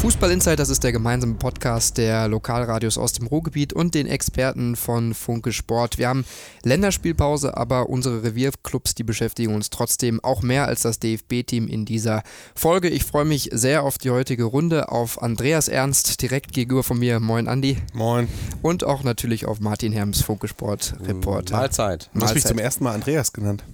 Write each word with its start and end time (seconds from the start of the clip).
Fußball 0.00 0.30
Insight, 0.30 0.58
das 0.58 0.70
ist 0.70 0.82
der 0.82 0.92
gemeinsame 0.92 1.34
Podcast 1.34 1.98
der 1.98 2.26
Lokalradios 2.26 2.96
aus 2.96 3.12
dem 3.12 3.26
Ruhrgebiet 3.26 3.74
und 3.74 3.94
den 3.94 4.06
Experten 4.06 4.74
von 4.74 5.12
Funke 5.12 5.52
Sport. 5.52 5.98
Wir 5.98 6.08
haben 6.08 6.24
Länderspielpause, 6.64 7.54
aber 7.54 7.90
unsere 7.90 8.22
Revierclubs, 8.22 8.94
die 8.94 9.04
beschäftigen 9.04 9.54
uns 9.54 9.68
trotzdem 9.68 10.18
auch 10.24 10.40
mehr 10.40 10.66
als 10.66 10.80
das 10.80 11.00
DFB-Team 11.00 11.68
in 11.68 11.84
dieser 11.84 12.22
Folge. 12.54 12.88
Ich 12.88 13.04
freue 13.04 13.26
mich 13.26 13.50
sehr 13.52 13.82
auf 13.82 13.98
die 13.98 14.10
heutige 14.10 14.44
Runde, 14.44 14.88
auf 14.88 15.20
Andreas 15.20 15.68
Ernst, 15.68 16.22
direkt 16.22 16.54
gegenüber 16.54 16.82
von 16.82 16.98
mir. 16.98 17.20
Moin 17.20 17.46
Andi. 17.46 17.76
Moin. 17.92 18.26
Und 18.62 18.84
auch 18.84 19.02
natürlich 19.02 19.44
auf 19.44 19.60
Martin 19.60 19.92
Herms, 19.92 20.22
Funke 20.22 20.48
Sport 20.48 20.94
Reporter. 21.06 21.58
Mahlzeit. 21.58 22.08
Du 22.14 22.22
hast 22.22 22.34
mich 22.34 22.46
zum 22.46 22.58
ersten 22.58 22.84
Mal 22.84 22.94
Andreas 22.94 23.34
genannt. 23.34 23.64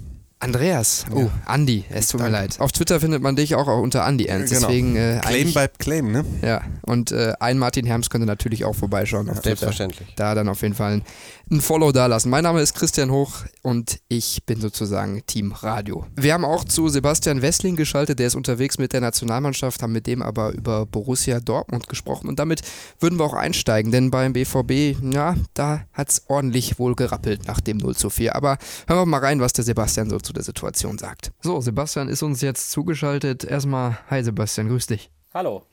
Andreas, 0.46 1.06
oh, 1.12 1.22
ja. 1.22 1.30
Andi, 1.44 1.84
es 1.90 2.06
tut 2.06 2.20
mir 2.20 2.28
leid. 2.28 2.60
Auf 2.60 2.70
Twitter 2.70 3.00
findet 3.00 3.20
man 3.20 3.34
dich 3.34 3.56
auch 3.56 3.66
unter 3.66 4.04
Andi 4.04 4.26
Ernst. 4.26 4.52
Genau. 4.52 4.68
Deswegen, 4.68 4.94
äh, 4.94 5.18
Claim 5.20 5.52
by 5.52 5.66
Claim, 5.76 6.12
ne? 6.12 6.24
Ja, 6.40 6.60
und 6.82 7.10
äh, 7.10 7.32
ein 7.40 7.58
Martin 7.58 7.84
Herms 7.84 8.10
könnte 8.10 8.28
natürlich 8.28 8.64
auch 8.64 8.76
vorbeischauen. 8.76 9.28
Auf 9.28 9.42
Selbstverständlich. 9.42 10.14
Da 10.14 10.36
dann 10.36 10.48
auf 10.48 10.62
jeden 10.62 10.74
Fall 10.74 11.02
ein, 11.50 11.60
Follow 11.60 11.92
da 11.92 12.06
lassen. 12.06 12.30
Mein 12.30 12.42
Name 12.42 12.60
ist 12.60 12.74
Christian 12.74 13.10
Hoch 13.10 13.44
und 13.62 14.00
ich 14.08 14.44
bin 14.46 14.60
sozusagen 14.60 15.24
Team 15.26 15.52
Radio. 15.52 16.06
Wir 16.16 16.34
haben 16.34 16.44
auch 16.44 16.64
zu 16.64 16.88
Sebastian 16.88 17.42
Wessling 17.42 17.76
geschaltet, 17.76 18.18
der 18.18 18.26
ist 18.28 18.34
unterwegs 18.34 18.78
mit 18.78 18.92
der 18.92 19.00
Nationalmannschaft, 19.00 19.82
haben 19.82 19.92
mit 19.92 20.06
dem 20.06 20.22
aber 20.22 20.52
über 20.52 20.86
Borussia 20.86 21.40
Dortmund 21.40 21.88
gesprochen 21.88 22.28
und 22.28 22.38
damit 22.38 22.62
würden 23.00 23.18
wir 23.18 23.24
auch 23.24 23.34
einsteigen, 23.34 23.92
denn 23.92 24.10
beim 24.10 24.32
BVB, 24.32 24.96
ja, 25.12 25.36
da 25.54 25.84
hat 25.92 26.10
es 26.10 26.22
ordentlich 26.28 26.78
wohl 26.78 26.94
gerappelt 26.94 27.46
nach 27.46 27.60
dem 27.60 27.76
0 27.76 27.96
zu 27.96 28.10
4. 28.10 28.34
Aber 28.34 28.58
hören 28.86 29.00
wir 29.00 29.06
mal 29.06 29.20
rein, 29.20 29.40
was 29.40 29.52
der 29.52 29.64
Sebastian 29.64 30.10
so 30.10 30.18
zu 30.18 30.32
der 30.32 30.42
Situation 30.42 30.98
sagt. 30.98 31.32
So, 31.42 31.60
Sebastian 31.60 32.08
ist 32.08 32.22
uns 32.22 32.40
jetzt 32.40 32.70
zugeschaltet. 32.70 33.44
Erstmal, 33.44 33.98
hi 34.10 34.22
Sebastian, 34.22 34.68
grüß 34.68 34.86
dich. 34.86 35.10
Hallo. 35.36 35.66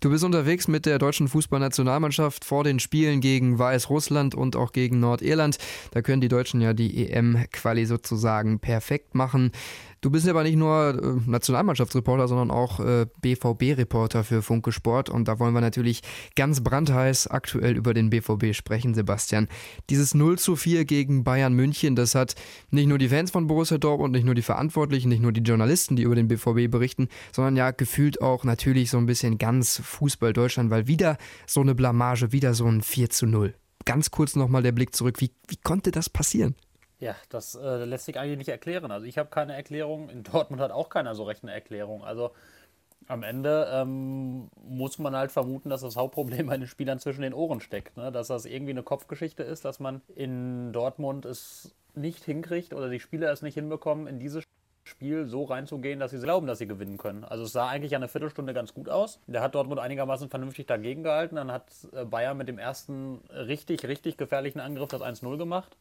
Du 0.00 0.08
bist 0.08 0.24
unterwegs 0.24 0.66
mit 0.66 0.86
der 0.86 0.98
deutschen 0.98 1.28
Fußballnationalmannschaft 1.28 2.42
vor 2.42 2.64
den 2.64 2.80
Spielen 2.80 3.20
gegen 3.20 3.58
Weißrussland 3.58 4.34
und 4.34 4.56
auch 4.56 4.72
gegen 4.72 4.98
Nordirland. 4.98 5.58
Da 5.90 6.00
können 6.00 6.22
die 6.22 6.28
Deutschen 6.28 6.62
ja 6.62 6.72
die 6.72 7.06
EM-Quali 7.06 7.84
sozusagen 7.84 8.60
perfekt 8.60 9.14
machen. 9.14 9.52
Du 10.02 10.08
bist 10.08 10.26
aber 10.26 10.44
nicht 10.44 10.56
nur 10.56 11.20
äh, 11.26 11.30
Nationalmannschaftsreporter, 11.30 12.26
sondern 12.26 12.50
auch 12.50 12.80
äh, 12.80 13.06
BVB-Reporter 13.20 14.24
für 14.24 14.40
Funke 14.40 14.72
Sport. 14.72 15.10
Und 15.10 15.28
da 15.28 15.38
wollen 15.38 15.52
wir 15.52 15.60
natürlich 15.60 16.00
ganz 16.36 16.62
brandheiß 16.62 17.26
aktuell 17.26 17.76
über 17.76 17.92
den 17.92 18.08
BVB 18.08 18.54
sprechen, 18.54 18.94
Sebastian. 18.94 19.48
Dieses 19.90 20.14
0 20.14 20.38
zu 20.38 20.56
4 20.56 20.86
gegen 20.86 21.22
Bayern 21.22 21.52
München, 21.52 21.96
das 21.96 22.14
hat 22.14 22.34
nicht 22.70 22.86
nur 22.86 22.96
die 22.96 23.10
Fans 23.10 23.30
von 23.30 23.46
Borussia 23.46 23.76
Dortmund, 23.76 24.12
nicht 24.12 24.24
nur 24.24 24.34
die 24.34 24.40
Verantwortlichen, 24.40 25.10
nicht 25.10 25.20
nur 25.20 25.32
die 25.32 25.42
Journalisten, 25.42 25.96
die 25.96 26.04
über 26.04 26.14
den 26.14 26.28
BVB 26.28 26.70
berichten, 26.70 27.08
sondern 27.30 27.56
ja 27.56 27.70
gefühlt 27.70 28.22
auch 28.22 28.44
natürlich 28.44 28.88
so 28.90 28.96
ein 28.96 29.06
bisschen 29.06 29.36
ganz 29.36 29.82
Fußball 29.84 30.32
Deutschland, 30.32 30.70
weil 30.70 30.86
wieder 30.86 31.18
so 31.46 31.60
eine 31.60 31.74
Blamage, 31.74 32.32
wieder 32.32 32.54
so 32.54 32.64
ein 32.64 32.80
4 32.80 33.10
zu 33.10 33.26
0. 33.26 33.54
Ganz 33.84 34.10
kurz 34.10 34.34
nochmal 34.34 34.62
der 34.62 34.72
Blick 34.72 34.94
zurück. 34.94 35.20
Wie, 35.20 35.30
wie 35.48 35.56
konnte 35.56 35.90
das 35.90 36.08
passieren? 36.08 36.54
Ja, 37.00 37.16
das 37.30 37.54
äh, 37.54 37.84
lässt 37.84 38.04
sich 38.04 38.18
eigentlich 38.18 38.38
nicht 38.38 38.48
erklären. 38.50 38.90
Also 38.90 39.06
ich 39.06 39.16
habe 39.16 39.30
keine 39.30 39.54
Erklärung. 39.56 40.10
In 40.10 40.22
Dortmund 40.22 40.60
hat 40.60 40.70
auch 40.70 40.90
keiner 40.90 41.14
so 41.14 41.24
recht 41.24 41.42
eine 41.42 41.52
Erklärung. 41.52 42.04
Also 42.04 42.32
am 43.08 43.22
Ende 43.22 43.68
ähm, 43.72 44.50
muss 44.62 44.98
man 44.98 45.16
halt 45.16 45.32
vermuten, 45.32 45.70
dass 45.70 45.80
das 45.80 45.96
Hauptproblem 45.96 46.46
bei 46.46 46.58
den 46.58 46.68
Spielern 46.68 47.00
zwischen 47.00 47.22
den 47.22 47.34
Ohren 47.34 47.60
steckt. 47.60 47.96
Ne? 47.96 48.12
Dass 48.12 48.28
das 48.28 48.44
irgendwie 48.44 48.72
eine 48.72 48.82
Kopfgeschichte 48.82 49.42
ist, 49.42 49.64
dass 49.64 49.80
man 49.80 50.02
in 50.14 50.72
Dortmund 50.72 51.24
es 51.24 51.74
nicht 51.94 52.24
hinkriegt 52.24 52.74
oder 52.74 52.90
die 52.90 53.00
Spieler 53.00 53.32
es 53.32 53.42
nicht 53.42 53.54
hinbekommen, 53.54 54.06
in 54.06 54.20
dieses 54.20 54.44
Spiel 54.84 55.26
so 55.26 55.44
reinzugehen, 55.44 56.00
dass 56.00 56.10
sie 56.10 56.18
glauben, 56.18 56.46
dass 56.46 56.58
sie 56.58 56.66
gewinnen 56.66 56.98
können. 56.98 57.24
Also 57.24 57.44
es 57.44 57.52
sah 57.52 57.68
eigentlich 57.68 57.96
eine 57.96 58.08
Viertelstunde 58.08 58.52
ganz 58.52 58.74
gut 58.74 58.90
aus. 58.90 59.20
Der 59.26 59.40
hat 59.40 59.54
Dortmund 59.54 59.80
einigermaßen 59.80 60.28
vernünftig 60.28 60.66
dagegen 60.66 61.02
gehalten. 61.02 61.36
Dann 61.36 61.50
hat 61.50 61.70
äh, 61.92 62.04
Bayern 62.04 62.36
mit 62.36 62.48
dem 62.48 62.58
ersten 62.58 63.22
richtig, 63.30 63.86
richtig 63.86 64.18
gefährlichen 64.18 64.60
Angriff 64.60 64.90
das 64.90 65.00
1-0 65.00 65.38
gemacht. 65.38 65.76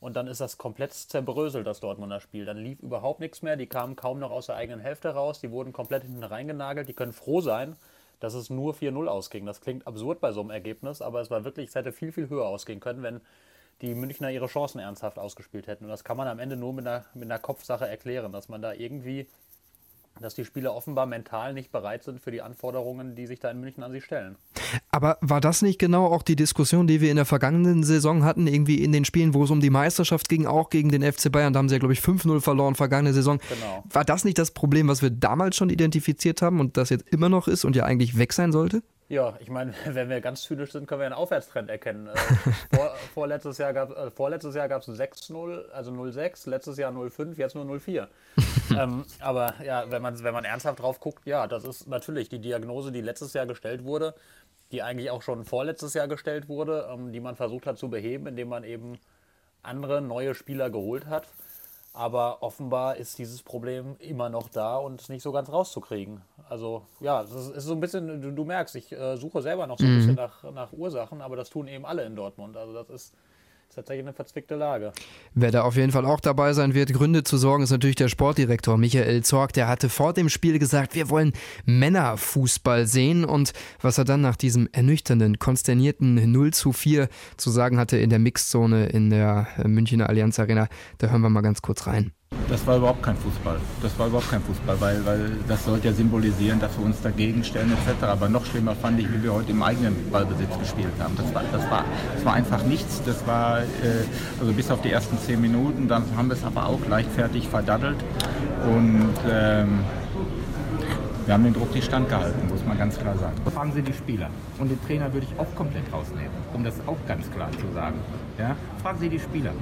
Und 0.00 0.16
dann 0.16 0.26
ist 0.26 0.40
das 0.40 0.56
komplett 0.56 0.94
zerbröselt, 0.94 1.66
das 1.66 1.80
Dortmunder 1.80 2.20
Spiel. 2.20 2.46
Dann 2.46 2.56
lief 2.56 2.80
überhaupt 2.80 3.20
nichts 3.20 3.42
mehr. 3.42 3.56
Die 3.56 3.66
kamen 3.66 3.96
kaum 3.96 4.18
noch 4.18 4.30
aus 4.30 4.46
der 4.46 4.56
eigenen 4.56 4.80
Hälfte 4.80 5.10
raus. 5.10 5.40
Die 5.40 5.50
wurden 5.50 5.72
komplett 5.72 6.04
hinten 6.04 6.24
reingenagelt. 6.24 6.88
Die 6.88 6.94
können 6.94 7.12
froh 7.12 7.42
sein, 7.42 7.76
dass 8.18 8.32
es 8.32 8.48
nur 8.48 8.74
4-0 8.74 9.06
ausging. 9.06 9.44
Das 9.44 9.60
klingt 9.60 9.86
absurd 9.86 10.20
bei 10.20 10.32
so 10.32 10.40
einem 10.40 10.50
Ergebnis, 10.50 11.02
aber 11.02 11.20
es 11.20 11.30
war 11.30 11.44
wirklich, 11.44 11.68
es 11.68 11.74
hätte 11.74 11.92
viel, 11.92 12.12
viel 12.12 12.30
höher 12.30 12.46
ausgehen 12.46 12.80
können, 12.80 13.02
wenn 13.02 13.20
die 13.82 13.94
Münchner 13.94 14.30
ihre 14.30 14.46
Chancen 14.46 14.78
ernsthaft 14.78 15.18
ausgespielt 15.18 15.66
hätten. 15.66 15.84
Und 15.84 15.90
das 15.90 16.04
kann 16.04 16.16
man 16.16 16.28
am 16.28 16.38
Ende 16.38 16.56
nur 16.56 16.72
mit 16.72 16.86
einer, 16.86 17.04
mit 17.14 17.24
einer 17.24 17.38
Kopfsache 17.38 17.86
erklären, 17.86 18.32
dass 18.32 18.48
man 18.48 18.62
da 18.62 18.72
irgendwie 18.72 19.26
dass 20.20 20.34
die 20.34 20.44
Spieler 20.44 20.74
offenbar 20.74 21.06
mental 21.06 21.54
nicht 21.54 21.72
bereit 21.72 22.04
sind 22.04 22.20
für 22.20 22.30
die 22.30 22.42
Anforderungen, 22.42 23.14
die 23.14 23.26
sich 23.26 23.40
da 23.40 23.50
in 23.50 23.60
München 23.60 23.82
an 23.82 23.92
sie 23.92 24.00
stellen. 24.00 24.36
Aber 24.90 25.18
war 25.20 25.40
das 25.40 25.62
nicht 25.62 25.78
genau 25.78 26.06
auch 26.06 26.22
die 26.22 26.36
Diskussion, 26.36 26.86
die 26.86 27.00
wir 27.00 27.10
in 27.10 27.16
der 27.16 27.24
vergangenen 27.24 27.82
Saison 27.82 28.24
hatten, 28.24 28.46
irgendwie 28.46 28.82
in 28.82 28.92
den 28.92 29.04
Spielen, 29.04 29.34
wo 29.34 29.44
es 29.44 29.50
um 29.50 29.60
die 29.60 29.70
Meisterschaft 29.70 30.28
ging, 30.28 30.46
auch 30.46 30.70
gegen 30.70 30.90
den 30.90 31.02
FC 31.02 31.30
Bayern, 31.30 31.52
da 31.52 31.58
haben 31.58 31.68
sie 31.68 31.74
ja, 31.74 31.78
glaube 31.78 31.94
ich, 31.94 32.00
5-0 32.00 32.40
verloren, 32.40 32.74
vergangene 32.74 33.12
Saison. 33.12 33.40
Genau. 33.48 33.84
War 33.90 34.04
das 34.04 34.24
nicht 34.24 34.38
das 34.38 34.50
Problem, 34.50 34.88
was 34.88 35.02
wir 35.02 35.10
damals 35.10 35.56
schon 35.56 35.70
identifiziert 35.70 36.42
haben 36.42 36.60
und 36.60 36.76
das 36.76 36.90
jetzt 36.90 37.08
immer 37.08 37.28
noch 37.28 37.48
ist 37.48 37.64
und 37.64 37.76
ja 37.76 37.84
eigentlich 37.84 38.18
weg 38.18 38.32
sein 38.32 38.52
sollte? 38.52 38.82
Ja, 39.10 39.34
ich 39.40 39.50
meine, 39.50 39.74
wenn 39.86 40.08
wir 40.08 40.20
ganz 40.20 40.42
zynisch 40.42 40.70
sind, 40.70 40.86
können 40.86 41.00
wir 41.00 41.06
einen 41.06 41.14
Aufwärtstrend 41.14 41.68
erkennen. 41.68 42.06
Äh, 42.06 42.16
vor, 42.76 42.94
vorletztes 43.12 43.58
Jahr 43.58 43.72
gab 43.72 43.90
äh, 43.90 44.10
vorletztes 44.10 44.54
Jahr 44.54 44.68
gab 44.68 44.82
es 44.82 44.88
6-0, 44.88 45.68
also 45.70 45.90
0-6, 45.90 46.48
letztes 46.48 46.78
Jahr 46.78 46.92
0-5, 46.92 47.36
jetzt 47.36 47.56
nur 47.56 47.64
0-4. 47.64 48.06
ähm, 48.78 49.04
aber 49.20 49.54
ja, 49.64 49.90
wenn 49.90 50.02
man, 50.02 50.22
wenn 50.22 50.34
man 50.34 50.44
ernsthaft 50.44 50.80
drauf 50.80 51.00
guckt, 51.00 51.26
ja, 51.26 51.46
das 51.46 51.64
ist 51.64 51.88
natürlich 51.88 52.28
die 52.28 52.38
Diagnose, 52.38 52.92
die 52.92 53.00
letztes 53.00 53.32
Jahr 53.32 53.46
gestellt 53.46 53.84
wurde, 53.84 54.14
die 54.72 54.82
eigentlich 54.82 55.10
auch 55.10 55.22
schon 55.22 55.44
vorletztes 55.44 55.94
Jahr 55.94 56.08
gestellt 56.08 56.48
wurde, 56.48 56.88
ähm, 56.92 57.12
die 57.12 57.20
man 57.20 57.36
versucht 57.36 57.66
hat 57.66 57.78
zu 57.78 57.88
beheben, 57.88 58.26
indem 58.26 58.48
man 58.48 58.64
eben 58.64 58.98
andere 59.62 60.00
neue 60.00 60.34
Spieler 60.34 60.70
geholt 60.70 61.06
hat. 61.06 61.26
Aber 61.92 62.42
offenbar 62.42 62.96
ist 62.96 63.18
dieses 63.18 63.42
Problem 63.42 63.96
immer 63.98 64.28
noch 64.28 64.48
da 64.48 64.76
und 64.76 65.08
nicht 65.08 65.22
so 65.22 65.32
ganz 65.32 65.50
rauszukriegen. 65.50 66.22
Also 66.48 66.86
ja, 67.00 67.22
es 67.22 67.32
ist, 67.32 67.64
so 67.64 67.72
ein 67.72 67.80
bisschen, 67.80 68.22
du, 68.22 68.30
du 68.30 68.44
merkst, 68.44 68.76
ich 68.76 68.92
äh, 68.92 69.16
suche 69.16 69.42
selber 69.42 69.66
noch 69.66 69.78
so 69.78 69.84
ein 69.84 69.94
mhm. 69.94 69.96
bisschen 69.96 70.14
nach, 70.14 70.44
nach 70.52 70.72
Ursachen, 70.72 71.20
aber 71.20 71.34
das 71.34 71.50
tun 71.50 71.66
eben 71.66 71.84
alle 71.84 72.04
in 72.04 72.14
Dortmund. 72.14 72.56
Also 72.56 72.72
das 72.72 72.90
ist 72.90 73.14
ist 73.70 73.76
tatsächlich 73.76 74.04
eine 74.04 74.12
verzwickte 74.12 74.56
Lage. 74.56 74.92
Wer 75.34 75.52
da 75.52 75.62
auf 75.62 75.76
jeden 75.76 75.92
Fall 75.92 76.04
auch 76.04 76.18
dabei 76.18 76.52
sein 76.54 76.74
wird, 76.74 76.92
Gründe 76.92 77.22
zu 77.22 77.36
sorgen, 77.36 77.62
ist 77.62 77.70
natürlich 77.70 77.94
der 77.94 78.08
Sportdirektor 78.08 78.76
Michael 78.76 79.22
Zorg. 79.22 79.52
Der 79.52 79.68
hatte 79.68 79.88
vor 79.88 80.12
dem 80.12 80.28
Spiel 80.28 80.58
gesagt, 80.58 80.96
wir 80.96 81.08
wollen 81.08 81.32
Männerfußball 81.66 82.86
sehen. 82.86 83.24
Und 83.24 83.52
was 83.80 83.96
er 83.96 84.04
dann 84.04 84.22
nach 84.22 84.34
diesem 84.34 84.68
ernüchternden, 84.72 85.38
konsternierten 85.38 86.32
0 86.32 86.52
zu 86.52 86.72
4 86.72 87.08
zu 87.36 87.50
sagen 87.50 87.78
hatte 87.78 87.96
in 87.96 88.10
der 88.10 88.18
Mixzone 88.18 88.86
in 88.86 89.08
der 89.08 89.46
Münchner 89.64 90.08
Allianz 90.08 90.40
Arena, 90.40 90.66
da 90.98 91.08
hören 91.08 91.20
wir 91.20 91.30
mal 91.30 91.40
ganz 91.40 91.62
kurz 91.62 91.86
rein. 91.86 92.10
Das 92.50 92.66
war 92.66 92.78
überhaupt 92.78 93.04
kein 93.04 93.16
Fußball. 93.16 93.60
Das 93.80 93.96
war 93.96 94.08
überhaupt 94.08 94.28
kein 94.28 94.42
Fußball, 94.42 94.80
weil, 94.80 95.06
weil 95.06 95.30
das 95.46 95.64
sollte 95.64 95.86
ja 95.86 95.94
symbolisieren, 95.94 96.58
dass 96.58 96.76
wir 96.76 96.84
uns 96.84 97.00
dagegen 97.00 97.44
stellen 97.44 97.72
etc. 97.72 98.02
Aber 98.02 98.28
noch 98.28 98.44
schlimmer 98.44 98.74
fand 98.74 98.98
ich, 98.98 99.10
wie 99.12 99.22
wir 99.22 99.32
heute 99.32 99.52
im 99.52 99.62
eigenen 99.62 100.10
Ballbesitz 100.10 100.58
gespielt 100.58 100.92
haben. 100.98 101.16
Das 101.16 101.32
war, 101.32 101.44
das 101.52 101.70
war, 101.70 101.84
das 102.12 102.24
war 102.24 102.34
einfach 102.34 102.64
nichts. 102.64 103.02
Das 103.06 103.24
war, 103.24 103.60
äh, 103.60 103.64
also 104.40 104.52
bis 104.52 104.68
auf 104.68 104.82
die 104.82 104.90
ersten 104.90 105.16
zehn 105.18 105.40
Minuten, 105.40 105.86
dann 105.86 106.02
haben 106.16 106.26
wir 106.26 106.34
es 106.34 106.42
aber 106.42 106.66
auch 106.66 106.84
leichtfertig 106.88 107.46
verdaddelt. 107.46 107.98
Und 108.66 109.14
ähm, 109.30 109.78
wir 111.26 111.34
haben 111.34 111.44
den 111.44 111.54
Druck 111.54 111.72
nicht 111.72 111.84
standgehalten, 111.84 112.48
muss 112.48 112.64
man 112.66 112.76
ganz 112.76 112.98
klar 112.98 113.16
sagen. 113.16 113.36
Fragen 113.54 113.72
Sie 113.72 113.82
die 113.82 113.92
Spieler. 113.92 114.28
Und 114.58 114.70
den 114.70 114.84
Trainer 114.84 115.12
würde 115.12 115.24
ich 115.30 115.38
auch 115.38 115.54
komplett 115.54 115.84
rausnehmen, 115.92 116.32
um 116.52 116.64
das 116.64 116.74
auch 116.88 116.98
ganz 117.06 117.30
klar 117.30 117.52
zu 117.52 117.72
sagen. 117.72 118.00
Ja? 118.38 118.56
Fragen 118.82 118.98
Sie 118.98 119.08
die 119.08 119.20
Spieler. 119.20 119.52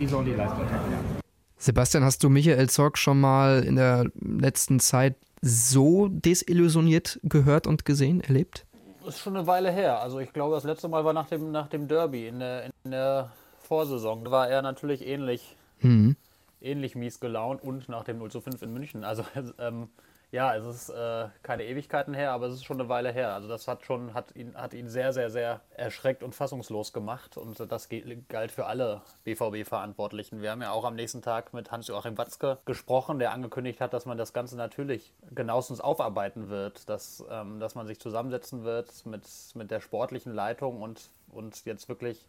Die 0.00 0.06
sollen 0.06 0.24
die 0.24 0.32
Leistung 0.32 0.66
kennenlernen. 0.66 1.27
Sebastian, 1.58 2.04
hast 2.04 2.22
du 2.22 2.28
Michael 2.28 2.70
Zorg 2.70 2.96
schon 2.96 3.20
mal 3.20 3.64
in 3.64 3.76
der 3.76 4.06
letzten 4.20 4.78
Zeit 4.78 5.16
so 5.42 6.08
desillusioniert 6.08 7.18
gehört 7.24 7.66
und 7.66 7.84
gesehen, 7.84 8.20
erlebt? 8.20 8.64
Das 9.04 9.16
ist 9.16 9.22
schon 9.22 9.36
eine 9.36 9.46
Weile 9.46 9.70
her. 9.72 10.00
Also 10.00 10.20
ich 10.20 10.32
glaube, 10.32 10.54
das 10.54 10.64
letzte 10.64 10.88
Mal 10.88 11.04
war 11.04 11.12
nach 11.12 11.28
dem, 11.28 11.50
nach 11.50 11.68
dem 11.68 11.88
Derby 11.88 12.28
in 12.28 12.38
der, 12.38 12.70
in 12.84 12.90
der 12.90 13.32
Vorsaison. 13.60 14.24
Da 14.24 14.30
war 14.30 14.48
er 14.48 14.62
natürlich 14.62 15.06
ähnlich, 15.06 15.56
mhm. 15.80 16.16
ähnlich 16.60 16.94
mies 16.94 17.18
gelaunt 17.18 17.62
und 17.62 17.88
nach 17.88 18.04
dem 18.04 18.18
0 18.18 18.30
zu 18.30 18.40
5 18.40 18.62
in 18.62 18.72
München. 18.72 19.04
Also 19.04 19.24
ähm, 19.58 19.88
Ja, 20.30 20.54
es 20.54 20.66
ist 20.66 20.90
äh, 20.90 21.28
keine 21.42 21.64
Ewigkeiten 21.64 22.12
her, 22.12 22.32
aber 22.32 22.46
es 22.46 22.54
ist 22.54 22.64
schon 22.64 22.78
eine 22.78 22.90
Weile 22.90 23.10
her. 23.10 23.32
Also 23.32 23.48
das 23.48 23.66
hat 23.66 23.86
schon, 23.86 24.12
hat 24.12 24.36
ihn, 24.36 24.54
hat 24.54 24.74
ihn 24.74 24.90
sehr, 24.90 25.14
sehr, 25.14 25.30
sehr 25.30 25.62
erschreckt 25.70 26.22
und 26.22 26.34
fassungslos 26.34 26.92
gemacht. 26.92 27.38
Und 27.38 27.58
das 27.60 27.88
galt 28.28 28.52
für 28.52 28.66
alle 28.66 29.00
BVB-Verantwortlichen. 29.24 30.42
Wir 30.42 30.50
haben 30.50 30.60
ja 30.60 30.70
auch 30.70 30.84
am 30.84 30.96
nächsten 30.96 31.22
Tag 31.22 31.54
mit 31.54 31.70
Hans-Joachim 31.70 32.18
Watzke 32.18 32.58
gesprochen, 32.66 33.18
der 33.18 33.32
angekündigt 33.32 33.80
hat, 33.80 33.94
dass 33.94 34.04
man 34.04 34.18
das 34.18 34.34
Ganze 34.34 34.56
natürlich 34.56 35.14
genauestens 35.34 35.80
aufarbeiten 35.80 36.50
wird, 36.50 36.90
dass, 36.90 37.24
ähm, 37.30 37.58
dass 37.58 37.74
man 37.74 37.86
sich 37.86 37.98
zusammensetzen 37.98 38.64
wird 38.64 39.06
mit, 39.06 39.24
mit 39.54 39.70
der 39.70 39.80
sportlichen 39.80 40.34
Leitung 40.34 40.82
und, 40.82 41.08
und 41.32 41.64
jetzt 41.64 41.88
wirklich 41.88 42.28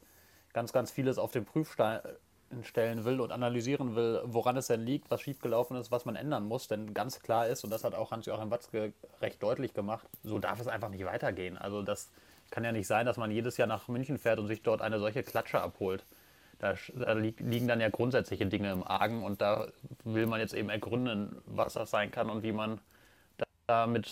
ganz, 0.54 0.72
ganz 0.72 0.90
vieles 0.90 1.18
auf 1.18 1.32
den 1.32 1.44
Prüfstein 1.44 2.00
stellen 2.64 3.06
will 3.06 3.20
und 3.20 3.32
analysieren 3.32 3.96
will, 3.96 4.22
woran 4.26 4.58
es 4.58 4.68
denn 4.68 4.86
liegt, 4.86 5.10
was 5.12 5.22
schiefgelaufen 5.22 5.78
ist, 5.78 5.92
was 5.92 6.06
man 6.06 6.16
ändern 6.16 6.46
muss. 6.48 6.68
Denn 6.68 6.94
ganz 6.94 7.20
klar 7.20 7.48
ist, 7.48 7.64
und 7.64 7.70
das 7.70 7.84
hat 7.84 7.94
auch 7.96 8.12
Hans-Joachim 8.12 8.52
Watzke 8.52 8.94
recht 9.22 9.42
deutlich 9.42 9.74
gemacht, 9.74 10.08
so 10.24 10.40
darf 10.40 10.60
es 10.60 10.68
einfach 10.68 10.90
nicht 10.90 11.06
weitergehen. 11.06 11.58
Also 11.58 11.82
das 11.82 12.10
kann 12.50 12.64
ja 12.64 12.72
nicht 12.72 12.88
sein, 12.88 13.06
dass 13.06 13.18
man 13.18 13.32
jedes 13.32 13.58
Jahr 13.58 13.68
nach 13.68 13.88
München 13.88 14.18
fährt 14.18 14.40
und 14.40 14.48
sich 14.48 14.64
dort 14.64 14.82
eine 14.82 15.00
solche 15.00 15.24
Klatsche 15.24 15.62
abholt. 15.62 16.04
Da, 16.60 16.74
da 16.94 17.14
liegen 17.14 17.68
dann 17.68 17.80
ja 17.80 17.90
grundsätzliche 17.90 18.46
Dinge 18.46 18.72
im 18.72 18.84
Argen 18.84 19.24
und 19.24 19.42
da 19.42 19.68
will 20.04 20.26
man 20.26 20.42
jetzt 20.42 20.54
eben 20.54 20.70
ergründen, 20.70 21.42
was 21.46 21.74
das 21.74 21.90
sein 21.90 22.12
kann 22.12 22.30
und 22.30 22.44
wie 22.44 22.52
man 22.52 22.82
damit 23.68 24.12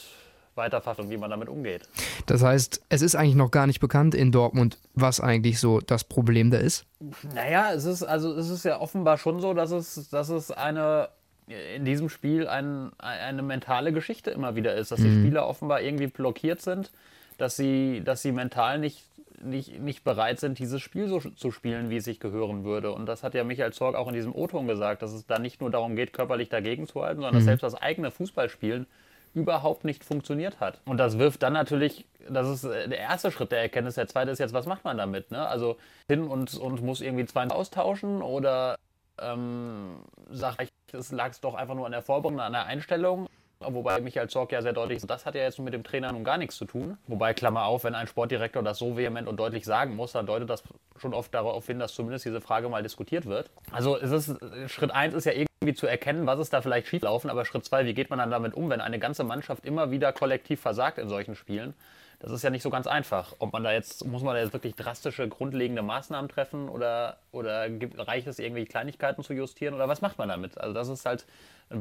weiterfasst 0.58 1.00
und 1.00 1.10
wie 1.10 1.18
man 1.18 1.30
damit 1.30 1.50
umgeht. 1.50 1.88
Das 2.26 2.44
heißt, 2.44 2.82
es 2.90 3.02
ist 3.02 3.16
eigentlich 3.16 3.36
noch 3.36 3.52
gar 3.52 3.68
nicht 3.68 3.80
bekannt 3.80 4.16
in 4.16 4.32
Dortmund, 4.32 4.78
was 4.94 5.20
eigentlich 5.20 5.60
so 5.60 5.80
das 5.80 6.04
Problem 6.04 6.52
da 6.52 6.58
ist? 6.58 6.86
Naja, 7.34 7.74
es 7.74 7.86
ist, 7.86 8.04
also 8.04 8.34
es 8.34 8.50
ist 8.50 8.66
ja 8.66 8.80
offenbar 8.80 9.18
schon 9.18 9.40
so, 9.40 9.54
dass 9.54 9.72
es, 9.72 10.10
dass 10.10 10.30
es 10.30 10.52
eine 10.52 11.10
in 11.48 11.86
diesem 11.86 12.10
Spiel 12.10 12.48
ein, 12.48 12.92
eine 12.98 13.42
mentale 13.42 13.94
Geschichte 13.94 14.32
immer 14.32 14.56
wieder 14.56 14.76
ist, 14.76 14.92
dass 14.92 15.00
die 15.00 15.08
mhm. 15.08 15.22
Spieler 15.22 15.48
offenbar 15.48 15.82
irgendwie 15.82 16.08
blockiert 16.08 16.62
sind, 16.62 16.92
dass 17.38 17.56
sie, 17.56 18.02
dass 18.04 18.22
sie 18.22 18.34
mental 18.34 18.80
nicht, 18.80 19.06
nicht, 19.42 19.80
nicht 19.80 20.04
bereit 20.04 20.40
sind, 20.40 20.60
dieses 20.60 20.82
Spiel 20.82 21.08
so 21.08 21.20
zu 21.20 21.52
spielen, 21.52 21.90
wie 21.90 21.98
es 21.98 22.04
sich 22.04 22.20
gehören 22.20 22.66
würde. 22.66 22.92
Und 22.92 23.06
das 23.06 23.24
hat 23.24 23.34
ja 23.34 23.46
Michael 23.46 23.72
Zorg 23.72 23.96
auch 23.96 24.10
in 24.10 24.14
diesem 24.14 24.36
O-Ton 24.36 24.68
gesagt, 24.68 25.02
dass 25.02 25.14
es 25.14 25.26
da 25.26 25.40
nicht 25.40 25.62
nur 25.62 25.70
darum 25.70 25.96
geht, 25.96 26.12
körperlich 26.12 26.50
dagegen 26.50 26.86
zu 26.86 27.02
halten, 27.02 27.22
sondern 27.22 27.36
mhm. 27.36 27.38
dass 27.38 27.46
selbst 27.46 27.64
das 27.64 27.76
eigene 27.76 28.12
Fußballspielen 28.12 28.86
überhaupt 29.34 29.84
nicht 29.86 30.04
funktioniert 30.04 30.60
hat. 30.60 30.82
Und 30.86 30.98
das 30.98 31.18
wirft 31.18 31.44
dann 31.44 31.54
natürlich, 31.54 32.06
das 32.30 32.48
ist 32.48 32.64
äh, 32.64 32.88
der 32.88 33.00
erste 33.00 33.32
Schritt 33.32 33.52
der 33.52 33.62
Erkenntnis. 33.62 33.96
Der 33.96 34.08
zweite 34.08 34.32
ist 34.32 34.40
jetzt, 34.40 34.54
was 34.54 34.66
macht 34.66 34.84
man 34.84 34.98
damit? 34.98 35.32
Ne? 35.32 35.48
Also 35.48 35.78
hin 36.08 36.28
und, 36.28 36.54
und 36.56 36.82
muss 36.82 37.02
irgendwie 37.02 37.26
zwei 37.26 37.48
austauschen 37.48 38.22
oder 38.22 38.78
ähm, 39.20 40.02
sagt, 40.30 40.72
es 40.92 41.12
lag 41.12 41.36
doch 41.42 41.56
einfach 41.56 41.76
nur 41.76 41.86
an 41.86 41.92
der 41.92 42.02
Vorbereitung, 42.02 42.40
an 42.40 42.54
der 42.54 42.66
Einstellung. 42.66 43.28
Wobei 43.60 44.00
Michael 44.02 44.30
Zorc 44.30 44.52
ja 44.52 44.62
sehr 44.62 44.74
deutlich, 44.74 45.02
das 45.06 45.26
hat 45.26 45.34
ja 45.36 45.42
jetzt 45.42 45.58
mit 45.60 45.74
dem 45.74 45.84
Trainer 45.84 46.12
nun 46.12 46.24
gar 46.24 46.38
nichts 46.38 46.58
zu 46.58 46.66
tun. 46.66 46.98
Wobei, 47.08 47.34
Klammer 47.34 47.66
auf, 47.66 47.84
wenn 47.84 47.96
ein 47.96 48.08
Sportdirektor 48.08 48.62
das 48.62 48.78
so 48.78 48.98
vehement 48.98 49.28
und 49.28 49.38
deutlich 49.38 49.66
sagen 49.66 49.96
muss, 49.96 50.12
dann 50.12 50.26
deutet 50.28 50.50
das 50.50 50.64
schon 50.98 51.14
oft 51.14 51.34
darauf 51.34 51.66
hin, 51.66 51.80
dass 51.80 51.94
zumindest 51.94 52.26
diese 52.26 52.40
Frage 52.40 52.70
mal 52.70 52.84
diskutiert 52.84 53.26
wird. 53.26 53.50
Also 53.72 53.96
ist, 53.96 54.36
Schritt 54.68 54.92
1 54.92 55.14
ist 55.16 55.26
ja 55.26 55.32
irgendwie 55.32 55.74
zu 55.74 55.88
erkennen, 55.88 56.28
was 56.28 56.40
ist 56.40 56.54
da 56.54 56.62
vielleicht 56.62 56.88
schieflaufen, 56.88 57.30
aber 57.30 57.46
Schritt 57.46 57.66
2, 57.66 57.86
wie 57.86 57.94
geht 57.94 58.10
man 58.10 58.20
dann 58.20 58.30
damit 58.30 58.54
um, 58.54 58.70
wenn 58.70 58.82
eine 58.82 59.00
ganze 59.00 59.24
Mannschaft 59.24 59.66
immer 59.66 59.90
wieder 59.90 60.14
kollektiv 60.14 60.62
versagt 60.62 61.00
in 61.00 61.10
solchen 61.10 61.36
Spielen? 61.36 61.74
Das 62.20 62.32
ist 62.32 62.44
ja 62.44 62.50
nicht 62.50 62.64
so 62.64 62.70
ganz 62.70 62.88
einfach. 62.88 63.36
Ob 63.40 63.54
man 63.54 63.64
da 63.64 63.72
jetzt, 63.72 64.06
muss 64.06 64.24
man 64.24 64.36
da 64.36 64.42
jetzt 64.42 64.54
wirklich 64.54 64.76
drastische, 64.76 65.28
grundlegende 65.28 65.84
Maßnahmen 65.84 66.30
treffen 66.30 66.68
oder, 66.68 67.18
oder 67.32 67.70
gibt, 67.70 68.00
reicht 68.08 68.28
es, 68.28 68.40
irgendwie 68.40 68.66
Kleinigkeiten 68.66 69.24
zu 69.24 69.34
justieren 69.34 69.76
oder 69.76 69.88
was 69.88 70.02
macht 70.02 70.18
man 70.18 70.30
damit? 70.30 70.58
Also 70.58 70.74
das 70.74 70.90
ist 70.90 71.06
halt 71.06 71.26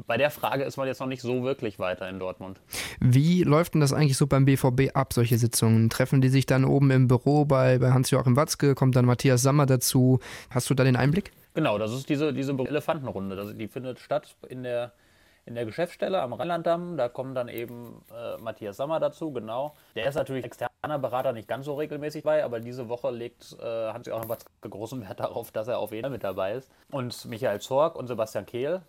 bei 0.07 0.17
der 0.17 0.31
Frage 0.31 0.65
ist 0.65 0.77
man 0.77 0.89
jetzt 0.89 1.01
noch 1.01 1.07
nicht 1.07 1.23
so 1.23 1.45
wirklich 1.45 1.79
weiter 1.79 2.09
in 2.09 2.19
Dortmund. 2.19 2.61
Wie 3.01 3.45
läuft 3.45 3.75
denn 3.75 3.81
das 3.81 3.93
eigentlich 3.93 4.17
so 4.17 4.27
beim 4.27 4.45
BVB 4.45 4.95
ab, 4.95 5.13
solche 5.13 5.39
Sitzungen? 5.39 5.91
Treffen 5.91 6.21
die 6.21 6.29
sich 6.29 6.45
dann 6.45 6.65
oben 6.65 6.91
im 6.91 7.07
Büro 7.07 7.45
bei, 7.45 7.79
bei 7.79 7.93
Hans-Joachim 7.93 8.37
Watzke? 8.37 8.75
Kommt 8.75 8.97
dann 8.97 9.05
Matthias 9.05 9.43
Sammer 9.43 9.67
dazu? 9.67 10.19
Hast 10.51 10.69
du 10.71 10.75
da 10.75 10.83
den 10.83 10.97
Einblick? 10.97 11.31
Genau, 11.55 11.79
das 11.79 11.93
ist 11.93 12.09
diese, 12.09 12.33
diese 12.33 12.53
Elefantenrunde. 12.53 13.37
Das, 13.37 13.57
die 13.57 13.69
findet 13.69 14.01
statt 14.01 14.35
in 14.49 14.65
der, 14.65 14.93
in 15.47 15.55
der 15.55 15.65
Geschäftsstelle 15.65 16.21
am 16.21 16.33
Rheinlanddamm. 16.33 16.97
Da 16.97 17.09
kommen 17.09 17.35
dann 17.35 17.49
eben 17.49 18.05
äh, 18.13 18.37
Matthias 18.43 18.77
Sammer 18.77 19.01
dazu, 19.01 19.33
genau. 19.33 19.75
Der 19.95 20.07
ist 20.07 20.17
natürlich 20.17 20.45
externer 20.45 20.99
Berater 20.99 21.33
nicht 21.33 21.49
ganz 21.49 21.65
so 21.65 21.75
regelmäßig 21.75 22.25
bei, 22.25 22.45
aber 22.45 22.61
diese 22.61 22.89
Woche 22.89 23.11
legt 23.11 23.57
äh, 23.61 23.93
Hans-Joachim 23.93 24.29
Watzke 24.29 24.69
großen 24.69 25.01
Wert 25.03 25.21
darauf, 25.21 25.53
dass 25.53 25.69
er 25.69 25.79
auf 25.79 25.93
jeden 25.93 26.03
Fall 26.03 26.11
mit 26.11 26.25
dabei 26.25 26.55
ist. 26.55 26.71
Und 26.91 27.25
Michael 27.27 27.61
Zorg 27.61 27.97
und 27.97 28.09
Sebastian 28.09 28.45
Kehl, 28.45 28.83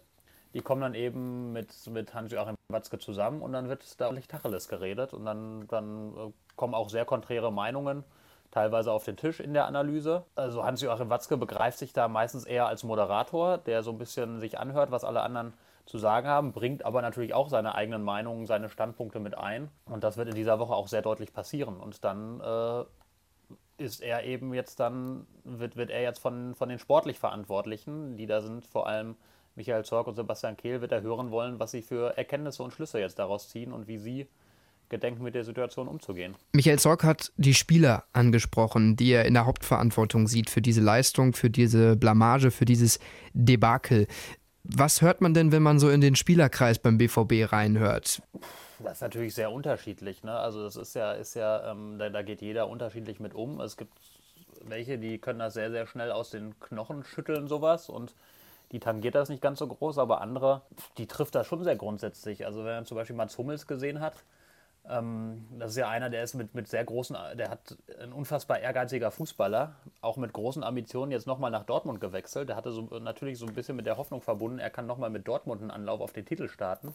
die 0.53 0.61
kommen 0.61 0.81
dann 0.81 0.95
eben 0.95 1.53
mit, 1.53 1.69
mit 1.87 2.13
Hans-Joachim 2.13 2.55
Watzke 2.69 2.97
zusammen 2.97 3.41
und 3.41 3.53
dann 3.53 3.69
wird 3.69 3.83
da 4.01 4.05
ordentlich 4.05 4.27
Tacheles 4.27 4.67
geredet 4.67 5.13
und 5.13 5.25
dann, 5.25 5.67
dann 5.67 6.13
äh, 6.17 6.31
kommen 6.55 6.73
auch 6.73 6.89
sehr 6.89 7.05
konträre 7.05 7.51
Meinungen 7.51 8.03
teilweise 8.49 8.91
auf 8.91 9.03
den 9.03 9.17
Tisch 9.17 9.39
in 9.39 9.53
der 9.53 9.67
Analyse. 9.67 10.23
Also 10.35 10.63
Hans-Joachim 10.63 11.09
Watzke 11.09 11.37
begreift 11.37 11.77
sich 11.77 11.93
da 11.93 12.07
meistens 12.07 12.45
eher 12.45 12.67
als 12.67 12.83
Moderator, 12.83 13.57
der 13.59 13.83
so 13.83 13.91
ein 13.91 13.97
bisschen 13.97 14.39
sich 14.39 14.57
anhört, 14.57 14.89
was 14.89 15.03
alle 15.03 15.21
anderen 15.21 15.53
zu 15.87 15.97
sagen 15.97 16.27
haben, 16.27 16.51
bringt 16.51 16.85
aber 16.85 17.01
natürlich 17.01 17.33
auch 17.33 17.49
seine 17.49 17.73
eigenen 17.73 18.03
Meinungen, 18.03 18.45
seine 18.45 18.69
Standpunkte 18.69 19.19
mit 19.19 19.37
ein. 19.37 19.69
Und 19.85 20.03
das 20.03 20.17
wird 20.17 20.27
in 20.27 20.35
dieser 20.35 20.59
Woche 20.59 20.73
auch 20.73 20.87
sehr 20.87 21.01
deutlich 21.01 21.33
passieren. 21.33 21.77
Und 21.77 22.03
dann 22.03 22.41
äh, 22.41 22.83
ist 23.83 24.01
er 24.01 24.25
eben 24.25 24.53
jetzt 24.53 24.79
dann, 24.79 25.25
wird, 25.45 25.77
wird 25.77 25.89
er 25.89 26.01
jetzt 26.01 26.19
von, 26.19 26.55
von 26.55 26.69
den 26.69 26.79
sportlich 26.79 27.19
Verantwortlichen, 27.19 28.17
die 28.17 28.25
da 28.25 28.41
sind, 28.41 28.65
vor 28.65 28.87
allem 28.87 29.15
Michael 29.55 29.85
Zorg 29.85 30.07
und 30.07 30.15
Sebastian 30.15 30.57
Kehl 30.57 30.81
wird 30.81 30.91
er 30.91 31.01
hören 31.01 31.31
wollen, 31.31 31.59
was 31.59 31.71
sie 31.71 31.81
für 31.81 32.15
Erkenntnisse 32.15 32.61
und 32.61 32.73
Schlüsse 32.73 32.99
jetzt 32.99 33.17
daraus 33.17 33.49
ziehen 33.49 33.71
und 33.71 33.87
wie 33.87 33.97
sie 33.97 34.27
gedenken, 34.89 35.23
mit 35.23 35.35
der 35.35 35.43
Situation 35.43 35.87
umzugehen. 35.87 36.35
Michael 36.53 36.79
Zorg 36.79 37.03
hat 37.03 37.31
die 37.37 37.53
Spieler 37.53 38.05
angesprochen, 38.13 38.95
die 38.95 39.09
er 39.09 39.25
in 39.25 39.33
der 39.33 39.45
Hauptverantwortung 39.45 40.27
sieht 40.27 40.49
für 40.49 40.61
diese 40.61 40.81
Leistung, 40.81 41.33
für 41.33 41.49
diese 41.49 41.95
Blamage, 41.95 42.51
für 42.51 42.65
dieses 42.65 42.99
Debakel. 43.33 44.07
Was 44.69 45.01
hört 45.01 45.21
man 45.21 45.33
denn, 45.33 45.51
wenn 45.51 45.63
man 45.63 45.79
so 45.79 45.89
in 45.89 46.01
den 46.01 46.15
Spielerkreis 46.15 46.79
beim 46.79 46.97
BVB 46.97 47.51
reinhört? 47.51 48.21
Das 48.79 48.93
ist 48.93 49.01
natürlich 49.01 49.33
sehr 49.33 49.51
unterschiedlich. 49.51 50.23
Ne? 50.23 50.31
Also 50.31 50.63
das 50.63 50.75
ist 50.75 50.93
ja, 50.93 51.13
ist 51.13 51.35
ja 51.35 51.71
ähm, 51.71 51.97
da, 51.97 52.09
da 52.09 52.21
geht 52.21 52.41
jeder 52.41 52.67
unterschiedlich 52.67 53.19
mit 53.19 53.33
um. 53.33 53.59
Es 53.61 53.77
gibt 53.77 53.93
welche, 54.69 54.97
die 54.97 55.17
können 55.17 55.39
das 55.39 55.53
sehr, 55.53 55.71
sehr 55.71 55.87
schnell 55.87 56.11
aus 56.11 56.29
den 56.29 56.59
Knochen 56.59 57.03
schütteln, 57.03 57.47
sowas. 57.47 57.89
Und 57.89 58.13
die 58.71 58.79
tangiert 58.79 59.15
das 59.15 59.29
nicht 59.29 59.41
ganz 59.41 59.59
so 59.59 59.67
groß, 59.67 59.97
aber 59.97 60.21
andere, 60.21 60.61
die 60.97 61.07
trifft 61.07 61.35
das 61.35 61.47
schon 61.47 61.63
sehr 61.63 61.75
grundsätzlich. 61.75 62.45
Also 62.45 62.65
wenn 62.65 62.75
man 62.75 62.85
zum 62.85 62.97
Beispiel 62.97 63.15
Mats 63.15 63.37
Hummels 63.37 63.67
gesehen 63.67 63.99
hat, 63.99 64.15
das 64.89 65.71
ist 65.71 65.77
ja 65.77 65.89
einer, 65.89 66.09
der 66.09 66.23
ist 66.23 66.33
mit, 66.33 66.55
mit 66.55 66.67
sehr 66.67 66.85
großen, 66.85 67.17
der 67.37 67.49
hat 67.49 67.77
ein 68.01 68.13
unfassbar 68.13 68.59
ehrgeiziger 68.59 69.11
Fußballer, 69.11 69.75
auch 69.99 70.15
mit 70.15 70.31
großen 70.31 70.63
Ambitionen 70.63 71.11
jetzt 71.11 71.27
nochmal 71.27 71.51
nach 71.51 71.63
Dortmund 71.63 71.99
gewechselt. 71.99 72.47
Der 72.49 72.55
hatte 72.55 72.71
so, 72.71 72.83
natürlich 72.99 73.37
so 73.37 73.45
ein 73.45 73.53
bisschen 73.53 73.75
mit 73.75 73.85
der 73.85 73.97
Hoffnung 73.97 74.21
verbunden, 74.21 74.59
er 74.59 74.69
kann 74.69 74.87
nochmal 74.87 75.09
mit 75.09 75.27
Dortmund 75.27 75.61
einen 75.61 75.71
Anlauf 75.71 75.99
auf 75.99 76.13
den 76.13 76.25
Titel 76.25 76.47
starten 76.47 76.93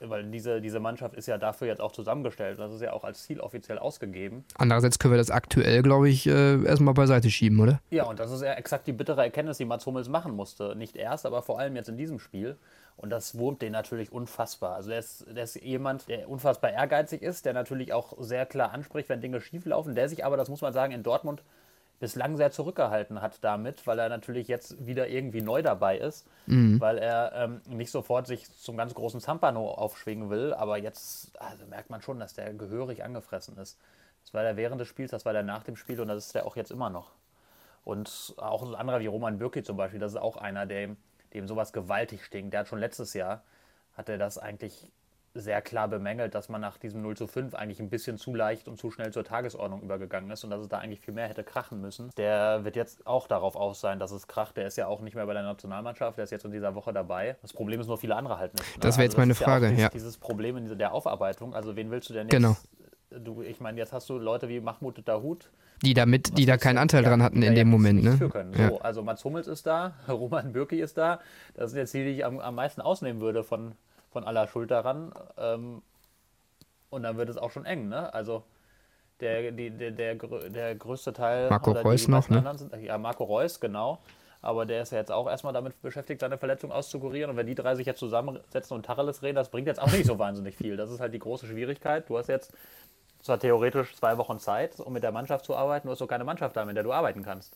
weil 0.00 0.24
diese, 0.30 0.60
diese 0.60 0.80
Mannschaft 0.80 1.14
ist 1.14 1.26
ja 1.26 1.38
dafür 1.38 1.66
jetzt 1.66 1.80
auch 1.80 1.92
zusammengestellt. 1.92 2.58
Das 2.58 2.72
ist 2.72 2.80
ja 2.80 2.92
auch 2.92 3.04
als 3.04 3.24
Ziel 3.24 3.40
offiziell 3.40 3.78
ausgegeben. 3.78 4.44
Andererseits 4.56 4.98
können 4.98 5.14
wir 5.14 5.18
das 5.18 5.30
aktuell, 5.30 5.82
glaube 5.82 6.08
ich, 6.08 6.26
äh, 6.26 6.62
erstmal 6.64 6.94
beiseite 6.94 7.30
schieben, 7.30 7.58
oder? 7.60 7.80
Ja, 7.90 8.04
und 8.04 8.20
das 8.20 8.30
ist 8.30 8.42
ja 8.42 8.52
exakt 8.54 8.86
die 8.86 8.92
bittere 8.92 9.22
Erkenntnis, 9.22 9.58
die 9.58 9.64
Mats 9.64 9.86
Hummels 9.86 10.08
machen 10.08 10.34
musste. 10.34 10.76
Nicht 10.76 10.96
erst, 10.96 11.26
aber 11.26 11.42
vor 11.42 11.58
allem 11.58 11.76
jetzt 11.76 11.88
in 11.88 11.96
diesem 11.96 12.18
Spiel. 12.18 12.56
Und 12.98 13.10
das 13.10 13.38
wurmt 13.38 13.62
den 13.62 13.72
natürlich 13.72 14.10
unfassbar. 14.10 14.74
Also 14.74 14.90
der 14.90 14.98
ist, 14.98 15.24
der 15.28 15.44
ist 15.44 15.54
jemand, 15.54 16.08
der 16.08 16.28
unfassbar 16.28 16.72
ehrgeizig 16.72 17.22
ist, 17.22 17.44
der 17.44 17.52
natürlich 17.52 17.92
auch 17.92 18.14
sehr 18.18 18.44
klar 18.44 18.72
anspricht, 18.72 19.08
wenn 19.08 19.20
Dinge 19.20 19.40
schieflaufen, 19.40 19.94
der 19.94 20.08
sich 20.08 20.24
aber, 20.24 20.36
das 20.36 20.48
muss 20.48 20.62
man 20.62 20.72
sagen, 20.72 20.92
in 20.92 21.04
Dortmund 21.04 21.42
bislang 22.00 22.36
sehr 22.36 22.50
zurückgehalten 22.50 23.22
hat 23.22 23.38
damit, 23.42 23.86
weil 23.86 23.98
er 24.00 24.08
natürlich 24.08 24.48
jetzt 24.48 24.84
wieder 24.84 25.08
irgendwie 25.08 25.40
neu 25.40 25.62
dabei 25.62 25.98
ist, 25.98 26.26
mhm. 26.46 26.80
weil 26.80 26.98
er 26.98 27.32
ähm, 27.34 27.60
nicht 27.66 27.90
sofort 27.90 28.26
sich 28.26 28.50
zum 28.52 28.76
ganz 28.76 28.94
großen 28.94 29.20
Zampano 29.20 29.70
aufschwingen 29.70 30.28
will, 30.28 30.52
aber 30.54 30.78
jetzt 30.78 31.40
also 31.40 31.66
merkt 31.66 31.90
man 31.90 32.02
schon, 32.02 32.18
dass 32.18 32.34
der 32.34 32.52
gehörig 32.54 33.04
angefressen 33.04 33.56
ist. 33.58 33.78
Das 34.24 34.34
war 34.34 34.42
der 34.42 34.56
während 34.56 34.80
des 34.80 34.88
Spiels, 34.88 35.10
das 35.10 35.24
war 35.24 35.32
der 35.32 35.42
nach 35.42 35.62
dem 35.62 35.76
Spiel 35.76 36.00
und 36.00 36.08
das 36.08 36.26
ist 36.26 36.34
der 36.34 36.46
auch 36.46 36.56
jetzt 36.56 36.70
immer 36.70 36.90
noch. 36.90 37.12
Und 37.84 38.34
auch 38.36 38.62
ein 38.62 38.74
anderer 38.74 39.00
wie 39.00 39.06
Roman 39.06 39.38
Bürki 39.38 39.62
zum 39.62 39.76
Beispiel, 39.76 40.00
das 40.00 40.12
ist 40.12 40.18
auch 40.18 40.36
einer, 40.36 40.66
dem, 40.66 40.96
dem 41.34 41.46
sowas 41.48 41.72
gewaltig 41.72 42.24
stinkt. 42.24 42.52
Der 42.52 42.60
hat 42.60 42.68
schon 42.68 42.78
letztes 42.78 43.14
Jahr, 43.14 43.42
hat 43.94 44.08
er 44.08 44.18
das 44.18 44.38
eigentlich 44.38 44.90
sehr 45.34 45.62
klar 45.62 45.88
bemängelt, 45.88 46.34
dass 46.34 46.48
man 46.48 46.60
nach 46.60 46.78
diesem 46.78 47.02
0 47.02 47.16
zu 47.16 47.26
5 47.26 47.54
eigentlich 47.54 47.80
ein 47.80 47.90
bisschen 47.90 48.18
zu 48.18 48.34
leicht 48.34 48.68
und 48.68 48.78
zu 48.78 48.90
schnell 48.90 49.12
zur 49.12 49.24
Tagesordnung 49.24 49.82
übergegangen 49.82 50.30
ist 50.30 50.44
und 50.44 50.50
dass 50.50 50.60
es 50.60 50.68
da 50.68 50.78
eigentlich 50.78 51.00
viel 51.00 51.14
mehr 51.14 51.28
hätte 51.28 51.44
krachen 51.44 51.80
müssen. 51.80 52.10
Der 52.16 52.64
wird 52.64 52.76
jetzt 52.76 53.06
auch 53.06 53.26
darauf 53.26 53.56
aus 53.56 53.80
sein, 53.80 53.98
dass 53.98 54.10
es 54.10 54.26
kracht. 54.26 54.56
Der 54.56 54.66
ist 54.66 54.76
ja 54.76 54.86
auch 54.86 55.00
nicht 55.00 55.14
mehr 55.14 55.26
bei 55.26 55.34
der 55.34 55.42
Nationalmannschaft, 55.42 56.18
der 56.18 56.24
ist 56.24 56.30
jetzt 56.30 56.44
in 56.44 56.50
dieser 56.50 56.74
Woche 56.74 56.92
dabei. 56.92 57.36
Das 57.42 57.52
Problem 57.52 57.80
ist 57.80 57.86
nur, 57.86 57.98
viele 57.98 58.16
andere 58.16 58.38
halt 58.38 58.54
nicht. 58.54 58.76
Ne? 58.76 58.80
Das 58.80 58.96
wäre 58.96 59.04
jetzt 59.04 59.12
also 59.12 59.20
meine 59.20 59.34
Frage, 59.34 59.66
ja, 59.66 59.70
dieses, 59.70 59.82
ja. 59.82 59.88
Dieses 59.90 60.18
Problem 60.18 60.56
in 60.56 60.78
der 60.78 60.92
Aufarbeitung, 60.92 61.54
also 61.54 61.76
wen 61.76 61.90
willst 61.90 62.08
du 62.08 62.14
denn 62.14 62.28
jetzt? 62.28 62.32
Genau. 62.32 62.56
Du, 63.10 63.42
ich 63.42 63.60
meine, 63.60 63.78
jetzt 63.78 63.92
hast 63.92 64.08
du 64.10 64.18
Leute 64.18 64.48
wie 64.48 64.60
Mahmoud 64.60 65.06
Dahut, 65.06 65.50
die 65.82 65.94
da 65.94 66.06
mit, 66.06 66.36
die 66.36 66.46
da 66.46 66.56
keinen 66.56 66.78
Anteil 66.78 67.02
dran 67.02 67.22
hatten 67.22 67.42
in 67.42 67.54
dem 67.54 67.68
Moment. 67.68 68.02
Ne? 68.02 68.16
So, 68.16 68.30
ja. 68.58 68.76
Also 68.80 69.02
Mats 69.02 69.24
Hummels 69.24 69.46
ist 69.46 69.66
da, 69.66 69.94
Roman 70.08 70.52
Bürki 70.52 70.80
ist 70.80 70.98
da. 70.98 71.20
Das 71.54 71.70
sind 71.70 71.78
jetzt 71.78 71.94
die, 71.94 72.04
die 72.04 72.10
ich 72.10 72.24
am, 72.24 72.38
am 72.40 72.54
meisten 72.54 72.80
ausnehmen 72.80 73.20
würde 73.20 73.44
von, 73.44 73.72
von 74.10 74.24
aller 74.24 74.48
Schuld 74.48 74.70
daran. 74.70 75.12
Ähm, 75.36 75.82
und 76.90 77.02
dann 77.02 77.16
wird 77.16 77.28
es 77.28 77.36
auch 77.36 77.50
schon 77.50 77.64
eng, 77.64 77.88
ne? 77.88 78.12
Also 78.14 78.44
der, 79.20 79.52
die, 79.52 79.70
der, 79.70 79.90
der, 79.90 80.14
der 80.14 80.74
größte 80.74 81.12
Teil. 81.12 81.50
Marco 81.50 81.72
Reus 81.72 82.08
noch, 82.08 82.28
ne? 82.28 82.42
Sind, 82.56 82.74
ja, 82.82 82.96
Marco 82.98 83.24
Reus, 83.24 83.60
genau. 83.60 83.98
Aber 84.40 84.66
der 84.66 84.82
ist 84.82 84.92
ja 84.92 84.98
jetzt 84.98 85.10
auch 85.10 85.28
erstmal 85.28 85.52
damit 85.52 85.80
beschäftigt, 85.82 86.20
seine 86.20 86.38
Verletzung 86.38 86.70
auszukurieren. 86.70 87.30
Und 87.30 87.36
wenn 87.36 87.46
die 87.46 87.56
drei 87.56 87.74
sich 87.74 87.86
jetzt 87.86 87.98
zusammensetzen 87.98 88.76
und 88.76 88.86
Tacheles 88.86 89.22
reden, 89.22 89.34
das 89.34 89.50
bringt 89.50 89.66
jetzt 89.66 89.80
auch 89.80 89.90
nicht 89.90 90.06
so 90.06 90.18
wahnsinnig 90.18 90.56
viel. 90.56 90.76
Das 90.76 90.90
ist 90.90 91.00
halt 91.00 91.12
die 91.12 91.18
große 91.18 91.46
Schwierigkeit. 91.46 92.08
Du 92.08 92.16
hast 92.16 92.28
jetzt 92.28 92.52
zwar 93.28 93.38
theoretisch 93.38 93.94
zwei 93.94 94.16
Wochen 94.16 94.38
Zeit, 94.38 94.80
um 94.80 94.92
mit 94.92 95.02
der 95.02 95.12
Mannschaft 95.12 95.44
zu 95.44 95.54
arbeiten, 95.54 95.86
du 95.86 95.92
hast 95.92 96.00
doch 96.00 96.08
keine 96.08 96.24
Mannschaft 96.24 96.56
da, 96.56 96.64
mit 96.64 96.76
der 96.76 96.82
du 96.82 96.92
arbeiten 96.92 97.22
kannst. 97.22 97.54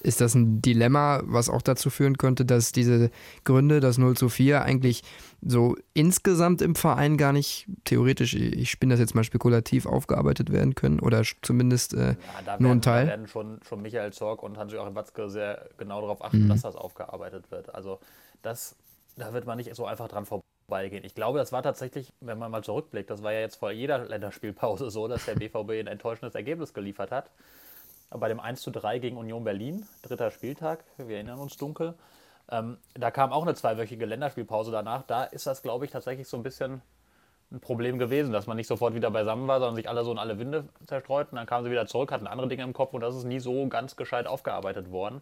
Ist 0.00 0.20
das 0.20 0.34
ein 0.34 0.62
Dilemma, 0.62 1.22
was 1.24 1.48
auch 1.48 1.62
dazu 1.62 1.90
führen 1.90 2.16
könnte, 2.18 2.44
dass 2.44 2.72
diese 2.72 3.10
Gründe, 3.44 3.80
das 3.80 3.98
0 3.98 4.16
zu 4.16 4.28
4, 4.28 4.62
eigentlich 4.62 5.02
so 5.42 5.76
insgesamt 5.94 6.62
im 6.62 6.74
Verein 6.74 7.16
gar 7.16 7.32
nicht 7.32 7.66
theoretisch, 7.84 8.34
ich 8.34 8.70
spinne 8.70 8.94
das 8.94 9.00
jetzt 9.00 9.14
mal 9.14 9.24
spekulativ, 9.24 9.86
aufgearbeitet 9.86 10.52
werden 10.52 10.74
können 10.74 11.00
oder 11.00 11.22
zumindest 11.42 11.94
äh, 11.94 12.16
ja, 12.46 12.56
nur 12.58 12.72
ein 12.72 12.82
Teil? 12.82 13.06
Da 13.06 13.10
werden 13.12 13.28
schon, 13.28 13.60
schon 13.66 13.82
Michael 13.82 14.12
Zorg 14.12 14.42
und 14.42 14.58
Hans-Joachim 14.58 14.94
Watzke 14.94 15.28
sehr 15.28 15.68
genau 15.78 16.00
darauf 16.00 16.22
achten, 16.24 16.44
mhm. 16.44 16.48
dass 16.48 16.62
das 16.62 16.76
aufgearbeitet 16.76 17.50
wird. 17.50 17.74
Also 17.74 17.98
das, 18.42 18.76
da 19.16 19.32
wird 19.32 19.46
man 19.46 19.56
nicht 19.56 19.74
so 19.74 19.86
einfach 19.86 20.08
dran 20.08 20.26
vorbeigehen. 20.68 21.04
Ich 21.04 21.14
glaube, 21.14 21.38
das 21.38 21.50
war 21.50 21.62
tatsächlich, 21.62 22.12
wenn 22.20 22.38
man 22.38 22.50
mal 22.50 22.62
zurückblickt, 22.62 23.10
das 23.10 23.22
war 23.22 23.32
ja 23.32 23.40
jetzt 23.40 23.56
vor 23.56 23.70
jeder 23.70 23.98
Länderspielpause 23.98 24.90
so, 24.90 25.08
dass 25.08 25.24
der 25.24 25.34
BVB 25.34 25.70
ein 25.80 25.86
enttäuschendes 25.86 26.34
Ergebnis 26.34 26.74
geliefert 26.74 27.10
hat 27.10 27.30
bei 28.10 28.28
dem 28.28 28.40
1 28.40 28.62
zu 28.62 28.70
3 28.70 29.00
gegen 29.00 29.16
Union 29.16 29.44
Berlin, 29.44 29.86
dritter 30.02 30.30
Spieltag, 30.30 30.84
wir 30.96 31.16
erinnern 31.16 31.38
uns 31.38 31.56
dunkel. 31.56 31.94
Ähm, 32.50 32.78
da 32.94 33.10
kam 33.10 33.32
auch 33.32 33.42
eine 33.42 33.54
zweiwöchige 33.54 34.06
Länderspielpause 34.06 34.70
danach. 34.70 35.02
Da 35.02 35.24
ist 35.24 35.46
das, 35.46 35.62
glaube 35.62 35.84
ich, 35.84 35.90
tatsächlich 35.90 36.26
so 36.26 36.38
ein 36.38 36.42
bisschen 36.42 36.80
ein 37.50 37.60
Problem 37.60 37.98
gewesen, 37.98 38.32
dass 38.32 38.46
man 38.46 38.56
nicht 38.56 38.66
sofort 38.66 38.94
wieder 38.94 39.10
beisammen 39.10 39.46
war, 39.46 39.58
sondern 39.58 39.76
sich 39.76 39.88
alle 39.88 40.04
so 40.04 40.12
in 40.12 40.18
alle 40.18 40.38
Winde 40.38 40.64
zerstreuten. 40.86 41.36
Dann 41.36 41.46
kamen 41.46 41.64
sie 41.64 41.70
wieder 41.70 41.86
zurück, 41.86 42.12
hatten 42.12 42.26
andere 42.26 42.48
Dinge 42.48 42.62
im 42.62 42.72
Kopf 42.72 42.94
und 42.94 43.02
das 43.02 43.14
ist 43.14 43.24
nie 43.24 43.40
so 43.40 43.66
ganz 43.68 43.96
gescheit 43.96 44.26
aufgearbeitet 44.26 44.90
worden. 44.90 45.20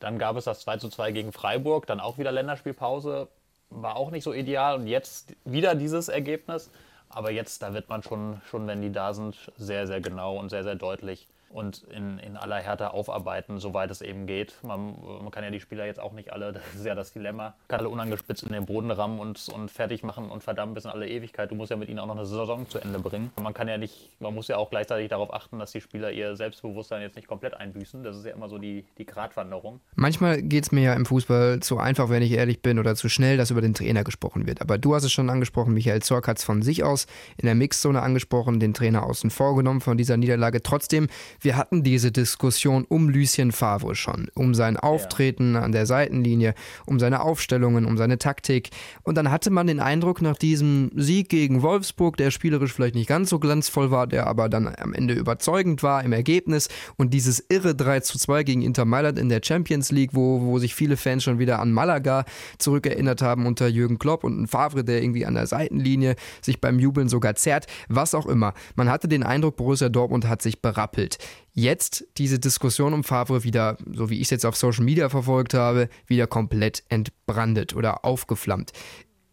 Dann 0.00 0.18
gab 0.18 0.36
es 0.36 0.44
das 0.44 0.60
2 0.60 0.78
zu 0.78 0.88
2 0.88 1.12
gegen 1.12 1.32
Freiburg, 1.32 1.86
dann 1.86 2.00
auch 2.00 2.16
wieder 2.16 2.32
Länderspielpause, 2.32 3.28
war 3.74 3.96
auch 3.96 4.10
nicht 4.10 4.24
so 4.24 4.32
ideal 4.32 4.76
und 4.76 4.86
jetzt 4.86 5.34
wieder 5.44 5.74
dieses 5.74 6.08
Ergebnis. 6.08 6.70
Aber 7.08 7.30
jetzt, 7.30 7.62
da 7.62 7.74
wird 7.74 7.88
man 7.88 8.02
schon, 8.02 8.40
schon, 8.46 8.66
wenn 8.66 8.80
die 8.80 8.90
da 8.90 9.12
sind, 9.12 9.36
sehr, 9.56 9.86
sehr 9.86 10.00
genau 10.00 10.38
und 10.38 10.48
sehr, 10.48 10.62
sehr 10.62 10.76
deutlich 10.76 11.28
und 11.52 11.82
in, 11.84 12.18
in 12.18 12.36
aller 12.36 12.56
Härte 12.56 12.92
aufarbeiten, 12.92 13.58
soweit 13.58 13.90
es 13.90 14.00
eben 14.00 14.26
geht. 14.26 14.54
Man, 14.62 14.94
man, 15.22 15.30
kann 15.30 15.44
ja 15.44 15.50
die 15.50 15.60
Spieler 15.60 15.86
jetzt 15.86 16.00
auch 16.00 16.12
nicht 16.12 16.32
alle, 16.32 16.52
das 16.52 16.62
ist 16.74 16.84
ja 16.84 16.94
das 16.94 17.12
Dilemma, 17.12 17.54
kann 17.68 17.80
alle 17.80 17.88
unangespitzt 17.88 18.42
in 18.42 18.52
den 18.52 18.66
Boden 18.66 18.90
rammen 18.90 19.20
und, 19.20 19.48
und 19.48 19.70
fertig 19.70 20.02
machen 20.02 20.30
und 20.30 20.42
verdammt 20.42 20.74
bis 20.74 20.84
in 20.84 20.90
alle 20.90 21.08
Ewigkeit. 21.08 21.50
Du 21.50 21.54
musst 21.54 21.70
ja 21.70 21.76
mit 21.76 21.88
ihnen 21.88 21.98
auch 21.98 22.06
noch 22.06 22.16
eine 22.16 22.26
Saison 22.26 22.68
zu 22.68 22.78
Ende 22.78 22.98
bringen. 22.98 23.30
Man 23.40 23.54
kann 23.54 23.68
ja 23.68 23.78
nicht, 23.78 24.10
man 24.20 24.34
muss 24.34 24.48
ja 24.48 24.56
auch 24.56 24.70
gleichzeitig 24.70 25.08
darauf 25.08 25.32
achten, 25.32 25.58
dass 25.58 25.72
die 25.72 25.80
Spieler 25.80 26.10
ihr 26.12 26.36
Selbstbewusstsein 26.36 27.02
jetzt 27.02 27.16
nicht 27.16 27.28
komplett 27.28 27.54
einbüßen. 27.54 28.02
Das 28.02 28.16
ist 28.16 28.24
ja 28.24 28.32
immer 28.32 28.48
so 28.48 28.58
die, 28.58 28.84
die 28.98 29.06
Gratwanderung. 29.06 29.80
Manchmal 29.94 30.42
geht 30.42 30.64
es 30.64 30.72
mir 30.72 30.82
ja 30.82 30.94
im 30.94 31.06
Fußball 31.06 31.60
zu 31.60 31.78
einfach, 31.78 32.08
wenn 32.08 32.22
ich 32.22 32.32
ehrlich 32.32 32.62
bin, 32.62 32.78
oder 32.78 32.94
zu 32.94 33.08
schnell, 33.08 33.36
dass 33.36 33.50
über 33.50 33.60
den 33.60 33.74
Trainer 33.74 34.04
gesprochen 34.04 34.46
wird. 34.46 34.60
Aber 34.60 34.78
du 34.78 34.94
hast 34.94 35.04
es 35.04 35.12
schon 35.12 35.30
angesprochen, 35.30 35.74
Michael 35.74 36.02
Zorc 36.02 36.28
hat 36.28 36.38
es 36.38 36.44
von 36.44 36.62
sich 36.62 36.82
aus 36.82 37.06
in 37.36 37.46
der 37.46 37.54
Mixzone 37.54 38.00
angesprochen, 38.00 38.60
den 38.60 38.74
Trainer 38.74 39.04
außen 39.04 39.30
vor 39.30 39.56
genommen 39.56 39.80
von 39.80 39.96
dieser 39.96 40.16
Niederlage. 40.16 40.62
Trotzdem 40.62 41.08
wir 41.42 41.56
hatten 41.56 41.82
diese 41.82 42.12
Diskussion 42.12 42.84
um 42.88 43.08
Lucien 43.08 43.52
Favre 43.52 43.94
schon, 43.94 44.28
um 44.34 44.54
sein 44.54 44.76
Auftreten 44.76 45.56
an 45.56 45.72
der 45.72 45.86
Seitenlinie, 45.86 46.54
um 46.86 47.00
seine 47.00 47.22
Aufstellungen, 47.22 47.84
um 47.84 47.96
seine 47.96 48.18
Taktik. 48.18 48.70
Und 49.02 49.16
dann 49.16 49.30
hatte 49.30 49.50
man 49.50 49.66
den 49.66 49.80
Eindruck 49.80 50.22
nach 50.22 50.36
diesem 50.36 50.90
Sieg 50.94 51.28
gegen 51.28 51.62
Wolfsburg, 51.62 52.16
der 52.16 52.30
spielerisch 52.30 52.72
vielleicht 52.72 52.94
nicht 52.94 53.08
ganz 53.08 53.30
so 53.30 53.38
glanzvoll 53.38 53.90
war, 53.90 54.06
der 54.06 54.26
aber 54.26 54.48
dann 54.48 54.72
am 54.78 54.94
Ende 54.94 55.14
überzeugend 55.14 55.82
war 55.82 56.04
im 56.04 56.12
Ergebnis 56.12 56.68
und 56.96 57.12
dieses 57.12 57.44
irre 57.48 57.74
3 57.74 58.00
zu 58.00 58.18
2 58.18 58.44
gegen 58.44 58.62
Inter 58.62 58.84
Mailand 58.84 59.18
in 59.18 59.28
der 59.28 59.40
Champions 59.42 59.90
League, 59.90 60.10
wo, 60.12 60.42
wo 60.42 60.58
sich 60.58 60.74
viele 60.74 60.96
Fans 60.96 61.24
schon 61.24 61.38
wieder 61.38 61.58
an 61.58 61.72
Malaga 61.72 62.24
zurückerinnert 62.58 63.22
haben 63.22 63.46
unter 63.46 63.66
Jürgen 63.66 63.98
Klopp 63.98 64.24
und 64.24 64.40
ein 64.40 64.46
Favre, 64.46 64.84
der 64.84 65.02
irgendwie 65.02 65.26
an 65.26 65.34
der 65.34 65.46
Seitenlinie 65.46 66.16
sich 66.40 66.60
beim 66.60 66.78
Jubeln 66.78 67.08
sogar 67.08 67.34
zerrt, 67.34 67.66
was 67.88 68.14
auch 68.14 68.26
immer. 68.26 68.54
Man 68.76 68.88
hatte 68.88 69.08
den 69.08 69.22
Eindruck, 69.22 69.56
Borussia 69.56 69.88
Dortmund 69.88 70.28
hat 70.28 70.42
sich 70.42 70.62
berappelt 70.62 71.18
jetzt 71.52 72.06
diese 72.18 72.38
Diskussion 72.38 72.94
um 72.94 73.04
Favre 73.04 73.44
wieder, 73.44 73.76
so 73.92 74.10
wie 74.10 74.16
ich 74.16 74.22
es 74.22 74.30
jetzt 74.30 74.46
auf 74.46 74.56
Social 74.56 74.84
Media 74.84 75.08
verfolgt 75.08 75.54
habe, 75.54 75.88
wieder 76.06 76.26
komplett 76.26 76.84
entbrandet 76.88 77.74
oder 77.74 78.04
aufgeflammt. 78.04 78.72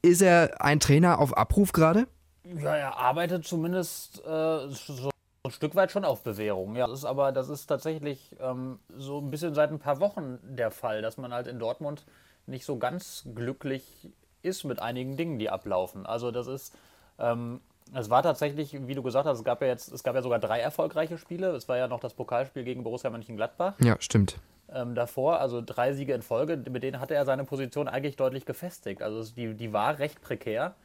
Ist 0.02 0.22
er 0.22 0.62
ein 0.62 0.80
Trainer 0.80 1.20
auf 1.20 1.38
Abruf 1.38 1.72
gerade? 1.72 2.08
Ja, 2.44 2.76
er 2.76 2.98
arbeitet 2.98 3.46
zumindest 3.46 4.24
äh, 4.26 4.68
so 4.70 5.10
ein 5.44 5.52
Stück 5.52 5.76
weit 5.76 5.92
schon 5.92 6.06
auf 6.06 6.24
Bewährung. 6.24 6.76
Ja, 6.76 6.88
das 6.88 7.00
ist 7.00 7.06
aber 7.06 7.32
das 7.32 7.50
ist 7.50 7.68
tatsächlich 7.68 8.36
ähm, 8.40 8.80
so 8.98 9.20
ein 9.20 9.30
bisschen 9.30 9.54
seit 9.54 9.72
ein 9.72 9.80
paar 9.80 10.00
Wochen 10.00 10.40
der 10.44 10.72
Fall, 10.72 11.02
dass 11.02 11.18
man 11.18 11.34
halt 11.34 11.48
in 11.48 11.60
Dortmund 11.60 12.06
nicht 12.46 12.66
so 12.66 12.78
ganz 12.78 13.28
glücklich 13.36 14.10
ist 14.42 14.64
mit 14.64 14.82
einigen 14.82 15.18
Dingen, 15.18 15.40
die 15.40 15.50
ablaufen. 15.50 16.06
Also 16.06 16.32
das 16.32 16.48
ist 16.48 16.76
ähm, 17.20 17.62
es 17.94 18.10
war 18.10 18.24
tatsächlich, 18.24 18.88
wie 18.88 18.96
du 18.96 19.02
gesagt 19.02 19.26
hast, 19.26 19.40
es 19.40 19.44
gab 19.44 19.62
ja 19.62 19.68
jetzt, 19.68 19.92
es 19.92 20.04
gab 20.04 20.16
ja 20.16 20.22
sogar 20.22 20.40
drei 20.40 20.60
erfolgreiche 20.60 21.18
Spiele. 21.18 21.50
Es 21.52 21.68
war 21.68 21.78
ja 21.78 21.88
noch 21.88 22.00
das 22.00 22.14
Pokalspiel 22.14 22.64
gegen 22.64 22.84
Borussia 22.84 23.10
Mönchengladbach. 23.10 23.74
Ja, 23.80 23.98
stimmt. 24.00 24.38
Ähm, 24.72 24.94
davor, 24.94 25.40
also 25.40 25.62
drei 25.66 25.94
Siege 25.94 26.14
in 26.14 26.22
Folge, 26.22 26.58
mit 26.70 26.84
denen 26.84 27.00
hatte 27.00 27.16
er 27.16 27.26
seine 27.26 27.44
Position 27.44 27.88
eigentlich 27.88 28.16
deutlich 28.16 28.46
gefestigt. 28.46 29.02
Also 29.02 29.34
die, 29.34 29.56
die 29.56 29.74
war 29.74 29.98
recht 29.98 30.22
prekär, 30.22 30.76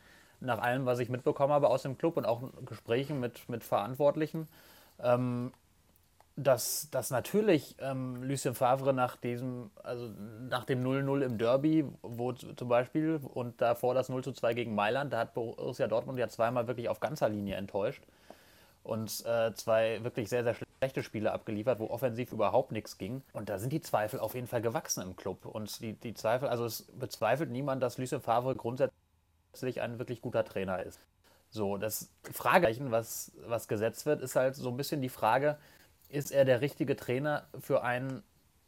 nach 0.41 0.59
allem, 0.59 0.87
was 0.87 0.99
ich 0.99 1.11
mitbekommen 1.11 1.53
habe 1.53 1.69
aus 1.69 1.83
dem 1.83 1.99
Club 1.99 2.17
und 2.17 2.25
auch 2.25 2.43
Gesprächen 2.65 3.21
mit, 3.21 3.49
mit 3.49 3.63
Verantwortlichen. 3.63 4.49
Ähm, 5.03 5.53
dass, 6.37 6.89
dass 6.91 7.11
natürlich 7.11 7.77
ähm, 7.79 8.23
Lucien 8.23 8.55
Favre 8.55 8.93
nach 8.93 9.17
diesem, 9.17 9.71
also 9.83 10.11
nach 10.49 10.65
dem 10.65 10.85
0-0 10.85 11.23
im 11.23 11.39
Derby, 11.39 11.85
wo 12.03 12.33
zum 12.33 12.69
Beispiel, 12.69 13.21
und 13.35 13.61
davor 13.61 13.95
das 13.95 14.11
0-2 14.11 14.55
gegen 14.55 14.75
Mailand, 14.75 15.13
da 15.13 15.19
hat 15.19 15.35
Borussia 15.35 15.87
Dortmund 15.87 16.19
ja 16.19 16.29
zweimal 16.29 16.67
wirklich 16.67 16.89
auf 16.89 16.99
ganzer 17.01 17.29
Linie 17.29 17.57
enttäuscht 17.57 18.03
und 18.83 19.25
äh, 19.27 19.55
zwei 19.55 20.03
wirklich 20.03 20.29
sehr, 20.29 20.45
sehr 20.45 20.55
schlechte 20.55 21.03
Spiele 21.03 21.33
abgeliefert, 21.33 21.79
wo 21.79 21.87
offensiv 21.87 22.33
überhaupt 22.33 22.73
nichts 22.73 22.99
ging. 22.99 23.23
Und 23.33 23.49
da 23.49 23.59
sind 23.59 23.73
die 23.73 23.81
Zweifel 23.81 24.21
auf 24.21 24.35
jeden 24.35 24.47
Fall 24.47 24.61
gewachsen 24.61 25.03
im 25.03 25.17
Club. 25.17 25.47
Und 25.47 25.81
die, 25.81 25.95
die 25.95 26.15
Zweifel, 26.15 26.49
also 26.49 26.67
es 26.67 26.83
bezweifelt 26.83 27.51
niemand, 27.51 27.83
dass 27.83 27.97
Lucien 27.97 28.21
Favre 28.21 28.55
grundsätzlich 28.55 29.81
ein 29.81 29.99
wirklich 29.99 30.21
guter 30.21 30.45
Trainer 30.45 30.83
ist. 30.83 31.01
So, 31.49 31.79
das 31.79 32.11
Fragezeichen, 32.33 32.91
was, 32.91 33.33
was 33.47 33.69
gesetzt 33.69 34.05
wird, 34.05 34.21
ist 34.21 34.37
halt 34.37 34.57
so 34.57 34.69
ein 34.69 34.77
bisschen 34.77 35.01
die 35.01 35.09
Frage, 35.09 35.57
ist 36.09 36.31
er 36.31 36.45
der 36.45 36.61
richtige 36.61 36.97
Trainer 36.97 37.47
für 37.61 37.83
einen 37.83 38.23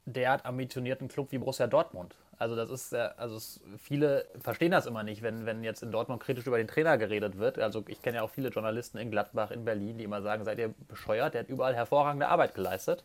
derart 0.05 0.47
ambitionierten 0.47 1.09
Club 1.09 1.33
wie 1.33 1.39
Borussia 1.39 1.67
Dortmund? 1.67 2.17
Also 2.39 2.55
das 2.55 2.71
ist, 2.71 2.95
also 2.95 3.37
es, 3.37 3.61
viele 3.79 4.27
verstehen 4.41 4.71
das 4.71 4.87
immer 4.87 5.03
nicht, 5.03 5.23
wenn, 5.23 5.47
wenn 5.47 5.65
jetzt 5.65 5.83
in 5.83 5.91
Dortmund 5.91 6.23
kritisch 6.23 6.47
über 6.47 6.59
den 6.59 6.69
Trainer 6.69 6.99
geredet 6.99 7.39
wird. 7.39 7.59
Also 7.59 7.83
ich 7.89 8.03
kenne 8.03 8.19
ja 8.19 8.23
auch 8.23 8.31
viele 8.31 8.51
Journalisten 8.51 8.99
in 8.99 9.11
Gladbach, 9.11 9.51
in 9.51 9.65
Berlin, 9.65 9.97
die 9.97 10.05
immer 10.05 10.21
sagen, 10.21 10.45
seid 10.45 10.59
ihr 10.59 10.75
bescheuert, 10.89 11.33
der 11.35 11.43
hat 11.43 11.49
überall 11.49 11.75
hervorragende 11.75 12.29
Arbeit 12.29 12.55
geleistet. 12.55 13.05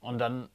Und 0.00 0.18
dann 0.18 0.50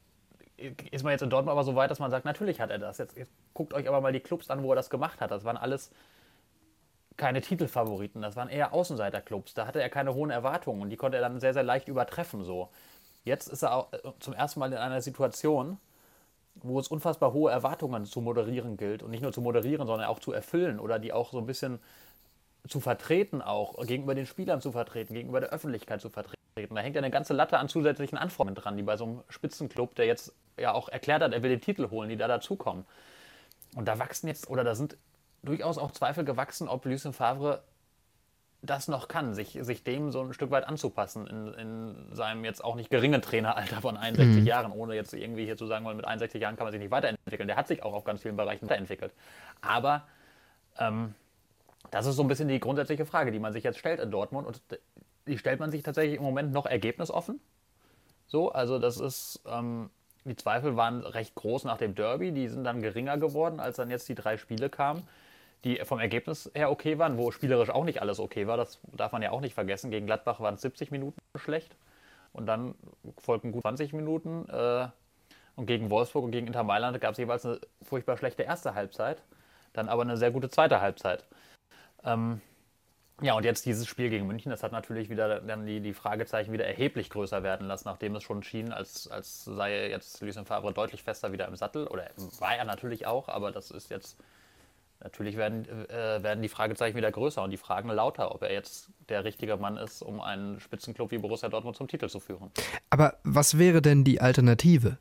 ist 0.91 1.03
man 1.03 1.11
jetzt 1.11 1.21
in 1.21 1.31
Dortmund 1.31 1.51
aber 1.51 1.63
so 1.63 1.75
weit, 1.75 1.89
dass 1.89 1.99
man 1.99 2.11
sagt, 2.11 2.25
natürlich 2.25 2.61
hat 2.61 2.69
er 2.69 2.77
das. 2.77 2.99
Jetzt, 2.99 3.17
jetzt 3.17 3.31
guckt 3.53 3.73
euch 3.73 3.87
aber 3.87 4.01
mal 4.01 4.13
die 4.13 4.19
Clubs 4.19 4.49
an, 4.51 4.61
wo 4.61 4.71
er 4.71 4.75
das 4.75 4.91
gemacht 4.91 5.19
hat. 5.19 5.31
Das 5.31 5.43
waren 5.43 5.57
alles 5.57 5.91
keine 7.19 7.41
Titelfavoriten, 7.41 8.23
das 8.23 8.35
waren 8.35 8.49
eher 8.49 8.73
Außenseiterclubs. 8.73 9.53
Da 9.53 9.67
hatte 9.67 9.81
er 9.81 9.89
keine 9.89 10.15
hohen 10.15 10.31
Erwartungen 10.31 10.81
und 10.81 10.89
die 10.89 10.97
konnte 10.97 11.17
er 11.17 11.21
dann 11.21 11.39
sehr, 11.39 11.53
sehr 11.53 11.63
leicht 11.63 11.88
übertreffen. 11.88 12.43
So. 12.43 12.69
Jetzt 13.23 13.47
ist 13.47 13.63
er 13.63 13.88
äh, 13.91 13.97
zum 14.19 14.33
ersten 14.33 14.59
Mal 14.59 14.71
in 14.71 14.79
einer 14.79 15.01
Situation, 15.01 15.77
wo 16.55 16.79
es 16.79 16.88
unfassbar 16.88 17.33
hohe 17.33 17.51
Erwartungen 17.51 18.05
zu 18.05 18.21
moderieren 18.21 18.77
gilt 18.77 19.03
und 19.03 19.11
nicht 19.11 19.21
nur 19.21 19.31
zu 19.31 19.41
moderieren, 19.41 19.85
sondern 19.85 20.07
auch 20.07 20.19
zu 20.19 20.33
erfüllen 20.33 20.79
oder 20.79 20.97
die 20.97 21.13
auch 21.13 21.31
so 21.31 21.38
ein 21.38 21.45
bisschen 21.45 21.79
zu 22.67 22.79
vertreten, 22.79 23.41
auch 23.41 23.85
gegenüber 23.85 24.15
den 24.15 24.25
Spielern 24.25 24.61
zu 24.61 24.71
vertreten, 24.71 25.13
gegenüber 25.13 25.39
der 25.39 25.49
Öffentlichkeit 25.49 26.01
zu 26.01 26.09
vertreten. 26.09 26.39
Da 26.75 26.81
hängt 26.81 26.95
ja 26.95 27.01
eine 27.01 27.11
ganze 27.11 27.33
Latte 27.33 27.57
an 27.57 27.69
zusätzlichen 27.69 28.17
Anforderungen 28.17 28.61
dran, 28.61 28.75
die 28.75 28.83
bei 28.83 28.97
so 28.97 29.05
einem 29.05 29.23
Spitzenclub, 29.29 29.95
der 29.95 30.05
jetzt 30.05 30.33
ja 30.57 30.73
auch 30.73 30.89
erklärt 30.89 31.21
hat, 31.21 31.31
er 31.31 31.41
will 31.41 31.49
den 31.49 31.61
Titel 31.61 31.89
holen, 31.89 32.09
die 32.09 32.17
da 32.17 32.27
dazukommen. 32.27 32.85
Und 33.75 33.88
da 33.88 33.99
wachsen 33.99 34.27
jetzt, 34.27 34.49
oder 34.49 34.63
da 34.63 34.75
sind 34.75 34.97
durchaus 35.43 35.77
auch 35.77 35.91
Zweifel 35.91 36.25
gewachsen, 36.25 36.67
ob 36.67 36.86
Lucien 36.86 37.13
Favre 37.13 37.63
das 38.62 38.89
noch 38.89 39.08
kann, 39.08 39.34
sich, 39.34 39.58
sich 39.62 39.84
dem 39.84 40.12
so 40.12 40.22
ein 40.22 40.34
Stück 40.34 40.51
weit 40.51 40.67
anzupassen 40.67 41.27
in, 41.27 41.53
in 41.53 42.15
seinem 42.15 42.43
jetzt 42.43 42.63
auch 42.63 42.75
nicht 42.75 42.89
geringen 42.89 43.22
Traineralter 43.22 43.79
von 43.81 43.96
61 43.96 44.41
mhm. 44.41 44.46
Jahren, 44.46 44.72
ohne 44.72 44.96
jetzt 44.96 45.13
irgendwie 45.13 45.46
hier 45.46 45.55
zu 45.55 45.65
sagen 45.65 45.86
wollen, 45.86 45.96
mit 45.96 46.05
61 46.05 46.41
Jahren 46.41 46.58
kann 46.58 46.65
man 46.65 46.74
sich 46.74 46.81
nicht 46.81 46.91
weiterentwickeln. 46.91 47.48
Der 47.48 47.55
hat 47.55 47.69
sich 47.69 47.84
auch 47.84 47.93
auf 47.93 48.03
ganz 48.03 48.22
vielen 48.22 48.36
Bereichen 48.36 48.65
weiterentwickelt. 48.65 49.13
Aber 49.62 50.03
ähm, 50.77 51.15
das 51.91 52.05
ist 52.05 52.17
so 52.17 52.22
ein 52.22 52.27
bisschen 52.27 52.50
die 52.50 52.60
grundsätzliche 52.60 53.05
Frage, 53.05 53.31
die 53.31 53.39
man 53.39 53.53
sich 53.53 53.63
jetzt 53.63 53.79
stellt 53.79 54.01
in 54.01 54.12
Dortmund 54.12 54.46
und 54.46 54.62
die 55.25 55.38
stellt 55.38 55.62
man 55.62 55.72
sich 55.72 55.84
tatsächlich 55.84 56.17
im 56.17 56.24
Moment 56.24 56.51
noch 56.51 56.65
ergebnisoffen. 56.65 57.39
So, 58.27 58.51
also 58.51 58.77
das 58.77 59.00
ist, 59.00 59.41
ähm, 59.48 59.89
die 60.25 60.36
Zweifel 60.36 60.75
waren 60.75 61.05
recht 61.05 61.34
groß 61.36 61.63
nach 61.63 61.77
dem 61.77 61.96
Derby, 61.96 62.34
die 62.34 62.50
sind 62.50 62.65
dann 62.65 62.81
geringer 62.81 63.17
geworden, 63.17 63.62
als 63.62 63.77
dann 63.77 63.89
jetzt 63.89 64.10
die 64.10 64.15
drei 64.15 64.36
Spiele 64.36 64.69
kamen 64.69 65.08
die 65.63 65.77
vom 65.83 65.99
Ergebnis 65.99 66.49
her 66.53 66.71
okay 66.71 66.97
waren, 66.99 67.17
wo 67.17 67.31
spielerisch 67.31 67.69
auch 67.69 67.83
nicht 67.83 68.01
alles 68.01 68.19
okay 68.19 68.47
war. 68.47 68.57
Das 68.57 68.79
darf 68.93 69.11
man 69.11 69.21
ja 69.21 69.31
auch 69.31 69.41
nicht 69.41 69.53
vergessen. 69.53 69.91
Gegen 69.91 70.05
Gladbach 70.05 70.39
waren 70.39 70.55
es 70.55 70.61
70 70.61 70.91
Minuten 70.91 71.19
schlecht 71.35 71.75
und 72.31 72.45
dann 72.45 72.75
folgten 73.17 73.51
gut 73.51 73.63
20 73.63 73.93
Minuten. 73.93 74.47
Äh, 74.49 74.87
und 75.55 75.65
gegen 75.65 75.89
Wolfsburg 75.89 76.23
und 76.23 76.31
gegen 76.31 76.47
Inter 76.47 76.63
Mailand 76.63 77.01
gab 77.01 77.11
es 77.11 77.17
jeweils 77.17 77.45
eine 77.45 77.59
furchtbar 77.81 78.15
schlechte 78.15 78.43
erste 78.43 78.75
Halbzeit, 78.75 79.21
dann 79.73 79.89
aber 79.89 80.03
eine 80.03 80.15
sehr 80.15 80.31
gute 80.31 80.49
zweite 80.49 80.79
Halbzeit. 80.79 81.25
Ähm, 82.05 82.39
ja, 83.21 83.33
und 83.33 83.43
jetzt 83.43 83.65
dieses 83.65 83.85
Spiel 83.85 84.09
gegen 84.09 84.25
München, 84.25 84.49
das 84.51 84.63
hat 84.63 84.71
natürlich 84.71 85.09
wieder 85.09 85.41
dann 85.41 85.65
die, 85.65 85.81
die 85.81 85.93
Fragezeichen 85.93 86.53
wieder 86.53 86.65
erheblich 86.65 87.09
größer 87.09 87.43
werden 87.43 87.67
lassen, 87.67 87.89
nachdem 87.89 88.15
es 88.15 88.23
schon 88.23 88.43
schien, 88.43 88.71
als, 88.71 89.09
als 89.09 89.43
sei 89.43 89.89
jetzt 89.89 90.21
Lucien 90.21 90.45
Favre 90.45 90.71
deutlich 90.71 91.03
fester 91.03 91.33
wieder 91.33 91.45
im 91.49 91.57
Sattel. 91.57 91.87
Oder 91.87 92.09
war 92.39 92.55
er 92.55 92.63
natürlich 92.63 93.05
auch, 93.05 93.27
aber 93.27 93.51
das 93.51 93.71
ist 93.71 93.89
jetzt 93.89 94.17
Natürlich 95.01 95.37
werden, 95.37 95.65
äh, 95.89 96.21
werden 96.21 96.41
die 96.41 96.49
Fragezeichen 96.49 96.97
wieder 96.97 97.11
größer 97.11 97.41
und 97.41 97.51
die 97.51 97.57
Fragen 97.57 97.89
lauter, 97.89 98.35
ob 98.35 98.43
er 98.43 98.51
jetzt 98.51 98.89
der 99.07 99.23
richtige 99.23 99.55
Mann 99.55 99.77
ist, 99.77 100.01
um 100.01 100.19
einen 100.19 100.59
Spitzenclub 100.59 101.11
wie 101.11 101.17
Borussia 101.17 101.47
Dortmund 101.47 101.77
zum 101.77 101.87
Titel 101.87 102.09
zu 102.09 102.19
führen. 102.19 102.51
Aber 102.89 103.15
was 103.23 103.57
wäre 103.57 103.81
denn 103.81 104.03
die 104.03 104.19
Alternative? 104.19 104.97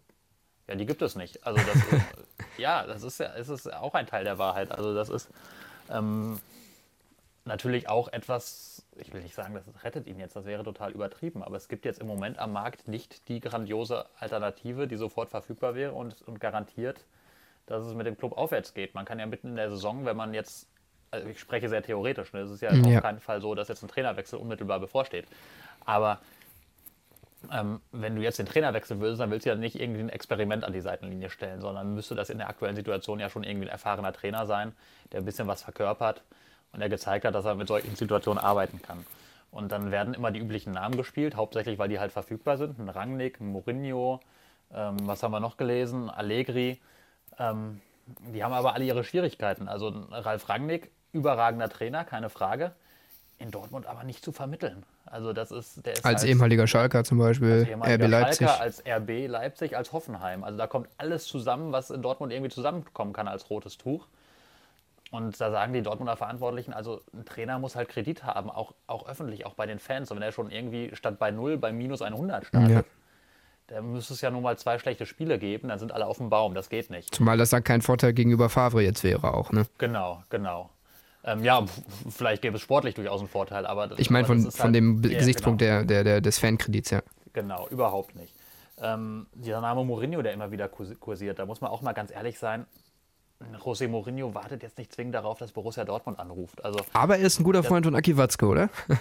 Ja, 0.69 0.77
die 0.77 0.87
gibt 0.87 1.03
es 1.03 1.17
nicht. 1.17 1.45
Also 1.45 1.61
das 1.61 1.77
ist, 1.77 2.07
ja, 2.59 2.87
das 2.87 3.03
ist 3.03 3.19
ja, 3.19 3.35
es 3.35 3.49
ist 3.49 3.73
auch 3.73 3.95
ein 3.95 4.07
Teil 4.07 4.23
der 4.23 4.39
Wahrheit. 4.39 4.71
Also 4.71 4.95
das 4.95 5.09
ist 5.09 5.31
ähm, 5.91 6.39
natürlich 7.45 7.89
auch 7.89 8.07
etwas, 8.13 8.87
ich 8.97 9.13
will 9.13 9.23
nicht 9.23 9.35
sagen, 9.35 9.55
das 9.55 9.65
rettet 9.83 10.07
ihn 10.07 10.21
jetzt, 10.21 10.37
das 10.37 10.45
wäre 10.45 10.63
total 10.63 10.93
übertrieben, 10.93 11.43
aber 11.43 11.57
es 11.57 11.67
gibt 11.69 11.85
jetzt 11.85 12.01
im 12.01 12.07
Moment 12.07 12.39
am 12.39 12.53
Markt 12.53 12.87
nicht 12.87 13.29
die 13.29 13.41
grandiose 13.41 14.07
Alternative, 14.21 14.87
die 14.87 14.97
sofort 14.97 15.31
verfügbar 15.31 15.75
wäre 15.75 15.93
und, 15.93 16.23
und 16.23 16.39
garantiert, 16.39 17.05
dass 17.69 17.85
es 17.85 17.95
mit 17.95 18.07
dem 18.07 18.17
Club 18.17 18.37
aufwärts 18.37 18.75
geht. 18.75 18.95
Man 18.95 19.05
kann 19.05 19.19
ja 19.19 19.27
mitten 19.27 19.49
in 19.49 19.57
der 19.57 19.71
Saison, 19.71 20.05
wenn 20.05 20.17
man 20.17 20.35
jetzt, 20.35 20.69
also 21.11 21.29
ich 21.29 21.39
spreche 21.39 21.69
sehr 21.69 21.83
theoretisch, 21.83 22.33
ne, 22.33 22.41
es 22.41 22.51
ist 22.51 22.63
ja, 22.63 22.73
ja 22.73 22.97
auf 22.97 23.03
keinen 23.03 23.21
Fall 23.21 23.41
so, 23.41 23.55
dass 23.55 23.69
jetzt 23.69 23.83
ein 23.83 23.89
Trainerwechsel 23.89 24.39
unmittelbar 24.39 24.81
bevorsteht. 24.81 25.27
Aber 25.85 26.19
ähm, 27.53 27.81
wenn 27.93 28.17
du 28.17 28.23
jetzt 28.23 28.39
den 28.39 28.47
Trainer 28.47 28.75
wechseln 28.75 29.01
würdest, 29.01 29.21
dann 29.21 29.31
willst 29.31 29.47
du 29.47 29.51
ja 29.51 29.57
nicht 29.57 29.81
irgendwie 29.81 30.01
ein 30.01 30.09
Experiment 30.09 30.65
an 30.65 30.73
die 30.73 30.81
Seitenlinie 30.81 31.31
stellen, 31.31 31.61
sondern 31.61 31.95
müsste 31.95 32.15
das 32.15 32.31
in 32.31 32.39
der 32.39 32.49
aktuellen 32.49 32.75
Situation 32.75 33.21
ja 33.21 33.31
schon 33.31 33.45
irgendwie 33.45 33.67
ein 33.67 33.73
erfahrener 33.73 34.13
Trainer 34.13 34.47
sein, 34.47 34.73
der 35.13 35.21
ein 35.21 35.25
bisschen 35.25 35.47
was 35.47 35.63
verkörpert 35.63 36.23
und 36.73 36.81
der 36.81 36.89
gezeigt 36.89 37.25
hat, 37.25 37.35
dass 37.35 37.45
er 37.45 37.55
mit 37.55 37.69
solchen 37.69 37.95
Situationen 37.97 38.43
arbeiten 38.43 38.83
kann. 38.83 39.05
Und 39.51 39.73
dann 39.73 39.91
werden 39.91 40.15
immer 40.15 40.31
die 40.31 40.41
üblichen 40.41 40.73
Namen 40.73 40.97
gespielt, 40.97 41.37
hauptsächlich 41.37 41.79
weil 41.79 41.89
die 41.89 41.99
halt 41.99 42.13
verfügbar 42.13 42.59
sind. 42.59 42.79
Ein 42.79 42.89
Rangnick, 42.89 43.41
ein 43.41 43.47
Mourinho, 43.47 44.21
ähm, 44.75 44.97
was 45.07 45.23
haben 45.23 45.33
wir 45.33 45.41
noch 45.41 45.57
gelesen? 45.57 46.11
Allegri. 46.11 46.81
Ähm, 47.39 47.81
die 48.33 48.43
haben 48.43 48.53
aber 48.53 48.75
alle 48.75 48.85
ihre 48.85 49.05
Schwierigkeiten. 49.05 49.69
Also 49.69 49.89
Ralf 50.11 50.49
Rangnick, 50.49 50.91
überragender 51.13 51.69
Trainer, 51.69 52.05
keine 52.05 52.31
Frage. 52.31 52.73
In 53.39 53.51
Dortmund 53.51 53.87
aber 53.87 54.03
nicht 54.03 54.25
zu 54.25 54.33
vermitteln. 54.33 54.85
Also 55.07 55.33
das 55.33 55.53
ist, 55.53 55.87
der 55.87 55.93
ist 55.93 56.05
als, 56.05 56.23
als 56.23 56.25
ehemaliger 56.25 56.67
Schalker 56.67 57.05
zum 57.05 57.19
Beispiel, 57.19 57.69
RB 57.73 58.09
Leipzig. 58.09 58.49
Schalker, 58.49 58.61
als 58.63 58.83
RB 58.85 59.29
Leipzig, 59.29 59.77
als 59.77 59.93
Hoffenheim. 59.93 60.43
Also 60.43 60.59
da 60.59 60.67
kommt 60.67 60.89
alles 60.99 61.25
zusammen, 61.27 61.71
was 61.71 61.91
in 61.91 62.03
Dortmund 62.03 62.33
irgendwie 62.33 62.51
zusammenkommen 62.51 63.13
kann 63.13 63.29
als 63.29 63.49
rotes 63.49 63.79
Tuch. 63.79 64.09
Und 65.11 65.41
da 65.41 65.51
sagen 65.51 65.73
die 65.73 65.83
Dortmunder 65.83 66.17
Verantwortlichen, 66.17 66.75
also 66.75 67.01
ein 67.15 67.25
Trainer 67.25 67.59
muss 67.59 67.77
halt 67.77 67.89
Kredit 67.89 68.25
haben, 68.25 68.51
auch, 68.51 68.75
auch 68.87 69.09
öffentlich, 69.09 69.47
auch 69.47 69.55
bei 69.55 69.65
den 69.65 69.79
Fans. 69.79 70.11
Und 70.11 70.17
wenn 70.19 70.25
er 70.25 70.33
schon 70.33 70.51
irgendwie 70.51 70.95
statt 70.95 71.19
bei 71.19 71.31
0 71.31 71.57
bei 71.57 71.73
minus 71.73 72.03
100 72.03 72.47
startet, 72.47 72.71
ja 72.71 72.85
da 73.69 73.83
müsste 73.83 74.15
es 74.15 74.21
ja 74.21 74.31
nun 74.31 74.43
mal 74.43 74.59
zwei 74.59 74.79
schlechte 74.79 75.07
Spiele 75.07 75.39
geben, 75.39 75.69
dann 75.69 75.79
sind 75.79 75.93
alle 75.93 76.07
auf 76.07 76.17
dem 76.19 76.31
Baum. 76.31 76.55
Das 76.55 76.69
geht 76.69 76.91
nicht. 76.91 77.15
Zumal 77.15 77.37
das 77.37 77.51
dann 77.51 77.63
kein 77.63 77.83
Vorteil 77.83 78.13
gegenüber 78.13 78.49
Favre 78.49 78.83
jetzt 78.83 79.05
wäre 79.05 79.35
auch, 79.35 79.53
ne? 79.53 79.67
Genau, 79.79 80.23
genau. 80.31 80.71
Ähm, 81.25 81.45
ja, 81.45 81.65
vielleicht 82.09 82.43
gäbe 82.43 82.57
es 82.57 82.63
sportlich 82.63 82.95
durchaus 82.95 83.21
einen 83.21 83.29
Vorteil, 83.29 83.67
aber. 83.67 83.99
Ich 83.99 84.09
meine 84.09 84.27
von, 84.27 84.51
von 84.51 84.65
halt, 84.65 84.75
dem 84.75 85.03
ja, 85.03 85.19
Gesichtspunkt 85.19 85.61
genau. 85.61 85.79
der, 85.81 85.85
der, 85.85 86.05
der, 86.05 86.21
des 86.21 86.39
Fankredits, 86.39 86.91
ja. 86.91 87.03
Genau, 87.35 87.69
überhaupt 87.69 88.15
nicht. 88.15 88.35
Ähm, 88.81 89.27
dieser 89.35 89.61
Name 89.61 89.85
Mourinho, 89.85 90.23
der 90.23 90.33
immer 90.33 90.51
wieder 90.51 90.69
kursiert, 90.69 91.39
da 91.39 91.47
muss 91.47 91.61
man 91.61 91.71
auch 91.71 91.83
mal 91.83 91.93
ganz 91.93 92.11
ehrlich 92.11 92.39
sein. 92.39 92.67
José 93.63 93.87
Mourinho 93.87 94.35
wartet 94.35 94.63
jetzt 94.63 94.79
nicht 94.79 94.93
zwingend 94.93 95.15
darauf, 95.15 95.39
dass 95.39 95.53
Borussia 95.53 95.85
Dortmund 95.85 96.19
anruft. 96.19 96.65
Also, 96.65 96.81
aber 96.93 97.19
er 97.19 97.27
ist 97.27 97.39
ein 97.39 97.45
guter 97.45 97.63
Freund 97.63 97.85
von 97.85 97.95
Aki 97.95 98.17
Watzke, 98.17 98.47
oder? 98.47 98.71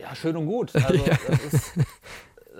Ja, 0.00 0.14
schön 0.14 0.34
und 0.36 0.46
gut. 0.46 0.72
Also, 0.74 1.04
ja. 1.04 1.18
das 1.26 1.44
ist, 1.44 1.72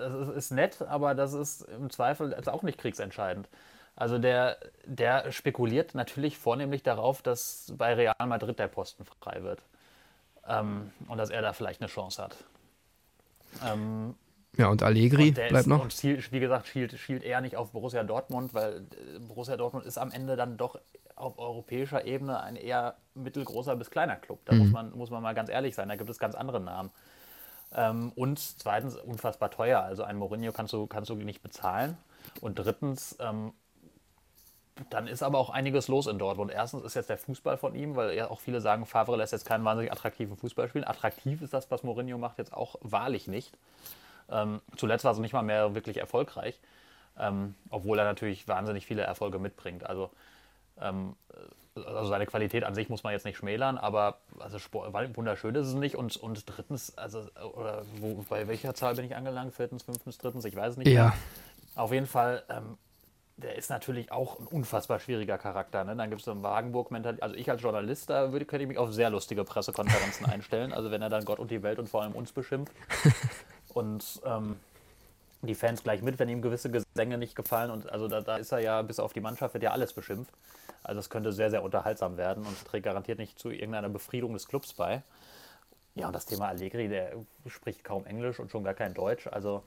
das 0.09 0.29
ist, 0.29 0.51
nett, 0.51 0.81
aber 0.81 1.15
das 1.15 1.33
ist 1.33 1.61
im 1.61 1.89
Zweifel 1.89 2.35
auch 2.47 2.63
nicht 2.63 2.77
kriegsentscheidend. 2.77 3.47
Also 3.95 4.17
der, 4.17 4.57
der 4.85 5.31
spekuliert 5.31 5.95
natürlich 5.95 6.37
vornehmlich 6.37 6.83
darauf, 6.83 7.21
dass 7.21 7.73
bei 7.77 7.93
Real 7.93 8.15
Madrid 8.25 8.57
der 8.57 8.67
Posten 8.67 9.05
frei 9.05 9.43
wird. 9.43 9.61
Ähm, 10.47 10.91
und 11.07 11.17
dass 11.17 11.29
er 11.29 11.41
da 11.41 11.53
vielleicht 11.53 11.81
eine 11.81 11.89
Chance 11.89 12.23
hat. 12.23 12.35
Ähm, 13.63 14.15
ja, 14.57 14.67
und 14.67 14.83
Allegri 14.83 15.29
und 15.29 15.35
bleibt 15.35 15.53
ist, 15.53 15.67
noch. 15.67 15.83
Und 15.83 16.03
wie 16.03 16.39
gesagt, 16.39 16.67
schielt, 16.67 16.97
schielt 16.97 17.23
eher 17.23 17.41
nicht 17.41 17.55
auf 17.55 17.71
Borussia 17.71 18.03
Dortmund, 18.03 18.53
weil 18.53 18.87
äh, 19.15 19.19
Borussia 19.19 19.55
Dortmund 19.55 19.85
ist 19.85 19.97
am 19.97 20.11
Ende 20.11 20.35
dann 20.35 20.57
doch 20.57 20.79
auf 21.15 21.37
europäischer 21.37 22.05
Ebene 22.05 22.41
ein 22.41 22.55
eher 22.55 22.95
mittelgroßer 23.13 23.75
bis 23.75 23.91
kleiner 23.91 24.15
Club. 24.15 24.39
Da 24.45 24.53
mhm. 24.53 24.59
muss, 24.59 24.71
man, 24.71 24.91
muss 24.91 25.09
man 25.09 25.23
mal 25.23 25.35
ganz 25.35 25.49
ehrlich 25.49 25.75
sein, 25.75 25.87
da 25.89 25.95
gibt 25.95 26.09
es 26.09 26.17
ganz 26.17 26.35
andere 26.35 26.59
Namen. 26.59 26.91
Ähm, 27.73 28.11
und 28.15 28.39
zweitens 28.39 28.95
unfassbar 28.95 29.49
teuer. 29.49 29.81
Also 29.81 30.03
ein 30.03 30.17
Mourinho 30.17 30.51
kannst 30.51 30.73
du, 30.73 30.87
kannst 30.87 31.09
du 31.09 31.15
nicht 31.15 31.41
bezahlen. 31.41 31.97
Und 32.41 32.55
drittens, 32.55 33.15
ähm, 33.19 33.53
dann 34.89 35.07
ist 35.07 35.21
aber 35.21 35.37
auch 35.37 35.49
einiges 35.49 35.87
los 35.87 36.07
in 36.07 36.17
Dortmund. 36.17 36.51
Erstens 36.51 36.83
ist 36.83 36.95
jetzt 36.95 37.09
der 37.09 37.17
Fußball 37.17 37.57
von 37.57 37.75
ihm, 37.75 37.95
weil 37.95 38.15
ja 38.15 38.29
auch 38.29 38.39
viele 38.39 38.61
sagen, 38.61 38.85
Favre 38.85 39.15
lässt 39.15 39.33
jetzt 39.33 39.45
keinen 39.45 39.63
wahnsinnig 39.63 39.91
attraktiven 39.91 40.37
Fußball 40.37 40.69
spielen. 40.69 40.85
Attraktiv 40.85 41.41
ist 41.41 41.53
das, 41.53 41.69
was 41.69 41.83
Mourinho 41.83 42.17
macht, 42.17 42.37
jetzt 42.37 42.53
auch 42.53 42.75
wahrlich 42.81 43.27
nicht. 43.27 43.57
Ähm, 44.29 44.61
zuletzt 44.77 45.03
war 45.03 45.11
es 45.11 45.19
nicht 45.19 45.33
mal 45.33 45.41
mehr 45.43 45.75
wirklich 45.75 45.97
erfolgreich, 45.97 46.59
ähm, 47.19 47.55
obwohl 47.69 47.99
er 47.99 48.05
natürlich 48.05 48.47
wahnsinnig 48.47 48.85
viele 48.85 49.03
Erfolge 49.03 49.39
mitbringt. 49.39 49.85
Also 49.85 50.09
ähm, 50.81 51.15
also 51.75 52.09
seine 52.09 52.25
Qualität 52.25 52.63
an 52.63 52.75
sich 52.75 52.89
muss 52.89 53.03
man 53.03 53.13
jetzt 53.13 53.25
nicht 53.25 53.37
schmälern, 53.37 53.77
aber 53.77 54.17
also 54.39 54.59
Sport, 54.59 54.93
wunderschön 55.15 55.55
ist 55.55 55.67
es 55.67 55.73
nicht. 55.73 55.95
Und, 55.95 56.17
und 56.17 56.43
drittens, 56.45 56.97
also 56.97 57.23
oder 57.53 57.83
wo, 57.99 58.25
bei 58.27 58.47
welcher 58.47 58.73
Zahl 58.73 58.95
bin 58.95 59.05
ich 59.05 59.15
angelangt? 59.15 59.53
Viertens, 59.53 59.83
fünftens, 59.83 60.17
drittens, 60.17 60.45
ich 60.45 60.55
weiß 60.55 60.73
es 60.73 60.77
nicht. 60.77 60.87
Ja. 60.87 61.05
Mehr. 61.05 61.13
Auf 61.75 61.93
jeden 61.93 62.07
Fall, 62.07 62.43
ähm, 62.49 62.77
der 63.37 63.55
ist 63.55 63.69
natürlich 63.69 64.11
auch 64.11 64.39
ein 64.39 64.47
unfassbar 64.47 64.99
schwieriger 64.99 65.37
Charakter. 65.37 65.83
Ne? 65.85 65.95
Dann 65.95 66.09
gibt 66.09 66.21
es 66.21 66.25
so 66.25 66.31
einen 66.31 66.43
Wagenburg-Mentalität. 66.43 67.23
Also 67.23 67.35
ich 67.35 67.49
als 67.49 67.61
Journalist, 67.61 68.09
da 68.09 68.33
würde, 68.33 68.45
könnte 68.45 68.63
ich 68.63 68.67
mich 68.67 68.77
auf 68.77 68.91
sehr 68.91 69.09
lustige 69.09 69.45
Pressekonferenzen 69.45 70.25
einstellen. 70.29 70.73
Also 70.73 70.91
wenn 70.91 71.01
er 71.01 71.09
dann 71.09 71.23
Gott 71.23 71.39
und 71.39 71.51
die 71.51 71.63
Welt 71.63 71.79
und 71.79 71.87
vor 71.87 72.01
allem 72.01 72.13
uns 72.13 72.33
beschimpft. 72.33 72.73
und 73.73 74.21
ähm, 74.25 74.57
die 75.41 75.55
Fans 75.55 75.83
gleich 75.83 76.01
mit, 76.01 76.19
wenn 76.19 76.29
ihm 76.29 76.41
gewisse 76.41 76.69
Gesänge 76.69 77.17
nicht 77.17 77.35
gefallen. 77.35 77.71
Und 77.71 77.89
also 77.91 78.07
da, 78.07 78.21
da, 78.21 78.37
ist 78.37 78.51
er 78.51 78.59
ja, 78.59 78.81
bis 78.81 78.99
auf 78.99 79.13
die 79.13 79.21
Mannschaft, 79.21 79.53
wird 79.53 79.63
ja 79.63 79.71
alles 79.71 79.93
beschimpft. 79.93 80.33
Also 80.83 80.99
es 80.99 81.09
könnte 81.09 81.31
sehr, 81.31 81.49
sehr 81.49 81.63
unterhaltsam 81.63 82.17
werden 82.17 82.45
und 82.45 82.65
trägt 82.65 82.85
garantiert 82.85 83.19
nicht 83.19 83.39
zu 83.39 83.49
irgendeiner 83.49 83.89
Befriedung 83.89 84.33
des 84.33 84.47
Clubs 84.47 84.73
bei. 84.73 85.03
Ja, 85.95 86.07
und 86.07 86.13
das 86.13 86.25
Thema 86.25 86.47
Allegri, 86.47 86.87
der 86.87 87.13
spricht 87.47 87.83
kaum 87.83 88.05
Englisch 88.05 88.39
und 88.39 88.51
schon 88.51 88.63
gar 88.63 88.73
kein 88.73 88.93
Deutsch. 88.93 89.27
Also 89.27 89.63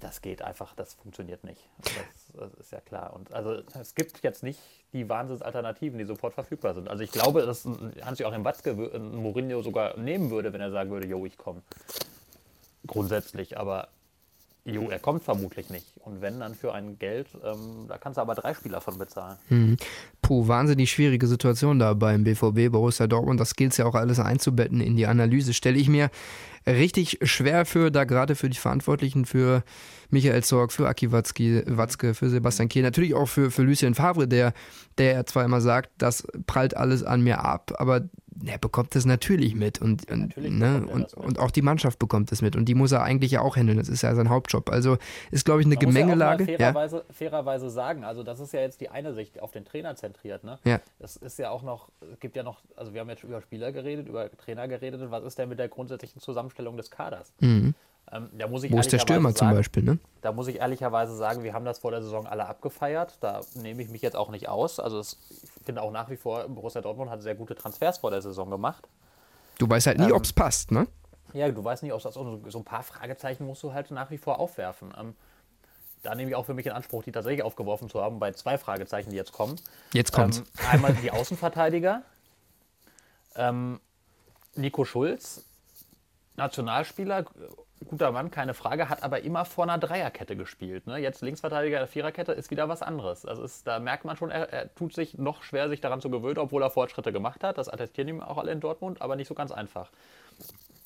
das 0.00 0.20
geht 0.20 0.42
einfach, 0.42 0.74
das 0.74 0.94
funktioniert 0.94 1.44
nicht. 1.44 1.68
Das, 1.78 2.50
das, 2.50 2.54
ist 2.54 2.72
ja 2.72 2.80
klar. 2.80 3.14
Und 3.14 3.32
also 3.32 3.62
es 3.80 3.94
gibt 3.94 4.22
jetzt 4.22 4.42
nicht 4.42 4.60
die 4.92 5.08
Wahnsinnsalternativen, 5.08 5.98
die 5.98 6.04
sofort 6.04 6.34
verfügbar 6.34 6.74
sind. 6.74 6.88
Also 6.88 7.02
ich 7.02 7.12
glaube, 7.12 7.46
dass 7.46 7.64
Hans-Joachim 8.02 8.44
Watzke 8.44 8.74
Mourinho 8.74 9.62
sogar 9.62 9.96
nehmen 9.96 10.30
würde, 10.30 10.52
wenn 10.52 10.60
er 10.60 10.70
sagen 10.70 10.90
würde, 10.90 11.06
jo, 11.06 11.24
ich 11.24 11.38
komme. 11.38 11.62
Grundsätzlich, 12.86 13.58
aber 13.58 13.88
Jo, 14.66 14.88
er 14.90 14.98
kommt 14.98 15.22
vermutlich 15.22 15.70
nicht. 15.70 15.86
Und 16.04 16.20
wenn, 16.20 16.40
dann 16.40 16.56
für 16.56 16.74
ein 16.74 16.98
Geld, 16.98 17.28
ähm, 17.44 17.86
da 17.88 17.98
kannst 17.98 18.16
du 18.16 18.20
aber 18.20 18.34
drei 18.34 18.52
Spieler 18.52 18.80
von 18.80 18.98
bezahlen. 18.98 19.38
Mhm. 19.48 19.76
Puh, 20.22 20.48
wahnsinnig 20.48 20.90
schwierige 20.90 21.28
Situation 21.28 21.78
da 21.78 21.94
beim 21.94 22.24
BVB, 22.24 22.72
Borussia 22.72 23.06
Dortmund. 23.06 23.38
Das 23.38 23.54
gilt 23.54 23.78
ja 23.78 23.86
auch 23.86 23.94
alles 23.94 24.18
einzubetten 24.18 24.80
in 24.80 24.96
die 24.96 25.06
Analyse. 25.06 25.54
Stelle 25.54 25.78
ich 25.78 25.88
mir 25.88 26.10
richtig 26.66 27.20
schwer 27.22 27.64
für, 27.64 27.92
da 27.92 28.02
gerade 28.02 28.34
für 28.34 28.50
die 28.50 28.58
Verantwortlichen, 28.58 29.24
für 29.24 29.62
Michael 30.10 30.42
Zorg, 30.42 30.72
für 30.72 30.88
Aki 30.88 31.12
Watzke, 31.12 31.64
Watzke 31.68 32.14
für 32.14 32.28
Sebastian 32.28 32.68
Kehl, 32.68 32.82
natürlich 32.82 33.14
auch 33.14 33.26
für, 33.26 33.52
für 33.52 33.62
Lucien 33.62 33.94
Favre, 33.94 34.26
der, 34.26 34.52
der 34.98 35.26
zwar 35.26 35.44
immer 35.44 35.60
sagt, 35.60 35.90
das 35.98 36.26
prallt 36.48 36.76
alles 36.76 37.04
an 37.04 37.22
mir 37.22 37.44
ab, 37.44 37.72
aber 37.78 38.08
er 38.44 38.58
bekommt 38.58 38.94
das 38.94 39.04
natürlich 39.04 39.54
mit 39.54 39.80
und, 39.80 40.10
und, 40.10 40.36
ne, 40.36 40.86
und, 40.86 41.14
und, 41.14 41.38
auch 41.38 41.50
die 41.50 41.62
Mannschaft 41.62 41.98
bekommt 41.98 42.32
es 42.32 42.42
mit 42.42 42.56
und 42.56 42.66
die 42.66 42.74
muss 42.74 42.92
er 42.92 43.02
eigentlich 43.02 43.32
ja 43.32 43.40
auch 43.40 43.56
handeln. 43.56 43.78
Das 43.78 43.88
ist 43.88 44.02
ja 44.02 44.14
sein 44.14 44.28
Hauptjob. 44.28 44.70
Also 44.70 44.98
ist, 45.30 45.44
glaube 45.44 45.60
ich, 45.60 45.66
eine 45.66 45.76
Man 45.76 45.86
Gemengelage. 45.86 46.44
Muss 46.44 46.52
ja 46.52 46.58
fairerweise, 46.58 46.96
ja? 46.96 47.02
fairerweise 47.12 47.70
sagen, 47.70 48.04
also 48.04 48.22
das 48.22 48.40
ist 48.40 48.52
ja 48.52 48.60
jetzt 48.60 48.80
die 48.80 48.88
eine 48.88 49.14
Sicht 49.14 49.40
auf 49.40 49.52
den 49.52 49.64
Trainer 49.64 49.96
zentriert. 49.96 50.44
Ne? 50.44 50.58
Ja. 50.64 50.80
Das 50.98 51.16
ist 51.16 51.38
ja 51.38 51.50
auch 51.50 51.62
noch, 51.62 51.88
es 52.12 52.20
gibt 52.20 52.36
ja 52.36 52.42
noch, 52.42 52.60
also 52.76 52.92
wir 52.92 53.00
haben 53.00 53.08
jetzt 53.08 53.24
über 53.24 53.40
Spieler 53.40 53.72
geredet, 53.72 54.08
über 54.08 54.30
Trainer 54.36 54.68
geredet. 54.68 55.00
Was 55.10 55.24
ist 55.24 55.38
denn 55.38 55.48
mit 55.48 55.58
der 55.58 55.68
grundsätzlichen 55.68 56.20
Zusammenstellung 56.20 56.76
des 56.76 56.90
Kaders? 56.90 57.32
Mhm. 57.40 57.74
Ähm, 58.12 58.30
da 58.38 58.46
muss 58.46 58.62
ich 58.62 58.72
Wo 58.72 58.78
ist 58.78 58.92
der 58.92 58.98
Stürmer 58.98 59.30
sagen, 59.30 59.36
zum 59.36 59.50
Beispiel, 59.58 59.82
ne? 59.82 59.98
Da 60.22 60.32
muss 60.32 60.46
ich 60.46 60.56
ehrlicherweise 60.56 61.16
sagen, 61.16 61.42
wir 61.42 61.52
haben 61.52 61.64
das 61.64 61.80
vor 61.80 61.90
der 61.90 62.02
Saison 62.02 62.26
alle 62.26 62.46
abgefeiert. 62.46 63.18
Da 63.20 63.40
nehme 63.54 63.82
ich 63.82 63.88
mich 63.88 64.02
jetzt 64.02 64.16
auch 64.16 64.30
nicht 64.30 64.48
aus. 64.48 64.78
Also 64.78 65.00
es, 65.00 65.18
ich 65.30 65.64
finde 65.64 65.82
auch 65.82 65.90
nach 65.90 66.08
wie 66.08 66.16
vor, 66.16 66.46
Borussia 66.48 66.80
Dortmund 66.80 67.10
hat 67.10 67.22
sehr 67.22 67.34
gute 67.34 67.54
Transfers 67.54 67.98
vor 67.98 68.10
der 68.10 68.22
Saison 68.22 68.48
gemacht. 68.48 68.88
Du 69.58 69.68
weißt 69.68 69.88
halt 69.88 69.98
nie, 69.98 70.06
ähm, 70.06 70.12
ob 70.12 70.24
es 70.24 70.32
passt, 70.32 70.70
ne? 70.70 70.86
Ja, 71.32 71.50
du 71.50 71.62
weißt 71.62 71.82
nicht, 71.82 71.92
ob 71.92 72.04
es 72.04 72.14
so, 72.14 72.40
so 72.46 72.58
ein 72.58 72.64
paar 72.64 72.82
Fragezeichen 72.82 73.44
musst 73.44 73.62
du 73.62 73.72
halt 73.72 73.90
nach 73.90 74.10
wie 74.10 74.18
vor 74.18 74.38
aufwerfen. 74.38 74.94
Ähm, 74.98 75.14
da 76.02 76.14
nehme 76.14 76.30
ich 76.30 76.36
auch 76.36 76.46
für 76.46 76.54
mich 76.54 76.66
in 76.66 76.72
Anspruch, 76.72 77.02
die 77.02 77.10
tatsächlich 77.10 77.42
aufgeworfen 77.42 77.90
zu 77.90 78.00
haben, 78.00 78.20
bei 78.20 78.32
zwei 78.32 78.58
Fragezeichen, 78.58 79.10
die 79.10 79.16
jetzt 79.16 79.32
kommen. 79.32 79.56
Jetzt 79.92 80.12
kommt. 80.12 80.38
Ähm, 80.38 80.44
einmal 80.70 80.94
die 80.94 81.10
Außenverteidiger. 81.10 82.02
Ähm, 83.34 83.80
Nico 84.54 84.84
Schulz, 84.84 85.44
Nationalspieler, 86.36 87.24
guter 87.84 88.10
Mann, 88.10 88.30
keine 88.30 88.54
Frage, 88.54 88.88
hat 88.88 89.02
aber 89.02 89.20
immer 89.20 89.44
vor 89.44 89.64
einer 89.64 89.78
Dreierkette 89.78 90.36
gespielt. 90.36 90.86
Ne? 90.86 90.98
Jetzt 90.98 91.20
Linksverteidiger 91.20 91.78
der 91.78 91.86
Viererkette 91.86 92.32
ist 92.32 92.50
wieder 92.50 92.68
was 92.68 92.82
anderes. 92.82 93.26
Also 93.26 93.42
ist, 93.42 93.66
da 93.66 93.78
merkt 93.78 94.04
man 94.04 94.16
schon, 94.16 94.30
er, 94.30 94.52
er, 94.52 94.74
tut 94.74 94.94
sich 94.94 95.18
noch 95.18 95.42
schwer, 95.42 95.68
sich 95.68 95.80
daran 95.80 96.00
zu 96.00 96.10
gewöhnen, 96.10 96.38
obwohl 96.38 96.62
er 96.62 96.70
Fortschritte 96.70 97.12
gemacht 97.12 97.44
hat. 97.44 97.58
Das 97.58 97.68
attestieren 97.68 98.08
ihm 98.08 98.22
auch 98.22 98.38
alle 98.38 98.52
in 98.52 98.60
Dortmund, 98.60 99.02
aber 99.02 99.16
nicht 99.16 99.28
so 99.28 99.34
ganz 99.34 99.52
einfach. 99.52 99.90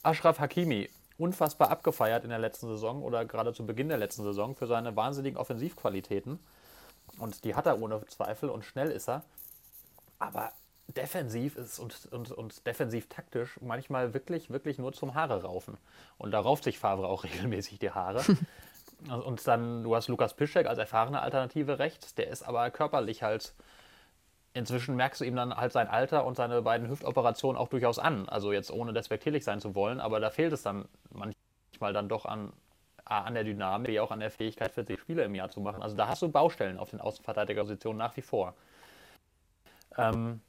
Ashraf 0.02 0.40
Hakimi, 0.40 0.90
unfassbar 1.18 1.70
abgefeiert 1.70 2.24
in 2.24 2.30
der 2.30 2.38
letzten 2.38 2.66
Saison 2.66 3.02
oder 3.02 3.24
gerade 3.24 3.52
zu 3.52 3.64
Beginn 3.66 3.88
der 3.88 3.98
letzten 3.98 4.24
Saison 4.24 4.56
für 4.56 4.66
seine 4.66 4.96
wahnsinnigen 4.96 5.38
Offensivqualitäten. 5.38 6.40
Und 7.18 7.44
die 7.44 7.54
hat 7.54 7.66
er 7.66 7.80
ohne 7.80 8.04
Zweifel 8.06 8.48
und 8.48 8.64
schnell 8.64 8.90
ist 8.90 9.08
er. 9.08 9.22
Aber 10.18 10.52
defensiv 10.96 11.56
ist 11.56 11.78
und, 11.78 12.08
und, 12.12 12.30
und 12.30 12.66
defensiv 12.66 13.08
taktisch 13.08 13.58
manchmal 13.60 14.14
wirklich, 14.14 14.50
wirklich 14.50 14.78
nur 14.78 14.92
zum 14.92 15.14
Haare 15.14 15.42
raufen. 15.42 15.76
Und 16.18 16.30
da 16.32 16.40
rauft 16.40 16.64
sich 16.64 16.78
Favre 16.78 17.06
auch 17.06 17.24
regelmäßig 17.24 17.78
die 17.78 17.90
Haare. 17.90 18.22
und 19.08 19.46
dann, 19.46 19.82
du 19.82 19.94
hast 19.94 20.08
Lukas 20.08 20.34
Piszczek 20.34 20.66
als 20.66 20.78
erfahrene 20.78 21.20
Alternative 21.20 21.78
rechts, 21.78 22.14
der 22.14 22.28
ist 22.28 22.42
aber 22.42 22.70
körperlich 22.70 23.22
halt, 23.22 23.54
inzwischen 24.52 24.96
merkst 24.96 25.20
du 25.20 25.24
ihm 25.24 25.36
dann 25.36 25.54
halt 25.54 25.72
sein 25.72 25.88
Alter 25.88 26.24
und 26.24 26.36
seine 26.36 26.62
beiden 26.62 26.88
Hüftoperationen 26.88 27.60
auch 27.60 27.68
durchaus 27.68 27.98
an. 27.98 28.28
Also 28.28 28.52
jetzt 28.52 28.70
ohne 28.70 28.92
despektierlich 28.92 29.44
sein 29.44 29.60
zu 29.60 29.74
wollen, 29.74 30.00
aber 30.00 30.20
da 30.20 30.30
fehlt 30.30 30.52
es 30.52 30.62
dann 30.62 30.86
manchmal 31.10 31.92
dann 31.92 32.08
doch 32.08 32.24
an, 32.24 32.52
an 33.04 33.34
der 33.34 33.44
Dynamik, 33.44 33.88
wie 33.88 34.00
auch 34.00 34.10
an 34.10 34.20
der 34.20 34.30
Fähigkeit, 34.30 34.72
40 34.72 34.98
Spiele 35.00 35.24
im 35.24 35.34
Jahr 35.34 35.50
zu 35.50 35.60
machen. 35.60 35.82
Also 35.82 35.96
da 35.96 36.08
hast 36.08 36.22
du 36.22 36.28
Baustellen 36.28 36.78
auf 36.78 36.90
den 36.90 37.00
Außenverteidigerpositionen 37.00 37.98
nach 37.98 38.16
wie 38.16 38.22
vor. 38.22 38.54
Ähm, 39.96 40.40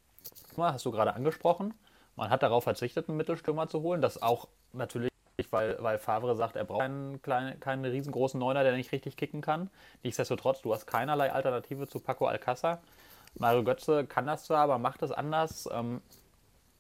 hast 0.57 0.85
du 0.85 0.91
gerade 0.91 1.13
angesprochen. 1.13 1.73
Man 2.15 2.29
hat 2.29 2.43
darauf 2.43 2.63
verzichtet, 2.63 3.07
einen 3.07 3.17
Mittelstürmer 3.17 3.67
zu 3.67 3.81
holen. 3.81 4.01
Das 4.01 4.21
auch 4.21 4.47
natürlich, 4.73 5.11
weil, 5.49 5.77
weil 5.81 5.97
Favre 5.97 6.35
sagt, 6.35 6.55
er 6.55 6.65
braucht 6.65 6.81
keinen, 6.81 7.21
kleinen, 7.21 7.59
keinen 7.59 7.85
riesengroßen 7.85 8.39
Neuner, 8.39 8.63
der 8.63 8.75
nicht 8.75 8.91
richtig 8.91 9.17
kicken 9.17 9.41
kann. 9.41 9.69
Nichtsdestotrotz, 10.03 10.61
du 10.61 10.73
hast 10.73 10.85
keinerlei 10.85 11.31
Alternative 11.31 11.87
zu 11.87 11.99
Paco 11.99 12.27
Alcázar. 12.27 12.81
Mario 13.35 13.63
Götze 13.63 14.05
kann 14.05 14.27
das 14.27 14.45
zwar, 14.45 14.59
aber 14.59 14.77
macht 14.77 15.01
es 15.01 15.11
anders. 15.11 15.69
Ähm, 15.71 16.01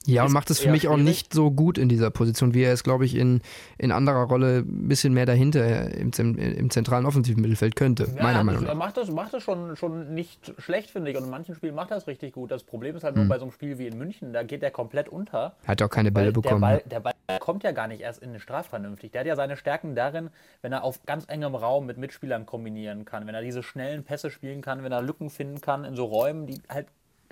ja, 0.07 0.25
und 0.25 0.31
macht 0.31 0.49
es 0.49 0.59
für 0.59 0.71
mich 0.71 0.81
schwierig. 0.81 0.99
auch 0.99 1.03
nicht 1.03 1.33
so 1.33 1.51
gut 1.51 1.77
in 1.77 1.87
dieser 1.87 2.09
Position, 2.09 2.53
wie 2.55 2.63
er 2.63 2.73
es, 2.73 2.83
glaube 2.83 3.05
ich, 3.05 3.15
in, 3.15 3.41
in 3.77 3.91
anderer 3.91 4.23
Rolle 4.23 4.59
ein 4.59 4.87
bisschen 4.87 5.13
mehr 5.13 5.27
dahinter 5.27 5.91
im, 5.91 6.11
im 6.11 6.69
zentralen 6.71 7.05
offensiven 7.05 7.41
Mittelfeld 7.41 7.75
könnte, 7.75 8.07
ja, 8.15 8.23
meiner 8.23 8.43
Meinung 8.43 8.63
nach. 8.63 8.69
Er 8.69 8.75
macht 8.75 8.97
das, 8.97 9.11
macht 9.11 9.33
das 9.33 9.43
schon, 9.43 9.75
schon 9.75 10.15
nicht 10.15 10.53
schlecht, 10.57 10.89
finde 10.89 11.11
ich. 11.11 11.17
Und 11.17 11.25
in 11.25 11.29
manchen 11.29 11.53
Spielen 11.53 11.75
macht 11.75 11.91
er 11.91 11.97
es 11.97 12.07
richtig 12.07 12.33
gut. 12.33 12.49
Das 12.49 12.63
Problem 12.63 12.95
ist 12.95 13.03
halt 13.03 13.15
hm. 13.15 13.23
nur 13.23 13.29
bei 13.29 13.37
so 13.37 13.45
einem 13.45 13.51
Spiel 13.51 13.77
wie 13.77 13.87
in 13.87 13.97
München, 13.97 14.33
da 14.33 14.41
geht 14.41 14.63
er 14.63 14.71
komplett 14.71 15.07
unter. 15.07 15.55
Hat 15.67 15.81
auch 15.83 15.89
keine 15.89 16.11
Bälle 16.11 16.31
bekommen. 16.31 16.61
Der 16.61 16.67
Ball, 16.67 16.83
der 16.85 16.99
Ball 16.99 17.13
kommt 17.39 17.63
ja 17.63 17.71
gar 17.71 17.87
nicht 17.87 18.01
erst 18.01 18.23
in 18.23 18.31
den 18.31 18.39
Strafraum 18.39 18.71
vernünftig. 18.71 19.11
Der 19.11 19.21
hat 19.21 19.27
ja 19.27 19.35
seine 19.35 19.57
Stärken 19.57 19.95
darin, 19.95 20.29
wenn 20.61 20.71
er 20.71 20.83
auf 20.83 21.03
ganz 21.05 21.25
engem 21.27 21.55
Raum 21.55 21.85
mit 21.85 21.97
Mitspielern 21.97 22.45
kombinieren 22.45 23.05
kann, 23.05 23.27
wenn 23.27 23.35
er 23.35 23.41
diese 23.41 23.61
schnellen 23.61 24.03
Pässe 24.03 24.31
spielen 24.31 24.61
kann, 24.61 24.83
wenn 24.83 24.91
er 24.91 25.01
Lücken 25.01 25.29
finden 25.29 25.61
kann 25.61 25.83
in 25.83 25.95
so 25.95 26.05
Räumen, 26.05 26.47
die 26.47 26.61
halt 26.69 26.87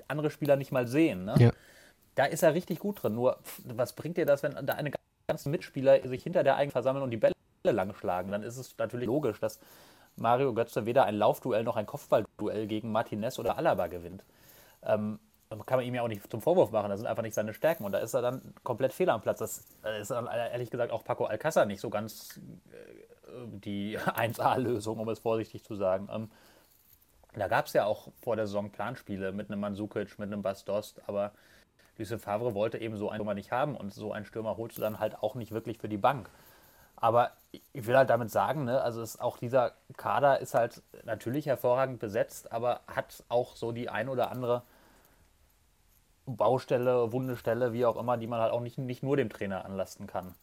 andere 0.07 0.29
Spieler 0.29 0.55
nicht 0.55 0.71
mal 0.71 0.87
sehen. 0.87 1.25
Ne? 1.25 1.35
Ja 1.39 1.51
da 2.19 2.25
ist 2.25 2.43
er 2.43 2.53
richtig 2.53 2.79
gut 2.79 3.01
drin. 3.01 3.15
Nur, 3.15 3.37
was 3.63 3.93
bringt 3.93 4.17
dir 4.17 4.25
das, 4.25 4.43
wenn 4.43 4.53
da 4.65 4.73
eine 4.73 4.91
ganze 5.27 5.47
Mitspieler 5.47 6.05
sich 6.05 6.21
hinter 6.21 6.43
der 6.43 6.57
eigenen 6.57 6.73
versammeln 6.73 7.01
und 7.01 7.11
die 7.11 7.17
Bälle 7.17 7.33
langschlagen? 7.63 8.29
Dann 8.29 8.43
ist 8.43 8.57
es 8.57 8.77
natürlich 8.77 9.07
logisch, 9.07 9.39
dass 9.39 9.57
Mario 10.17 10.53
Götze 10.53 10.85
weder 10.85 11.05
ein 11.05 11.15
Laufduell 11.15 11.63
noch 11.63 11.77
ein 11.77 11.85
Kopfballduell 11.85 12.67
gegen 12.67 12.91
Martinez 12.91 13.39
oder 13.39 13.57
Alaba 13.57 13.87
gewinnt. 13.87 14.25
Ähm, 14.83 15.17
kann 15.65 15.77
man 15.77 15.85
ihm 15.85 15.95
ja 15.95 16.01
auch 16.01 16.09
nicht 16.09 16.29
zum 16.29 16.41
Vorwurf 16.41 16.71
machen, 16.71 16.89
das 16.89 16.99
sind 16.99 17.07
einfach 17.07 17.23
nicht 17.23 17.35
seine 17.35 17.53
Stärken 17.53 17.85
und 17.85 17.93
da 17.93 17.99
ist 17.99 18.13
er 18.13 18.21
dann 18.21 18.53
komplett 18.63 18.91
fehl 18.91 19.09
am 19.09 19.21
Platz. 19.21 19.39
Das 19.39 19.63
ist 20.01 20.11
dann 20.11 20.27
ehrlich 20.27 20.69
gesagt 20.69 20.91
auch 20.91 21.05
Paco 21.05 21.25
Alcázar 21.25 21.65
nicht 21.65 21.79
so 21.79 21.89
ganz 21.89 22.37
äh, 22.71 23.29
die 23.47 23.97
1A-Lösung, 23.97 24.99
um 24.99 25.07
es 25.07 25.19
vorsichtig 25.19 25.63
zu 25.63 25.75
sagen. 25.75 26.09
Ähm, 26.11 26.29
da 27.33 27.47
gab 27.47 27.67
es 27.67 27.73
ja 27.73 27.85
auch 27.85 28.09
vor 28.21 28.35
der 28.35 28.45
Saison 28.45 28.71
Planspiele 28.71 29.31
mit 29.31 29.49
einem 29.49 29.61
Mansukic, 29.61 30.19
mit 30.19 30.27
einem 30.27 30.41
Bastost, 30.41 31.01
aber 31.07 31.31
Lucien 31.99 32.19
Favre 32.19 32.55
wollte 32.55 32.77
eben 32.77 32.97
so 32.97 33.09
einen 33.09 33.17
Stürmer 33.17 33.33
nicht 33.33 33.51
haben 33.51 33.75
und 33.75 33.93
so 33.93 34.11
einen 34.11 34.25
Stürmer 34.25 34.57
holst 34.57 34.77
du 34.77 34.81
dann 34.81 34.99
halt 34.99 35.21
auch 35.21 35.35
nicht 35.35 35.51
wirklich 35.51 35.77
für 35.77 35.89
die 35.89 35.97
Bank. 35.97 36.29
Aber 36.95 37.31
ich 37.73 37.87
will 37.87 37.95
halt 37.95 38.09
damit 38.09 38.31
sagen, 38.31 38.65
ne, 38.65 38.81
also 38.81 39.01
ist 39.01 39.21
auch 39.21 39.37
dieser 39.37 39.73
Kader 39.95 40.39
ist 40.39 40.53
halt 40.53 40.81
natürlich 41.05 41.45
hervorragend 41.45 41.99
besetzt, 41.99 42.51
aber 42.51 42.81
hat 42.87 43.23
auch 43.29 43.55
so 43.55 43.71
die 43.71 43.89
ein 43.89 44.09
oder 44.09 44.31
andere 44.31 44.63
Baustelle, 46.25 47.11
Wundestelle, 47.11 47.73
wie 47.73 47.85
auch 47.85 47.97
immer, 47.97 48.17
die 48.17 48.27
man 48.27 48.41
halt 48.41 48.51
auch 48.51 48.61
nicht, 48.61 48.77
nicht 48.77 49.03
nur 49.03 49.17
dem 49.17 49.29
Trainer 49.29 49.65
anlasten 49.65 50.07
kann. 50.07 50.35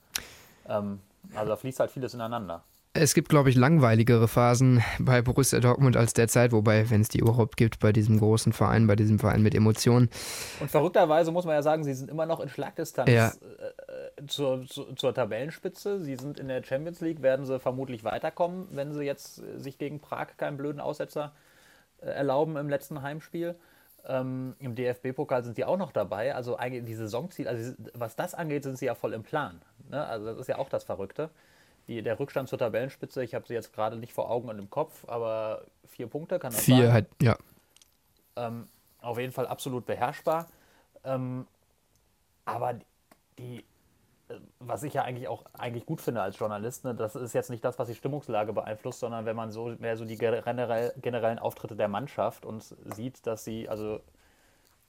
Ähm, 0.69 1.01
also 1.35 1.51
da 1.51 1.57
fließt 1.57 1.81
halt 1.81 1.91
vieles 1.91 2.15
ineinander. 2.15 2.63
Es 2.99 3.15
gibt, 3.15 3.29
glaube 3.29 3.51
ich, 3.51 3.57
langweiligere 3.57 4.29
Phasen 4.29 4.83
bei 4.99 5.21
Borussia 5.23 5.61
Dortmund 5.61 5.97
als 5.97 6.15
derzeit, 6.15 6.53
wobei, 6.53 6.89
wenn 6.91 7.01
es 7.01 7.09
die 7.09 7.19
überhaupt 7.19 7.57
gibt, 7.57 7.79
bei 7.79 7.93
diesem 7.93 8.19
großen 8.19 8.53
Verein, 8.53 8.87
bei 8.87 8.97
diesem 8.97 9.19
Verein 9.19 9.43
mit 9.43 9.55
Emotionen. 9.55 10.09
Und 10.61 10.71
verrückterweise 10.71 11.31
muss 11.31 11.45
man 11.45 11.55
ja 11.55 11.63
sagen, 11.63 11.85
sie 11.85 11.95
sind 11.95 12.11
immer 12.11 12.27
noch 12.27 12.41
in 12.41 12.49
Schlagdistanz 12.49 13.11
ja. 13.11 13.29
äh, 13.29 14.27
zur, 14.27 14.67
zur, 14.67 14.97
zur, 14.97 15.15
Tabellenspitze. 15.15 16.03
Sie 16.03 16.17
sind 16.17 16.39
in 16.39 16.49
der 16.49 16.63
Champions 16.65 17.01
League, 17.01 17.23
werden 17.23 17.45
sie 17.45 17.59
vermutlich 17.59 18.05
weiterkommen, 18.05 18.69
wenn 18.71 18.93
sie 18.93 19.05
jetzt 19.05 19.43
sich 19.57 19.79
gegen 19.79 20.01
Prag 20.01 20.37
keinen 20.37 20.57
blöden 20.57 20.81
Aussetzer 20.81 21.33
äh, 22.01 22.07
erlauben 22.07 22.57
im 22.57 22.69
letzten 22.69 23.03
Heimspiel. 23.03 23.57
Ähm, 24.09 24.55
Im 24.59 24.75
DFB-Pokal 24.75 25.45
sind 25.45 25.57
sie 25.57 25.65
auch 25.65 25.77
noch 25.77 25.93
dabei. 25.93 26.35
Also 26.35 26.57
eigentlich 26.57 26.85
die 26.85 26.95
Saisonziel, 26.95 27.49
also 27.49 27.75
was 27.95 28.17
das 28.17 28.35
angeht, 28.35 28.63
sind 28.63 28.79
sie 28.79 28.87
ja 28.87 28.95
voll 28.95 29.13
im 29.13 29.23
Plan. 29.23 29.61
Ne? 29.91 30.05
Also 30.05 30.27
das 30.27 30.39
ist 30.39 30.47
ja 30.49 30.59
auch 30.59 30.69
das 30.69 30.85
Verrückte. 30.85 31.31
Die, 31.89 32.03
der 32.03 32.19
Rückstand 32.19 32.49
zur 32.49 32.59
Tabellenspitze, 32.59 33.23
ich 33.23 33.35
habe 33.35 33.47
sie 33.47 33.55
jetzt 33.55 33.73
gerade 33.73 33.97
nicht 33.97 34.13
vor 34.13 34.31
Augen 34.31 34.49
und 34.49 34.59
im 34.59 34.71
Kopf, 34.71 35.05
aber 35.09 35.63
vier 35.85 36.09
Punkte 36.09 36.39
kann 36.39 36.53
das 36.53 36.63
vier 36.63 36.77
sein. 36.77 36.85
Vier 36.85 36.93
halt, 36.93 37.07
ja. 37.23 37.37
Ähm, 38.37 38.69
auf 39.01 39.19
jeden 39.19 39.33
Fall 39.33 39.47
absolut 39.47 39.87
beherrschbar. 39.87 40.49
Ähm, 41.05 41.47
aber 42.45 42.75
die, 43.39 43.65
äh, 44.29 44.35
was 44.59 44.83
ich 44.83 44.95
ja 44.95 45.03
eigentlich 45.03 45.29
auch 45.29 45.45
eigentlich 45.53 45.87
gut 45.87 46.01
finde 46.01 46.23
als 46.23 46.39
Journalist, 46.39 46.85
ne, 46.85 46.95
das 46.95 47.15
ist 47.15 47.33
jetzt 47.33 47.51
nicht 47.51 47.65
das, 47.65 47.79
was 47.79 47.89
die 47.89 47.95
Stimmungslage 47.95 48.53
beeinflusst, 48.53 49.01
sondern 49.01 49.25
wenn 49.25 49.37
man 49.37 49.51
so 49.51 49.75
mehr 49.79 49.97
so 49.97 50.05
die 50.05 50.17
generell, 50.17 50.93
generellen 51.01 51.39
Auftritte 51.39 51.77
der 51.77 51.89
Mannschaft 51.89 52.45
und 52.45 52.63
sieht, 52.95 53.27
dass 53.27 53.45
sie 53.45 53.69
also 53.69 54.01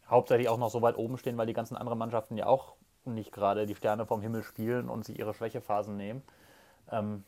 hauptsächlich 0.09 0.49
auch 0.49 0.57
noch 0.57 0.71
so 0.71 0.81
weit 0.81 0.97
oben 0.97 1.17
stehen, 1.17 1.37
weil 1.37 1.47
die 1.47 1.53
ganzen 1.53 1.75
anderen 1.75 1.99
Mannschaften 1.99 2.37
ja 2.37 2.47
auch 2.47 2.75
nicht 3.05 3.31
gerade 3.31 3.65
die 3.65 3.75
Sterne 3.75 4.05
vom 4.05 4.21
Himmel 4.21 4.43
spielen 4.43 4.89
und 4.89 5.05
sie 5.05 5.13
ihre 5.13 5.33
Schwächephasen 5.33 5.95
nehmen. 5.95 6.23
Ähm, 6.91 7.23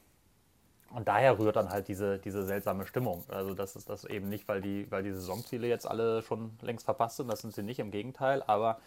und 0.92 1.08
daher 1.08 1.38
rührt 1.38 1.56
dann 1.56 1.70
halt 1.70 1.88
diese, 1.88 2.18
diese 2.18 2.46
seltsame 2.46 2.88
Stimmung. 2.88 3.24
Also 3.28 3.54
das 3.54 3.76
ist 3.76 3.90
das 3.90 4.06
eben 4.06 4.28
nicht, 4.28 4.48
weil 4.48 4.62
die, 4.62 4.90
weil 4.92 5.04
die 5.04 5.12
Saisonziele 5.12 5.68
jetzt 5.68 5.88
alle 5.88 6.22
schon 6.24 6.58
längst 6.62 6.86
verpasst 6.86 7.18
sind, 7.18 7.32
das 7.32 7.42
sind 7.42 7.54
sie 7.54 7.64
nicht, 7.64 7.80
im 7.80 7.92
Gegenteil, 7.92 8.42
aber 8.48 8.80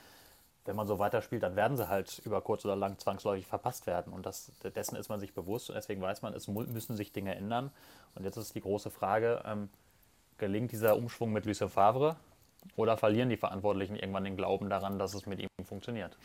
wenn 0.64 0.76
man 0.76 0.86
so 0.86 0.98
weiterspielt, 0.98 1.42
dann 1.42 1.56
werden 1.56 1.76
sie 1.76 1.88
halt 1.88 2.20
über 2.24 2.40
kurz 2.40 2.64
oder 2.64 2.76
lang 2.76 2.98
zwangsläufig 2.98 3.46
verpasst 3.46 3.86
werden. 3.86 4.12
Und 4.12 4.26
das, 4.26 4.52
dessen 4.62 4.96
ist 4.96 5.08
man 5.08 5.18
sich 5.18 5.34
bewusst 5.34 5.70
und 5.70 5.74
deswegen 5.74 6.00
weiß 6.00 6.22
man, 6.22 6.34
es 6.34 6.46
müssen 6.48 6.96
sich 6.96 7.12
Dinge 7.12 7.34
ändern. 7.34 7.70
Und 8.14 8.24
jetzt 8.24 8.36
ist 8.36 8.54
die 8.54 8.60
große 8.60 8.90
Frage, 8.90 9.42
ähm, 9.44 9.68
gelingt 10.38 10.72
dieser 10.72 10.96
Umschwung 10.96 11.32
mit 11.32 11.46
Lucien 11.46 11.68
Favre 11.68 12.16
oder 12.76 12.96
verlieren 12.96 13.28
die 13.28 13.36
Verantwortlichen 13.36 13.96
irgendwann 13.96 14.24
den 14.24 14.36
Glauben 14.36 14.70
daran, 14.70 14.98
dass 14.98 15.14
es 15.14 15.26
mit 15.26 15.40
ihm 15.40 15.48
funktioniert? 15.64 16.16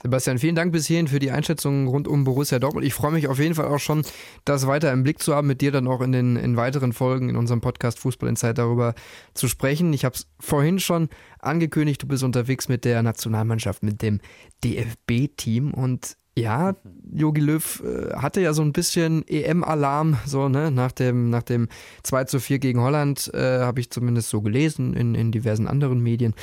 Sebastian, 0.00 0.38
vielen 0.38 0.54
Dank 0.54 0.72
bis 0.72 0.86
hierhin 0.86 1.08
für 1.08 1.18
die 1.18 1.32
Einschätzung 1.32 1.88
rund 1.88 2.06
um 2.06 2.22
Borussia 2.22 2.60
Dortmund. 2.60 2.86
Ich 2.86 2.94
freue 2.94 3.10
mich 3.10 3.26
auf 3.26 3.38
jeden 3.38 3.54
Fall 3.54 3.66
auch 3.66 3.80
schon, 3.80 4.02
das 4.44 4.66
weiter 4.66 4.92
im 4.92 5.02
Blick 5.02 5.20
zu 5.20 5.34
haben, 5.34 5.48
mit 5.48 5.60
dir 5.60 5.72
dann 5.72 5.88
auch 5.88 6.00
in 6.00 6.12
den 6.12 6.36
in 6.36 6.56
weiteren 6.56 6.92
Folgen 6.92 7.28
in 7.28 7.36
unserem 7.36 7.60
Podcast 7.60 7.98
Fußball 7.98 8.28
Insight 8.28 8.58
darüber 8.58 8.94
zu 9.34 9.48
sprechen. 9.48 9.92
Ich 9.92 10.04
habe 10.04 10.14
es 10.14 10.28
vorhin 10.38 10.78
schon 10.78 11.08
angekündigt, 11.40 12.02
du 12.02 12.06
bist 12.06 12.22
unterwegs 12.22 12.68
mit 12.68 12.84
der 12.84 13.02
Nationalmannschaft, 13.02 13.82
mit 13.82 14.02
dem 14.02 14.20
DFB-Team 14.62 15.74
und 15.74 16.16
ja, 16.40 16.74
Jogi 17.12 17.40
Löw 17.40 17.82
äh, 17.84 18.14
hatte 18.16 18.40
ja 18.40 18.52
so 18.52 18.62
ein 18.62 18.72
bisschen 18.72 19.26
EM-Alarm, 19.26 20.18
so, 20.26 20.48
ne, 20.48 20.70
nach 20.70 20.92
dem, 20.92 21.30
nach 21.30 21.42
dem 21.42 21.68
2 22.02 22.24
zu 22.24 22.40
4 22.40 22.58
gegen 22.58 22.80
Holland, 22.80 23.32
äh, 23.34 23.60
habe 23.60 23.80
ich 23.80 23.90
zumindest 23.90 24.30
so 24.30 24.40
gelesen 24.40 24.94
in, 24.94 25.14
in 25.14 25.32
diversen 25.32 25.66
anderen 25.66 26.00
Medien. 26.00 26.34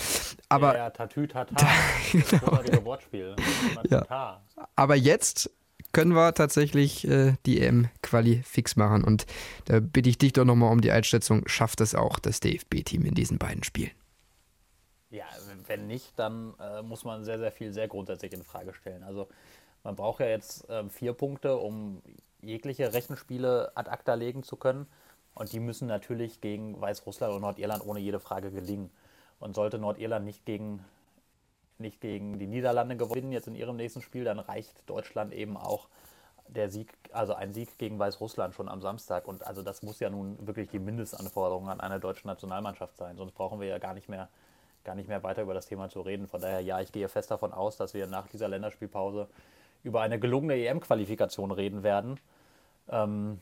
Aber. 0.50 0.74
Ja, 0.74 0.86
ja 0.86 0.90
tatü, 0.90 1.28
tata. 1.28 1.56
genau. 2.12 2.86
Wortspiel. 2.86 3.36
Ja. 3.90 4.42
Aber 4.76 4.96
jetzt 4.96 5.50
können 5.96 6.14
wir 6.14 6.34
tatsächlich 6.34 7.08
äh, 7.08 7.36
die 7.46 7.62
EM-Quali 7.62 8.44
fix 8.44 8.76
machen. 8.76 9.04
Und 9.04 9.26
da 9.66 9.80
bitte 9.80 10.10
ich 10.10 10.18
dich 10.18 10.34
doch 10.34 10.44
nochmal 10.44 10.72
um 10.74 10.82
die 10.82 10.92
Einschätzung. 10.92 11.48
Schafft 11.48 11.80
es 11.80 11.96
auch 11.96 12.20
das 12.20 12.42
DFB-Team 12.42 13.06
in 13.06 13.16
diesen 13.16 13.38
beiden 13.38 13.64
Spielen? 13.64 13.92
Ja, 15.10 15.24
wenn 15.68 15.88
nicht, 15.88 16.20
dann 16.20 16.54
äh, 16.60 16.82
muss 16.82 17.06
man 17.06 17.24
sehr, 17.24 17.40
sehr 17.40 17.52
viel 17.52 17.72
sehr 17.72 17.88
grundsätzlich 17.88 18.34
in 18.34 18.44
Frage 18.44 18.74
stellen. 18.74 19.04
Also 19.04 19.30
man 19.86 19.96
braucht 19.96 20.20
ja 20.20 20.26
jetzt 20.26 20.68
äh, 20.70 20.90
vier 20.90 21.14
Punkte, 21.14 21.58
um 21.58 22.02
jegliche 22.42 22.92
Rechenspiele 22.92 23.72
ad 23.76 23.90
acta 23.90 24.16
legen 24.16 24.44
zu 24.44 24.58
können. 24.58 24.88
Und 25.36 25.54
die 25.54 25.60
müssen 25.60 25.88
natürlich 25.88 26.42
gegen 26.42 26.80
Weißrussland 26.82 27.34
und 27.34 27.42
Nordirland 27.42 27.86
ohne 27.86 28.00
jede 28.00 28.20
Frage 28.20 28.52
gelingen. 28.52 28.90
Und 29.40 29.54
sollte 29.56 29.78
Nordirland 29.78 30.26
nicht 30.26 30.46
gegen, 30.46 30.84
nicht 31.78 32.02
gegen 32.02 32.40
die 32.40 32.48
Niederlande 32.48 32.98
gewinnen, 32.98 33.32
jetzt 33.32 33.48
in 33.48 33.56
ihrem 33.56 33.76
nächsten 33.76 34.02
Spiel, 34.02 34.24
dann 34.24 34.40
reicht 34.40 34.90
Deutschland 34.90 35.34
eben 35.34 35.56
auch 35.56 35.88
der 36.48 36.70
Sieg, 36.70 36.92
also 37.12 37.34
ein 37.34 37.54
Sieg 37.54 37.78
gegen 37.78 38.00
Weißrussland 38.00 38.56
schon 38.56 38.70
am 38.70 38.82
Samstag. 38.82 39.28
Und 39.28 39.46
also 39.46 39.62
das 39.62 39.84
muss 39.84 40.00
ja 40.00 40.10
nun 40.10 40.36
wirklich 40.48 40.70
die 40.70 40.80
Mindestanforderung 40.80 41.70
an 41.70 41.80
eine 41.80 42.00
deutsche 42.00 42.26
Nationalmannschaft 42.26 42.98
sein. 42.98 43.18
Sonst 43.18 43.34
brauchen 43.34 43.60
wir 43.60 43.68
ja 43.68 43.78
gar 43.78 43.94
nicht 43.94 44.10
mehr, 44.10 44.30
gar 44.84 44.96
nicht 44.96 45.10
mehr 45.10 45.22
weiter 45.22 45.44
über 45.44 45.54
das 45.54 45.68
Thema 45.68 45.90
zu 45.90 46.02
reden. 46.02 46.28
Von 46.28 46.42
daher, 46.42 46.62
ja, 46.62 46.80
ich 46.82 46.92
gehe 46.92 47.08
fest 47.08 47.30
davon 47.30 47.54
aus, 47.54 47.78
dass 47.78 47.94
wir 47.94 48.08
nach 48.08 48.28
dieser 48.28 48.48
Länderspielpause 48.48 49.28
über 49.86 50.02
eine 50.02 50.20
gelungene 50.20 50.56
EM-Qualifikation 50.56 51.52
reden 51.52 51.84
werden. 51.84 52.20
Ähm, 52.90 53.40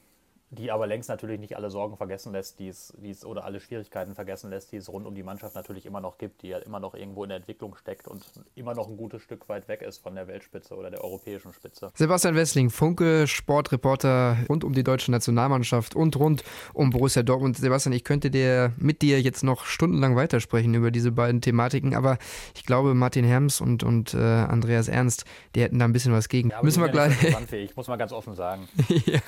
die 0.58 0.72
aber 0.72 0.88
längst 0.88 1.10
natürlich 1.10 1.40
nicht 1.40 1.56
alle 1.58 1.70
Sorgen 1.70 1.98
vergessen 1.98 2.32
lässt, 2.32 2.60
die 2.60 2.68
es, 2.68 2.94
die 2.98 3.10
es 3.10 3.26
oder 3.26 3.46
alle 3.46 3.60
Schwierigkeiten 3.60 4.16
vergessen 4.16 4.50
lässt, 4.50 4.72
die 4.72 4.78
es 4.78 4.90
rund 4.90 5.06
um 5.06 5.16
die 5.16 5.24
Mannschaft 5.24 5.56
natürlich 5.56 5.86
immer 5.86 6.02
noch 6.02 6.18
gibt, 6.18 6.42
die 6.42 6.50
ja 6.50 6.60
immer 6.60 6.80
noch 6.80 6.94
irgendwo 6.94 7.24
in 7.24 7.30
der 7.30 7.38
Entwicklung 7.38 7.76
steckt 7.76 8.08
und 8.08 8.24
immer 8.56 8.74
noch 8.74 8.88
ein 8.88 8.98
gutes 8.98 9.22
Stück 9.22 9.50
weit 9.50 9.68
weg 9.68 9.82
ist 9.82 10.00
von 10.00 10.16
der 10.16 10.28
Weltspitze 10.28 10.76
oder 10.76 10.92
der 10.92 11.04
europäischen 11.04 11.54
Spitze. 11.54 11.92
Sebastian 11.96 12.36
Wessling, 12.36 12.70
Funke, 12.70 13.28
Sportreporter 13.28 14.38
rund 14.50 14.64
um 14.64 14.74
die 14.74 14.84
deutsche 14.84 15.12
Nationalmannschaft 15.12 15.96
und 15.96 16.16
rund 16.18 16.44
um 16.74 16.90
Borussia 16.92 17.24
Dortmund. 17.24 17.58
Sebastian, 17.58 17.94
ich 17.94 18.04
könnte 18.04 18.30
dir 18.30 18.74
mit 18.78 19.02
dir 19.02 19.22
jetzt 19.22 19.44
noch 19.44 19.66
stundenlang 19.66 20.16
weitersprechen 20.16 20.74
über 20.74 20.92
diese 20.92 21.12
beiden 21.12 21.42
Thematiken, 21.42 21.96
aber 21.96 22.18
ich 22.56 22.66
glaube, 22.66 22.94
Martin 22.94 23.26
Herms 23.26 23.62
und, 23.62 23.84
und 23.84 24.14
äh, 24.14 24.18
Andreas 24.18 24.88
Ernst, 24.88 25.26
die 25.56 25.62
hätten 25.62 25.80
da 25.80 25.86
ein 25.86 25.94
bisschen 25.94 26.14
was 26.14 26.30
gegen. 26.30 26.50
Ja, 26.50 26.62
Müssen 26.62 26.82
wir 26.82 26.90
gleich. 26.90 27.14
Ich 27.54 27.76
muss 27.76 27.88
mal 27.88 27.98
ganz 27.98 28.12
offen 28.12 28.36
sagen. 28.36 28.68
ja. 29.06 29.20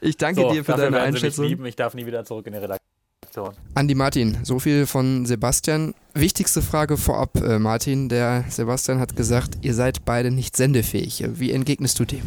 Ich 0.00 0.16
danke 0.16 0.42
so, 0.42 0.52
dir 0.52 0.64
für 0.64 0.72
deine 0.72 1.00
Einschätzung. 1.00 1.64
Ich 1.64 1.76
darf 1.76 1.94
nie 1.94 2.06
wieder 2.06 2.24
zurück 2.24 2.46
in 2.46 2.52
die 2.52 2.58
Redaktion. 2.58 3.54
Andi 3.74 3.94
Martin, 3.94 4.38
so 4.44 4.58
viel 4.58 4.86
von 4.86 5.26
Sebastian. 5.26 5.94
Wichtigste 6.14 6.62
Frage 6.62 6.96
vorab, 6.96 7.36
äh, 7.36 7.58
Martin. 7.58 8.08
Der 8.08 8.44
Sebastian 8.48 8.98
hat 8.98 9.14
gesagt, 9.16 9.58
ihr 9.62 9.74
seid 9.74 10.04
beide 10.04 10.30
nicht 10.30 10.56
sendefähig. 10.56 11.24
Wie 11.34 11.52
entgegnest 11.52 11.98
du 11.98 12.04
dem? 12.04 12.22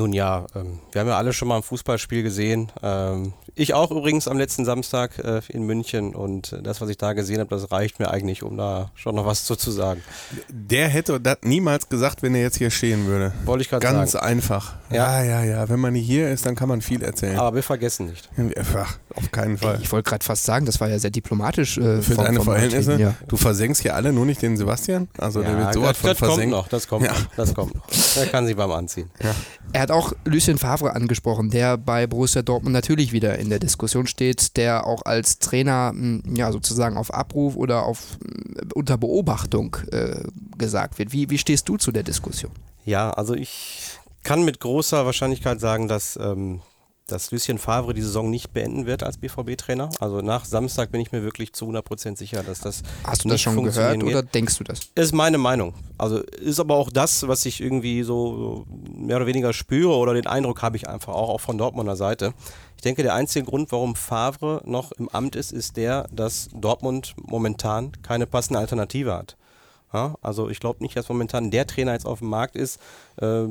Nun 0.00 0.14
ja, 0.14 0.46
ähm, 0.54 0.78
wir 0.92 1.02
haben 1.02 1.08
ja 1.08 1.18
alle 1.18 1.34
schon 1.34 1.46
mal 1.46 1.56
ein 1.56 1.62
Fußballspiel 1.62 2.22
gesehen. 2.22 2.72
Ähm, 2.82 3.34
ich 3.54 3.74
auch 3.74 3.90
übrigens 3.90 4.28
am 4.28 4.38
letzten 4.38 4.64
Samstag 4.64 5.18
äh, 5.18 5.42
in 5.50 5.64
München 5.64 6.14
und 6.14 6.58
das, 6.62 6.80
was 6.80 6.88
ich 6.88 6.96
da 6.96 7.12
gesehen 7.12 7.38
habe, 7.38 7.50
das 7.50 7.70
reicht 7.70 7.98
mir 7.98 8.10
eigentlich, 8.10 8.42
um 8.42 8.56
da 8.56 8.92
schon 8.94 9.14
noch 9.14 9.26
was 9.26 9.44
zu, 9.44 9.56
zu 9.56 9.70
sagen. 9.70 10.02
Der 10.48 10.88
hätte 10.88 11.20
das 11.20 11.36
niemals 11.42 11.90
gesagt, 11.90 12.22
wenn 12.22 12.34
er 12.34 12.40
jetzt 12.40 12.56
hier 12.56 12.70
stehen 12.70 13.04
würde. 13.04 13.34
Wollte 13.44 13.60
ich 13.60 13.68
gerade 13.68 13.84
sagen. 13.84 13.98
Ganz 13.98 14.14
einfach. 14.14 14.76
Ja. 14.88 15.22
ja, 15.22 15.42
ja, 15.42 15.44
ja. 15.44 15.68
Wenn 15.68 15.80
man 15.80 15.94
hier 15.94 16.30
ist, 16.30 16.46
dann 16.46 16.54
kann 16.54 16.70
man 16.70 16.80
viel 16.80 17.02
erzählen. 17.02 17.38
Aber 17.38 17.54
wir 17.54 17.62
vergessen 17.62 18.06
nicht. 18.06 18.30
Ach, 18.74 18.96
auf 19.14 19.30
keinen 19.30 19.58
Fall. 19.58 19.78
Ich 19.82 19.90
wollte 19.92 20.08
gerade 20.08 20.24
fast 20.24 20.44
sagen, 20.44 20.66
das 20.66 20.80
war 20.80 20.88
ja 20.88 20.98
sehr 20.98 21.10
diplomatisch. 21.10 21.78
Äh, 21.78 22.02
Für 22.02 22.14
vom, 22.14 22.24
deine 22.24 22.36
vom 22.36 22.46
Verhältnisse? 22.46 22.98
Ja. 22.98 23.14
Du 23.28 23.36
versenkst 23.36 23.82
hier 23.82 23.94
alle, 23.94 24.12
nur 24.12 24.26
nicht 24.26 24.42
den 24.42 24.56
Sebastian? 24.56 25.08
Also 25.18 25.42
ja, 25.42 25.50
der 25.50 25.58
wird 25.58 25.74
sowas 25.74 25.96
von 25.96 26.14
versenkt. 26.14 26.38
Kommt 26.38 26.50
noch, 26.50 26.68
das 26.68 26.88
kommt 26.88 27.06
ja. 27.06 27.12
noch, 27.12 27.36
das 27.36 27.54
kommt 27.54 27.74
noch. 27.74 27.86
Der 28.16 28.26
kann 28.26 28.46
sie 28.46 28.54
beim 28.54 28.70
Anziehen. 28.70 29.10
Ja. 29.22 29.34
Er 29.72 29.82
hat 29.82 29.90
auch 29.90 30.12
Lucien 30.24 30.58
Favre 30.58 30.94
angesprochen, 30.94 31.50
der 31.50 31.76
bei 31.76 32.06
Borussia 32.06 32.42
Dortmund 32.42 32.72
natürlich 32.72 33.12
wieder 33.12 33.38
in 33.38 33.50
der 33.50 33.58
Diskussion 33.58 34.06
steht, 34.06 34.56
der 34.56 34.86
auch 34.86 35.02
als 35.04 35.38
Trainer 35.38 35.90
hm, 35.94 36.22
ja 36.34 36.52
sozusagen 36.52 36.96
auf 36.96 37.12
Abruf 37.12 37.56
oder 37.56 37.84
auf 37.84 38.18
hm, 38.22 38.70
unter 38.74 38.98
Beobachtung 38.98 39.76
äh, 39.92 40.22
gesagt 40.58 40.98
wird. 40.98 41.12
Wie, 41.12 41.30
wie 41.30 41.38
stehst 41.38 41.68
du 41.68 41.76
zu 41.76 41.92
der 41.92 42.02
Diskussion? 42.02 42.52
Ja, 42.84 43.10
also 43.10 43.34
ich 43.34 43.98
kann 44.22 44.44
mit 44.44 44.60
großer 44.60 45.06
Wahrscheinlichkeit 45.06 45.60
sagen, 45.60 45.88
dass 45.88 46.18
ähm, 46.20 46.60
dass 47.10 47.30
Lucien 47.30 47.58
Favre 47.58 47.94
die 47.94 48.02
Saison 48.02 48.30
nicht 48.30 48.52
beenden 48.52 48.86
wird 48.86 49.02
als 49.02 49.18
BVB-Trainer. 49.18 49.90
Also 50.00 50.20
nach 50.20 50.44
Samstag 50.44 50.92
bin 50.92 51.00
ich 51.00 51.12
mir 51.12 51.22
wirklich 51.22 51.52
zu 51.52 51.66
100% 51.66 52.16
sicher, 52.16 52.42
dass 52.42 52.60
das. 52.60 52.82
Hast 53.04 53.24
du 53.24 53.28
das 53.28 53.40
schon 53.40 53.62
gehört 53.62 54.02
oder 54.02 54.22
denkst 54.22 54.58
du 54.58 54.64
das? 54.64 54.80
Ist 54.94 55.12
meine 55.12 55.38
Meinung. 55.38 55.74
Also 55.98 56.18
ist 56.18 56.60
aber 56.60 56.76
auch 56.76 56.90
das, 56.90 57.28
was 57.28 57.44
ich 57.46 57.60
irgendwie 57.60 58.02
so 58.02 58.64
mehr 58.94 59.16
oder 59.16 59.26
weniger 59.26 59.52
spüre 59.52 59.94
oder 59.94 60.14
den 60.14 60.26
Eindruck 60.26 60.62
habe 60.62 60.76
ich 60.76 60.88
einfach 60.88 61.14
auch, 61.14 61.28
auch 61.28 61.40
von 61.40 61.58
Dortmunder 61.58 61.96
Seite. 61.96 62.32
Ich 62.76 62.82
denke, 62.82 63.02
der 63.02 63.14
einzige 63.14 63.44
Grund, 63.44 63.72
warum 63.72 63.94
Favre 63.94 64.62
noch 64.64 64.92
im 64.92 65.08
Amt 65.10 65.36
ist, 65.36 65.52
ist 65.52 65.76
der, 65.76 66.08
dass 66.12 66.48
Dortmund 66.54 67.14
momentan 67.20 67.92
keine 68.02 68.26
passende 68.26 68.58
Alternative 68.58 69.14
hat. 69.14 69.36
Ja, 69.92 70.14
also 70.22 70.48
ich 70.48 70.60
glaube 70.60 70.82
nicht, 70.82 70.96
dass 70.96 71.08
momentan 71.08 71.50
der 71.50 71.66
Trainer 71.66 71.92
jetzt 71.92 72.06
auf 72.06 72.20
dem 72.20 72.28
Markt 72.28 72.54
ist, 72.54 72.78
äh, 73.16 73.46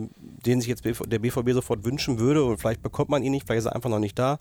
den 0.45 0.62
sich 0.62 0.69
jetzt 0.69 0.86
der 0.86 1.19
BVB 1.19 1.52
sofort 1.52 1.84
wünschen 1.84 2.17
würde 2.17 2.45
und 2.45 2.58
vielleicht 2.58 2.82
bekommt 2.82 3.10
man 3.10 3.23
ihn 3.23 3.32
nicht, 3.32 3.45
vielleicht 3.45 3.60
ist 3.60 3.65
er 3.65 3.75
einfach 3.75 3.89
noch 3.89 3.99
nicht 3.99 4.17
da. 4.17 4.39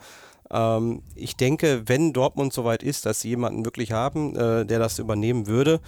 Ähm, 0.50 1.02
ich 1.16 1.36
denke, 1.36 1.82
wenn 1.86 2.12
Dortmund 2.12 2.52
soweit 2.52 2.84
ist, 2.84 3.04
dass 3.04 3.20
sie 3.20 3.30
jemanden 3.30 3.64
wirklich 3.64 3.90
haben, 3.92 4.36
äh, 4.36 4.64
der 4.64 4.78
das 4.78 5.00
übernehmen 5.00 5.48
würde 5.48 5.80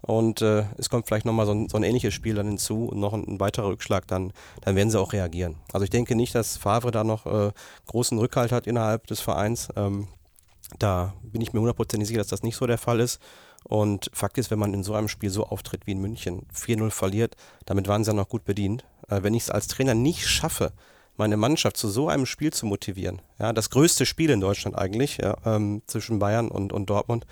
und 0.00 0.42
äh, 0.42 0.64
es 0.78 0.88
kommt 0.88 1.06
vielleicht 1.06 1.26
nochmal 1.26 1.46
so 1.46 1.52
ein, 1.52 1.68
so 1.68 1.76
ein 1.76 1.82
ähnliches 1.82 2.14
Spiel 2.14 2.34
dann 2.34 2.48
hinzu 2.48 2.86
und 2.86 3.00
noch 3.00 3.12
ein, 3.12 3.24
ein, 3.26 3.40
weiterer 3.40 3.68
Rückschlag, 3.68 4.06
dann, 4.06 4.32
dann 4.62 4.76
werden 4.76 4.90
sie 4.90 4.98
auch 4.98 5.12
reagieren. 5.12 5.56
Also 5.72 5.84
ich 5.84 5.90
denke 5.90 6.14
nicht, 6.14 6.34
dass 6.34 6.56
Favre 6.56 6.90
da 6.90 7.04
noch 7.04 7.26
äh, 7.26 7.52
großen 7.86 8.18
Rückhalt 8.18 8.52
hat 8.52 8.66
innerhalb 8.66 9.06
des 9.06 9.20
Vereins. 9.20 9.68
Ähm, 9.76 10.08
da 10.78 11.14
bin 11.22 11.40
ich 11.40 11.52
mir 11.52 11.60
hundertprozentig 11.60 12.08
sicher, 12.08 12.18
dass 12.18 12.28
das 12.28 12.42
nicht 12.42 12.56
so 12.56 12.66
der 12.66 12.78
Fall 12.78 13.00
ist. 13.00 13.20
Und 13.64 14.10
Fakt 14.12 14.38
ist, 14.38 14.50
wenn 14.50 14.58
man 14.58 14.74
in 14.74 14.82
so 14.82 14.94
einem 14.94 15.08
Spiel 15.08 15.30
so 15.30 15.44
auftritt 15.44 15.86
wie 15.86 15.92
in 15.92 16.00
München, 16.00 16.46
4-0 16.54 16.90
verliert, 16.90 17.36
damit 17.66 17.88
waren 17.88 18.04
sie 18.04 18.10
ja 18.10 18.14
noch 18.14 18.28
gut 18.28 18.44
bedient. 18.44 18.84
Äh, 19.08 19.22
wenn 19.22 19.34
ich 19.34 19.44
es 19.44 19.50
als 19.50 19.66
Trainer 19.66 19.94
nicht 19.94 20.26
schaffe, 20.26 20.72
meine 21.16 21.36
Mannschaft 21.36 21.76
zu 21.76 21.88
so 21.88 22.08
einem 22.08 22.26
Spiel 22.26 22.52
zu 22.52 22.64
motivieren, 22.66 23.20
ja, 23.38 23.52
das 23.52 23.70
größte 23.70 24.06
Spiel 24.06 24.30
in 24.30 24.40
Deutschland 24.40 24.78
eigentlich, 24.78 25.18
ja, 25.18 25.36
ähm, 25.44 25.82
zwischen 25.86 26.18
Bayern 26.18 26.48
und, 26.48 26.72
und 26.72 26.88
Dortmund, 26.88 27.26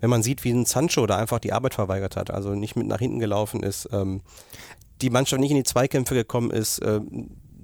wenn 0.00 0.10
man 0.10 0.24
sieht, 0.24 0.42
wie 0.42 0.50
ein 0.50 0.66
Sancho 0.66 1.06
da 1.06 1.16
einfach 1.16 1.38
die 1.38 1.52
Arbeit 1.52 1.74
verweigert 1.74 2.16
hat, 2.16 2.30
also 2.30 2.54
nicht 2.54 2.74
mit 2.74 2.88
nach 2.88 2.98
hinten 2.98 3.20
gelaufen 3.20 3.62
ist, 3.62 3.88
ähm, 3.92 4.22
die 5.00 5.10
Mannschaft 5.10 5.40
nicht 5.40 5.52
in 5.52 5.56
die 5.56 5.62
Zweikämpfe 5.62 6.14
gekommen 6.14 6.50
ist, 6.50 6.80
äh, 6.80 7.00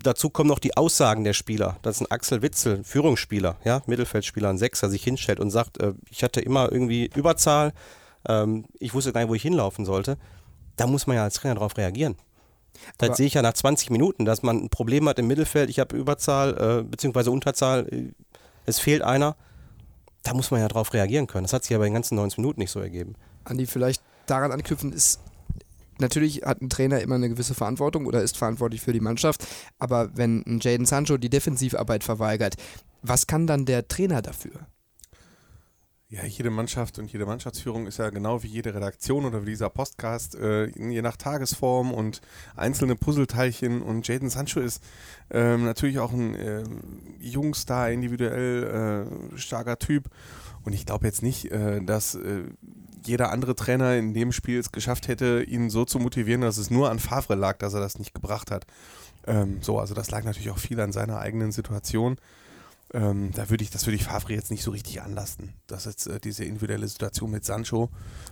dazu 0.03 0.31
kommen 0.31 0.49
noch 0.49 0.59
die 0.59 0.77
Aussagen 0.77 1.25
der 1.25 1.33
Spieler, 1.33 1.77
dass 1.83 2.01
ein 2.01 2.11
Axel 2.11 2.43
Witzel, 2.43 2.85
Führungsspieler, 2.85 3.57
ja, 3.65 3.83
Mittelfeldspieler, 3.87 4.49
ein 4.49 4.59
Sechser, 4.59 4.91
sich 4.91 5.03
hinstellt 5.03 5.41
und 5.41 5.51
sagt, 5.51 5.81
äh, 5.81 5.95
ich 6.11 6.23
hatte 6.23 6.41
immer 6.41 6.71
irgendwie 6.71 7.11
Überzahl, 7.15 7.73
ähm, 8.29 8.67
ich 8.79 8.95
wusste 8.95 9.13
gar 9.13 9.21
nicht, 9.21 9.31
wo 9.31 9.35
ich 9.35 9.43
hinlaufen 9.43 9.85
sollte. 9.85 10.19
Da 10.77 10.87
muss 10.87 11.07
man 11.07 11.17
ja 11.17 11.25
als 11.25 11.35
Trainer 11.35 11.55
darauf 11.55 11.77
reagieren. 11.77 12.17
Das 12.99 13.17
sehe 13.17 13.27
ich 13.27 13.35
ja 13.35 13.43
nach 13.43 13.55
20 13.55 13.91
Minuten, 13.91 14.25
dass 14.25 14.43
man 14.43 14.57
ein 14.65 14.69
Problem 14.69 15.09
hat 15.09 15.19
im 15.19 15.27
Mittelfeld, 15.27 15.69
ich 15.71 15.81
habe 15.81 15.97
Überzahl 15.97 16.81
äh, 16.81 16.83
bzw. 16.85 17.31
Unterzahl, 17.31 17.89
äh, 17.91 18.13
es 18.67 18.79
fehlt 18.79 19.03
einer. 19.03 19.37
Da 20.23 20.35
muss 20.35 20.51
man 20.51 20.61
ja 20.61 20.69
darauf 20.69 20.93
reagieren 20.93 21.27
können. 21.27 21.45
Das 21.45 21.53
hat 21.53 21.65
sich 21.65 21.71
ja 21.71 21.79
bei 21.79 21.85
den 21.85 21.95
ganzen 21.95 22.17
90 22.17 22.39
Minuten 22.39 22.61
nicht 22.61 22.71
so 22.71 22.81
ergeben. 22.81 23.15
Andi, 23.45 23.67
vielleicht 23.67 24.03
daran 24.27 24.53
anknüpfen 24.53 24.93
ist 24.93 25.21
natürlich 26.01 26.43
hat 26.43 26.61
ein 26.61 26.71
Trainer 26.71 27.01
immer 27.01 27.17
eine 27.17 27.29
gewisse 27.29 27.55
Verantwortung 27.55 28.07
oder 28.07 28.23
ist 28.23 28.37
verantwortlich 28.37 28.81
für 28.81 28.93
die 28.93 29.01
Mannschaft, 29.01 29.47
aber 29.79 30.11
wenn 30.17 30.45
ein 30.47 30.61
Jaden 30.61 30.87
Sancho 30.87 31.17
die 31.17 31.31
Defensivarbeit 31.31 32.05
verweigert, 32.05 32.57
was 33.03 33.27
kann 33.27 33.47
dann 33.47 33.65
der 33.65 33.89
Trainer 33.89 34.23
dafür? 34.23 34.67
Ja, 36.11 36.25
jede 36.25 36.49
Mannschaft 36.49 36.99
und 36.99 37.13
jede 37.13 37.27
Mannschaftsführung 37.27 37.87
ist 37.87 37.99
ja 37.99 38.09
genau 38.09 38.43
wie 38.43 38.47
jede 38.47 38.75
Redaktion 38.75 39.27
oder 39.27 39.43
wie 39.43 39.51
dieser 39.51 39.69
Podcast, 39.69 40.37
äh, 40.37 40.69
je 40.69 41.03
nach 41.03 41.19
Tagesform 41.19 41.93
und 41.93 42.23
einzelne 42.57 42.97
Puzzleteilchen. 42.97 43.83
Und 43.83 44.09
Jaden 44.09 44.31
Sancho 44.31 44.61
ist 44.61 44.83
ähm, 45.31 45.67
natürlich 45.67 45.99
auch 45.99 46.13
ein 46.13 46.35
äh, 46.35 46.65
Jungstar, 47.19 47.91
individuell 47.91 49.05
äh, 49.35 49.39
starker 49.39 49.79
Typ. 49.79 50.09
Und 50.65 50.73
ich 50.73 50.87
glaube 50.87 51.07
jetzt 51.07 51.23
nicht, 51.23 51.53
äh, 51.53 51.83
dass 51.85 52.15
äh, 52.15 52.45
jeder 53.09 53.33
andere 53.33 53.55
Trainer 53.55 53.97
in 53.97 54.15
dem 54.15 54.33
Spiel 54.33 54.59
es 54.59 54.73
geschafft 54.73 55.09
hätte, 55.09 55.43
ihn 55.43 55.71
so 55.71 55.85
zu 55.85 55.99
motivieren, 55.99 56.43
dass 56.43 56.59
es 56.59 56.71
nur 56.71 56.91
an 56.91 56.99
Favre 56.99 57.35
lag, 57.35 57.59
dass 57.59 57.75
er 57.75 57.81
das 57.81 57.99
nicht 57.99 58.15
gebracht 58.15 58.51
hat. 58.51 58.67
Ähm, 59.27 59.59
so, 59.61 59.79
also 59.79 59.95
das 59.95 60.11
lag 60.11 60.25
natürlich 60.25 60.51
auch 60.51 60.59
viel 60.59 60.81
an 60.81 60.93
seiner 60.93 61.19
eigenen 61.19 61.53
Situation. 61.53 62.17
Ähm, 62.95 63.33
da 63.35 63.51
würde 63.51 63.63
ich, 63.65 63.71
das 63.71 63.87
würde 63.87 63.97
ich 63.97 64.05
Favre 64.05 64.33
jetzt 64.33 64.51
nicht 64.51 64.63
so 64.63 64.71
richtig 64.71 65.03
anlasten. 65.03 65.53
Das 65.67 65.87
ist 65.87 66.07
äh, 66.07 66.21
diese 66.21 66.45
individuelle 66.45 66.89
Situation 66.89 67.31
mit 67.31 67.45
Sancho. 67.45 67.91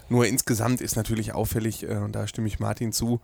Nur 0.09 0.27
insgesamt 0.27 0.81
ist 0.81 0.97
natürlich 0.97 1.35
auffällig, 1.35 1.83
äh, 1.83 1.97
und 1.97 2.13
da 2.13 2.27
stimme 2.27 2.49
ich 2.49 2.59
Martin 2.59 2.93
zu, 2.93 3.21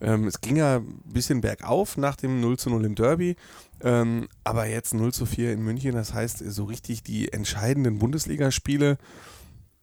ähm, 0.00 0.26
es 0.26 0.42
ging 0.42 0.56
ja 0.56 0.76
ein 0.76 1.00
bisschen 1.06 1.40
bergauf 1.40 1.96
nach 1.96 2.16
dem 2.16 2.40
0 2.40 2.58
zu 2.58 2.68
0 2.68 2.84
im 2.84 2.94
Derby, 2.94 3.36
ähm, 3.80 4.28
aber 4.44 4.66
jetzt 4.66 4.92
0 4.92 5.12
zu 5.12 5.24
4 5.24 5.52
in 5.52 5.62
München, 5.62 5.94
das 5.94 6.12
heißt, 6.12 6.38
so 6.38 6.64
richtig 6.64 7.02
die 7.02 7.32
entscheidenden 7.32 7.98
Bundesligaspiele 7.98 8.98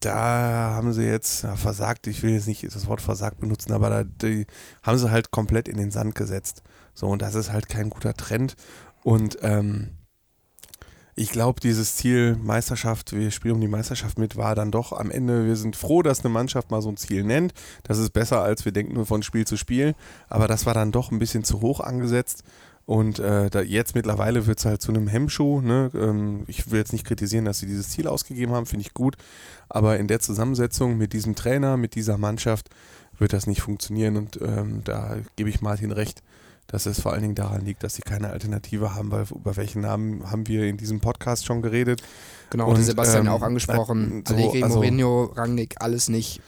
da 0.04 0.72
haben 0.74 0.92
sie 0.92 1.04
jetzt 1.04 1.44
ja, 1.44 1.56
versagt, 1.56 2.06
ich 2.06 2.22
will 2.22 2.32
jetzt 2.32 2.46
nicht 2.46 2.64
das 2.64 2.86
Wort 2.86 3.00
versagt 3.00 3.40
benutzen, 3.40 3.72
aber 3.72 3.90
da 3.90 4.04
die 4.04 4.46
haben 4.82 4.98
sie 4.98 5.10
halt 5.10 5.30
komplett 5.30 5.68
in 5.68 5.76
den 5.76 5.90
Sand 5.90 6.14
gesetzt. 6.14 6.62
So, 6.94 7.08
und 7.08 7.22
das 7.22 7.34
ist 7.34 7.52
halt 7.52 7.68
kein 7.68 7.90
guter 7.90 8.14
Trend. 8.14 8.54
Und 9.02 9.38
ähm, 9.42 9.90
ich 11.16 11.30
glaube, 11.30 11.60
dieses 11.60 11.94
Ziel 11.94 12.36
Meisterschaft, 12.36 13.12
wir 13.12 13.30
spielen 13.30 13.54
um 13.54 13.60
die 13.60 13.68
Meisterschaft 13.68 14.18
mit, 14.18 14.36
war 14.36 14.54
dann 14.56 14.72
doch 14.72 14.92
am 14.92 15.10
Ende, 15.10 15.46
wir 15.46 15.54
sind 15.54 15.76
froh, 15.76 16.02
dass 16.02 16.24
eine 16.24 16.32
Mannschaft 16.32 16.72
mal 16.72 16.82
so 16.82 16.88
ein 16.88 16.96
Ziel 16.96 17.22
nennt. 17.22 17.54
Das 17.84 17.98
ist 17.98 18.10
besser, 18.10 18.42
als 18.42 18.64
wir 18.64 18.72
denken, 18.72 18.94
nur 18.94 19.06
von 19.06 19.22
Spiel 19.22 19.46
zu 19.46 19.56
Spiel. 19.56 19.94
Aber 20.28 20.48
das 20.48 20.66
war 20.66 20.74
dann 20.74 20.90
doch 20.90 21.12
ein 21.12 21.20
bisschen 21.20 21.44
zu 21.44 21.60
hoch 21.60 21.80
angesetzt. 21.80 22.42
Und 22.86 23.18
äh, 23.18 23.48
da 23.48 23.62
jetzt 23.62 23.94
mittlerweile 23.94 24.46
wird 24.46 24.58
es 24.58 24.66
halt 24.66 24.82
zu 24.82 24.92
einem 24.92 25.08
Hemmschuh. 25.08 25.60
Ne? 25.62 25.90
Ähm, 25.94 26.44
ich 26.48 26.70
will 26.70 26.78
jetzt 26.78 26.92
nicht 26.92 27.06
kritisieren, 27.06 27.46
dass 27.46 27.58
sie 27.60 27.66
dieses 27.66 27.88
Ziel 27.88 28.06
ausgegeben 28.06 28.52
haben, 28.52 28.66
finde 28.66 28.82
ich 28.82 28.92
gut. 28.92 29.16
Aber 29.70 29.98
in 29.98 30.06
der 30.06 30.20
Zusammensetzung 30.20 30.98
mit 30.98 31.12
diesem 31.14 31.34
Trainer, 31.34 31.76
mit 31.78 31.94
dieser 31.94 32.18
Mannschaft, 32.18 32.68
wird 33.18 33.32
das 33.32 33.46
nicht 33.46 33.62
funktionieren. 33.62 34.16
Und 34.16 34.38
ähm, 34.42 34.82
da 34.84 35.16
gebe 35.36 35.48
ich 35.48 35.62
Martin 35.62 35.92
recht, 35.92 36.22
dass 36.66 36.86
es 36.86 37.00
vor 37.00 37.12
allen 37.12 37.22
Dingen 37.22 37.34
daran 37.34 37.64
liegt, 37.64 37.82
dass 37.84 37.94
sie 37.94 38.02
keine 38.02 38.30
Alternative 38.30 38.94
haben, 38.94 39.10
weil 39.10 39.24
über 39.34 39.56
welchen 39.56 39.80
Namen 39.80 40.30
haben 40.30 40.46
wir 40.46 40.64
in 40.64 40.76
diesem 40.76 41.00
Podcast 41.00 41.46
schon 41.46 41.62
geredet. 41.62 42.02
Genau, 42.50 42.68
Und, 42.68 42.82
Sebastian 42.82 43.26
ähm, 43.26 43.32
auch 43.32 43.42
angesprochen. 43.42 44.20
äh, 44.20 44.28
so, 44.28 44.34
Allegri, 44.34 44.62
also- 44.62 44.76
Mourinho, 44.76 45.24
Rangnick, 45.36 45.76
alles 45.80 46.08
nicht 46.08 46.40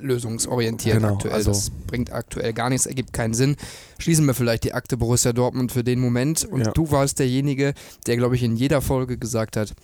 lösungsorientiert 0.00 0.96
Genau, 0.96 1.14
aktuell. 1.14 1.34
also- 1.34 1.50
das 1.50 1.70
bringt 1.86 2.12
aktuell 2.12 2.52
gar 2.52 2.68
nichts, 2.70 2.86
ergibt 2.86 3.12
keinen 3.12 3.34
Sinn. 3.34 3.56
Schließen 3.98 4.24
wir 4.26 4.34
vielleicht 4.34 4.64
die 4.64 4.72
Akte 4.74 4.96
Borussia 4.96 5.32
Dortmund 5.32 5.72
für 5.72 5.84
den 5.84 6.00
Moment. 6.00 6.44
Und 6.44 6.66
Ja. 6.66 6.70
du 6.72 6.90
warst 6.90 7.18
derjenige, 7.18 7.74
der, 8.06 8.16
glaube 8.16 8.36
ich, 8.36 8.42
in 8.42 8.56
jeder 8.56 8.80
Folge 8.80 9.18
gesagt 9.18 9.56
hat, 9.56 9.74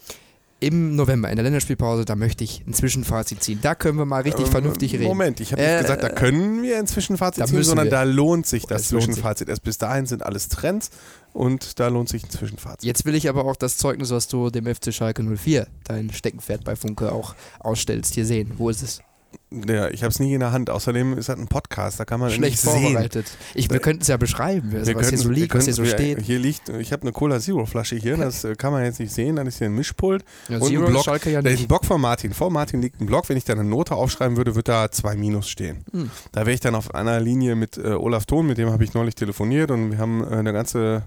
im 0.61 0.97
November, 0.97 1.29
in 1.29 1.37
der 1.37 1.43
Länderspielpause, 1.43 2.07
da 2.07 2.17
möchte 2.17 2.43
ich 2.43 2.63
ein 2.67 2.73
Zwischenfazit 2.73 3.43
ziehen. 3.43 3.59
Da 3.61 3.75
können 3.75 3.99
wir 3.99 4.07
mal 4.07 4.23
richtig 4.23 4.47
Ähm, 4.47 4.53
vernünftig 4.53 4.95
reden. 4.95 5.05
Moment, 5.05 5.41
ich 5.41 5.53
habe 5.53 5.61
Äh, 5.61 5.73
nicht 5.75 5.83
gesagt, 5.83 6.03
da 6.03 6.09
können 6.09 6.63
wir 6.63 6.79
ein 6.79 6.87
Zwischenfazit 6.87 7.47
ziehen, 7.49 7.63
sondern 7.65 7.87
wir. 7.87 7.91
da 7.91 8.03
lohnt 8.05 8.47
sich 8.47 8.65
das 8.65 8.83
Es 8.83 8.91
lohnt 8.93 9.03
sich. 9.03 9.11
Zwischenfazit. 9.15 9.49
Erst 9.51 9.63
bis 9.63 9.77
dahin 9.77 10.07
sind 10.07 10.23
alles 10.25 10.49
Trends 10.49 10.89
und 11.35 11.79
da 11.81 11.89
lohnt 11.89 12.09
sich 12.09 12.25
ein 12.25 12.31
Zwischenfazit. 12.31 12.85
Jetzt 12.85 13.05
will 13.05 13.15
ich 13.15 13.29
aber 13.29 13.45
auch 13.45 13.57
das 13.57 13.77
Zeugnis, 13.77 14.11
was 14.11 14.27
du 14.29 14.49
dem 14.49 14.67
FC 14.67 14.91
Schalke 14.95 15.23
04, 15.23 15.67
dein 15.83 16.11
Steckenpferd 16.11 16.65
bei 16.65 16.77
Funke, 16.77 17.13
auch 17.13 17.35
ausstellst, 17.59 18.15
hier 18.15 18.25
sehen. 18.25 18.53
Wo 18.57 18.71
ist 18.71 18.83
es? 18.83 19.01
Ja, 19.51 19.89
ich 19.89 20.03
habe 20.03 20.11
es 20.11 20.19
nie 20.19 20.35
in 20.35 20.41
der 20.41 20.53
Hand. 20.53 20.69
Außerdem 20.71 21.17
ist 21.19 21.29
das 21.29 21.39
ein 21.39 21.47
Podcast, 21.47 22.01
da 22.01 22.05
kann 22.05 22.19
man 22.21 22.31
Schlecht 22.31 22.53
nicht 22.53 22.61
sehen. 22.61 22.83
vorbereitet. 22.93 23.27
Ich, 23.55 23.71
wir 23.71 23.79
könnten 23.79 24.03
es 24.03 24.09
ja 24.09 24.17
beschreiben, 24.17 24.73
Wir 24.73 24.81
was 24.81 24.87
hier 24.89 24.95
könnten- 24.97 25.17
so 25.17 25.31
liegt, 25.31 25.55
was 25.55 25.65
hier 25.65 25.75
könnten- 25.75 25.91
so 25.91 25.97
steht. 25.97 26.21
Hier 26.23 26.39
liegt, 26.39 26.69
ich 26.69 26.93
habe 26.93 27.03
eine 27.03 27.13
Cola 27.13 27.39
Zero 27.41 27.65
Flasche 27.67 27.97
hier, 27.97 28.17
das 28.17 28.45
äh, 28.45 28.55
kann 28.57 28.73
man 28.73 28.83
jetzt 28.85 28.99
nicht 29.01 29.13
sehen. 29.13 29.37
Dann 29.37 29.47
ist 29.47 29.59
hier 29.59 29.69
ein 29.69 29.75
Mischpult. 29.75 30.25
Ja, 30.49 30.59
und 30.59 30.69
Zero 30.69 30.87
ein 30.87 30.91
Block. 30.93 31.07
Ja 31.27 31.43
da 31.43 31.51
ist 31.51 31.61
ein. 31.61 31.69
Block 31.69 31.85
von 31.85 32.01
Martin. 32.01 32.33
Vor 32.35 32.51
Martin 32.51 32.83
liegt 32.83 33.01
ein 33.01 33.07
Block. 33.07 33.29
Wenn 33.29 33.37
ich 33.37 33.45
da 33.45 33.53
eine 33.53 33.65
Note 33.65 33.95
aufschreiben 33.95 34.37
würde, 34.37 34.55
wird 34.55 34.69
da 34.69 34.91
zwei 34.91 35.15
Minus 35.15 35.49
stehen. 35.49 35.85
Hm. 35.93 36.11
Da 36.33 36.41
wäre 36.41 36.53
ich 36.55 36.61
dann 36.61 36.75
auf 36.75 36.95
einer 36.95 37.21
Linie 37.21 37.55
mit 37.55 37.79
äh, 37.79 37.93
Olaf 37.93 38.27
Thon, 38.27 38.47
mit 38.47 38.59
dem 38.59 38.71
habe 38.71 38.83
ich 38.85 38.95
neulich 38.95 39.15
telefoniert 39.15 39.71
und 39.71 39.93
wir 39.93 39.99
haben 39.99 40.23
äh, 40.25 40.29
eine 40.37 40.53
ganze 40.53 41.05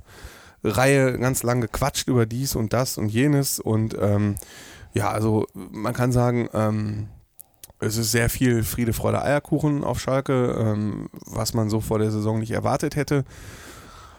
Reihe 0.63 1.17
ganz 1.19 1.43
lang 1.43 1.61
gequatscht 1.61 2.07
über 2.07 2.25
dies 2.25 2.55
und 2.55 2.73
das 2.73 2.97
und 2.97 3.09
jenes. 3.09 3.59
Und 3.59 3.95
ähm, 4.01 4.35
ja, 4.93 5.11
also 5.11 5.45
man 5.53 5.93
kann 5.93 6.11
sagen, 6.11 6.49
ähm, 6.53 7.07
es 7.79 7.97
ist 7.97 8.11
sehr 8.11 8.29
viel 8.29 8.63
Friede, 8.63 8.93
Freude, 8.93 9.21
Eierkuchen 9.21 9.83
auf 9.83 9.99
Schalke, 9.99 10.55
ähm, 10.57 11.09
was 11.25 11.53
man 11.53 11.69
so 11.69 11.79
vor 11.79 11.99
der 11.99 12.11
Saison 12.11 12.39
nicht 12.39 12.51
erwartet 12.51 12.95
hätte. 12.95 13.23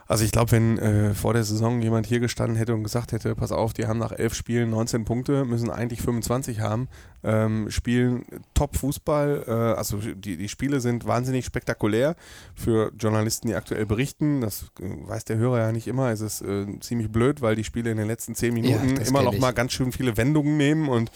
Also 0.09 0.25
ich 0.25 0.33
glaube, 0.33 0.53
wenn 0.53 0.79
äh, 0.79 1.13
vor 1.13 1.35
der 1.35 1.45
Saison 1.45 1.83
jemand 1.83 2.07
hier 2.07 2.19
gestanden 2.19 2.57
hätte 2.57 2.73
und 2.73 2.83
gesagt 2.83 3.13
hätte, 3.13 3.35
pass 3.35 3.53
auf, 3.53 3.75
die 3.75 3.87
haben 3.87 3.99
nach 3.99 4.11
elf 4.11 4.33
Spielen 4.33 4.71
19 4.71 5.05
Punkte, 5.05 5.45
müssen 5.45 5.69
eigentlich 5.69 6.01
25 6.01 6.61
haben, 6.61 6.89
ähm, 7.23 7.71
spielen 7.71 8.25
Top-Fußball, 8.55 9.45
äh, 9.47 9.51
also 9.53 9.99
die, 9.99 10.39
die 10.39 10.49
Spiele 10.49 10.81
sind 10.81 11.07
wahnsinnig 11.07 11.45
spektakulär 11.45 12.17
für 12.55 12.91
Journalisten, 12.99 13.49
die 13.49 13.55
aktuell 13.55 13.85
berichten. 13.85 14.41
Das 14.41 14.73
äh, 14.81 15.09
weiß 15.09 15.27
der 15.27 15.37
Hörer 15.37 15.59
ja 15.59 15.73
nicht 15.73 15.87
immer. 15.87 16.11
Es 16.11 16.23
ist 16.23 16.41
äh, 16.41 16.67
ziemlich 16.81 17.13
blöd, 17.13 17.43
weil 17.43 17.55
die 17.55 17.65
Spiele 17.65 17.91
in 17.91 17.99
den 17.99 18.07
letzten 18.07 18.35
10 18.35 18.55
Minuten 18.55 18.95
das 18.95 19.11
immer 19.11 19.23
noch 19.23 19.35
ich. 19.35 19.41
mal 19.41 19.53
ganz 19.53 19.73
schön 19.73 19.93
viele 19.93 20.17
Wendungen 20.17 20.57
nehmen 20.57 20.89
und 20.89 21.11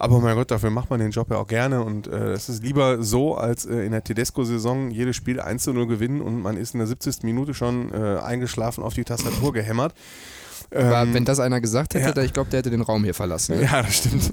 aber 0.00 0.18
mein 0.20 0.34
Gott, 0.34 0.50
dafür 0.50 0.70
macht 0.70 0.88
man 0.88 0.98
den 0.98 1.10
Job 1.10 1.30
ja 1.30 1.36
auch 1.36 1.46
gerne 1.46 1.82
und 1.82 2.06
äh, 2.06 2.32
es 2.32 2.48
ist 2.48 2.62
lieber 2.62 3.02
so, 3.02 3.36
als 3.36 3.66
äh, 3.66 3.84
in 3.84 3.92
der 3.92 4.02
Tedesco-Saison 4.02 4.90
jedes 4.90 5.14
Spiel 5.14 5.40
1 5.40 5.62
zu 5.62 5.74
0 5.74 5.86
gewinnen 5.86 6.22
und 6.22 6.40
man 6.40 6.56
ist 6.56 6.74
in 6.74 6.78
der 6.78 6.86
70. 6.86 7.22
Minute 7.22 7.52
schon 7.52 7.92
äh, 7.92 8.18
eingeschlafen 8.18 8.82
auf 8.82 8.94
die 8.94 9.04
Tastatur 9.04 9.52
gehämmert. 9.52 9.94
Aber 10.72 11.02
Ähm, 11.02 11.14
wenn 11.14 11.24
das 11.24 11.38
einer 11.38 11.60
gesagt 11.60 11.94
hätte, 11.94 12.20
ja. 12.20 12.24
ich 12.24 12.32
glaube, 12.32 12.48
der 12.48 12.60
hätte 12.60 12.70
den 12.70 12.80
Raum 12.80 13.04
hier 13.04 13.12
verlassen. 13.12 13.56
ne? 13.56 13.64
ja, 13.64 13.82
das 13.82 13.96
stimmt. 13.96 14.32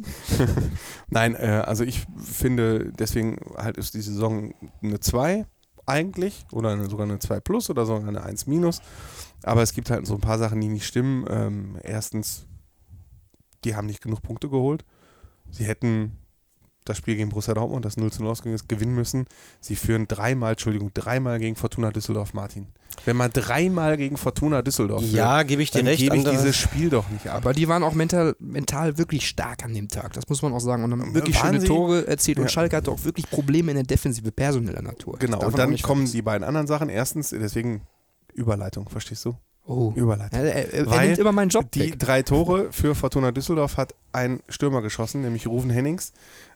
Nein, 1.10 1.36
äh, 1.36 1.64
also 1.66 1.84
ich 1.84 2.06
finde, 2.24 2.94
deswegen 2.98 3.38
halt 3.58 3.78
ist 3.78 3.94
die 3.94 4.02
Saison 4.02 4.54
eine 4.82 5.00
2 5.00 5.46
eigentlich 5.86 6.46
oder 6.52 6.72
eine, 6.72 6.90
sogar 6.90 7.08
eine 7.08 7.20
2 7.20 7.40
plus 7.42 7.70
oder 7.70 7.86
sogar 7.86 8.08
eine 8.08 8.24
1 8.24 8.48
minus. 8.48 8.82
Aber 9.44 9.64
es 9.64 9.74
gibt 9.74 9.90
halt 9.90 10.08
so 10.08 10.14
ein 10.14 10.22
paar 10.22 10.38
Sachen, 10.38 10.62
die 10.62 10.70
nicht 10.70 10.86
stimmen. 10.86 11.26
Ähm, 11.30 11.78
erstens, 11.84 12.46
die 13.66 13.76
haben 13.76 13.88
nicht 13.88 14.02
genug 14.02 14.22
Punkte 14.22 14.48
geholt. 14.48 14.86
Sie 15.52 15.64
hätten 15.66 16.12
das 16.86 16.98
Spiel 16.98 17.16
gegen 17.18 17.30
Borussia 17.30 17.54
Dortmund, 17.54 17.84
das 17.84 17.98
0 17.98 18.12
zu 18.14 18.22
0 18.24 18.32
ausgegangen 18.32 18.56
ist, 18.56 18.70
gewinnen 18.70 18.96
müssen. 18.96 19.26
Sie 19.60 19.76
führen 19.76 20.08
dreimal, 20.08 20.52
Entschuldigung, 20.52 20.92
dreimal 20.94 21.38
gegen 21.38 21.58
Fortuna 21.58 21.92
Düsseldorf, 21.92 22.34
Martin. 22.34 22.68
Wenn 23.04 23.18
man 23.18 23.30
dreimal 23.32 23.98
gegen 23.98 24.16
Fortuna 24.16 24.62
Düsseldorf 24.62 25.04
Ja, 25.04 25.44
gebe 25.44 25.62
ich 25.62 25.70
dir 25.72 25.80
dann 25.80 25.88
recht. 25.88 26.00
gebe 26.00 26.16
ich 26.16 26.24
dieses 26.24 26.56
Spiel 26.56 26.90
doch 26.90 27.10
nicht 27.10 27.28
ab. 27.28 27.38
Aber 27.38 27.52
die 27.54 27.68
waren 27.68 27.84
auch 27.84 27.94
mental, 27.94 28.36
mental 28.40 28.98
wirklich 28.98 29.28
stark 29.28 29.66
an 29.66 29.74
dem 29.74 29.90
Tag, 29.90 30.14
das 30.14 30.30
muss 30.30 30.42
man 30.42 30.54
auch 30.54 30.60
sagen. 30.62 30.84
Und 30.86 30.92
haben 30.94 31.14
wirklich 31.14 31.36
Waren 31.42 31.48
schöne 31.56 31.62
sie? 31.62 31.68
Tore 31.68 32.08
erzielt. 32.08 32.38
Und 32.40 32.46
Ja. 32.46 32.50
Schalke 32.50 32.78
hatte 32.78 32.90
auch 32.92 33.04
wirklich 33.04 33.30
Probleme 33.30 33.72
in 33.72 33.76
der 33.76 33.84
Defensive 33.86 34.32
personeller 34.32 34.82
Natur. 34.82 35.18
Genau, 35.20 35.44
und 35.46 35.58
dann 35.58 35.76
kommen 35.82 36.02
vergessen. 36.02 36.14
die 36.14 36.22
beiden 36.22 36.46
anderen 36.48 36.68
Sachen. 36.68 36.88
Erstens, 36.88 37.30
deswegen 37.32 37.82
Überleitung, 38.34 38.88
verstehst 38.88 39.26
du? 39.26 39.36
Oh. 39.68 39.92
Überleitung. 39.96 40.40
Er, 40.40 40.74
er, 40.74 40.88
er 40.88 41.02
nimmt 41.02 41.18
immer 41.18 41.34
meinen 41.34 41.50
Job 41.50 41.70
Die 41.72 41.82
weg. 41.82 42.00
drei 42.00 42.24
Tore 42.24 42.72
für 42.72 42.96
Fortuna 42.96 43.32
Düsseldorf 43.32 43.76
hat 43.76 43.94
ein 44.14 44.40
Stürmer 44.48 44.82
geschossen, 44.82 45.22
nämlich 45.22 45.46
Ruven 45.46 45.70
Hennings, 45.70 46.14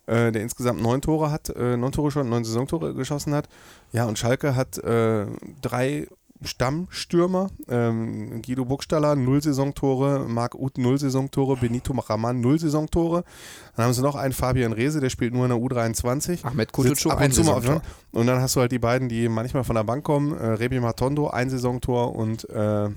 äh, 0.08 0.32
der 0.32 0.42
insgesamt 0.42 0.82
neun 0.82 1.02
Tore 1.02 1.30
hat, 1.30 1.50
äh, 1.50 1.76
neun 1.76 1.92
Tore 1.92 2.10
schon, 2.12 2.30
neun 2.30 2.46
Saisontore 2.46 2.94
geschossen 2.94 3.34
hat. 3.34 3.50
Ja, 3.92 4.06
und 4.06 4.18
Schalke 4.18 4.56
hat 4.56 4.78
äh, 4.78 5.26
drei 5.62 6.08
Stammstürmer, 6.44 7.50
ähm, 7.70 8.42
Guido 8.42 8.66
Burgstaller, 8.66 9.16
null 9.16 9.42
Saisontore, 9.42 10.26
Marc 10.28 10.56
Uth, 10.56 10.78
null 10.78 10.98
Saisontore, 10.98 11.58
Benito 11.58 11.94
Maraman, 11.94 12.42
null 12.42 12.60
Saisontore. 12.60 13.24
Dann 13.76 13.86
haben 13.86 13.94
sie 13.94 14.02
noch 14.02 14.16
einen 14.16 14.34
Fabian 14.34 14.74
Rehse, 14.74 15.00
der 15.00 15.10
spielt 15.10 15.34
nur 15.34 15.46
in 15.46 15.50
der 15.50 15.60
U23. 15.60 16.46
Ahmed 16.46 16.72
Kutucu, 16.72 17.10
ab 17.10 17.22
und 17.22 17.34
zu 17.34 17.44
mal 17.44 17.54
auf. 17.54 17.82
Und 18.12 18.28
dann 18.28 18.42
hast 18.42 18.56
du 18.56 18.62
halt 18.62 18.72
die 18.72 18.80
beiden, 18.80 19.10
die 19.10 19.30
manchmal 19.30 19.64
von 19.64 19.76
der 19.76 19.84
Bank 19.84 20.04
kommen. 20.04 20.38
Äh, 20.38 20.46
Rebi 20.46 20.80
Matondo, 20.80 21.30
ein 21.30 21.50
Saisontor 21.50 22.16
und 22.16 22.50
äh, 22.50 22.90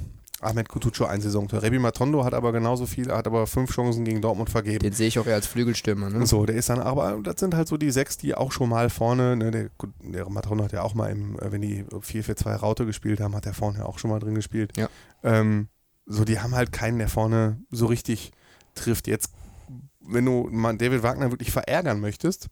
Ahmed 0.45 0.69
Kutucu, 0.69 1.05
ein 1.05 1.21
Saisontor. 1.21 1.63
Rebi 1.63 1.79
Matondo 1.79 2.25
hat 2.25 2.35
aber 2.35 2.53
genauso 2.53 2.87
viel, 2.87 3.11
hat 3.11 3.27
aber 3.27 3.47
fünf 3.47 3.73
Chancen 3.73 4.05
gegen 4.05 4.21
Dortmund 4.21 4.51
vergeben. 4.51 4.81
Den 4.81 4.93
sehe 4.93 5.09
ich 5.09 5.19
auch 5.19 5.27
eher 5.27 5.35
als 5.35 5.47
Flügelstürmer. 5.47 6.11
Ne? 6.11 6.27
So, 6.27 6.47
der 6.47 6.57
ist 6.57 6.69
dann, 6.69 6.81
aber 6.81 7.19
das 7.23 7.41
sind 7.41 7.55
halt 7.55 7.69
so 7.69 7.77
die 7.77 7.91
sechs, 7.91 8.17
die 8.17 8.35
auch 8.35 8.53
schon 8.53 8.69
mal 8.69 8.91
vorne, 8.91 9.37
ne, 9.37 9.51
der, 9.51 9.71
der 10.01 10.29
Matondo 10.29 10.65
hat 10.65 10.73
ja 10.73 10.83
auch 10.83 10.95
mal 10.95 11.11
im, 11.11 11.39
äh, 11.39 11.53
wenn 11.53 11.63
die 11.63 11.85
4-4-2 11.85 12.55
Raute 12.57 12.87
gespielt 12.87 13.21
haben, 13.21 13.35
hat 13.35 13.47
er 13.47 13.55
vorne 13.55 13.79
ja 13.79 13.87
auch 13.87 13.99
schon 13.99 14.11
mal 14.11 14.21
drin 14.21 14.35
gespielt. 14.35 14.73
Ja. 14.77 14.89
Ähm, 15.23 15.69
so, 16.07 16.25
die 16.25 16.41
haben 16.41 16.55
halt 16.55 16.73
keinen, 16.73 16.99
der 16.99 17.09
vorne 17.09 17.61
so 17.71 17.87
richtig 17.87 18.33
trifft. 18.75 19.07
Jetzt, 19.07 19.33
wenn 20.01 20.25
du 20.25 20.51
David 20.77 21.03
Wagner 21.03 21.31
wirklich 21.31 21.51
verärgern 21.51 22.01
möchtest, 22.01 22.49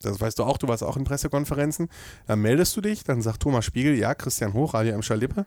das 0.00 0.20
weißt 0.20 0.38
du 0.38 0.44
auch, 0.44 0.58
du 0.58 0.68
warst 0.68 0.82
auch 0.82 0.96
in 0.96 1.04
Pressekonferenzen, 1.04 1.88
dann 2.26 2.40
meldest 2.40 2.76
du 2.76 2.80
dich, 2.80 3.04
dann 3.04 3.22
sagt 3.22 3.40
Thomas 3.40 3.64
Spiegel, 3.64 3.96
ja, 3.96 4.14
Christian 4.14 4.52
Hoch, 4.52 4.74
Radio 4.74 4.94
am 4.94 5.02
Schalippe. 5.02 5.46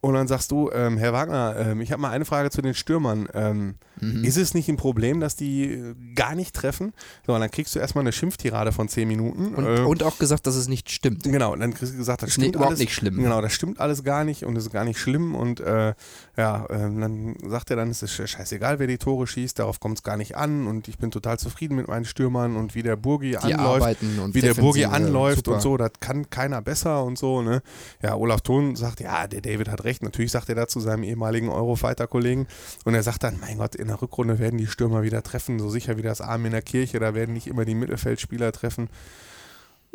Und 0.00 0.14
dann 0.14 0.28
sagst 0.28 0.50
du, 0.52 0.70
ähm, 0.72 0.96
Herr 0.96 1.12
Wagner, 1.12 1.56
ähm, 1.58 1.80
ich 1.80 1.90
habe 1.90 2.00
mal 2.00 2.10
eine 2.10 2.24
Frage 2.24 2.50
zu 2.50 2.62
den 2.62 2.74
Stürmern. 2.74 3.28
Ähm, 3.34 3.74
Mhm. 4.00 4.24
Ist 4.24 4.36
es 4.36 4.54
nicht 4.54 4.68
ein 4.68 4.76
Problem, 4.76 5.20
dass 5.20 5.36
die 5.36 5.64
äh, 5.72 5.94
gar 6.14 6.34
nicht 6.34 6.54
treffen? 6.54 6.92
So, 7.26 7.34
und 7.34 7.40
dann 7.40 7.50
kriegst 7.50 7.74
du 7.74 7.78
erstmal 7.78 8.02
eine 8.02 8.12
Schimpftirade 8.12 8.72
von 8.72 8.88
10 8.88 9.08
Minuten. 9.08 9.54
Und, 9.54 9.66
äh, 9.66 9.80
und 9.80 10.02
auch 10.02 10.18
gesagt, 10.18 10.46
dass 10.46 10.54
es 10.56 10.68
nicht 10.68 10.90
stimmt. 10.90 11.24
Genau, 11.24 11.52
und 11.52 11.60
dann 11.60 11.74
kriegst 11.74 11.94
du 11.94 11.98
gesagt, 11.98 12.22
das 12.22 12.28
ist 12.28 12.34
stimmt 12.34 12.46
nicht, 12.48 12.54
überhaupt 12.54 12.70
alles. 12.70 12.80
nicht 12.80 12.94
schlimm. 12.94 13.16
Genau, 13.16 13.40
das 13.40 13.52
stimmt 13.52 13.80
alles 13.80 14.04
gar 14.04 14.24
nicht 14.24 14.44
und 14.44 14.56
ist 14.56 14.70
gar 14.72 14.84
nicht 14.84 14.98
schlimm. 14.98 15.34
Und 15.34 15.60
äh, 15.60 15.94
ja, 16.38 16.66
ähm, 16.70 17.00
dann 17.00 17.34
sagt 17.50 17.68
er 17.70 17.76
dann, 17.76 17.90
es 17.90 18.00
ist 18.00 18.12
scheißegal, 18.12 18.78
wer 18.78 18.86
die 18.86 18.96
Tore 18.96 19.26
schießt, 19.26 19.58
darauf 19.58 19.80
kommt 19.80 19.98
es 19.98 20.02
gar 20.04 20.16
nicht 20.16 20.36
an 20.36 20.68
und 20.68 20.86
ich 20.86 20.96
bin 20.96 21.10
total 21.10 21.36
zufrieden 21.36 21.74
mit 21.74 21.88
meinen 21.88 22.04
Stürmern 22.04 22.54
und 22.54 22.76
wie 22.76 22.84
der 22.84 22.94
Burgi 22.94 23.30
Die 23.30 23.38
anläuft 23.38 24.00
wie 24.32 24.40
der 24.40 24.54
Burgi 24.54 24.84
anläuft 24.84 25.46
super. 25.46 25.54
und 25.54 25.62
so, 25.62 25.76
das 25.76 25.90
kann 25.98 26.30
keiner 26.30 26.62
besser 26.62 27.02
und 27.02 27.18
so, 27.18 27.42
ne? 27.42 27.60
Ja, 28.02 28.14
Olaf 28.14 28.42
Thon 28.42 28.76
sagt, 28.76 29.00
ja, 29.00 29.26
der 29.26 29.40
David 29.40 29.68
hat 29.68 29.82
recht. 29.82 30.04
Natürlich 30.04 30.30
sagt 30.30 30.48
er 30.48 30.54
da 30.54 30.68
zu 30.68 30.78
seinem 30.78 31.02
ehemaligen 31.02 31.48
Eurofighter-Kollegen 31.48 32.46
und 32.84 32.94
er 32.94 33.02
sagt 33.02 33.24
dann, 33.24 33.40
mein 33.40 33.58
Gott, 33.58 33.74
in 33.74 33.88
der 33.88 34.00
Rückrunde 34.00 34.38
werden 34.38 34.58
die 34.58 34.68
Stürmer 34.68 35.02
wieder 35.02 35.24
treffen, 35.24 35.58
so 35.58 35.68
sicher 35.70 35.96
wie 35.96 36.02
das 36.02 36.20
Arm 36.20 36.46
in 36.46 36.52
der 36.52 36.62
Kirche, 36.62 37.00
da 37.00 37.14
werden 37.14 37.32
nicht 37.32 37.48
immer 37.48 37.64
die 37.64 37.74
Mittelfeldspieler 37.74 38.52
treffen. 38.52 38.88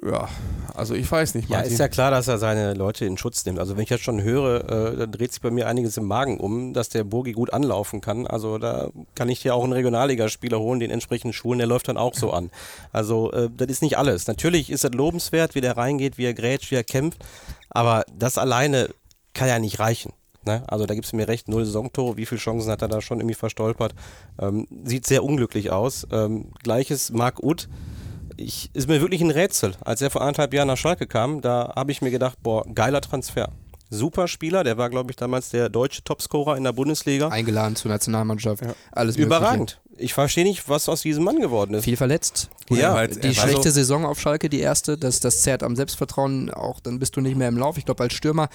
Ja, 0.01 0.27
also 0.73 0.95
ich 0.95 1.09
weiß 1.09 1.35
nicht, 1.35 1.49
Ja, 1.49 1.57
Martin. 1.57 1.71
ist 1.73 1.79
ja 1.79 1.87
klar, 1.87 2.11
dass 2.11 2.27
er 2.27 2.37
seine 2.37 2.73
Leute 2.73 3.05
in 3.05 3.17
Schutz 3.17 3.45
nimmt. 3.45 3.59
Also 3.59 3.77
wenn 3.77 3.83
ich 3.83 3.89
jetzt 3.89 4.03
schon 4.03 4.21
höre, 4.21 4.69
äh, 4.93 4.97
dann 4.97 5.11
dreht 5.11 5.31
sich 5.31 5.41
bei 5.41 5.51
mir 5.51 5.67
einiges 5.67 5.95
im 5.97 6.05
Magen 6.05 6.39
um, 6.39 6.73
dass 6.73 6.89
der 6.89 7.03
Burgi 7.05 7.31
gut 7.31 7.53
anlaufen 7.53 8.01
kann. 8.01 8.27
Also 8.27 8.57
da 8.57 8.89
kann 9.15 9.29
ich 9.29 9.41
dir 9.41 9.55
auch 9.55 9.63
einen 9.63 9.71
Regionalligaspieler 9.73 10.59
holen, 10.59 10.79
den 10.81 10.91
entsprechenden 10.91 11.31
Schulen, 11.31 11.59
der 11.59 11.67
läuft 11.67 11.87
dann 11.87 11.97
auch 11.97 12.15
so 12.15 12.31
an. 12.31 12.49
Also 12.91 13.31
äh, 13.31 13.49
das 13.55 13.67
ist 13.69 13.81
nicht 13.81 13.97
alles. 13.97 14.27
Natürlich 14.27 14.69
ist 14.71 14.83
es 14.83 14.91
lobenswert, 14.91 15.55
wie 15.55 15.61
der 15.61 15.77
reingeht, 15.77 16.17
wie 16.17 16.25
er 16.25 16.33
grätscht, 16.33 16.71
wie 16.71 16.75
er 16.75 16.83
kämpft, 16.83 17.23
aber 17.69 18.03
das 18.17 18.37
alleine 18.37 18.89
kann 19.33 19.47
ja 19.47 19.59
nicht 19.59 19.79
reichen. 19.79 20.11
Ne? 20.45 20.63
Also 20.67 20.85
da 20.85 20.95
gibt 20.95 21.05
es 21.05 21.13
mir 21.13 21.29
recht, 21.29 21.47
null 21.47 21.63
Saisontore, 21.63 22.17
wie 22.17 22.25
viele 22.25 22.41
Chancen 22.41 22.69
hat 22.69 22.81
er 22.81 22.89
da 22.89 22.99
schon 22.99 23.19
irgendwie 23.19 23.35
verstolpert. 23.35 23.95
Ähm, 24.41 24.67
sieht 24.83 25.05
sehr 25.07 25.23
unglücklich 25.23 25.71
aus. 25.71 26.05
Ähm, 26.11 26.47
Gleiches 26.61 27.11
Marc 27.11 27.41
Uth, 27.41 27.69
ich, 28.37 28.69
ist 28.73 28.87
mir 28.87 29.01
wirklich 29.01 29.21
ein 29.21 29.31
Rätsel. 29.31 29.73
Als 29.81 30.01
er 30.01 30.09
vor 30.09 30.21
anderthalb 30.21 30.53
Jahren 30.53 30.67
nach 30.67 30.77
Schalke 30.77 31.07
kam, 31.07 31.41
da 31.41 31.73
habe 31.75 31.91
ich 31.91 32.01
mir 32.01 32.11
gedacht, 32.11 32.37
boah, 32.41 32.65
geiler 32.73 33.01
Transfer. 33.01 33.49
Super 33.89 34.27
Spieler, 34.27 34.63
der 34.63 34.77
war, 34.77 34.89
glaube 34.89 35.11
ich, 35.11 35.17
damals 35.17 35.49
der 35.49 35.69
deutsche 35.69 36.03
Topscorer 36.03 36.57
in 36.57 36.63
der 36.63 36.71
Bundesliga. 36.71 37.27
Eingeladen 37.27 37.75
zur 37.75 37.91
Nationalmannschaft. 37.91 38.63
Alles 38.91 39.17
Mögliche. 39.17 39.27
Überragend. 39.27 39.81
Ich 39.97 40.13
verstehe 40.15 40.43
nicht, 40.43 40.67
was 40.67 40.89
aus 40.89 41.03
diesem 41.03 41.23
Mann 41.23 41.39
geworden 41.39 41.75
ist. 41.75 41.83
Viel 41.83 41.97
verletzt. 41.97 42.49
Ja, 42.75 42.89
ja, 42.89 42.93
weil- 42.95 43.07
Die 43.09 43.35
war 43.37 43.43
schlechte 43.47 43.69
so- 43.71 43.75
Saison 43.75 44.05
auf 44.05 44.19
Schalke, 44.19 44.49
die 44.49 44.59
erste, 44.59 44.97
das, 44.97 45.19
das 45.19 45.41
zerrt 45.41 45.63
am 45.63 45.75
Selbstvertrauen 45.75 46.49
auch, 46.51 46.79
dann 46.79 46.99
bist 46.99 47.15
du 47.15 47.21
nicht 47.21 47.35
mehr 47.37 47.47
im 47.47 47.57
Lauf. 47.57 47.77
Ich 47.77 47.85
glaube, 47.85 48.03
als 48.03 48.13
Stürmer, 48.13 48.49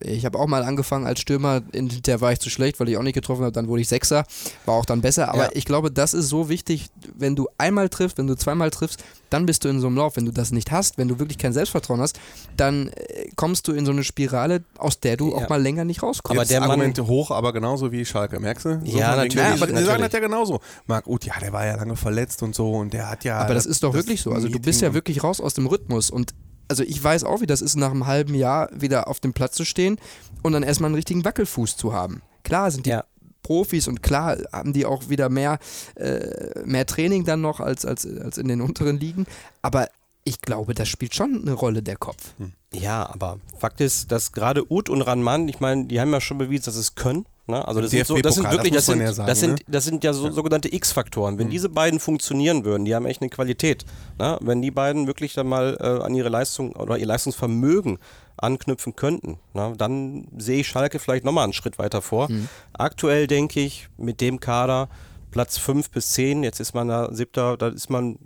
ich 0.00 0.24
habe 0.24 0.38
auch 0.38 0.46
mal 0.46 0.62
angefangen 0.62 1.06
als 1.06 1.20
Stürmer, 1.20 1.62
hinterher 1.72 2.20
war 2.20 2.32
ich 2.32 2.38
zu 2.40 2.50
schlecht, 2.50 2.80
weil 2.80 2.88
ich 2.88 2.96
auch 2.96 3.02
nicht 3.02 3.14
getroffen 3.14 3.42
habe, 3.42 3.52
dann 3.52 3.68
wurde 3.68 3.82
ich 3.82 3.88
Sechser, 3.88 4.24
war 4.66 4.74
auch 4.74 4.84
dann 4.84 5.00
besser. 5.00 5.28
Aber 5.28 5.44
Ja. 5.44 5.50
ich 5.54 5.64
glaube, 5.64 5.90
das 5.90 6.14
ist 6.14 6.28
so 6.28 6.48
wichtig, 6.48 6.88
wenn 7.16 7.36
du 7.36 7.48
einmal 7.58 7.88
triffst, 7.88 8.18
wenn 8.18 8.26
du 8.26 8.34
zweimal 8.36 8.70
triffst, 8.70 9.02
dann 9.30 9.46
bist 9.46 9.64
du 9.64 9.68
in 9.68 9.80
so 9.80 9.86
einem 9.86 9.96
Lauf. 9.96 10.16
Wenn 10.16 10.26
du 10.26 10.32
das 10.32 10.50
nicht 10.50 10.72
hast, 10.72 10.98
wenn 10.98 11.06
du 11.06 11.18
wirklich 11.20 11.38
kein 11.38 11.52
Selbstvertrauen 11.52 12.00
hast, 12.00 12.18
dann 12.56 12.88
äh, 12.88 13.28
kommst 13.36 13.68
du 13.68 13.72
in 13.72 13.86
so 13.86 13.92
eine 13.92 14.02
Spirale, 14.02 14.64
aus 14.78 14.98
der 15.00 15.16
du 15.16 15.30
Ja. 15.30 15.36
auch 15.36 15.48
mal 15.48 15.62
länger 15.62 15.84
nicht 15.84 16.02
rauskommst. 16.02 16.36
Aber 16.38 16.44
der 16.46 16.60
Mann- 16.60 16.70
Argumente 16.70 17.06
hoch, 17.06 17.30
aber 17.30 17.52
genauso 17.52 17.92
wie 17.92 18.04
Schalke, 18.04 18.40
merkst 18.40 18.64
du? 18.64 18.80
So 18.84 18.98
Ja, 18.98 19.10
natürlich, 19.16 19.34
Ja, 19.36 19.52
aber 19.54 19.66
die 19.68 19.84
sagen 19.84 20.02
das 20.02 20.12
ja 20.12 20.18
genauso. 20.20 20.60
Marc 20.86 21.06
Uth, 21.06 21.24
ja, 21.26 21.34
der 21.40 21.52
war 21.52 21.64
ja 21.64 21.76
lange 21.76 21.94
verletzt 21.96 22.42
und 22.42 22.54
so 22.56 22.72
und 22.72 22.92
der 22.92 23.08
hat 23.08 23.24
ja. 23.24 23.38
Aber 23.38 23.54
das 23.64 23.66
ist 23.70 23.82
doch 23.82 23.94
wirklich 23.94 24.22
so. 24.22 24.32
Also 24.32 24.48
du 24.48 24.58
bist 24.58 24.80
ja 24.80 24.94
wirklich 24.94 25.22
raus 25.22 25.40
aus 25.40 25.54
dem 25.54 25.66
Rhythmus 25.66 26.10
und 26.10 26.34
also 26.68 26.82
ich 26.84 27.02
weiß 27.02 27.24
auch, 27.24 27.40
wie 27.40 27.46
das 27.46 27.62
ist, 27.62 27.76
nach 27.76 27.90
einem 27.90 28.06
halben 28.06 28.34
Jahr 28.34 28.68
wieder 28.72 29.08
auf 29.08 29.18
dem 29.20 29.32
Platz 29.32 29.56
zu 29.56 29.64
stehen 29.64 29.98
und 30.42 30.52
dann 30.52 30.62
erstmal 30.62 30.88
einen 30.88 30.94
richtigen 30.94 31.24
Wackelfuß 31.24 31.76
zu 31.76 31.92
haben. 31.92 32.22
Klar 32.44 32.70
sind 32.70 32.86
die 32.86 32.90
Ja. 32.90 33.04
Profis 33.42 33.88
und 33.88 34.02
klar 34.02 34.36
haben 34.52 34.72
die 34.72 34.84
auch 34.86 35.08
wieder 35.08 35.28
mehr, 35.30 35.58
äh, 35.96 36.60
mehr 36.64 36.86
Training 36.86 37.24
dann 37.24 37.40
noch 37.40 37.58
als, 37.58 37.84
als, 37.86 38.06
als 38.06 38.38
in 38.38 38.46
den 38.48 38.60
unteren 38.60 39.00
Ligen, 39.00 39.26
aber 39.62 39.88
ich 40.24 40.42
glaube, 40.42 40.74
das 40.74 40.88
spielt 40.88 41.14
schon 41.14 41.40
eine 41.40 41.54
Rolle, 41.54 41.82
der 41.82 41.96
Kopf. 41.96 42.34
Ja, 42.72 43.08
aber 43.10 43.40
Fakt 43.58 43.80
ist, 43.80 44.12
dass 44.12 44.32
gerade 44.32 44.70
Uth 44.70 44.90
und 44.90 45.00
Ranman, 45.02 45.48
ich 45.48 45.58
meine, 45.58 45.86
die 45.86 45.98
haben 46.00 46.12
ja 46.12 46.20
schon 46.20 46.36
bewiesen, 46.38 46.66
dass 46.66 46.74
sie 46.74 46.80
es 46.80 46.94
können. 46.94 47.24
Ne? 47.50 47.66
Also 47.66 47.80
das 47.80 47.90
sind, 47.90 48.06
so, 48.06 48.16
das 48.16 48.36
sind 48.36 48.50
wirklich, 48.50 48.72
das 48.72 48.86
das 48.86 48.94
sind, 48.94 49.00
ja 49.00 49.12
sagen, 49.12 49.26
das 49.28 49.40
sind, 49.40 49.52
ne? 49.52 49.64
das 49.68 49.84
sind 49.84 50.04
ja 50.04 50.12
so 50.12 50.30
sogenannte 50.30 50.72
X-Faktoren. 50.72 51.38
Wenn 51.38 51.50
diese 51.50 51.68
beiden 51.68 52.00
funktionieren 52.00 52.64
würden, 52.64 52.84
die 52.84 52.94
haben 52.94 53.06
echt 53.06 53.20
eine 53.20 53.30
Qualität. 53.30 53.84
Ne? 54.18 54.38
Wenn 54.40 54.62
die 54.62 54.70
beiden 54.70 55.06
wirklich 55.06 55.34
dann 55.34 55.48
mal 55.48 55.76
äh, 55.80 56.04
an 56.04 56.14
ihre 56.14 56.28
Leistung 56.28 56.72
oder 56.76 56.96
ihr 56.96 57.06
Leistungsvermögen 57.06 57.98
anknüpfen 58.36 58.96
könnten, 58.96 59.38
ne? 59.52 59.74
dann 59.76 60.28
sehe 60.38 60.60
ich 60.60 60.68
Schalke 60.68 60.98
vielleicht 60.98 61.24
nochmal 61.24 61.44
einen 61.44 61.52
Schritt 61.52 61.78
weiter 61.78 62.00
vor. 62.00 62.28
Aktuell 62.72 63.26
denke 63.26 63.60
ich, 63.60 63.88
mit 63.98 64.20
dem 64.20 64.40
Kader 64.40 64.88
Platz 65.30 65.58
5 65.58 65.90
bis 65.90 66.12
10, 66.12 66.42
jetzt 66.42 66.60
ist 66.60 66.74
man 66.74 66.88
da 66.88 67.12
siebter, 67.12 67.56
da 67.56 67.68
ist 67.68 67.90
man, 67.90 68.18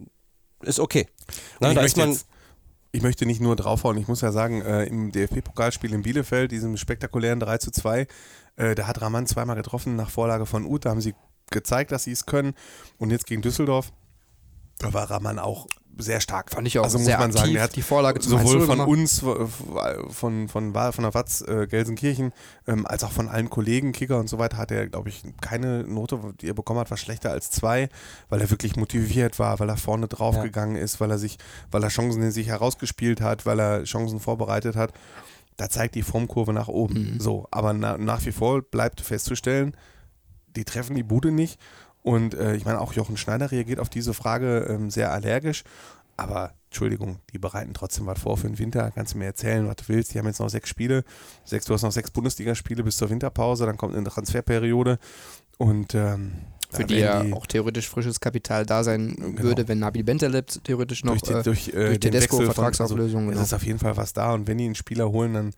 ist 0.63 0.81
okay. 0.81 1.07
Ne? 1.61 1.69
ich, 1.69 1.75
Da 1.75 1.81
ist 1.83 1.97
möchte 1.97 2.01
man, 2.01 2.19
ich 2.93 3.03
möchte 3.03 3.27
nicht 3.27 3.41
nur 3.41 3.57
draufhauen, 3.57 3.99
ich 3.99 4.09
muss 4.09 4.21
ja 4.21 4.33
sagen, 4.33 4.63
äh, 4.63 4.85
im 4.85 5.11
DFB-Pokalspiel 5.11 5.93
in 5.93 6.03
Bielefeld, 6.03 6.53
diesem 6.53 6.77
spektakulären 6.77 7.41
3 7.41 7.59
zu 7.59 7.71
2, 7.71 8.07
äh, 8.57 8.75
da 8.75 8.87
hat 8.87 9.01
Raman 9.01 9.27
zweimal 9.27 9.57
getroffen 9.57 9.97
nach 9.97 10.11
Vorlage 10.11 10.47
von 10.47 10.65
Uth, 10.65 10.85
da 10.85 10.91
haben 10.91 11.01
sie 11.01 11.15
gezeigt, 11.51 11.93
dass 11.93 12.05
sie 12.05 12.13
es 12.13 12.27
können. 12.27 12.55
Und 12.99 13.11
jetzt 13.11 13.27
gegen 13.27 13.43
Düsseldorf, 13.43 13.93
da 14.79 14.93
war 14.93 15.11
Raman 15.11 15.39
auch 15.39 15.67
sehr 15.99 16.21
stark. 16.21 16.51
Fand 16.51 16.67
ich 16.67 16.79
auch 16.79 16.85
also 16.85 16.99
muss 16.99 17.07
sehr 17.07 17.19
man 17.19 17.33
sagen, 17.33 17.45
aktiv, 17.45 17.55
der 17.55 17.63
hat 17.63 17.77
die 17.77 17.83
Vorlage 17.83 18.21
sowohl 18.23 18.57
1-0 18.57 18.67
von 18.67 18.71
gemacht. 18.71 18.89
uns, 18.89 19.21
von, 19.21 19.49
von, 20.11 20.49
von, 20.49 20.73
von 20.73 21.05
der 21.05 21.15
Watz 21.15 21.43
äh, 21.43 21.67
Gelsenkirchen, 21.67 22.33
ähm, 22.67 22.87
als 22.87 23.05
auch 23.05 23.13
von 23.13 23.29
allen 23.29 23.51
Kollegen, 23.51 23.93
Kicker 23.93 24.19
und 24.19 24.29
so 24.29 24.39
weiter, 24.39 24.57
hat 24.57 24.71
er, 24.71 24.89
glaube 24.89 25.09
ich, 25.09 25.23
keine 25.41 25.85
Note, 25.85 26.35
die 26.41 26.49
er 26.49 26.55
bekommen 26.55 26.81
hat, 26.81 26.91
war 26.91 26.97
schlechter 26.97 27.31
als 27.31 27.51
zwei, 27.51 27.89
weil 28.29 28.41
er 28.41 28.51
wirklich 28.51 28.77
motiviert 28.77 29.39
war, 29.39 29.59
weil 29.61 29.69
er 29.69 29.77
vorne 29.77 30.09
draufgegangen 30.09 30.77
ist, 30.77 31.01
weil 31.01 31.11
er 31.11 31.19
sich, 31.19 31.39
weil 31.71 31.83
er 31.83 31.91
Chancen 31.91 32.23
in 32.23 32.33
sich 32.33 32.49
herausgespielt 32.49 33.21
hat, 33.21 33.47
weil 33.47 33.61
er 33.61 33.85
Chancen 33.85 34.21
vorbereitet 34.21 34.77
hat. 34.77 34.93
Da 35.57 35.69
zeigt 35.69 35.95
die 35.95 36.03
Formkurve 36.03 36.53
nach 36.53 36.69
oben. 36.69 37.21
So, 37.21 37.47
aber 37.51 37.73
na, 37.73 37.97
nach 37.97 38.25
wie 38.27 38.33
vor 38.33 38.63
bleibt 38.63 39.01
festzustellen, 39.01 39.77
die 40.57 40.65
treffen 40.65 40.97
die 40.97 41.03
Bude 41.03 41.31
nicht. 41.31 41.61
Und 42.03 42.35
äh, 42.35 42.55
ich 42.55 42.65
meine, 42.65 42.81
auch 42.81 42.93
Jochen 42.93 43.17
Schneider 43.17 43.51
reagiert 43.51 43.81
auf 43.81 43.89
diese 43.89 44.15
Frage 44.15 44.67
ähm, 44.69 44.91
sehr 44.91 45.13
allergisch. 45.13 45.65
Aber 46.17 46.53
Entschuldigung, 46.67 47.19
die 47.33 47.39
bereiten 47.39 47.73
trotzdem 47.73 48.07
was 48.07 48.21
vor 48.21 48.37
für 48.37 48.47
den 48.47 48.59
Winter. 48.59 48.91
Kannst 48.91 49.15
du 49.15 49.19
mir 49.19 49.27
erzählen, 49.27 49.67
was 49.67 49.77
du 49.77 49.85
willst. 49.89 50.13
Die 50.13 50.19
haben 50.19 50.27
jetzt 50.27 50.41
noch 50.41 50.51
sechs 50.51 50.69
Spiele. 50.69 51.05
Sechs, 51.45 51.67
du 51.67 51.75
hast 51.75 51.83
noch 51.83 51.93
sechs 51.93 52.11
Bundesligaspiele 52.11 52.85
bis 52.85 52.97
zur 52.97 53.11
Winterpause. 53.11 53.67
Dann 53.67 53.77
kommt 53.77 53.95
eine 53.95 54.09
Transferperiode. 54.09 54.99
Und 55.57 55.95
ähm, 55.95 56.33
für 56.75 56.85
die 56.85 56.97
ja 56.97 57.25
auch 57.33 57.47
theoretisch 57.47 57.89
frisches 57.89 58.21
Kapital 58.21 58.67
da 58.67 58.85
sein 58.85 59.15
Genau. 59.17 59.43
würde, 59.43 59.69
wenn 59.69 59.79
Nabil 59.79 60.05
Bentaleb 60.05 60.47
theoretisch 60.65 61.05
noch 61.05 61.17
durch, 61.19 61.23
die, 61.23 61.33
äh, 61.33 61.43
durch, 61.43 61.69
äh, 61.69 61.73
durch 61.73 62.01
Tedesco 62.01 62.41
Vertragsauflösung, 62.41 63.21
Also, 63.23 63.31
genau. 63.31 63.41
Es 63.41 63.47
ist 63.49 63.53
auf 63.55 63.65
jeden 63.65 63.79
Fall 63.79 63.97
was 63.97 64.13
da. 64.13 64.33
Und 64.33 64.47
wenn 64.49 64.59
die 64.59 64.65
einen 64.65 64.75
Spieler 64.75 65.11
holen, 65.11 65.35
dann 65.35 65.51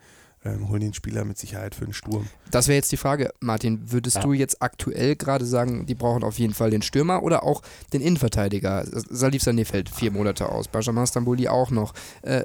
ähm, 0.46 0.68
holen 0.68 0.82
einen 0.82 0.94
Spieler 0.94 1.24
mit 1.24 1.38
Sicherheit 1.38 1.74
für 1.74 1.84
den 1.84 1.94
Sturm. 1.94 2.26
Das 2.50 2.68
wäre 2.68 2.76
jetzt 2.76 2.92
die 2.92 2.96
Frage, 2.96 3.32
Martin. 3.40 3.90
Würdest 3.90 4.22
du 4.22 4.32
jetzt 4.32 4.62
aktuell 4.62 5.16
gerade 5.16 5.44
sagen, 5.44 5.86
die 5.86 5.94
brauchen 5.94 6.22
auf 6.22 6.38
jeden 6.38 6.54
Fall 6.54 6.70
den 6.70 6.82
Stürmer 6.82 7.22
oder 7.22 7.42
auch 7.42 7.62
den 7.92 8.00
Innenverteidiger? 8.00 8.84
Salif 8.86 9.42
Sané 9.42 9.64
fällt 9.64 9.88
vier 9.88 10.12
Monate 10.12 10.48
aus, 10.48 10.68
Benjamin 10.68 11.06
Stambouli 11.06 11.48
auch 11.48 11.70
noch. 11.70 11.92
Äh, 12.22 12.42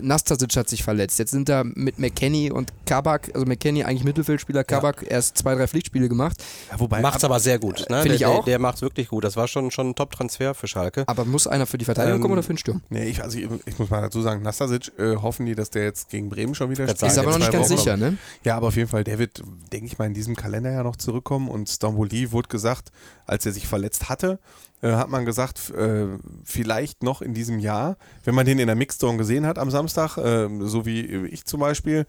Nastasic 0.00 0.54
hat 0.56 0.68
sich 0.68 0.82
verletzt. 0.82 1.18
Jetzt 1.18 1.30
sind 1.30 1.48
da 1.48 1.64
mit 1.64 1.98
McKenny 1.98 2.50
und 2.50 2.72
Kabak, 2.86 3.30
also 3.34 3.46
McKenny 3.46 3.84
eigentlich 3.84 4.04
Mittelfeldspieler, 4.04 4.62
Kabak 4.64 5.06
erst 5.08 5.38
zwei, 5.38 5.54
drei 5.54 5.66
Pflichtspiele 5.66 6.08
gemacht. 6.08 6.36
Ja, 6.70 6.78
wobei, 6.78 7.00
Macht's 7.00 7.24
aber 7.24 7.40
sehr 7.40 7.58
gut. 7.58 7.86
Ne? 7.88 8.02
Find 8.02 8.06
der, 8.06 8.14
ich 8.14 8.26
auch. 8.26 8.44
Der, 8.44 8.52
der 8.52 8.58
macht's 8.58 8.82
wirklich 8.82 9.08
gut. 9.08 9.24
Das 9.24 9.36
war 9.36 9.48
schon, 9.48 9.70
schon 9.70 9.90
ein 9.90 9.94
Top-Transfer 9.94 10.54
für 10.54 10.68
Schalke. 10.68 11.04
Aber 11.06 11.24
muss 11.24 11.46
einer 11.46 11.66
für 11.66 11.78
die 11.78 11.86
Verteidigung 11.86 12.16
Ähm, 12.16 12.22
kommen 12.22 12.32
oder 12.34 12.42
für 12.42 12.52
den 12.52 12.58
Sturm? 12.58 12.82
Nee, 12.90 13.04
ich, 13.04 13.22
also 13.22 13.38
ich, 13.38 13.48
ich 13.64 13.78
muss 13.78 13.88
mal 13.88 14.02
dazu 14.02 14.20
sagen, 14.20 14.42
Nastasic 14.42 14.92
äh, 14.98 15.16
hoffen 15.16 15.46
die, 15.46 15.54
dass 15.54 15.70
der 15.70 15.84
jetzt 15.84 16.10
gegen 16.10 16.28
Bremen 16.28 16.54
schon 16.54 16.70
wieder 16.70 16.84
spielt. 16.84 16.98
Ist 17.14 17.18
aber 17.18 17.30
noch 17.32 17.38
nicht 17.38 17.52
ganz 17.52 17.70
Wochen. 17.70 17.78
sicher, 17.78 17.96
ne? 17.96 18.16
Ja, 18.44 18.56
aber 18.56 18.68
auf 18.68 18.76
jeden 18.76 18.88
Fall, 18.88 19.04
der 19.04 19.18
wird, 19.18 19.42
denke 19.72 19.86
ich 19.86 19.98
mal, 19.98 20.06
in 20.06 20.14
diesem 20.14 20.36
Kalender 20.36 20.70
ja 20.70 20.82
noch 20.82 20.96
zurückkommen. 20.96 21.48
Und 21.48 21.68
Stambouli 21.68 22.32
wurde 22.32 22.48
gesagt, 22.48 22.90
als 23.26 23.44
er 23.46 23.52
sich 23.52 23.66
verletzt 23.66 24.08
hatte, 24.08 24.38
äh, 24.82 24.92
hat 24.92 25.08
man 25.08 25.24
gesagt, 25.24 25.70
äh, 25.70 26.06
vielleicht 26.44 27.02
noch 27.02 27.22
in 27.22 27.34
diesem 27.34 27.58
Jahr, 27.58 27.96
wenn 28.24 28.34
man 28.34 28.46
den 28.46 28.58
in 28.58 28.66
der 28.66 28.76
Mixzone 28.76 29.18
gesehen 29.18 29.46
hat 29.46 29.58
am 29.58 29.70
Samstag, 29.70 30.16
äh, 30.18 30.48
so 30.60 30.84
wie 30.86 31.00
ich 31.26 31.44
zum 31.44 31.60
Beispiel, 31.60 32.06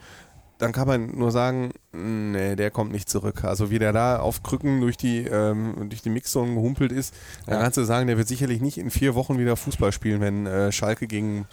dann 0.58 0.72
kann 0.72 0.88
man 0.88 1.18
nur 1.18 1.32
sagen, 1.32 1.74
nee, 1.91 2.56
der 2.56 2.72
kommt 2.72 2.93
nicht 2.93 3.10
zurück. 3.10 3.43
Also 3.43 3.72
wie 3.72 3.80
der 3.80 3.91
da 3.91 4.20
auf 4.20 4.41
Krücken 4.41 4.80
durch 4.80 4.95
die, 4.95 5.26
ähm, 5.26 5.89
durch 5.89 6.01
die 6.01 6.10
Mixzone 6.10 6.53
gehumpelt 6.53 6.93
ist, 6.93 7.14
dann 7.45 7.56
Ja. 7.56 7.62
kannst 7.64 7.78
du 7.78 7.84
sagen, 7.84 8.08
der 8.08 8.18
wird 8.18 8.30
sicherlich 8.30 8.62
nicht 8.62 8.78
in 8.78 8.89
vier 8.89 9.16
Wochen 9.16 9.38
wieder 9.38 9.58
Fußball 9.58 9.91
spielen, 9.91 10.22
wenn 10.22 10.45
äh, 10.45 10.72
Schalke 10.72 11.08
gegen 11.08 11.45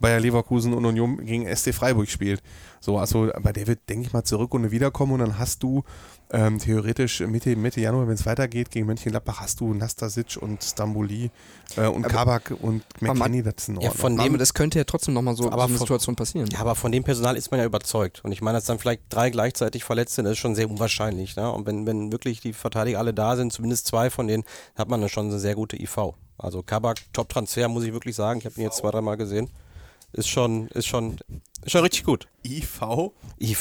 Bayer 0.00 0.18
Leverkusen 0.18 0.74
und 0.74 0.84
Union 0.84 1.24
gegen 1.24 1.46
SC 1.46 1.72
Freiburg 1.72 2.08
spielt. 2.08 2.42
So, 2.80 2.98
also, 2.98 3.32
aber 3.34 3.52
der 3.52 3.66
wird, 3.66 3.80
denke 3.88 4.06
ich 4.06 4.12
mal, 4.12 4.24
zurück 4.24 4.54
und 4.54 4.70
wiederkommen 4.70 5.12
und 5.12 5.18
dann 5.20 5.38
hast 5.38 5.62
du 5.62 5.82
ähm, 6.30 6.58
theoretisch 6.58 7.20
Mitte, 7.20 7.56
Mitte 7.56 7.80
Januar, 7.80 8.06
wenn 8.06 8.14
es 8.14 8.26
weitergeht, 8.26 8.70
gegen 8.70 8.86
Mönchengladbach 8.86 9.40
hast 9.40 9.60
du 9.60 9.72
Nastasic 9.72 10.36
und 10.40 10.62
Stamboli 10.62 11.30
äh, 11.76 11.86
und 11.86 12.02
Kabak 12.02 12.52
und 12.60 12.82
McKenny, 13.00 13.42
das 13.42 13.54
ist 13.58 13.68
in 13.70 13.80
Ja, 13.80 13.90
von 13.90 14.18
Aber 14.20 14.28
dem, 14.28 14.38
das 14.38 14.52
könnte 14.52 14.78
ja 14.78 14.84
trotzdem 14.84 15.14
nochmal 15.14 15.34
so, 15.36 15.44
Aber 15.50 15.62
so 15.62 15.68
eine 15.68 15.68
von- 15.78 15.86
Situation 15.86 16.16
passieren. 16.16 16.48
ja, 16.52 16.58
aber 16.60 16.74
von 16.74 16.92
dem 16.92 17.02
Personal 17.02 17.36
ist 17.36 17.50
man 17.50 17.60
ja 17.60 17.66
überzeugt. 17.66 18.22
Und 18.24 18.32
ich 18.32 18.42
meine, 18.42 18.58
dass 18.58 18.66
dann 18.66 18.78
vielleicht 18.78 19.02
drei 19.08 19.30
gleichzeitig 19.30 19.84
verletzt 19.84 20.14
sind, 20.16 20.26
das 20.26 20.32
ist 20.32 20.38
schon 20.38 20.54
sehr 20.54 20.70
unwahrscheinlich. 20.70 21.34
Ne? 21.36 21.50
Und 21.50 21.66
wenn, 21.66 21.86
wenn 21.86 22.12
wirklich 22.12 22.40
die 22.40 22.52
Verteidiger 22.52 22.98
alle 22.98 23.14
da 23.14 23.34
sind, 23.36 23.52
zumindest 23.52 23.86
zwei 23.86 24.10
von 24.10 24.26
denen, 24.28 24.44
hat 24.76 24.88
man 24.88 25.00
dann 25.00 25.08
schon 25.08 25.28
eine 25.28 25.38
sehr 25.38 25.54
gute 25.54 25.80
IV. 25.80 25.98
Also 26.36 26.62
Kabak, 26.62 26.98
Top-Transfer, 27.14 27.68
muss 27.68 27.84
ich 27.84 27.92
wirklich 27.94 28.14
sagen. 28.14 28.38
Ich 28.40 28.44
habe 28.44 28.54
ihn 28.56 28.62
jetzt 28.64 28.76
zwei, 28.76 28.90
dreimal 28.90 29.16
gesehen. 29.16 29.48
Ist 30.12 30.28
schon, 30.28 30.68
ist 30.68 30.86
schon, 30.86 31.16
ist 31.64 31.70
schon 31.72 31.82
richtig 31.82 32.04
gut. 32.04 32.28
IV? 32.44 32.80
IV, 33.40 33.58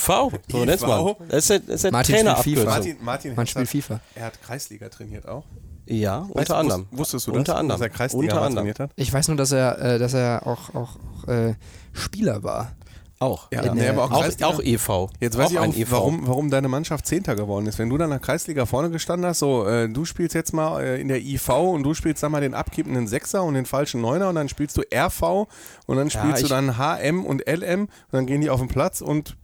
so 0.50 0.66
nennt's 0.66 0.82
mal. 0.82 1.16
Das 1.28 1.38
ist, 1.40 1.50
der- 1.50 1.60
das 1.60 1.76
ist 1.76 1.84
der 1.84 1.92
Martin 1.92 2.16
spielt 2.18 2.58
FIFA. 2.60 2.70
Martin, 2.70 2.98
Martin 3.02 3.36
Man 3.36 3.48
spielt 3.48 3.70
FIFA. 3.70 4.00
er 4.16 4.26
hat 4.26 4.42
Kreisliga 4.42 4.88
trainiert 4.90 5.28
auch. 5.28 5.44
Ja, 5.90 6.22
Weißt 6.22 6.30
unter 6.50 6.58
anderem. 6.58 6.88
wus- 6.92 6.98
Wusstest 7.00 7.28
du 7.28 7.32
das? 7.32 7.40
Unter 7.40 7.56
anderem. 7.58 7.80
Dass 7.80 7.86
er 7.86 7.90
Kreisliga 7.90 8.24
Unter 8.34 8.42
anderem. 8.42 8.56
trainiert 8.56 8.80
hat? 8.80 8.92
Ich 8.96 9.12
weiß 9.12 9.28
nur, 9.30 9.38
dass 9.38 9.52
er, 9.52 9.78
äh, 9.80 10.00
dass 10.00 10.14
er 10.14 10.46
auch, 10.48 10.74
auch 10.76 11.28
äh, 11.28 11.56
Spieler 11.94 12.44
war. 12.44 12.76
Auch. 13.20 13.48
Ja, 13.52 13.66
Ja, 13.66 13.74
nee, 13.74 13.88
aber 13.88 14.04
auch 14.06 14.12
auch, 14.12 14.42
auch 14.44 14.60
EV. 14.62 15.10
Jetzt 15.20 15.38
weiß 15.38 15.50
ich 15.52 15.60
ein 15.60 15.72
auch, 15.72 15.76
EV. 15.76 15.92
warum, 15.92 16.28
warum 16.28 16.52
deine 16.52 16.68
Mannschaft 16.68 17.08
Zehnter 17.08 17.36
geworden 17.36 17.66
ist. 17.66 17.80
Wenn 17.80 17.90
du 17.90 17.98
dann 17.98 18.08
in 18.10 18.12
der 18.12 18.20
Kreisliga 18.20 18.66
vorne 18.68 18.92
gestanden 18.92 19.28
hast, 19.28 19.40
so, 19.40 19.66
äh, 19.68 19.90
du 19.90 20.06
spielst 20.06 20.36
jetzt 20.36 20.54
mal 20.54 20.82
äh, 20.84 21.02
in 21.02 21.08
der 21.08 21.20
IV 21.20 21.50
und 21.50 21.82
du 21.84 21.96
spielst 21.96 22.22
dann 22.22 22.32
mal 22.32 22.42
den 22.42 22.54
abkippenden 22.54 23.08
Sechser 23.08 23.44
und 23.44 23.56
den 23.56 23.66
falschen 23.66 24.02
Neuner 24.02 24.30
und 24.30 24.36
dann 24.36 24.50
spielst 24.50 24.78
du 24.78 24.84
RV 24.94 25.48
und 25.88 25.98
dann 25.98 26.10
Ja, 26.10 26.20
spielst 26.20 26.42
du 26.42 26.46
ich- 26.46 26.50
dann 26.50 26.78
HM 26.78 27.26
und 27.26 27.48
LM 27.48 27.82
und 27.86 27.90
dann 28.12 28.28
gehen 28.28 28.42
die 28.42 28.52
auf 28.52 28.60
den 28.60 28.68
Platz 28.70 29.02
und 29.02 29.36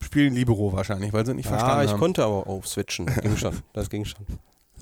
spielen 0.00 0.34
Libero 0.34 0.72
wahrscheinlich, 0.72 1.12
weil 1.12 1.26
sie 1.26 1.34
nicht 1.34 1.46
Ja, 1.46 1.52
verstanden 1.58 1.84
ich 1.84 1.90
haben. 1.92 1.98
konnte 2.00 2.24
aber 2.24 2.46
auch 2.46 2.64
switchen. 2.64 3.06
Ging 3.06 3.36
schon. 3.36 3.56
Das 3.72 3.90
ging 3.90 4.04
schon. 4.04 4.24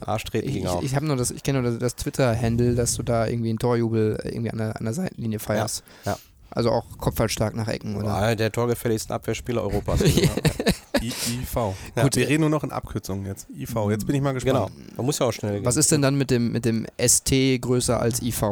Arschtreten 0.01 0.49
Ich, 0.49 0.55
ging 0.55 0.62
ich, 0.64 0.68
auch. 0.68 0.83
ich 0.83 0.95
habe 0.97 1.07
nur 1.07 1.16
das, 1.16 1.31
ich 1.31 1.43
kenne 1.43 1.61
nur 1.61 1.71
das, 1.73 1.79
das 1.79 1.95
Twitter-Handle, 1.97 2.75
dass 2.75 2.95
du 2.95 3.03
da 3.03 3.27
irgendwie 3.27 3.51
einen 3.51 3.59
Torjubel 3.59 4.18
irgendwie 4.25 4.51
an 4.51 4.57
der, 4.59 4.77
an 4.77 4.85
der 4.85 4.95
Seitenlinie 4.95 5.39
feierst. 5.39 5.85
ja. 6.05 6.16
Also 6.51 6.71
auch 6.71 6.85
kopfballstark 6.99 7.55
nach 7.55 7.69
Ecken, 7.69 7.97
oder? 7.97 8.09
Ah, 8.09 8.35
der 8.35 8.51
torgefälligsten 8.51 9.15
Abwehrspieler 9.15 9.63
Europas. 9.63 10.01
I 11.03 11.09
IV. 11.09 11.55
Ja. 11.97 12.03
Gut, 12.03 12.17
wir 12.17 12.29
reden 12.29 12.41
nur 12.43 12.51
noch 12.51 12.65
in 12.65 12.73
Abkürzungen 12.73 13.25
jetzt. 13.27 13.49
IV. 13.51 13.75
Jetzt 13.91 14.07
bin 14.07 14.17
ich 14.17 14.23
mal 14.23 14.33
gespannt. 14.33 14.71
genau. 14.77 14.95
Man 14.97 15.07
muss 15.07 15.19
ja 15.19 15.27
auch 15.27 15.33
schnell 15.33 15.55
gehen. 15.55 15.65
Was 15.65 15.77
ist 15.77 15.91
denn 15.93 16.03
dann 16.03 16.17
mit 16.17 16.31
dem, 16.31 16.53
mit 16.53 16.65
dem 16.65 16.87
ST 17.01 17.31
größer 17.61 18.01
als 18.01 18.21
IV? 18.23 18.43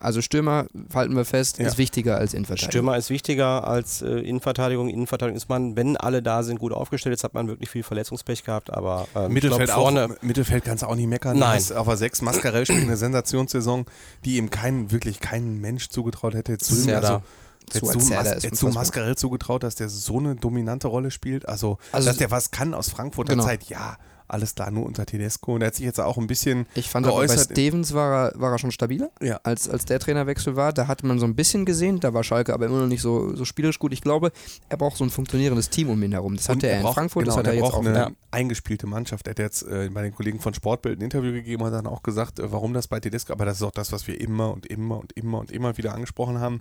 Also 0.00 0.22
Stürmer, 0.22 0.66
halten 0.94 1.16
wir 1.16 1.24
fest, 1.24 1.58
Ja. 1.58 1.66
ist 1.66 1.78
wichtiger 1.78 2.16
als 2.18 2.34
Innenverteidigung. 2.34 2.70
Stürmer 2.70 2.96
ist 2.96 3.10
wichtiger 3.10 3.66
als 3.66 4.00
äh, 4.02 4.06
Innenverteidigung. 4.20 4.88
Innenverteidigung 4.88 5.36
ist 5.36 5.48
man, 5.48 5.76
wenn 5.76 5.96
alle 5.96 6.22
da 6.22 6.42
sind, 6.42 6.58
gut 6.58 6.72
aufgestellt. 6.72 7.12
Jetzt 7.14 7.24
hat 7.24 7.34
man 7.34 7.48
wirklich 7.48 7.68
viel 7.70 7.82
Verletzungspech 7.82 8.44
gehabt, 8.44 8.72
aber 8.72 9.08
ähm, 9.16 9.32
Mittelfeld, 9.32 9.66
glaub, 9.70 9.80
vorne. 9.80 10.04
auch, 10.16 10.22
Mittelfeld 10.22 10.64
kannst 10.64 10.82
du 10.82 10.86
auch 10.86 10.94
nicht 10.94 11.08
meckern. 11.08 11.38
Nein. 11.38 11.62
Auf 11.74 11.86
der 11.86 11.96
6 11.96 12.22
Mascarell 12.22 12.64
spielt 12.64 12.82
eine 12.84 12.96
Sensationssaison, 12.96 13.86
die 14.24 14.36
ihm 14.36 14.50
kein, 14.50 14.90
wirklich 14.92 15.20
kein 15.20 15.60
Mensch 15.60 15.88
zugetraut 15.88 16.34
hätte. 16.34 16.52
Jetzt 16.52 16.66
Serda. 16.66 17.08
also, 17.08 17.22
Zu 17.70 17.84
Mas 17.86 17.96
unfassbar. 17.96 18.72
Mascarell 18.72 19.16
zugetraut, 19.16 19.62
dass 19.62 19.74
der 19.74 19.88
so 19.88 20.18
eine 20.18 20.36
dominante 20.36 20.88
Rolle 20.88 21.10
spielt? 21.10 21.48
Also, 21.48 21.78
Also- 21.92 22.08
dass 22.08 22.16
der 22.18 22.30
was 22.30 22.50
kann 22.50 22.72
aus 22.72 22.88
Frankfurter 22.88 23.32
Genau. 23.34 23.44
Zeit, 23.44 23.64
ja, 23.64 23.96
alles 24.28 24.54
klar, 24.54 24.70
nur 24.70 24.84
unter 24.86 25.06
Tedesco. 25.06 25.54
Und 25.54 25.62
er 25.62 25.68
hat 25.68 25.74
sich 25.74 25.84
jetzt 25.84 25.98
auch 26.00 26.18
ein 26.18 26.26
bisschen 26.26 26.66
Ich 26.74 26.88
fand 26.90 27.06
aber 27.06 27.16
bei 27.16 27.26
geäußert. 27.26 27.50
Stevens 27.52 27.94
war 27.94 28.28
er, 28.34 28.40
war 28.40 28.52
er 28.52 28.58
schon 28.58 28.70
stabiler, 28.70 29.10
Ja. 29.22 29.40
als, 29.42 29.68
als 29.68 29.84
der 29.86 29.98
Trainerwechsel 29.98 30.54
war. 30.54 30.72
Da 30.72 30.86
hatte 30.86 31.06
man 31.06 31.18
so 31.18 31.24
ein 31.26 31.34
bisschen 31.34 31.64
gesehen, 31.64 31.98
da 32.00 32.12
war 32.14 32.22
Schalke 32.24 32.52
aber 32.54 32.66
immer 32.66 32.80
noch 32.80 32.86
nicht 32.86 33.00
so, 33.02 33.34
so 33.34 33.44
spielerisch 33.44 33.78
gut. 33.78 33.92
Ich 33.92 34.02
glaube, 34.02 34.30
er 34.68 34.76
braucht 34.76 34.96
so 34.98 35.04
ein 35.04 35.10
funktionierendes 35.10 35.70
Team 35.70 35.88
um 35.90 36.02
ihn 36.02 36.12
herum. 36.12 36.36
Das 36.36 36.48
hatte 36.48 36.66
er, 36.68 36.76
in 36.78 36.82
braucht- 36.82 36.94
Frankfurt, 36.94 37.24
genau, 37.24 37.36
das 37.36 37.38
hat 37.38 37.46
er 37.46 37.52
und 37.52 37.56
jetzt 37.58 37.62
braucht 37.72 37.74
auch. 37.86 37.86
eine 37.90 37.98
Ja. 37.98 38.10
eingespielte 38.30 38.86
Mannschaft. 38.86 39.26
Er 39.26 39.30
hat 39.30 39.38
jetzt 39.38 39.62
äh, 39.62 39.88
bei 39.92 40.02
den 40.02 40.14
Kollegen 40.14 40.40
von 40.40 40.52
Sportbild 40.54 40.98
ein 40.98 41.02
Interview 41.02 41.32
gegeben 41.32 41.62
und 41.62 41.68
hat 41.68 41.74
dann 41.74 41.86
auch 41.86 42.02
gesagt, 42.02 42.38
äh, 42.38 42.52
warum 42.52 42.74
das 42.74 42.86
bei 42.88 43.00
Tedesco, 43.00 43.32
aber 43.32 43.44
das 43.46 43.56
ist 43.58 43.62
auch 43.62 43.70
das, 43.72 43.92
was 43.92 44.06
wir 44.06 44.20
immer 44.20 44.52
und 44.52 44.66
immer 44.66 44.98
und 44.98 45.12
immer 45.12 45.38
und 45.38 45.50
immer 45.50 45.76
wieder 45.78 45.94
angesprochen 45.94 46.38
haben, 46.40 46.60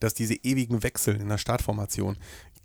dass 0.00 0.14
diese 0.14 0.34
ewigen 0.34 0.82
Wechsel 0.82 1.16
in 1.20 1.28
der 1.28 1.36
Startformation. 1.36 2.16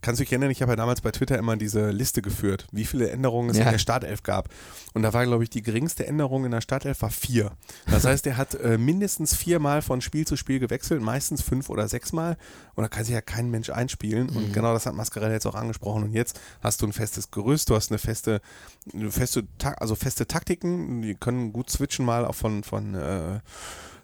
Kannst 0.06 0.20
du 0.20 0.24
dich 0.24 0.32
erinnern, 0.34 0.52
ich 0.52 0.62
habe 0.62 0.74
ja 0.74 0.76
damals 0.76 1.02
bei 1.02 1.10
Twitter 1.10 1.36
immer 1.40 1.58
diese 1.58 1.90
Liste 1.90 2.22
geführt, 2.22 2.68
wie 2.72 2.86
viele 2.86 3.10
Änderungen 3.10 3.50
es 3.50 3.58
Ja. 3.58 3.64
in 3.66 3.72
der 3.72 3.80
Startelf 3.80 4.22
gab. 4.22 4.50
Und 4.94 5.02
da 5.02 5.14
war, 5.14 5.26
glaube 5.26 5.44
ich, 5.44 5.50
die 5.50 5.64
geringste 5.64 6.06
Änderung 6.06 6.46
in 6.46 6.52
der 6.52 6.62
Startelf 6.62 7.02
war 7.02 7.10
vier. 7.10 7.54
Das 7.90 8.06
heißt, 8.06 8.28
er 8.28 8.38
hat 8.38 8.54
äh, 8.54 8.78
mindestens 8.78 9.34
viermal 9.36 9.82
von 9.82 10.02
Spiel 10.02 10.28
zu 10.28 10.38
Spiel 10.38 10.60
gewechselt, 10.60 11.02
meistens 11.02 11.42
fünf 11.42 11.72
oder 11.72 11.88
sechsmal. 11.88 12.38
Und 12.76 12.84
da 12.84 12.88
kann 12.88 13.04
sich 13.04 13.16
ja 13.16 13.22
kein 13.22 13.50
Mensch 13.50 13.72
einspielen. 13.72 14.30
Und 14.30 14.54
genau 14.54 14.74
das 14.74 14.86
hat 14.86 14.94
Mascarell 14.94 15.32
jetzt 15.32 15.48
auch 15.48 15.56
angesprochen. 15.56 16.04
Und 16.04 16.14
jetzt 16.14 16.40
hast 16.62 16.84
du 16.84 16.86
ein 16.86 16.94
festes 16.94 17.32
Gerüst, 17.32 17.72
du 17.72 17.76
hast 17.76 17.90
eine 17.92 17.98
feste, 17.98 18.42
eine 18.94 19.10
feste, 19.10 19.48
also 19.78 19.96
feste 19.96 20.28
Taktiken, 20.28 21.02
die 21.02 21.16
können 21.16 21.52
gut 21.52 21.72
switchen 21.72 22.06
mal 22.06 22.26
auch 22.26 22.36
von, 22.36 22.64
von 22.64 22.94
äh, 22.94 23.40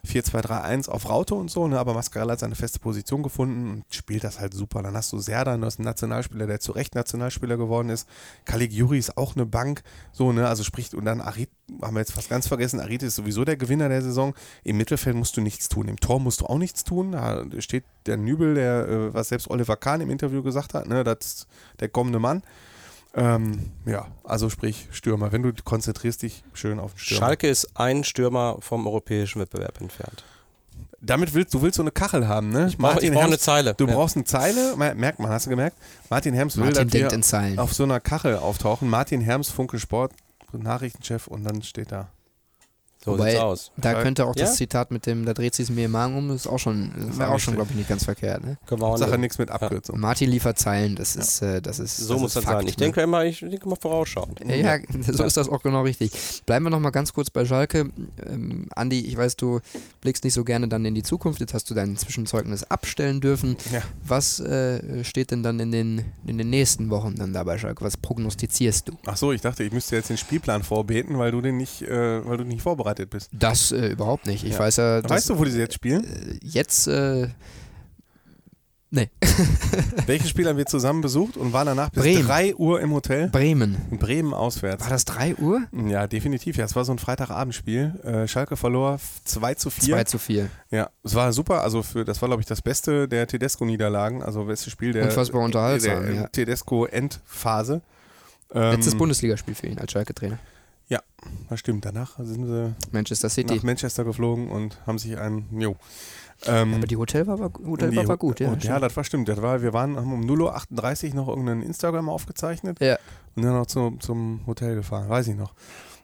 4-2-3-1 0.06 0.88
auf 0.88 1.08
Raute 1.08 1.34
und 1.36 1.48
so, 1.48 1.68
ne? 1.68 1.78
aber 1.78 1.94
Mascarell 1.94 2.30
hat 2.30 2.40
seine 2.40 2.56
feste 2.56 2.80
Position 2.80 3.22
gefunden 3.22 3.70
und 3.70 3.84
spielt 3.90 4.24
das 4.24 4.40
halt 4.40 4.52
super. 4.52 4.82
Dann 4.82 4.96
hast 4.96 5.12
du 5.12 5.18
Serdan, 5.18 5.60
du 5.60 5.66
hast 5.66 5.78
einen 5.78 5.84
Nationalspieler, 5.84 6.48
der 6.48 6.58
zu 6.58 6.72
Recht 6.72 6.96
Nationalspieler 6.96 7.56
geworden 7.56 7.88
ist. 7.88 8.08
Caligiuri 8.44 8.98
ist 8.98 9.16
auch 9.16 9.36
eine 9.36 9.46
Bank, 9.46 9.82
so, 10.10 10.32
ne, 10.32 10.48
also 10.48 10.64
spricht, 10.64 10.94
und 10.94 11.04
dann 11.04 11.20
Arit, 11.20 11.50
haben 11.80 11.94
wir 11.94 12.00
jetzt 12.00 12.12
fast 12.12 12.28
ganz 12.28 12.48
vergessen, 12.48 12.80
Arit 12.80 13.04
ist 13.04 13.14
sowieso 13.14 13.44
der 13.44 13.56
Gewinner 13.56 13.88
der 13.88 14.02
Saison. 14.02 14.34
Im 14.64 14.76
Mittelfeld 14.76 15.14
musst 15.14 15.36
du 15.36 15.40
nichts 15.40 15.68
tun, 15.68 15.86
im 15.86 16.00
Tor 16.00 16.18
musst 16.18 16.40
du 16.40 16.46
auch 16.46 16.58
nichts 16.58 16.82
tun. 16.82 17.12
Da 17.12 17.44
steht 17.58 17.84
der 18.06 18.16
Nübel, 18.16 18.54
der, 18.54 18.88
äh, 18.88 19.14
was 19.14 19.28
selbst 19.28 19.48
Oliver 19.48 19.76
Kahn 19.76 20.00
im 20.00 20.10
Interview 20.10 20.42
gesagt 20.42 20.74
hat, 20.74 20.88
ne, 20.88 21.04
das 21.04 21.18
ist 21.20 21.46
der 21.78 21.88
kommende 21.88 22.18
Mann. 22.18 22.42
Ähm, 23.14 23.70
ja, 23.84 24.06
also 24.24 24.48
sprich 24.48 24.88
Stürmer. 24.90 25.32
Wenn 25.32 25.42
du 25.42 25.52
konzentrierst 25.64 26.22
dich 26.22 26.42
schön 26.54 26.78
auf 26.80 26.92
den 26.94 26.98
Stürmer. 26.98 27.26
Schalke 27.26 27.48
ist 27.48 27.70
ein 27.78 28.04
Stürmer 28.04 28.56
vom 28.60 28.86
europäischen 28.86 29.40
Wettbewerb 29.40 29.80
entfernt. 29.80 30.24
Damit 31.04 31.34
willst 31.34 31.52
du 31.52 31.60
willst 31.62 31.76
so 31.76 31.82
eine 31.82 31.90
Kachel 31.90 32.28
haben, 32.28 32.50
ne? 32.50 32.68
Ich 32.68 32.78
brauche 32.78 33.10
brauch 33.10 33.24
eine 33.24 33.38
Zeile. 33.38 33.74
Du 33.74 33.86
Ja. 33.86 33.94
brauchst 33.94 34.16
eine 34.16 34.24
Zeile, 34.24 34.76
mer- 34.76 34.94
merkt 34.94 35.18
man, 35.18 35.30
hast 35.30 35.46
du 35.46 35.50
gemerkt? 35.50 35.76
Martin 36.10 36.32
Herms 36.32 36.56
will, 36.56 36.64
Martin 36.64 36.84
dass 36.86 36.92
wir 36.92 37.00
denkt 37.00 37.12
in 37.12 37.22
Zeilen. 37.22 37.58
auf 37.58 37.74
so 37.74 37.82
einer 37.82 37.98
Kachel 38.00 38.36
auftauchen. 38.36 38.88
Martin 38.88 39.20
Herms, 39.20 39.48
Funke 39.50 39.78
Sport, 39.80 40.12
Nachrichtenchef 40.52 41.26
und 41.26 41.44
dann 41.44 41.62
steht 41.62 41.90
da. 41.92 42.08
So 43.04 43.12
Wobei, 43.12 43.30
sieht's 43.30 43.42
aus. 43.42 43.72
Da 43.76 43.92
Ja. 43.92 44.02
könnte 44.02 44.24
auch 44.26 44.34
das 44.34 44.50
Ja. 44.50 44.56
Zitat 44.56 44.90
mit 44.92 45.06
dem, 45.06 45.24
da 45.24 45.34
dreht 45.34 45.54
sich 45.56 45.68
mir 45.70 45.86
im 45.86 45.90
Magen 45.90 46.16
um, 46.16 46.28
das 46.28 46.42
ist 46.42 46.46
auch 46.46 46.58
schon, 46.58 46.92
das 46.96 47.16
Ja, 47.16 47.18
wäre 47.18 47.30
auch 47.32 47.38
schon, 47.40 47.54
glaube 47.54 47.70
ich, 47.70 47.76
nicht 47.76 47.88
ganz 47.88 48.04
verkehrt. 48.04 48.44
Ne? 48.44 48.58
Können 48.66 48.80
wir 48.80 48.86
auch 48.86 48.96
Sache 48.96 49.18
nichts 49.18 49.38
mit 49.38 49.50
Abkürzung. 49.50 49.98
Martin 49.98 50.30
liefert 50.30 50.58
Zeilen, 50.58 50.94
das 50.94 51.16
ist, 51.16 51.42
äh, 51.42 51.60
das 51.60 51.80
ist 51.80 51.96
So 51.96 52.14
das 52.14 52.22
muss 52.22 52.30
ist 52.30 52.36
das 52.36 52.44
Fakt, 52.44 52.58
sein. 52.60 52.68
Ich 52.68 52.76
ne? 52.78 52.84
denke 52.84 53.00
immer, 53.02 53.24
ich 53.24 53.40
denke 53.40 53.68
mal 53.68 53.74
vorausschauend. 53.74 54.40
Ja, 54.46 54.54
ja, 54.54 54.78
so 55.12 55.24
ist 55.24 55.36
das 55.36 55.48
auch 55.48 55.62
genau 55.62 55.82
richtig. 55.82 56.12
Bleiben 56.46 56.64
wir 56.64 56.70
noch 56.70 56.78
mal 56.78 56.90
ganz 56.90 57.12
kurz 57.12 57.28
bei 57.28 57.44
Schalke. 57.44 57.90
Ähm, 58.24 58.68
Andi, 58.76 59.00
ich 59.00 59.16
weiß, 59.16 59.34
du 59.36 59.58
blickst 60.00 60.22
nicht 60.22 60.34
so 60.34 60.44
gerne 60.44 60.68
dann 60.68 60.84
in 60.84 60.94
die 60.94 61.02
Zukunft. 61.02 61.40
Jetzt 61.40 61.54
hast 61.54 61.68
du 61.70 61.74
dein 61.74 61.96
Zwischenzeugnis 61.96 62.62
abstellen 62.64 63.20
dürfen. 63.20 63.56
Ja. 63.72 63.82
Was 64.06 64.38
äh, 64.38 65.02
steht 65.02 65.32
denn 65.32 65.42
dann 65.42 65.58
in 65.58 65.72
den, 65.72 66.04
in 66.24 66.38
den 66.38 66.50
nächsten 66.50 66.88
Wochen 66.90 67.16
dann 67.16 67.32
da 67.32 67.42
bei 67.42 67.58
Schalke? 67.58 67.84
Was 67.84 67.96
prognostizierst 67.96 68.88
du? 68.88 68.92
Ach 69.06 69.16
so, 69.16 69.32
ich 69.32 69.40
dachte, 69.40 69.64
ich 69.64 69.72
müsste 69.72 69.96
jetzt 69.96 70.08
den 70.08 70.16
Spielplan 70.18 70.62
vorbeten, 70.62 71.18
weil 71.18 71.32
du 71.32 71.40
den 71.40 71.56
nicht, 71.56 71.82
äh, 71.82 72.24
weil 72.24 72.36
du 72.36 72.44
nicht 72.44 72.62
vorbereitet 72.62 72.91
bist. 72.94 73.30
Das 73.32 73.72
äh, 73.72 73.88
überhaupt 73.88 74.26
nicht. 74.26 74.44
Ich 74.44 74.52
Ja. 74.54 74.58
weiß 74.58 74.76
ja, 74.76 75.00
dass 75.02 75.10
Weißt 75.10 75.30
du, 75.30 75.38
wo 75.38 75.44
die 75.44 75.50
sie 75.50 75.58
jetzt 75.60 75.74
spielen? 75.74 76.04
äh, 76.04 76.38
jetzt 76.42 76.86
äh, 76.86 77.28
nee, 78.90 79.10
Welche 80.06 80.28
Spiele 80.28 80.50
haben 80.50 80.58
wir 80.58 80.66
zusammen 80.66 81.00
besucht 81.00 81.36
und 81.38 81.52
waren 81.54 81.66
danach 81.66 81.88
bis 81.90 82.02
Bremen. 82.02 82.26
3 82.26 82.54
Uhr 82.56 82.80
im 82.80 82.92
Hotel? 82.92 83.28
Bremen. 83.30 83.76
In 83.90 83.98
Bremen 83.98 84.34
auswärts. 84.34 84.82
War 84.82 84.90
das 84.90 85.04
3 85.06 85.36
Uhr? 85.36 85.62
Ja, 85.86 86.06
definitiv. 86.06 86.56
Ja, 86.56 86.64
es 86.66 86.76
war 86.76 86.84
so 86.84 86.92
ein 86.92 86.98
Freitagabendspiel. 86.98 88.00
Äh, 88.04 88.28
Schalke 88.28 88.56
verlor 88.56 88.98
2 89.24 89.54
zu 89.54 89.70
4. 89.70 89.94
2 89.94 90.04
zu 90.04 90.18
4. 90.18 90.48
Ja, 90.70 90.90
es 91.02 91.14
war 91.14 91.32
super. 91.32 91.62
Also 91.62 91.82
für, 91.82 92.04
das 92.04 92.20
war, 92.20 92.28
glaube 92.28 92.42
ich, 92.42 92.46
das 92.46 92.60
Beste 92.60 93.08
der 93.08 93.26
Tedesco-Niederlagen. 93.26 94.22
Also 94.22 94.44
beste 94.44 94.68
Spiel 94.70 94.92
der, 94.92 95.04
Unfassbar 95.04 95.40
unterhaltsam, 95.42 96.02
der 96.04 96.14
ja. 96.14 96.26
Tedesco-Endphase. 96.28 97.80
Ähm, 98.54 98.72
Letztes 98.72 98.94
Bundesligaspiel 98.96 99.54
für 99.54 99.68
ihn 99.68 99.78
als 99.78 99.90
Schalke-Trainer. 99.92 100.38
Das 101.48 101.60
stimmt. 101.60 101.84
Danach 101.84 102.18
sind 102.18 102.46
sie 102.46 102.74
Manchester 102.92 103.28
City. 103.28 103.56
nach 103.56 103.62
Manchester 103.62 104.04
geflogen 104.04 104.50
und 104.50 104.78
haben 104.86 104.98
sich 104.98 105.18
einen. 105.18 105.46
Jo. 105.58 105.76
Ähm, 106.46 106.74
Aber 106.74 106.86
die 106.86 106.96
Hotel 106.96 107.26
war, 107.26 107.38
war, 107.38 107.52
Hotel 107.64 107.90
die- 107.90 108.08
war, 108.08 108.16
gut, 108.16 108.40
ja. 108.40 108.50
und, 108.50 108.64
ja, 108.64 108.80
das 108.80 108.96
war 108.96 109.04
stimmt. 109.04 109.28
Das 109.28 109.40
war, 109.40 109.62
wir 109.62 109.72
waren 109.72 109.96
haben 109.96 110.12
um 110.12 110.22
0.38 110.22 111.10
Uhr 111.10 111.14
noch 111.14 111.28
irgendeinen 111.28 111.62
Instagram 111.62 112.08
aufgezeichnet 112.08 112.80
ja. 112.80 112.98
und 113.36 113.44
dann 113.44 113.54
noch 113.54 113.66
zum, 113.66 114.00
zum 114.00 114.40
Hotel 114.46 114.74
gefahren. 114.74 115.08
Weiß 115.08 115.28
ich 115.28 115.36
noch. 115.36 115.52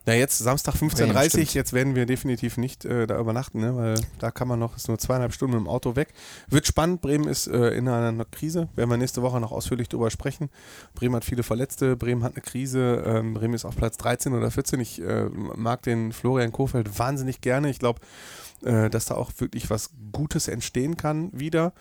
Na, 0.09 0.15
jetzt 0.15 0.39
Samstag 0.39 0.75
15.30 0.75 0.97
Bremen, 0.97 1.17
Uhr. 1.17 1.23
stimmt. 1.25 1.55
Jetzt 1.55 1.73
werden 1.75 1.95
wir 1.95 2.07
definitiv 2.07 2.57
nicht 2.57 2.87
äh, 2.87 3.07
da 3.07 3.21
übernachten, 3.21 3.61
ne? 3.61 3.77
weil 3.77 3.95
da 4.19 4.31
kann 4.31 4.49
man 4.49 4.59
noch, 4.59 4.75
ist 4.75 4.89
nur 4.89 4.99
zweieinhalb 4.99 5.35
Stunden 5.35 5.57
mit 5.57 5.67
dem 5.67 5.69
Auto 5.69 5.97
weg. 5.97 6.15
Wird 6.49 6.67
spannend. 6.67 7.03
Bremen 7.03 7.29
ist 7.29 7.47
äh, 7.47 7.73
in 7.73 7.87
einer 7.89 8.25
Krise. 8.25 8.71
Werden 8.75 8.89
wir 8.89 8.97
nächste 8.97 9.21
Woche 9.21 9.39
noch 9.39 9.53
ausführlich 9.53 9.91
drüber 9.91 10.11
sprechen. 10.11 10.49
Bremen 10.95 11.15
hat 11.15 11.27
viele 11.27 11.43
Verletzte. 11.43 11.95
Bremen 11.95 12.25
hat 12.25 12.37
eine 12.37 12.41
Krise. 12.41 13.05
Ähm, 13.05 13.35
Bremen 13.35 13.53
ist 13.53 13.67
auf 13.67 13.77
Platz 13.77 13.99
13 13.99 14.33
oder 14.33 14.51
14. 14.51 14.81
Ich 14.81 14.99
äh, 15.03 15.27
mag 15.29 15.83
den 15.83 16.13
Florian 16.13 16.53
Kofeld 16.53 16.99
wahnsinnig 16.99 17.43
gerne. 17.43 17.69
Ich 17.69 17.79
glaube, 17.79 18.01
äh, 18.65 18.89
dass 18.89 19.05
da 19.05 19.15
auch 19.15 19.31
wirklich 19.37 19.69
was 19.69 19.91
Gutes 20.13 20.49
entstehen 20.49 20.97
kann 20.97 21.29
wieder. 21.33 21.75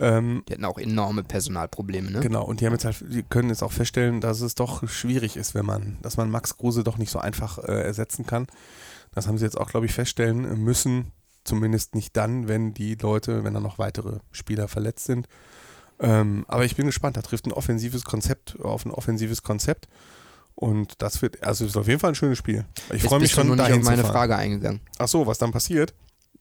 Ähm, 0.00 0.42
Die 0.48 0.54
hatten 0.54 0.64
auch 0.64 0.78
enorme 0.78 1.22
Personalprobleme, 1.22 2.10
ne? 2.10 2.20
Genau, 2.20 2.44
und 2.44 2.60
die 2.60 2.66
haben 2.66 2.72
jetzt 2.72 2.84
halt, 2.84 3.04
die 3.08 3.22
können 3.22 3.50
jetzt 3.50 3.62
auch 3.62 3.72
feststellen, 3.72 4.20
dass 4.20 4.40
es 4.40 4.54
doch 4.54 4.88
schwierig 4.88 5.36
ist, 5.36 5.54
wenn 5.54 5.66
man, 5.66 5.98
dass 6.02 6.16
man 6.16 6.30
Max 6.30 6.56
Kruse 6.56 6.82
doch 6.82 6.96
nicht 6.96 7.10
so 7.10 7.18
einfach 7.18 7.58
äh, 7.58 7.82
ersetzen 7.82 8.24
kann. 8.26 8.46
Das 9.14 9.26
haben 9.26 9.36
sie 9.36 9.44
jetzt 9.44 9.58
auch, 9.58 9.68
glaube 9.68 9.86
ich, 9.86 9.92
feststellen 9.92 10.62
müssen. 10.62 11.12
Zumindest 11.44 11.94
nicht 11.94 12.16
dann, 12.16 12.48
wenn 12.48 12.72
die 12.72 12.94
Leute, 12.94 13.44
wenn 13.44 13.52
da 13.52 13.60
noch 13.60 13.78
weitere 13.78 14.20
Spieler 14.30 14.68
verletzt 14.68 15.04
sind. 15.04 15.28
Ähm, 16.00 16.44
aber 16.48 16.64
ich 16.64 16.76
bin 16.76 16.86
gespannt, 16.86 17.16
da 17.16 17.22
trifft 17.22 17.46
ein 17.46 17.52
offensives 17.52 18.04
Konzept 18.04 18.58
auf 18.60 18.86
ein 18.86 18.90
offensives 18.90 19.42
Konzept. 19.42 19.88
Und 20.54 21.02
das 21.02 21.20
wird, 21.22 21.42
also 21.42 21.64
ist 21.64 21.76
auf 21.76 21.88
jeden 21.88 22.00
Fall 22.00 22.12
ein 22.12 22.14
schönes 22.14 22.38
Spiel. 22.38 22.64
Ich 22.92 23.02
freue 23.02 23.20
mich 23.20 23.32
schon, 23.32 23.46
nur 23.46 23.56
nicht 23.56 23.68
dahin 23.68 23.80
auf 23.80 23.86
meine. 23.86 24.04
Frage 24.04 24.36
eingegangen. 24.36 24.80
Ach 24.98 25.08
so, 25.08 25.26
was 25.26 25.38
dann 25.38 25.50
passiert? 25.50 25.94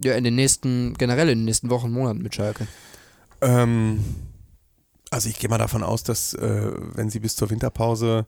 Ja, 0.04 0.16
in 0.16 0.24
den 0.24 0.36
nächsten, 0.36 0.94
generell 0.96 1.30
in 1.30 1.40
den 1.40 1.46
nächsten 1.46 1.70
Wochen, 1.70 1.92
Monaten 1.92 2.22
mit 2.22 2.36
Schalke. 2.36 2.68
Ähm, 3.42 4.04
also 5.10 5.30
ich 5.30 5.40
gehe 5.40 5.50
mal 5.50 5.58
davon 5.58 5.84
aus, 5.84 6.04
dass 6.04 6.34
äh, 6.34 6.72
wenn 6.96 7.10
sie 7.10 7.20
bis 7.20 7.36
zur 7.36 7.50
Winterpause 7.50 8.26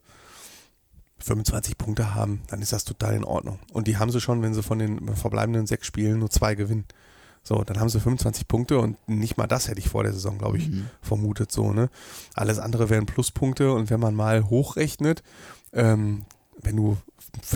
25 1.18 1.78
Punkte 1.78 2.14
haben, 2.14 2.42
dann 2.48 2.60
ist 2.60 2.72
das 2.72 2.84
total 2.84 3.14
in 3.14 3.24
Ordnung. 3.24 3.58
Und 3.72 3.86
die 3.86 3.96
haben 3.96 4.10
sie 4.10 4.20
schon, 4.20 4.42
wenn 4.42 4.52
sie 4.52 4.62
von 4.62 4.78
den 4.78 5.14
verbleibenden 5.16 5.66
sechs 5.66 5.86
Spielen 5.86 6.18
nur 6.18 6.30
zwei 6.30 6.54
gewinnen. 6.54 6.84
So, 7.42 7.62
dann 7.62 7.78
haben 7.78 7.88
sie 7.90 8.00
25 8.00 8.48
Punkte 8.48 8.78
und 8.78 8.96
nicht 9.06 9.36
mal 9.36 9.46
das 9.46 9.68
hätte 9.68 9.78
ich 9.78 9.88
vor 9.88 10.02
der 10.02 10.12
Saison, 10.12 10.38
glaube 10.38 10.58
ich, 10.58 10.68
mhm. 10.68 10.86
vermutet. 11.02 11.52
So, 11.52 11.72
ne? 11.72 11.90
Alles 12.34 12.58
andere 12.58 12.88
wären 12.88 13.06
Pluspunkte 13.06 13.72
und 13.72 13.90
wenn 13.90 14.00
man 14.00 14.14
mal 14.14 14.48
hochrechnet, 14.48 15.22
ähm, 15.72 16.24
wenn 16.62 16.76
du 16.76 16.96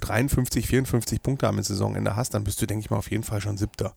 53, 0.01 0.67
54 0.67 1.23
Punkte 1.23 1.49
am 1.49 1.63
Saisonende 1.63 2.17
hast, 2.17 2.35
dann 2.35 2.45
bist 2.45 2.61
du, 2.61 2.67
denke 2.67 2.85
ich 2.85 2.91
mal, 2.91 2.99
auf 2.99 3.11
jeden 3.11 3.23
Fall 3.23 3.41
schon 3.41 3.57
Siebter. 3.57 3.95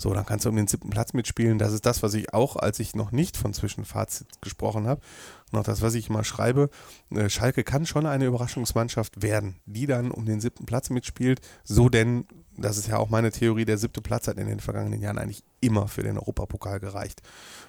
So, 0.00 0.14
dann 0.14 0.24
kannst 0.24 0.46
du 0.46 0.48
um 0.48 0.56
den 0.56 0.66
siebten 0.66 0.88
Platz 0.88 1.12
mitspielen. 1.12 1.58
Das 1.58 1.74
ist 1.74 1.84
das, 1.84 2.02
was 2.02 2.14
ich 2.14 2.32
auch, 2.32 2.56
als 2.56 2.80
ich 2.80 2.94
noch 2.96 3.12
nicht 3.12 3.36
von 3.36 3.52
Zwischenfazit 3.52 4.40
gesprochen 4.40 4.86
habe, 4.86 5.02
noch 5.52 5.62
das, 5.62 5.82
was 5.82 5.92
ich 5.92 6.08
immer 6.08 6.24
schreibe. 6.24 6.70
Äh, 7.10 7.28
Schalke 7.28 7.64
kann 7.64 7.84
schon 7.84 8.06
eine 8.06 8.24
Überraschungsmannschaft 8.24 9.20
werden, 9.20 9.60
die 9.66 9.84
dann 9.84 10.10
um 10.10 10.24
den 10.24 10.40
siebten 10.40 10.64
Platz 10.64 10.88
mitspielt. 10.88 11.42
So 11.64 11.90
denn, 11.90 12.24
das 12.56 12.78
ist 12.78 12.88
ja 12.88 12.96
auch 12.96 13.10
meine 13.10 13.30
Theorie, 13.30 13.66
der 13.66 13.76
siebte 13.76 14.00
Platz 14.00 14.26
hat 14.26 14.38
in 14.38 14.46
den 14.46 14.60
vergangenen 14.60 15.02
Jahren 15.02 15.18
eigentlich 15.18 15.44
immer 15.60 15.88
für 15.88 16.02
den 16.02 16.18
Europapokal 16.18 16.80
gereicht. 16.80 17.22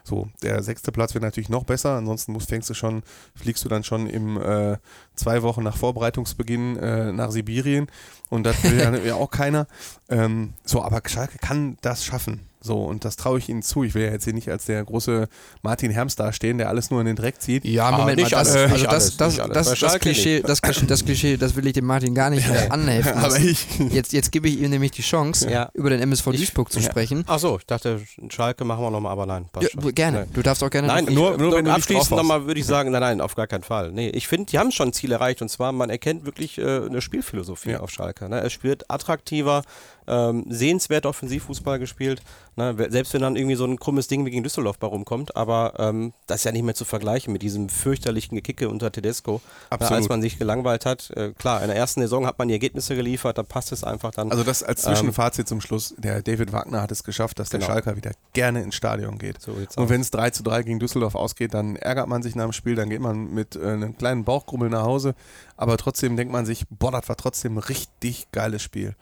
So, 0.04 0.30
der 0.42 0.64
sechste 0.64 0.92
Platz 0.92 1.14
wird 1.14 1.24
natürlich 1.24 1.50
noch 1.50 1.64
besser, 1.64 1.96
ansonsten 1.96 2.32
musst, 2.32 2.50
fängst 2.50 2.70
du 2.70 2.74
schon, 2.74 3.04
fliegst 3.36 3.64
du 3.64 3.70
dann 3.70 3.84
schon 3.84 4.08
im 4.08 4.42
äh, 4.42 4.78
zwei 5.16 5.44
Wochen 5.44 5.64
nach 5.64 5.78
Vorbereitungsbeginn 5.78 6.78
äh, 6.78 7.12
nach 7.12 7.32
Sibirien 7.32 7.88
und 8.30 8.44
das 8.44 8.64
will 8.64 8.80
ja 9.06 9.16
auch 9.16 9.30
keiner. 9.30 9.68
Ähm, 10.10 10.54
so, 10.66 10.82
aber 10.82 11.02
Schalke 11.06 11.38
kann 11.38 11.78
das 11.82 12.04
schaffen. 12.04 12.42
So, 12.64 12.84
und 12.84 13.06
das 13.06 13.16
traue 13.16 13.40
ich 13.40 13.50
ihnen 13.50 13.64
zu. 13.64 13.84
Ich 13.84 13.96
will 13.96 14.04
ja 14.04 14.12
jetzt 14.12 14.26
hier 14.26 14.34
nicht 14.34 14.50
als 14.50 14.66
der 14.66 14.84
große 14.84 15.28
Martin 15.64 15.90
Herms 15.90 16.16
dastehen, 16.16 16.60
der 16.60 16.70
alles 16.70 16.92
nur 16.92 17.00
in 17.00 17.08
den 17.08 17.16
Dreck 17.16 17.42
zieht. 17.42 17.66
Ja, 17.66 17.90
Moment 17.90 18.20
ah, 18.20 18.22
mal, 18.22 18.30
das, 18.30 18.56
alles, 18.56 18.72
also 18.72 18.86
das, 18.86 19.18
das, 19.18 19.38
das, 19.38 19.80
das, 19.80 20.00
Klischee, 20.00 20.42
das, 20.42 20.62
das 20.62 21.04
Klischee, 21.04 21.38
das 21.38 21.56
will 21.56 21.66
ich 21.66 21.74
dem 21.74 21.86
Martin 21.86 22.14
gar 22.14 22.30
nicht 22.30 22.48
äh, 22.48 22.68
anhelfen. 22.70 23.14
Aber 23.14 23.36
ich. 23.40 23.66
Jetzt, 23.90 24.14
jetzt 24.14 24.32
gebe 24.32 24.48
ich 24.48 24.60
ihm 24.60 24.70
nämlich 24.70 24.92
die 24.92 25.02
Chance, 25.02 25.50
ja. 25.50 25.72
über 25.74 25.90
den 25.90 26.02
MSV 26.02 26.26
Duisburg 26.26 26.72
zu 26.72 26.80
ja. 26.80 26.86
sprechen. 26.86 27.24
Ach 27.26 27.40
so, 27.40 27.58
ich 27.58 27.66
dachte, 27.66 27.81
Schalke 28.30 28.64
machen 28.66 28.84
wir 28.84 28.92
nochmal, 28.92 29.12
aber 29.12 29.26
nein. 29.26 29.50
Ja, 29.60 29.92
gerne, 29.92 30.20
nein. 30.20 30.30
du 30.34 30.42
darfst 30.42 30.64
auch 30.64 30.70
gerne. 30.70 30.88
Nein, 30.88 31.06
nur, 31.06 31.38
nur 31.38 31.54
wenn 31.54 31.66
du 31.66 31.72
abschließend 31.72 32.12
nochmal 32.12 32.46
würde 32.46 32.60
ich 32.60 32.66
sagen, 32.66 32.92
nein, 32.92 33.02
nein, 33.02 33.22
auf 33.22 33.36
gar 33.36 33.48
keinen 33.48 33.64
Fall. 33.64 33.92
Nee, 33.92 34.10
ich 34.10 34.28
finde, 34.28 34.46
die 34.48 34.60
haben 34.60 34.72
schon 34.72 34.90
ein 34.90 34.94
Ziel 34.94 35.12
erreicht 35.12 35.42
und 35.42 35.50
zwar, 35.50 35.72
man 35.72 35.90
erkennt 35.90 36.26
wirklich 36.26 36.58
äh, 36.58 36.86
eine 36.86 37.02
Spielphilosophie 37.02 37.76
auf 37.76 37.90
Schalke. 37.90 38.30
Ne? 38.30 38.42
Es 38.42 38.54
spielt 38.54 38.90
attraktiver, 38.90 39.64
ähm, 40.12 40.46
sehenswert 40.50 41.06
Offensivfußball 41.06 41.80
gespielt. 41.80 42.22
Ne? 42.58 42.76
Selbst 42.90 43.14
wenn 43.14 43.22
dann 43.22 43.36
irgendwie 43.38 43.56
so 43.56 43.66
ein 43.66 43.80
krummes 43.80 44.08
Ding 44.08 44.26
wie 44.26 44.30
gegen 44.30 44.44
Düsseldorf 44.44 44.78
bei 44.78 44.88
rumkommt, 44.88 45.36
aber 45.36 45.74
ähm, 45.80 46.14
das 46.28 46.42
ist 46.42 46.44
ja 46.44 46.52
nicht 46.52 46.64
mehr 46.64 46.76
zu 46.76 46.86
vergleichen 46.86 47.32
mit 47.32 47.42
diesem 47.42 47.70
fürchterlichen 47.70 48.36
Gekicke 48.36 48.70
unter 48.70 48.92
Tedesco, 48.92 49.42
äh, 49.72 49.84
als 49.84 50.10
man 50.10 50.22
sich 50.22 50.38
gelangweilt 50.38 50.86
hat. 50.86 51.10
Äh, 51.12 51.32
klar, 51.32 51.62
in 51.62 51.68
der 51.68 51.78
ersten 51.78 52.02
Saison 52.02 52.28
hat 52.28 52.38
man 52.38 52.50
die 52.50 52.54
Ergebnisse 52.54 52.96
geliefert, 52.96 53.38
da 53.38 53.44
passt 53.44 53.72
es 53.72 53.84
einfach 53.84 54.12
dann. 54.12 54.32
Also 54.32 54.44
das 54.44 54.64
als 54.64 54.82
Zwischenfazit 54.82 55.46
ähm, 55.46 55.48
zum 55.48 55.62
Schluss, 55.62 55.96
der 55.98 56.22
David 56.22 56.52
Wagner 56.52 56.82
hat 56.82 56.92
es 56.92 57.04
geschafft, 57.04 57.40
dass 57.40 57.50
genau. 57.50 57.66
der 57.66 57.74
Schalker 57.74 57.96
wieder 57.96 58.12
gerne 58.34 58.62
ins 58.62 58.76
Stadion 58.76 59.18
geht. 59.18 59.42
So 59.42 59.54
Und 59.78 59.90
wenn 59.90 60.02
es 60.02 60.12
3 60.12 60.32
zu 60.32 60.44
3 60.44 60.64
gegen 60.64 60.80
Düsseldorf 60.80 61.16
ausgeht, 61.16 61.54
dann 61.54 61.78
ärgert 61.78 62.10
man 62.10 62.22
sich 62.22 62.36
nach 62.36 62.44
dem 62.44 62.54
Spiel, 62.54 62.76
dann 62.76 62.90
geht 62.90 63.02
man 63.02 63.34
mit 63.34 63.56
äh, 63.56 63.62
einem 63.62 63.98
kleinen 63.98 64.26
Bauchgrummel 64.26 64.70
nach 64.70 64.84
Hause, 64.84 65.16
aber 65.56 65.78
trotzdem 65.78 66.18
denkt 66.18 66.34
man 66.34 66.46
sich, 66.46 66.66
boah, 66.70 66.92
das 66.92 67.08
war 67.08 67.16
trotzdem 67.16 67.56
ein 67.56 67.60
richtig 67.60 68.28
geiles 68.32 68.62
Spiel. 68.62 68.96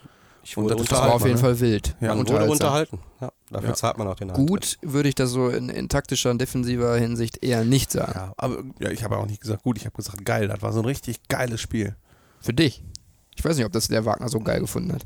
Ich 0.50 0.58
wurde 0.58 0.76
und 0.76 0.92
das 0.92 1.00
war 1.00 1.14
auf 1.14 1.22
jeden 1.22 1.36
ne? 1.36 1.42
Fall 1.42 1.60
wild. 1.60 1.96
Ja, 2.02 2.16
man 2.16 2.28
wurde 2.28 2.50
unterhalten. 2.50 2.98
Ja, 3.22 3.32
dafür 3.52 3.70
ja. 3.70 3.76
zahlt 3.76 4.00
man 4.00 4.08
auch 4.08 4.16
den 4.16 4.32
Hand. 4.32 4.48
Gut 4.48 4.80
würde 4.82 5.08
ich 5.08 5.14
das 5.14 5.30
so 5.30 5.48
in, 5.50 5.70
in, 5.70 5.90
taktischer 5.90 6.32
und 6.32 6.42
defensiver 6.42 6.98
Hinsicht 6.98 7.44
eher 7.44 7.64
nicht 7.64 7.92
sagen. 7.92 8.14
Ja, 8.16 8.34
aber 8.36 8.64
ja, 8.80 8.90
ich 8.90 9.04
habe 9.04 9.18
auch 9.18 9.28
nicht 9.28 9.42
gesagt 9.42 9.62
gut, 9.62 9.78
ich 9.78 9.86
habe 9.86 9.96
gesagt 9.96 10.26
geil. 10.26 10.48
Das 10.48 10.64
war 10.64 10.74
so 10.74 10.80
ein 10.80 10.86
richtig 10.86 11.28
geiles 11.28 11.62
Spiel. 11.62 11.96
Für 12.42 12.56
dich. 12.56 12.84
Ich 13.36 13.46
weiß 13.46 13.58
nicht, 13.58 13.66
ob 13.68 13.72
das 13.74 13.90
der 13.90 14.06
Wagner 14.06 14.28
so 14.28 14.40
geil 14.40 14.60
gefunden 14.60 14.92
hat. 14.92 15.04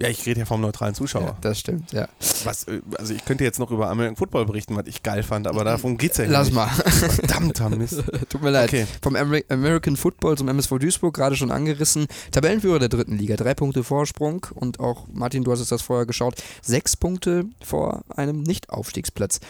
Ja, 0.00 0.08
ich 0.08 0.24
rede 0.26 0.40
ja 0.40 0.46
vom 0.46 0.60
neutralen 0.60 0.94
Zuschauer. 0.94 1.22
Ja, 1.22 1.36
das 1.40 1.58
stimmt, 1.58 1.92
ja. 1.92 2.08
Was, 2.44 2.64
äh, 2.68 2.80
also 2.96 3.12
ich 3.12 3.24
könnte 3.24 3.42
jetzt 3.42 3.58
noch 3.58 3.72
über 3.72 3.90
American 3.90 4.14
Football 4.14 4.46
berichten, 4.46 4.76
was 4.76 4.86
ich 4.86 5.02
geil 5.02 5.24
fand, 5.24 5.48
aber 5.48 5.64
davon 5.64 5.96
geht's 5.96 6.18
ja 6.18 6.24
nicht. 6.24 6.32
Lass 6.32 6.52
mal. 6.52 6.68
Verdammter 6.68 7.68
Mist. 7.70 8.04
Tut 8.28 8.40
mir 8.40 8.50
leid. 8.50 8.68
Okay. 8.68 8.86
Vom 9.02 9.16
American 9.16 9.96
Football 9.96 10.38
zum 10.38 10.46
MSV 10.46 10.78
Duisburg 10.78 11.14
gerade 11.14 11.34
schon 11.34 11.50
angerissen. 11.50 12.06
Tabellenführer 12.30 12.78
der 12.78 12.90
dritten 12.90 13.18
Liga, 13.18 13.34
drei 13.34 13.54
Punkte 13.54 13.82
Vorsprung 13.82 14.46
und 14.54 14.78
auch 14.78 15.08
Martin, 15.12 15.42
du 15.42 15.50
hast 15.50 15.60
es 15.60 15.68
das 15.68 15.82
vorher 15.82 16.06
geschaut, 16.06 16.36
sechs 16.62 16.96
Punkte 16.96 17.46
vor 17.60 18.04
einem 18.08 18.44
Nicht-Aufstiegsplatz 18.44 19.40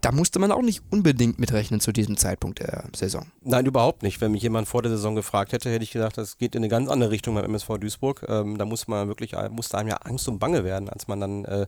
da 0.00 0.12
musste 0.12 0.38
man 0.38 0.52
auch 0.52 0.62
nicht 0.62 0.82
unbedingt 0.90 1.38
mitrechnen 1.38 1.80
zu 1.80 1.92
diesem 1.92 2.16
Zeitpunkt 2.16 2.60
der 2.60 2.84
Saison. 2.96 3.26
Nein, 3.42 3.66
überhaupt 3.66 4.02
nicht. 4.02 4.20
Wenn 4.20 4.32
mich 4.32 4.42
jemand 4.42 4.68
vor 4.68 4.82
der 4.82 4.90
Saison 4.90 5.14
gefragt 5.14 5.52
hätte, 5.52 5.70
hätte 5.70 5.84
ich 5.84 5.90
gedacht, 5.90 6.16
das 6.16 6.38
geht 6.38 6.54
in 6.54 6.60
eine 6.60 6.68
ganz 6.68 6.88
andere 6.88 7.10
Richtung 7.10 7.34
beim 7.34 7.44
MSV 7.44 7.78
Duisburg. 7.78 8.24
Ähm, 8.28 8.58
da 8.58 8.64
muss 8.64 8.88
man 8.88 9.08
wirklich, 9.08 9.34
musste 9.50 9.78
einem 9.78 9.88
ja 9.88 9.96
Angst 9.96 10.28
und 10.28 10.38
Bange 10.38 10.64
werden, 10.64 10.88
als 10.88 11.08
man 11.08 11.20
dann 11.20 11.44
äh, 11.44 11.66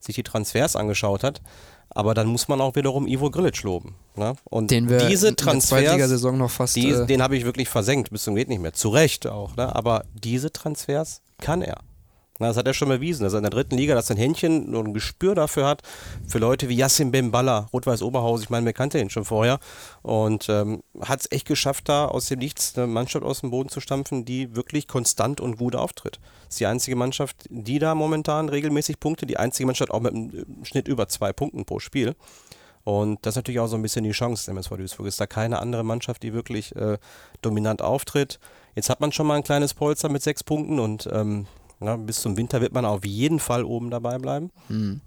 sich 0.00 0.16
die 0.16 0.22
Transfers 0.22 0.76
angeschaut 0.76 1.22
hat. 1.24 1.40
Aber 1.90 2.14
dann 2.14 2.26
muss 2.26 2.48
man 2.48 2.60
auch 2.60 2.74
wiederum 2.74 3.06
Ivo 3.06 3.30
Grilic 3.30 3.62
loben. 3.62 3.94
Ne? 4.16 4.34
Und 4.44 4.70
den 4.70 4.88
wir 4.88 4.98
diese 5.08 5.36
Transfers, 5.36 5.92
in 5.92 5.98
der 5.98 6.08
Saison 6.08 6.38
noch 6.38 6.50
fast. 6.50 6.76
Die, 6.76 6.88
äh, 6.88 7.06
den 7.06 7.22
habe 7.22 7.36
ich 7.36 7.44
wirklich 7.44 7.68
versenkt, 7.68 8.10
bis 8.10 8.24
zum 8.24 8.34
geht 8.34 8.48
nicht 8.48 8.62
mehr. 8.62 8.72
Zu 8.72 8.88
Recht 8.88 9.26
auch. 9.26 9.56
Ne? 9.56 9.74
Aber 9.74 10.04
diese 10.14 10.52
Transfers 10.52 11.20
kann 11.38 11.62
er. 11.62 11.78
Das 12.38 12.56
hat 12.56 12.66
er 12.66 12.74
schon 12.74 12.88
bewiesen, 12.88 13.24
dass 13.24 13.34
er 13.34 13.38
in 13.38 13.44
der 13.44 13.50
dritten 13.50 13.76
Liga, 13.76 13.94
dass 13.94 14.10
er 14.10 14.16
ein 14.16 14.18
Händchen 14.18 14.74
und 14.74 14.88
ein 14.88 14.94
Gespür 14.94 15.34
dafür 15.34 15.66
hat, 15.66 15.82
für 16.26 16.38
Leute 16.38 16.68
wie 16.68 16.76
Yassin 16.76 17.12
Bemballa, 17.12 17.68
Rot-Weiß 17.72 18.02
Oberhaus, 18.02 18.42
ich 18.42 18.50
meine, 18.50 18.66
wir 18.66 18.72
kannte 18.72 18.98
ihn 18.98 19.10
schon 19.10 19.24
vorher 19.24 19.60
und 20.02 20.48
ähm, 20.48 20.82
hat 21.00 21.20
es 21.20 21.30
echt 21.30 21.46
geschafft, 21.46 21.88
da 21.88 22.06
aus 22.06 22.26
dem 22.26 22.38
Nichts 22.38 22.76
eine 22.76 22.86
Mannschaft 22.86 23.24
aus 23.24 23.40
dem 23.40 23.50
Boden 23.50 23.68
zu 23.68 23.80
stampfen, 23.80 24.24
die 24.24 24.56
wirklich 24.56 24.88
konstant 24.88 25.40
und 25.40 25.56
gut 25.58 25.76
auftritt. 25.76 26.20
Das 26.44 26.54
ist 26.54 26.60
die 26.60 26.66
einzige 26.66 26.96
Mannschaft, 26.96 27.36
die 27.50 27.78
da 27.78 27.94
momentan 27.94 28.48
regelmäßig 28.48 28.98
Punkte, 28.98 29.26
die 29.26 29.36
einzige 29.36 29.66
Mannschaft 29.66 29.90
auch 29.90 30.00
mit 30.00 30.14
einem 30.14 30.64
Schnitt 30.64 30.88
über 30.88 31.08
zwei 31.08 31.32
Punkten 31.32 31.64
pro 31.64 31.78
Spiel. 31.78 32.16
Und 32.84 33.24
das 33.24 33.32
ist 33.32 33.36
natürlich 33.36 33.60
auch 33.60 33.68
so 33.68 33.76
ein 33.76 33.82
bisschen 33.82 34.04
die 34.04 34.10
Chance 34.10 34.46
der 34.46 34.52
MSV 34.52 34.70
Duisburg. 34.76 35.06
Ist 35.06 35.20
da 35.20 35.26
keine 35.26 35.60
andere 35.60 35.84
Mannschaft, 35.84 36.22
die 36.22 36.32
wirklich 36.32 36.74
äh, 36.74 36.98
dominant 37.40 37.80
auftritt. 37.80 38.40
Jetzt 38.74 38.90
hat 38.90 39.00
man 39.00 39.12
schon 39.12 39.26
mal 39.26 39.36
ein 39.36 39.44
kleines 39.44 39.74
Polster 39.74 40.08
mit 40.08 40.22
sechs 40.22 40.42
Punkten 40.42 40.80
und 40.80 41.08
ähm, 41.12 41.46
ja, 41.82 41.96
bis 41.96 42.20
zum 42.20 42.36
Winter 42.36 42.60
wird 42.60 42.72
man 42.72 42.84
auf 42.84 43.04
jeden 43.04 43.38
Fall 43.38 43.64
oben 43.64 43.90
dabei 43.90 44.18
bleiben. 44.18 44.50
Mhm. 44.68 45.00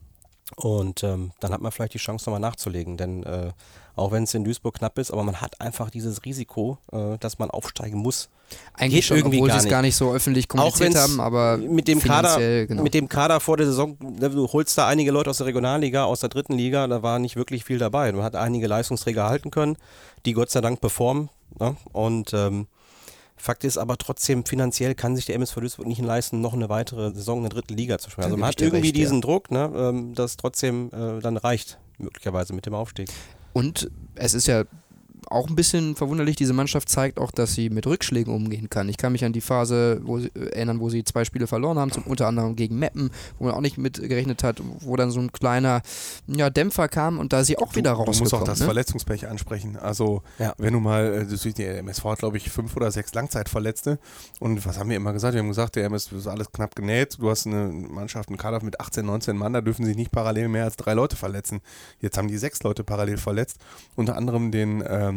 Und 0.56 1.04
ähm, 1.04 1.32
dann 1.40 1.52
hat 1.52 1.62
man 1.62 1.72
vielleicht 1.72 1.96
die 1.96 2.00
Chance 2.00 2.30
nochmal 2.30 2.40
nachzulegen, 2.40 2.98
denn 2.98 3.24
äh, 3.24 3.52
auch 3.96 4.12
wenn 4.12 4.24
es 4.24 4.34
in 4.34 4.44
Duisburg 4.44 4.76
knapp 4.76 5.00
ist, 5.00 5.12
aber 5.12 5.24
man 5.24 5.42
hat 5.42 5.60
einfach 5.60 5.90
dieses 5.90 6.24
Risiko, 6.24 6.78
äh, 6.92 7.18
dass 7.18 7.40
man 7.40 7.50
aufsteigen 7.50 7.98
muss. 8.00 8.30
Eigentlich 8.74 8.94
Geht 8.94 9.04
schon, 9.06 9.18
irgendwie 9.18 9.38
obwohl 9.38 9.52
sie 9.52 9.58
es 9.58 9.68
gar 9.68 9.82
nicht 9.82 9.96
so 9.96 10.14
öffentlich 10.14 10.48
kommuniziert 10.48 10.96
haben, 10.96 11.20
aber 11.20 11.58
mit 11.58 11.88
dem 11.88 12.00
Kader, 12.00 12.68
genau. 12.68 12.84
mit 12.84 12.94
dem 12.94 13.10
Kader 13.10 13.40
vor 13.40 13.58
der 13.58 13.66
Saison, 13.66 13.98
ne, 14.00 14.30
du 14.30 14.48
holst 14.48 14.78
da 14.78 14.88
einige 14.88 15.10
Leute 15.12 15.32
aus 15.32 15.38
der 15.38 15.48
Regionalliga, 15.48 16.04
aus 16.04 16.20
der 16.20 16.30
dritten 16.30 16.54
Liga, 16.54 16.86
da 16.88 17.02
war 17.02 17.18
nicht 17.18 17.36
wirklich 17.36 17.66
viel 17.66 17.80
dabei. 17.80 18.12
Man 18.12 18.24
hat 18.24 18.36
einige 18.36 18.68
Leistungsträger 18.68 19.28
halten 19.28 19.50
können, 19.50 19.78
die 20.26 20.34
Gott 20.34 20.52
sei 20.52 20.62
Dank 20.62 20.80
performen. 20.80 21.30
Ne? 21.60 21.76
Und 21.92 22.34
ähm, 22.34 22.68
Fakt 23.38 23.64
ist 23.64 23.78
aber 23.78 23.98
trotzdem, 23.98 24.46
finanziell 24.46 24.96
kann 24.96 25.16
sich 25.16 25.26
der 25.26 25.36
MSV 25.36 25.56
Duisburg 25.56 25.88
nicht 25.88 26.02
leisten, 26.02 26.42
noch 26.42 26.54
eine 26.54 26.70
weitere 26.70 27.14
Saison 27.14 27.40
in 27.40 27.44
der 27.44 27.52
dritten 27.52 27.76
Liga 27.76 27.98
zu 27.98 28.10
spielen. 28.10 28.26
Also 28.26 28.38
man 28.38 28.48
hat 28.50 28.62
irgendwie 28.62 28.88
recht, 28.88 28.96
diesen 28.96 29.18
ja. 29.18 29.22
Druck, 29.22 29.52
ne, 29.52 29.72
ähm, 29.76 30.16
das 30.16 30.38
trotzdem 30.38 30.90
äh, 30.94 31.20
dann 31.20 31.38
reicht, 31.38 31.78
möglicherweise 31.98 32.54
mit 32.54 32.66
dem 32.66 32.74
Aufstieg. 32.74 33.10
Und 33.54 33.92
es 34.16 34.34
ist 34.34 34.48
ja 34.48 34.64
auch 35.28 35.48
ein 35.50 35.56
bisschen 35.56 35.96
verwunderlich, 35.96 36.36
diese 36.36 36.54
Mannschaft 36.54 36.90
zeigt 36.90 37.20
auch, 37.20 37.32
dass 37.32 37.54
sie 37.54 37.70
mit 37.70 37.88
Rückschlägen 37.88 38.34
umgehen 38.34 38.70
kann. 38.70 38.90
Ich 38.90 38.98
kann 38.98 39.12
mich 39.12 39.26
an 39.26 39.34
die 39.34 39.42
Phase 39.42 40.02
wo 40.04 40.20
sie, 40.20 40.32
äh, 40.36 40.50
erinnern, 40.50 40.80
wo 40.80 40.90
sie 40.90 41.04
zwei 41.04 41.26
Spiele 41.26 41.48
verloren 41.48 41.78
haben, 41.78 41.92
zum, 41.92 42.04
unter 42.04 42.28
anderem 42.28 42.56
gegen 42.56 42.78
Meppen, 42.78 43.12
wo 43.40 43.46
man 43.46 43.54
auch 43.54 43.62
nicht 43.62 43.78
mit 43.78 44.02
gerechnet 44.02 44.44
hat, 44.44 44.62
wo 44.80 44.96
dann 44.96 45.12
so 45.12 45.20
ein 45.20 45.32
kleiner 45.32 45.82
ja, 46.28 46.50
Dämpfer 46.50 46.88
kam 46.88 47.20
und 47.20 47.34
da 47.34 47.44
sie 47.44 47.58
auch 47.58 47.72
du, 47.72 47.78
wieder 47.78 47.92
rausgekommen. 47.92 48.18
Du 48.18 48.24
musst 48.24 48.34
auch 48.34 48.44
das 48.44 48.60
ne? 48.60 48.66
Verletzungspech 48.66 49.28
ansprechen. 49.28 49.78
Also 49.78 50.22
ja. 50.40 50.54
wenn 50.58 50.74
du 50.74 50.80
mal, 50.80 51.14
äh, 51.14 51.26
du 51.26 51.38
siehst, 51.38 51.58
der 51.58 51.80
MSV 51.80 52.04
hat 52.06 52.20
glaube 52.20 52.38
ich 52.38 52.50
fünf 52.50 52.76
oder 52.76 52.92
sechs 52.92 53.14
Langzeitverletzte 53.14 54.00
und 54.40 54.66
was 54.66 54.78
haben 54.78 54.90
wir 54.90 54.98
immer 54.98 55.14
gesagt? 55.14 55.34
Wir 55.34 55.42
haben 55.42 55.50
gesagt, 55.50 55.76
der 55.76 55.86
MSV 55.86 56.14
ist 56.14 56.28
alles 56.28 56.52
knapp 56.52 56.76
genäht. 56.76 57.18
Du 57.20 57.30
hast 57.30 57.46
eine 57.46 57.68
Mannschaft, 57.68 58.30
einen 58.30 58.38
Kader 58.38 58.64
mit 58.64 58.80
18, 58.80 59.06
19 59.06 59.38
Mann, 59.38 59.54
da 59.54 59.62
dürfen 59.62 59.86
sich 59.86 59.96
nicht 59.96 60.12
parallel 60.12 60.48
mehr 60.48 60.66
als 60.66 60.78
drei 60.78 60.94
Leute 60.94 61.16
verletzen. 61.16 61.62
Jetzt 62.00 62.18
haben 62.18 62.28
die 62.28 62.38
sechs 62.38 62.62
Leute 62.64 62.84
parallel 62.84 63.18
verletzt. 63.18 63.58
Unter 63.96 64.16
anderem 64.16 64.52
den 64.52 64.84
ähm, 64.88 65.15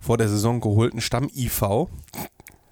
vor 0.00 0.18
der 0.18 0.28
Saison 0.28 0.60
geholten 0.60 1.00
Stamm-IV. 1.00 1.88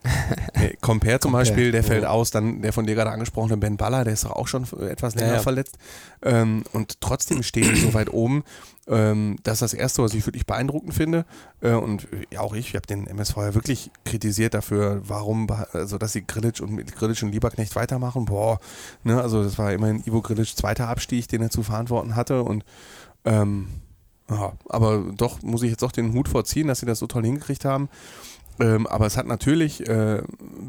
Compare 0.81 1.21
zum 1.21 1.33
Beispiel, 1.33 1.73
der 1.73 1.83
fällt 1.83 2.05
aus, 2.05 2.31
dann 2.31 2.63
der 2.63 2.73
von 2.73 2.87
dir 2.87 2.95
gerade 2.95 3.11
angesprochene 3.11 3.57
Ben 3.57 3.77
Baller, 3.77 4.05
der 4.05 4.13
ist 4.13 4.25
doch 4.25 4.33
auch 4.33 4.49
schon 4.49 4.65
etwas 4.89 5.15
länger 5.15 5.29
ja, 5.29 5.35
ja. 5.37 5.41
verletzt. 5.41 5.79
Ähm, 6.23 6.65
und 6.73 7.01
trotzdem 7.01 7.43
stehen 7.43 7.75
die 7.75 7.81
so 7.81 7.95
weit 7.95 8.13
oben. 8.13 8.45
Ähm, 8.89 9.37
das 9.43 9.55
ist 9.55 9.73
das 9.73 9.75
Erste, 9.75 10.03
was 10.03 10.15
ich 10.15 10.25
wirklich 10.27 10.47
beeindruckend 10.47 10.95
finde. 10.95 11.25
Äh, 11.61 11.73
und 11.73 12.07
ja, 12.31 12.41
auch 12.41 12.55
ich, 12.55 12.69
ich 12.69 12.75
habe 12.75 12.87
den 12.87 13.07
MSV 13.07 13.37
ja 13.37 13.55
wirklich 13.55 13.91
kritisiert 14.05 14.55
dafür, 14.55 15.03
warum, 15.05 15.49
also 15.73 15.99
dass 15.99 16.13
sie 16.13 16.27
Grillitsch 16.27 16.61
und 16.61 16.73
mit 16.73 16.95
Grillitsch 16.95 17.23
und 17.23 17.33
Lieberknecht 17.33 17.75
weitermachen. 17.75 18.27
Boah, 18.27 18.61
ne, 19.03 19.21
also 19.21 19.43
das 19.43 19.59
war 19.59 19.73
immerhin 19.73 20.03
Ivo 20.07 20.23
Grillitsch 20.23 20.55
zweiter 20.55 20.89
Abstieg, 20.89 21.29
den 21.29 21.43
er 21.43 21.51
zu 21.51 21.63
verantworten 21.63 22.15
hatte. 22.15 22.43
Und 22.43 22.65
ähm, 23.25 23.69
ja, 24.31 24.53
aber 24.69 25.05
doch 25.17 25.43
muss 25.43 25.63
ich 25.63 25.71
jetzt 25.71 25.85
auch 25.85 25.93
den 25.93 26.13
Hut 26.13 26.29
vorziehen, 26.29 26.69
dass 26.69 26.81
sie 26.81 26.87
das 26.87 26.99
so 26.99 27.07
toll 27.07 27.25
hingekriegt 27.25 27.65
haben. 27.65 27.89
Ähm, 28.59 28.87
aber 28.87 29.05
es 29.07 29.17
hat 29.19 29.27
natürlich 29.27 29.87
äh, 29.87 30.23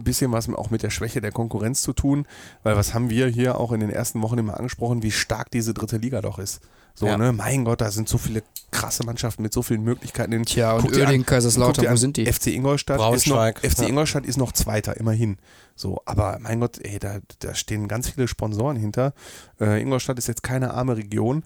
bisschen 0.04 0.32
was 0.34 0.50
auch 0.50 0.70
mit 0.70 0.84
der 0.84 0.90
Schwäche 0.90 1.22
der 1.22 1.32
Konkurrenz 1.32 1.82
zu 1.82 1.94
tun, 1.94 2.26
weil 2.64 2.76
was 2.76 2.94
haben 2.94 3.10
wir 3.10 3.28
hier 3.28 3.58
auch 3.58 3.72
in 3.72 3.80
den 3.80 3.90
ersten 3.90 4.22
Wochen 4.22 4.38
immer 4.38 4.58
angesprochen, 4.58 5.04
wie 5.04 5.12
stark 5.12 5.52
diese 5.52 5.74
dritte 5.74 5.96
Liga 5.98 6.22
doch 6.22 6.38
ist. 6.38 6.60
So, 6.96 7.06
Ja. 7.06 7.16
ne, 7.18 7.32
mein 7.32 7.64
Gott, 7.64 7.80
da 7.80 7.90
sind 7.92 8.10
so 8.10 8.18
viele 8.18 8.44
krasse 8.72 9.06
Mannschaften 9.06 9.42
mit 9.44 9.54
so 9.54 9.62
vielen 9.62 9.84
Möglichkeiten. 9.84 10.34
In, 10.34 10.44
Tja, 10.46 10.74
und 10.74 10.98
an- 11.00 11.26
Kaiserslautern, 11.26 11.86
wo 11.86 11.90
an, 11.92 11.98
sind 11.98 12.18
die? 12.18 12.26
FC 12.26 12.48
Ingolstadt 12.48 12.98
ist 12.98 13.28
noch, 13.28 13.36
Braunschweig, 13.38 13.60
FC 13.60 13.80
ja. 13.84 13.88
Ingolstadt 13.88 14.26
ist 14.26 14.38
noch 14.38 14.52
Zweiter, 14.52 14.98
immerhin. 14.98 15.38
So, 15.76 16.02
aber 16.06 16.40
mein 16.42 16.60
Gott, 16.60 16.80
ey, 16.84 17.00
da, 17.00 17.20
da 17.40 17.54
stehen 17.56 17.88
ganz 17.88 18.10
viele 18.10 18.28
Sponsoren 18.28 18.76
hinter. 18.78 19.14
Äh, 19.62 19.82
Ingolstadt 19.82 20.18
ist 20.18 20.28
jetzt 20.28 20.44
keine 20.44 20.74
arme 20.74 20.98
Region. 20.98 21.44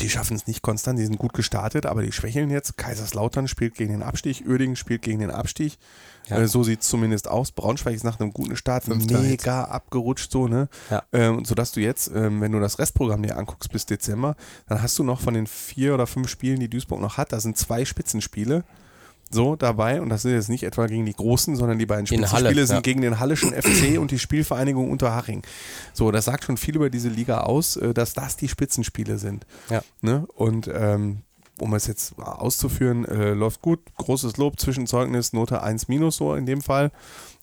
Die 0.00 0.10
schaffen 0.10 0.36
es 0.36 0.46
nicht 0.46 0.62
konstant, 0.62 0.98
die 0.98 1.04
sind 1.04 1.18
gut 1.18 1.32
gestartet, 1.32 1.86
aber 1.86 2.02
die 2.02 2.12
schwächeln 2.12 2.50
jetzt. 2.50 2.76
Kaiserslautern 2.76 3.48
spielt 3.48 3.74
gegen 3.74 3.92
den 3.92 4.02
Abstieg, 4.02 4.44
Uerdingen 4.46 4.76
spielt 4.76 5.02
gegen 5.02 5.20
den 5.20 5.30
Abstieg. 5.30 5.78
Ja. 6.28 6.38
Äh, 6.38 6.48
so 6.48 6.62
sieht 6.62 6.82
es 6.82 6.88
zumindest 6.88 7.28
aus. 7.28 7.52
Braunschweig 7.52 7.94
ist 7.94 8.04
nach 8.04 8.20
einem 8.20 8.32
guten 8.32 8.56
Start 8.56 8.84
Fünfter 8.84 9.20
mega 9.20 9.64
abgerutscht, 9.64 10.30
so, 10.30 10.46
ne? 10.46 10.68
Ja. 10.90 11.02
Ähm, 11.12 11.44
sodass 11.44 11.72
du 11.72 11.80
jetzt, 11.80 12.10
ähm, 12.14 12.40
wenn 12.40 12.52
du 12.52 12.60
das 12.60 12.78
Restprogramm 12.78 13.22
dir 13.22 13.38
anguckst 13.38 13.72
bis 13.72 13.86
Dezember, 13.86 14.36
dann 14.66 14.82
hast 14.82 14.98
du 14.98 15.04
noch 15.04 15.20
von 15.20 15.34
den 15.34 15.46
vier 15.46 15.94
oder 15.94 16.06
fünf 16.06 16.28
Spielen, 16.28 16.60
die 16.60 16.68
Duisburg 16.68 17.00
noch 17.00 17.16
hat, 17.16 17.32
da 17.32 17.40
sind 17.40 17.56
zwei 17.56 17.84
Spitzenspiele 17.84 18.64
so 19.30 19.56
dabei 19.56 20.00
und 20.00 20.08
das 20.08 20.22
sind 20.22 20.32
jetzt 20.32 20.48
nicht 20.48 20.62
etwa 20.62 20.86
gegen 20.86 21.04
die 21.04 21.12
Großen, 21.12 21.56
sondern 21.56 21.78
die 21.78 21.86
beiden 21.86 22.06
Spitzenspiele 22.06 22.66
sind 22.66 22.76
ja. 22.76 22.82
gegen 22.82 23.00
den 23.02 23.20
Hallischen 23.20 23.52
FC 23.62 23.98
und 23.98 24.10
die 24.10 24.18
Spielvereinigung 24.18 24.90
Unterhaching. 24.90 25.42
So, 25.92 26.10
das 26.10 26.24
sagt 26.24 26.44
schon 26.44 26.56
viel 26.56 26.76
über 26.76 26.90
diese 26.90 27.08
Liga 27.08 27.42
aus, 27.42 27.76
äh, 27.76 27.92
dass 27.92 28.14
das 28.14 28.36
die 28.36 28.48
Spitzenspiele 28.48 29.18
sind. 29.18 29.46
Ja. 29.70 29.82
Ne? 30.00 30.26
Und 30.34 30.70
ähm, 30.72 31.22
um 31.60 31.74
es 31.74 31.86
jetzt 31.86 32.18
auszuführen, 32.18 33.04
äh, 33.04 33.32
läuft 33.32 33.62
gut, 33.62 33.80
großes 33.96 34.36
Lob, 34.36 34.58
Zwischenzeugnis, 34.60 35.32
Note 35.32 35.62
1 35.62 35.88
minus 35.88 36.16
so 36.16 36.34
in 36.34 36.46
dem 36.46 36.62
Fall. 36.62 36.90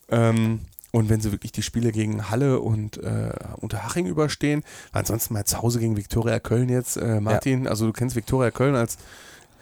Ähm, 0.10 0.62
und 0.92 1.10
wenn 1.10 1.20
sie 1.20 1.34
wirklich 1.34 1.52
die 1.52 1.62
Spiele 1.62 1.92
gegen 1.92 2.30
Halle 2.30 2.62
und 2.62 2.98
äh, 3.04 3.34
Unterhaching 3.58 4.06
überstehen, 4.06 4.64
ansonsten 4.94 5.34
mal 5.34 5.44
zu 5.44 5.62
Hause 5.62 5.80
gegen 5.80 5.98
Viktoria 5.98 6.40
Köln 6.40 6.70
jetzt, 6.70 6.96
äh, 6.96 7.20
Martin, 7.20 7.68
also 7.68 7.88
du 7.88 7.92
kennst 7.92 8.16
Viktoria 8.16 8.50
Köln 8.50 8.76
als 8.76 8.98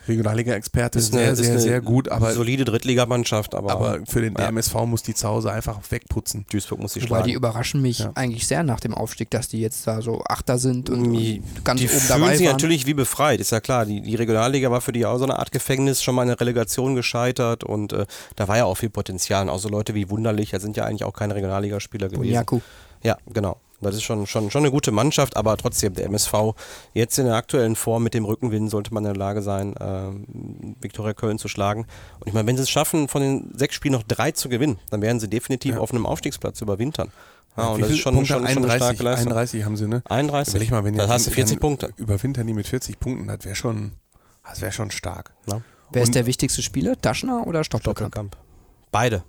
Regionalliga-Experte 0.08 0.99
Ist 0.99 1.14
sehr, 1.14 1.36
sehr, 1.36 1.60
sehr 1.60 1.82
gut, 1.82 2.10
aber, 2.10 2.34
solide 2.34 2.66
Drittligamannschaft, 2.66 3.56
aber, 3.56 3.72
aber 3.72 3.99
für 4.08 4.22
den 4.22 4.36
Ja. 4.38 4.47
MSV 4.47 4.74
muss 4.86 5.04
die 5.04 5.14
zu 5.14 5.28
Hause 5.28 5.51
einfach 5.51 5.80
wegputzen. 5.89 6.45
Duisburg 6.51 6.80
muss 6.80 6.93
sich 6.93 7.04
Wobei 7.10 7.18
die 7.22 7.32
schlagen. 7.32 7.38
überraschen 7.38 7.82
mich 7.82 7.99
Ja. 7.99 8.12
eigentlich 8.16 8.47
sehr 8.47 8.64
nach 8.64 8.80
dem 8.80 8.93
Aufstieg, 8.93 9.30
dass 9.30 9.47
die 9.47 9.60
jetzt 9.62 9.88
da 9.88 10.01
so 10.01 10.22
Achter 10.28 10.58
sind 10.58 10.89
und, 10.89 11.12
Die- 11.14 11.39
und 11.56 11.66
ganz 11.66 11.80
die 11.80 11.88
oben 11.88 11.95
fühlen 11.97 12.08
dabei 12.22 12.38
sich 12.38 12.45
waren. 12.47 12.54
natürlich 12.54 12.86
wie 12.86 12.93
befreit, 12.93 13.39
ist 13.39 13.51
ja 13.51 13.60
klar. 13.60 13.86
Die, 13.86 14.01
die 14.01 14.16
Regionalliga 14.16 14.70
war 14.72 14.82
für 14.82 14.91
die 14.91 15.06
auch 15.06 15.18
so 15.18 15.24
eine 15.26 15.39
Art 15.39 15.51
Gefängnis, 15.51 16.04
schon 16.04 16.16
mal 16.16 16.24
eine 16.24 16.39
Relegation 16.39 16.95
gescheitert 16.95 17.64
und 17.64 17.93
äh, 17.93 18.06
da 18.36 18.47
war 18.47 18.58
ja 18.58 18.66
auch 18.66 18.76
viel 18.78 18.89
Potenzial. 18.89 19.43
Und 19.43 19.49
auch 19.49 19.60
so 19.60 19.70
Leute 19.70 19.93
wie 19.95 20.10
Wunderlich, 20.10 20.51
das 20.51 20.62
sind 20.62 20.78
ja 20.78 20.86
eigentlich 20.86 21.04
auch 21.04 21.14
keine 21.14 21.36
Regionalligaspieler 21.36 22.10
gewesen. 22.10 22.34
Jaku. 22.34 22.60
Ja, 23.04 23.18
genau. 23.34 23.58
Das 23.84 23.96
ist 23.96 24.04
schon, 24.04 24.26
schon, 24.28 24.50
schon 24.52 24.62
eine 24.64 24.72
gute 24.72 24.92
Mannschaft, 24.92 25.36
aber 25.38 25.56
trotzdem, 25.58 25.94
der 25.94 26.06
MSV 26.06 26.34
jetzt 26.94 27.18
in 27.20 27.26
der 27.26 27.36
aktuellen 27.36 27.76
Form 27.76 28.04
mit 28.04 28.14
dem 28.14 28.26
Rückenwind 28.26 28.70
sollte 28.72 28.94
man 28.94 29.04
in 29.06 29.14
der 29.14 29.20
Lage 29.20 29.42
sein, 29.42 29.76
ähm, 29.80 30.76
Viktoria 30.82 31.14
Köln 31.14 31.38
zu 31.38 31.48
schlagen. 31.48 31.82
Und 32.20 32.28
ich 32.28 32.34
meine, 32.34 32.48
wenn 32.48 32.58
sie 32.58 32.64
es 32.64 32.70
schaffen, 32.70 33.08
von 33.08 33.22
den 33.22 33.52
sechs 33.56 33.76
Spielen 33.76 33.94
noch 33.94 34.04
drei 34.04 34.32
zu 34.32 34.50
gewinnen, 34.50 34.80
dann 34.90 35.02
werden 35.02 35.20
sie 35.20 35.28
definitiv 35.30 35.76
Ja. 35.76 35.82
auf 35.82 35.92
einem 35.92 36.06
Aufstiegsplatz 36.06 36.62
überwintern. 36.62 37.12
Ja, 37.56 37.68
und 37.68 37.78
Wie 37.78 37.82
das 37.82 37.88
viele 37.90 37.98
ist 37.98 38.04
schon, 38.04 38.14
Punkte? 38.16 38.34
schon, 38.34 38.38
schon 38.40 38.48
eine 38.48 38.56
31, 38.58 38.78
starke 38.84 39.04
Leistung. 39.04 39.28
31 39.34 39.64
haben 39.66 39.78
sie, 39.78 39.88
ne? 39.88 40.02
31. 40.10 40.56
Überleg 40.56 40.72
mal, 40.72 40.84
wenn 40.84 40.96
dann 40.98 41.08
hast 41.10 41.26
du 41.28 41.30
dann 41.30 41.36
40 41.36 41.60
Punkte. 41.60 41.90
Überwintern 41.98 42.48
die 42.48 42.54
mit 42.54 42.68
40 42.68 43.00
Punkten, 43.00 43.28
das 43.28 43.46
wäre 43.46 43.56
schon, 43.56 43.92
das 44.50 44.62
wäre 44.62 44.72
schon 44.72 44.90
stark. 44.90 45.34
Ja. 45.48 45.62
Wer 45.92 46.02
ist 46.02 46.10
Und- 46.10 46.16
der 46.16 46.26
wichtigste 46.26 46.64
Spieler? 46.64 46.96
Daschner 46.96 47.46
oder 47.46 47.64
Stoppelkamp? 47.64 47.98
Doppelkamp. 48.00 48.38
Beide. 48.92 49.24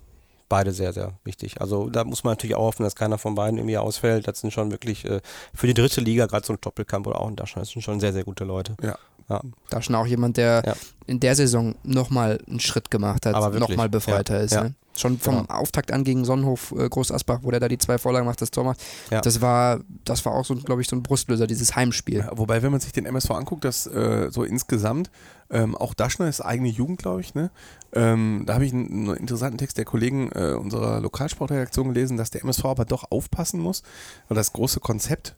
Beide 0.47 0.71
sehr, 0.71 0.93
sehr 0.93 1.13
wichtig. 1.23 1.59
Also 1.59 1.89
da 1.89 2.03
muss 2.03 2.23
man 2.23 2.33
natürlich 2.33 2.55
auch 2.55 2.65
hoffen, 2.65 2.83
dass 2.83 2.95
keiner 2.95 3.17
von 3.17 3.33
beiden 3.35 3.57
irgendwie 3.57 3.77
ausfällt. 3.77 4.27
Das 4.27 4.39
sind 4.41 4.51
schon 4.53 4.69
wirklich 4.71 5.03
äh, 5.05 5.21
für 5.53 5.65
die 5.67 5.73
dritte 5.73 6.01
Liga, 6.01 6.27
gerade 6.27 6.45
so 6.45 6.53
ein 6.53 6.59
Doppelkamp 6.61 7.07
oder 7.07 7.19
auch 7.19 7.27
ein 7.27 7.35
Daschner, 7.35 7.61
das 7.63 7.69
sind 7.71 7.81
schon 7.81 7.99
sehr, 7.99 8.13
sehr 8.13 8.23
gute 8.23 8.43
Leute. 8.43 8.75
Ja. 8.81 8.97
Ja. 9.27 9.41
Daschner 9.71 9.97
auch 9.99 10.05
jemand, 10.05 10.37
der 10.37 10.61
Ja. 10.63 10.75
in 11.07 11.19
der 11.19 11.35
Saison 11.35 11.73
nochmal 11.83 12.39
einen 12.47 12.59
Schritt 12.59 12.91
gemacht 12.91 13.25
hat, 13.25 13.33
nochmal 13.59 13.89
befreiter 13.89 14.35
ja, 14.37 14.41
ist. 14.41 14.53
ja. 14.53 14.63
Ne? 14.65 14.75
Schon 14.95 15.17
vom 15.17 15.37
Genau. 15.47 15.51
Auftakt 15.53 15.91
an 15.91 16.03
gegen 16.03 16.23
Sonnenhof 16.25 16.73
äh, 16.77 16.87
Groß 16.87 17.11
Asbach, 17.11 17.39
wo 17.41 17.49
der 17.49 17.59
da 17.59 17.67
die 17.67 17.79
zwei 17.79 17.97
Vorlagen 17.97 18.27
macht, 18.27 18.41
das 18.41 18.51
Tor 18.51 18.63
macht. 18.63 18.79
Ja. 19.09 19.21
Das 19.21 19.41
war, 19.41 19.79
das 20.05 20.23
war 20.25 20.33
auch 20.33 20.45
so, 20.45 20.53
glaube 20.55 20.81
ich, 20.81 20.87
so 20.87 20.95
ein 20.95 21.01
Brustlöser, 21.01 21.47
dieses 21.47 21.75
Heimspiel. 21.75 22.19
Ja, 22.19 22.29
wobei, 22.35 22.61
wenn 22.61 22.71
man 22.71 22.79
sich 22.79 22.91
den 22.93 23.05
MSV 23.07 23.31
anguckt, 23.31 23.65
das 23.65 23.87
äh, 23.87 24.29
so 24.29 24.43
insgesamt, 24.43 25.09
ähm, 25.49 25.75
auch 25.75 25.93
Daschner 25.93 26.27
ist 26.27 26.41
eigene 26.41 26.69
Jugend, 26.69 26.99
glaube 26.99 27.21
ich, 27.21 27.35
ne? 27.35 27.51
Ähm, 27.93 28.43
da 28.45 28.55
habe 28.55 28.65
ich 28.65 28.73
einen, 28.73 29.09
einen 29.09 29.17
interessanten 29.17 29.57
Text 29.57 29.77
der 29.77 29.85
Kollegen 29.85 30.31
äh, 30.33 30.53
unserer 30.53 30.99
Lokalsportredaktion 30.99 31.89
gelesen, 31.89 32.17
dass 32.17 32.31
der 32.31 32.41
MSV 32.41 32.65
aber 32.65 32.85
doch 32.85 33.11
aufpassen 33.11 33.59
muss, 33.59 33.83
weil 34.27 34.35
das 34.35 34.53
große 34.53 34.79
Konzept 34.79 35.35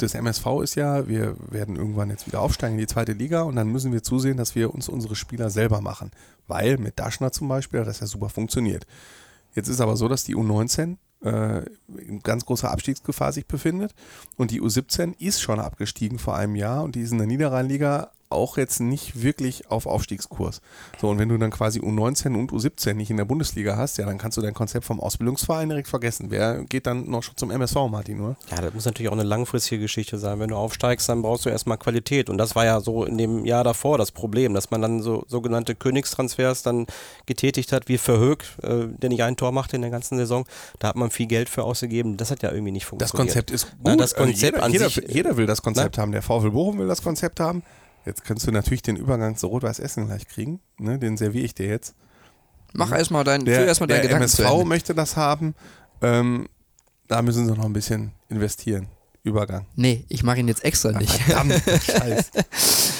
des 0.00 0.14
MSV 0.14 0.46
ist 0.62 0.74
ja, 0.74 1.06
wir 1.06 1.36
werden 1.50 1.76
irgendwann 1.76 2.10
jetzt 2.10 2.26
wieder 2.26 2.40
aufsteigen 2.40 2.74
in 2.74 2.80
die 2.80 2.86
zweite 2.86 3.12
Liga 3.12 3.42
und 3.42 3.56
dann 3.56 3.68
müssen 3.68 3.92
wir 3.92 4.02
zusehen, 4.02 4.36
dass 4.36 4.54
wir 4.54 4.74
uns 4.74 4.88
unsere 4.88 5.14
Spieler 5.14 5.50
selber 5.50 5.80
machen. 5.80 6.10
Weil 6.48 6.78
mit 6.78 6.98
Daschner 6.98 7.30
zum 7.30 7.48
Beispiel 7.48 7.80
hat 7.80 7.86
das 7.86 8.00
ja 8.00 8.06
super 8.06 8.28
funktioniert. 8.28 8.86
Jetzt 9.54 9.68
ist 9.68 9.80
aber 9.80 9.96
so, 9.96 10.08
dass 10.08 10.24
die 10.24 10.34
U19 10.34 10.96
äh, 11.24 11.62
in 11.96 12.20
ganz 12.22 12.44
großer 12.46 12.70
Abstiegsgefahr 12.70 13.32
sich 13.32 13.46
befindet 13.46 13.94
und 14.36 14.50
die 14.50 14.60
U17 14.60 15.14
ist 15.20 15.40
schon 15.40 15.60
abgestiegen 15.60 16.18
vor 16.18 16.36
einem 16.36 16.56
Jahr 16.56 16.82
und 16.82 16.94
die 16.94 17.02
ist 17.02 17.12
in 17.12 17.18
der 17.18 17.26
Niederrheinliga 17.26 18.10
auch 18.32 18.56
jetzt 18.56 18.80
nicht 18.80 19.22
wirklich 19.22 19.70
auf 19.70 19.86
Aufstiegskurs. 19.86 20.60
So, 21.00 21.08
und 21.08 21.18
wenn 21.18 21.28
du 21.28 21.38
dann 21.38 21.50
quasi 21.50 21.80
U19 21.80 22.34
und 22.38 22.52
U17 22.52 22.94
nicht 22.94 23.10
in 23.10 23.16
der 23.16 23.24
Bundesliga 23.24 23.76
hast, 23.76 23.98
ja, 23.98 24.06
dann 24.06 24.18
kannst 24.18 24.36
du 24.38 24.42
dein 24.42 24.54
Konzept 24.54 24.84
vom 24.84 25.00
Ausbildungsverein 25.00 25.68
direkt 25.68 25.88
vergessen. 25.88 26.26
Wer 26.30 26.64
geht 26.64 26.86
dann 26.86 27.08
noch 27.10 27.22
schon 27.22 27.36
zum 27.36 27.50
MSV, 27.50 27.76
Martin, 27.90 28.20
oder? 28.20 28.36
Ja, 28.50 28.60
das 28.62 28.74
muss 28.74 28.84
natürlich 28.84 29.08
auch 29.08 29.12
eine 29.14 29.22
langfristige 29.22 29.82
Geschichte 29.82 30.18
sein. 30.18 30.38
Wenn 30.40 30.48
du 30.50 30.56
aufsteigst, 30.56 31.08
dann 31.08 31.22
brauchst 31.22 31.44
du 31.46 31.50
erstmal 31.50 31.78
Qualität. 31.78 32.30
Und 32.30 32.38
das 32.38 32.54
war 32.54 32.64
ja 32.64 32.80
so 32.80 33.04
in 33.04 33.18
dem 33.18 33.44
Jahr 33.44 33.64
davor 33.64 33.98
das 33.98 34.10
Problem, 34.12 34.54
dass 34.54 34.70
man 34.70 34.82
dann 34.82 35.02
so 35.02 35.24
sogenannte 35.28 35.74
Königstransfers 35.74 36.62
dann 36.62 36.86
getätigt 37.26 37.72
hat, 37.72 37.88
wie 37.88 37.98
Verhoek, 37.98 38.42
äh, 38.62 38.86
der 38.88 39.08
nicht 39.10 39.22
ein 39.22 39.36
Tor 39.36 39.52
machte 39.52 39.76
in 39.76 39.82
der 39.82 39.90
ganzen 39.90 40.16
Saison. 40.16 40.44
Da 40.78 40.88
hat 40.88 40.96
man 40.96 41.10
viel 41.10 41.26
Geld 41.26 41.48
für 41.48 41.64
ausgegeben. 41.64 42.16
Das 42.16 42.30
hat 42.30 42.42
ja 42.42 42.50
irgendwie 42.52 42.72
nicht 42.72 42.84
Das 42.84 43.10
funktioniert. 43.10 43.34
Konzept 43.34 43.50
ist 43.50 43.70
gut. 43.70 43.80
Na, 43.84 43.96
das 43.96 44.14
Konzept 44.14 44.54
jeder, 44.54 44.62
an 44.62 44.72
jeder, 44.72 44.88
sich- 44.90 45.04
jeder 45.08 45.36
will 45.36 45.46
das 45.46 45.62
Konzept 45.62 45.98
haben. 45.98 46.12
Der 46.12 46.22
VfL 46.22 46.50
Bochum 46.50 46.78
will 46.78 46.88
das 46.88 47.02
Konzept 47.02 47.40
haben. 47.40 47.62
Jetzt 48.04 48.24
kannst 48.24 48.46
du 48.46 48.50
natürlich 48.52 48.82
den 48.82 48.96
Übergang 48.96 49.36
zu 49.36 49.46
Rot-Weiß 49.46 49.78
Essen 49.78 50.06
gleich 50.06 50.26
kriegen. 50.28 50.60
Ne? 50.78 50.98
Den 50.98 51.16
serviere 51.16 51.44
ich 51.44 51.54
dir 51.54 51.66
jetzt. 51.68 51.94
Mach 52.72 52.90
erstmal 52.90 53.22
dein, 53.24 53.42
führ 53.42 53.54
Der, 53.54 53.66
erstmal 53.66 53.86
deinen 53.86 53.96
der 53.98 54.02
Gedanken 54.04 54.22
MSV 54.24 54.36
zu 54.36 54.42
Ende. 54.44 54.64
möchte 54.64 54.94
das 54.94 55.16
haben. 55.16 55.54
Ähm, 56.00 56.48
da 57.08 57.22
müssen 57.22 57.46
sie 57.46 57.54
noch 57.54 57.64
ein 57.64 57.72
bisschen 57.72 58.12
investieren. 58.28 58.88
Übergang. 59.24 59.66
Nee, 59.76 60.04
ich 60.08 60.24
mache 60.24 60.40
ihn 60.40 60.48
jetzt 60.48 60.64
extra 60.64 60.90
nicht. 60.90 61.12
Verdammt, 61.12 61.52
Scheiß. 61.84 62.30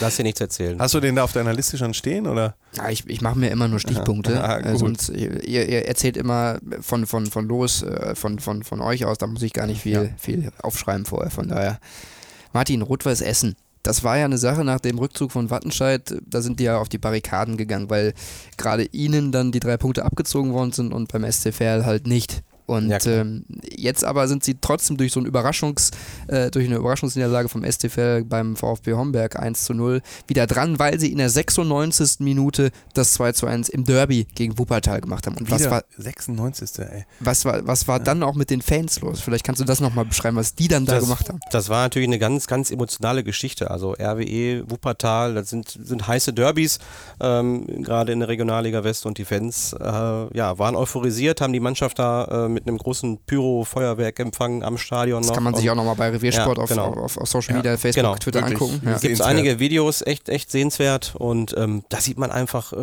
Lass 0.01 0.17
dir 0.17 0.23
nichts 0.23 0.41
erzählen. 0.41 0.79
Hast 0.79 0.95
du 0.95 1.01
den 1.01 1.17
da 1.17 1.25
auf 1.25 1.33
deiner 1.33 1.53
Liste 1.53 1.77
schon 1.77 1.95
stehen? 1.95 2.29
Oder? 2.29 2.55
Ja, 2.77 2.91
ich, 2.91 3.09
ich 3.11 3.23
mache 3.23 3.37
mir 3.37 3.51
immer 3.51 3.67
nur 3.67 3.81
Stichpunkte. 3.81 4.41
Ah, 4.45 4.59
äh, 4.61 4.71
gut. 4.71 4.79
sonst, 4.79 5.09
ihr, 5.09 5.43
ihr 5.45 5.87
erzählt 5.89 6.17
immer 6.17 6.61
von, 6.81 7.07
von, 7.09 7.27
von 7.27 7.49
los, 7.49 7.83
äh, 7.83 8.15
von, 8.15 8.39
von, 8.39 8.63
von 8.63 8.81
euch 8.81 9.05
aus, 9.05 9.19
da 9.19 9.27
muss 9.27 9.43
ich 9.43 9.53
gar 9.53 9.67
nicht 9.67 9.81
viel, 9.81 9.93
Ja. 9.95 10.09
viel 10.17 10.53
aufschreiben 10.63 11.07
vorher. 11.07 11.33
Von 11.33 11.49
daher. 11.49 11.81
Martin, 12.53 12.83
Rot-Weiß 12.83 13.21
Essen. 13.23 13.57
Das 13.83 14.05
war 14.05 14.17
ja 14.17 14.25
eine 14.25 14.39
Sache 14.39 14.65
nach 14.65 14.81
dem 14.81 14.99
Rückzug 14.99 15.33
von 15.33 15.51
Wattenscheid, 15.51 16.15
da 16.25 16.41
sind 16.41 16.61
die 16.61 16.65
ja 16.65 16.79
auf 16.79 16.89
die 16.89 16.99
Barrikaden 16.99 17.57
gegangen, 17.57 17.91
weil 17.91 18.15
gerade 18.57 18.85
ihnen 18.85 19.33
dann 19.33 19.51
die 19.51 19.61
drei 19.61 19.77
Punkte 19.77 20.05
abgezogen 20.05 20.53
worden 20.53 20.73
sind 20.73 20.93
und 20.93 21.11
beim 21.13 21.31
SC 21.31 21.53
halt 21.61 22.07
nicht. 22.07 22.43
Und 22.73 22.89
Ja, 22.89 22.99
ähm, 23.07 23.45
jetzt 23.65 24.05
aber 24.05 24.29
sind 24.29 24.45
sie 24.45 24.57
trotzdem 24.61 24.97
durch 24.97 25.13
so 25.13 25.21
ein 25.21 25.27
Überraschungs, 25.27 25.91
äh, 26.29 26.51
durch 26.51 26.67
eine 26.67 26.77
Überraschungsniederlage 26.77 27.49
vom 27.49 27.65
STFL 27.65 28.25
beim 28.25 28.57
VfB 28.57 28.95
Homberg 28.95 29.39
1 29.39 29.65
zu 29.65 29.75
0 29.75 30.03
wieder 30.27 30.47
dran, 30.47 30.79
weil 30.79 30.99
sie 30.99 31.13
in 31.13 31.19
der 31.19 31.31
96. 31.31 32.21
Minute 32.21 32.71
das 32.95 33.15
2 33.15 33.33
zu 33.33 33.47
1 33.47 33.69
im 33.69 33.85
Derby 33.85 34.27
gegen 34.35 34.59
Wuppertal 34.59 35.01
gemacht 35.01 35.27
haben. 35.27 35.37
Und 35.37 35.51
was 35.51 35.61
Wieder 35.61 35.71
war, 35.71 35.85
96. 35.97 36.79
Ey. 36.79 37.05
was 37.21 37.45
war, 37.45 37.67
was 37.67 37.89
war 37.89 38.01
dann 38.01 38.23
auch 38.23 38.35
mit 38.35 38.51
den 38.51 38.63
Fans 38.63 39.01
los? 39.01 39.21
Vielleicht 39.21 39.45
kannst 39.45 39.61
du 39.61 39.65
das 39.65 39.81
nochmal 39.81 40.05
beschreiben, 40.05 40.37
was 40.37 40.55
die 40.55 40.69
dann 40.69 40.87
da 40.87 40.95
das, 40.95 41.05
gemacht 41.05 41.29
haben. 41.29 41.41
Das 41.51 41.69
war 41.69 41.83
natürlich 41.83 42.09
eine 42.09 42.19
ganz, 42.19 42.47
ganz 42.47 42.71
emotionale 42.71 43.25
Geschichte. 43.25 43.71
Also 43.71 43.93
RWE, 43.93 44.71
Wuppertal, 44.71 45.35
das 45.35 45.51
sind, 45.51 45.79
sind 45.83 46.07
heiße 46.07 46.33
Derbys, 46.33 46.79
ähm, 47.21 47.67
gerade 47.83 48.13
in 48.13 48.21
der 48.21 48.29
Regionalliga 48.29 48.85
West 48.85 49.07
und 49.07 49.19
die 49.19 49.25
Fans 49.25 49.73
äh, 49.73 49.85
ja, 49.85 50.59
waren 50.59 50.77
euphorisiert, 50.77 51.41
haben 51.41 51.53
die 51.53 51.61
Mannschaft 51.61 51.99
da 51.99 52.47
äh, 52.47 52.49
mit 52.49 52.62
einem 52.67 52.79
großen 52.79 53.19
Feuerwerk 53.65 54.19
empfangen 54.21 54.63
am 54.63 54.79
Stadion 54.79 55.21
Das 55.23 55.29
noch. 55.29 55.35
kann 55.35 55.45
man 55.45 55.55
sich 55.55 55.69
auch 55.71 55.75
nochmal 55.75 55.95
bei 55.97 56.11
Reviersport 56.11 56.59
Ja, 56.59 56.63
auf, 56.65 56.69
genau. 56.71 56.95
auf, 56.95 57.17
auf 57.19 57.29
Social 57.29 57.57
Media, 57.57 57.77
Facebook, 57.77 58.05
genau, 58.05 58.17
Twitter 58.17 58.41
wirklich. 58.41 58.61
angucken. 58.61 58.81
Ja. 58.85 58.91
Ja. 58.91 58.97
Es 58.97 59.03
gibt 59.03 59.21
einige 59.23 59.59
Videos, 59.59 60.03
echt, 60.03 60.29
echt 60.29 60.51
sehenswert 60.51 61.15
und 61.17 61.55
ähm, 61.57 61.85
da 61.89 62.01
sieht 62.01 62.19
man 62.19 62.31
einfach, 62.31 62.73
äh, 62.73 62.77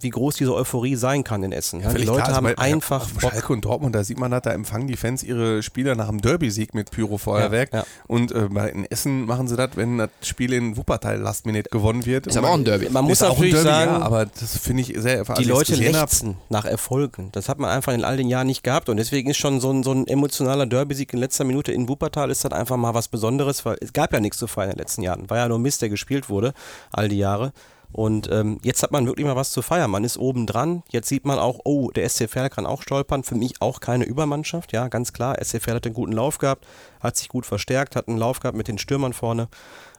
wie 0.00 0.10
groß 0.10 0.36
diese 0.36 0.54
Euphorie 0.54 0.96
sein 0.96 1.24
kann 1.24 1.42
in 1.42 1.52
Essen. 1.52 1.80
Ja, 1.80 1.92
die 1.92 1.98
Leute 2.04 2.12
klar, 2.22 2.24
also 2.26 2.36
haben 2.36 2.44
bei- 2.44 2.58
einfach 2.58 3.02
auf 3.04 3.12
Bock. 3.14 3.30
Schalke 3.32 3.52
und 3.52 3.64
Dortmund, 3.64 3.94
da 3.94 4.04
sieht 4.04 4.18
man 4.18 4.30
das, 4.30 4.42
da 4.42 4.50
empfangen 4.52 4.86
die 4.86 4.96
Fans 4.96 5.22
ihre 5.22 5.62
Spieler 5.62 5.94
nach 5.94 6.08
dem 6.08 6.20
Derby-Sieg 6.20 6.74
mit 6.74 6.90
Pyro-Feuerwerk. 6.90 7.72
Ja, 7.72 7.78
ja. 7.80 7.86
Und 8.06 8.32
äh, 8.32 8.46
in 8.68 8.84
Essen 8.86 9.26
machen 9.26 9.48
sie 9.48 9.56
das, 9.56 9.70
wenn 9.74 9.98
das 9.98 10.10
Spiel 10.22 10.52
in 10.52 10.76
Wuppertal 10.76 11.18
Last 11.18 11.46
Minute 11.46 11.68
gewonnen 11.70 12.06
wird. 12.06 12.26
Ist 12.26 12.36
aber 12.36 12.50
auch 12.50 12.54
ein 12.54 12.64
Derby. 12.64 12.88
Man 12.90 13.04
muss 13.04 13.20
natürlich 13.20 13.52
Derby, 13.52 13.68
sagen, 13.68 13.90
ja, 13.92 13.98
aber 14.00 14.26
das 14.26 14.56
finde 14.58 14.82
ich 14.82 14.94
sehr 14.98 15.24
die 15.24 15.44
Leute 15.44 15.74
lechzen 15.74 16.36
nach 16.48 16.64
Erfolgen. 16.64 17.28
Das 17.32 17.48
hat 17.48 17.58
man 17.58 17.70
einfach 17.70 17.92
in 17.92 18.04
all 18.04 18.16
den 18.16 18.28
Jahren 18.28 18.46
nicht 18.46 18.62
gehabt 18.62 18.88
und 18.88 18.98
deswegen 19.00 19.30
ist 19.30 19.38
schon 19.38 19.60
so 19.60 19.70
ein, 19.72 19.82
so 19.82 19.92
ein 19.92 20.06
emotionaler 20.06 20.66
Derby-Sieg 20.66 21.12
in 21.12 21.18
letzter 21.18 21.44
Minute 21.44 21.72
in 21.72 21.88
Wuppertal 21.88 22.30
ist 22.30 22.44
dann 22.44 22.52
einfach 22.52 22.76
mal 22.76 22.94
was 22.94 23.08
Besonderes, 23.08 23.64
weil 23.64 23.76
es 23.80 23.92
gab 23.92 24.12
ja 24.12 24.20
nichts 24.20 24.38
zu 24.38 24.46
feiern 24.46 24.70
in 24.70 24.76
den 24.76 24.82
letzten 24.82 25.02
Jahren. 25.02 25.28
War 25.30 25.38
ja 25.38 25.48
nur 25.48 25.58
Mist, 25.58 25.82
der 25.82 25.88
gespielt 25.88 26.28
wurde, 26.28 26.52
all 26.92 27.08
die 27.08 27.18
Jahre. 27.18 27.52
Und 27.92 28.30
ähm, 28.30 28.58
jetzt 28.62 28.84
hat 28.84 28.92
man 28.92 29.06
wirklich 29.06 29.26
mal 29.26 29.34
was 29.34 29.50
zu 29.50 29.62
feiern. 29.62 29.90
Man 29.90 30.04
ist 30.04 30.16
oben 30.16 30.46
dran. 30.46 30.84
Jetzt 30.90 31.08
sieht 31.08 31.24
man 31.24 31.38
auch, 31.38 31.58
oh, 31.64 31.90
der 31.90 32.08
SC 32.08 32.28
Verl 32.28 32.48
kann 32.48 32.64
auch 32.64 32.82
stolpern. 32.82 33.24
Für 33.24 33.34
mich 33.34 33.60
auch 33.60 33.80
keine 33.80 34.04
Übermannschaft, 34.04 34.72
ja, 34.72 34.86
ganz 34.86 35.12
klar. 35.12 35.36
SC 35.42 35.60
Verl 35.60 35.76
hat 35.76 35.86
einen 35.86 35.94
guten 35.94 36.12
Lauf 36.12 36.38
gehabt, 36.38 36.66
hat 37.00 37.16
sich 37.16 37.28
gut 37.28 37.46
verstärkt, 37.46 37.96
hat 37.96 38.06
einen 38.06 38.18
Lauf 38.18 38.38
gehabt 38.38 38.56
mit 38.56 38.68
den 38.68 38.78
Stürmern 38.78 39.12
vorne. 39.12 39.48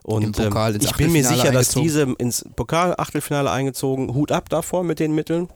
Und 0.04 0.38
ähm, 0.38 0.54
ich 0.80 0.96
bin 0.96 1.12
mir 1.12 1.24
sicher, 1.24 1.52
dass 1.52 1.70
diese 1.70 2.02
ins 2.18 2.44
Pokal-Achtelfinale 2.56 3.50
eingezogen, 3.50 4.14
Hut 4.14 4.32
ab 4.32 4.48
davor 4.48 4.84
mit 4.84 4.98
den 4.98 5.14
Mitteln 5.14 5.48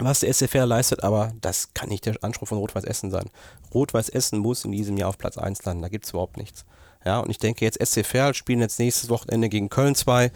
was 0.00 0.20
der 0.20 0.32
SFR 0.32 0.66
leistet, 0.66 1.02
aber 1.02 1.32
das 1.40 1.74
kann 1.74 1.88
nicht 1.88 2.06
der 2.06 2.16
Anspruch 2.22 2.48
von 2.48 2.58
Rot-Weiß 2.58 2.84
Essen 2.84 3.10
sein. 3.10 3.30
Rot-Weiß 3.74 4.08
Essen 4.08 4.38
muss 4.38 4.64
in 4.64 4.72
diesem 4.72 4.96
Jahr 4.96 5.08
auf 5.08 5.18
Platz 5.18 5.38
1 5.38 5.64
landen, 5.64 5.82
da 5.82 5.88
gibt 5.88 6.04
es 6.04 6.10
überhaupt 6.10 6.36
nichts. 6.36 6.64
Ja, 7.04 7.20
und 7.20 7.30
ich 7.30 7.38
denke 7.38 7.64
jetzt 7.64 7.78
SCFR 7.84 8.34
spielen 8.34 8.60
jetzt 8.60 8.78
nächstes 8.78 9.08
Wochenende 9.08 9.48
gegen 9.48 9.68
Köln 9.68 9.94
2. 9.94 10.30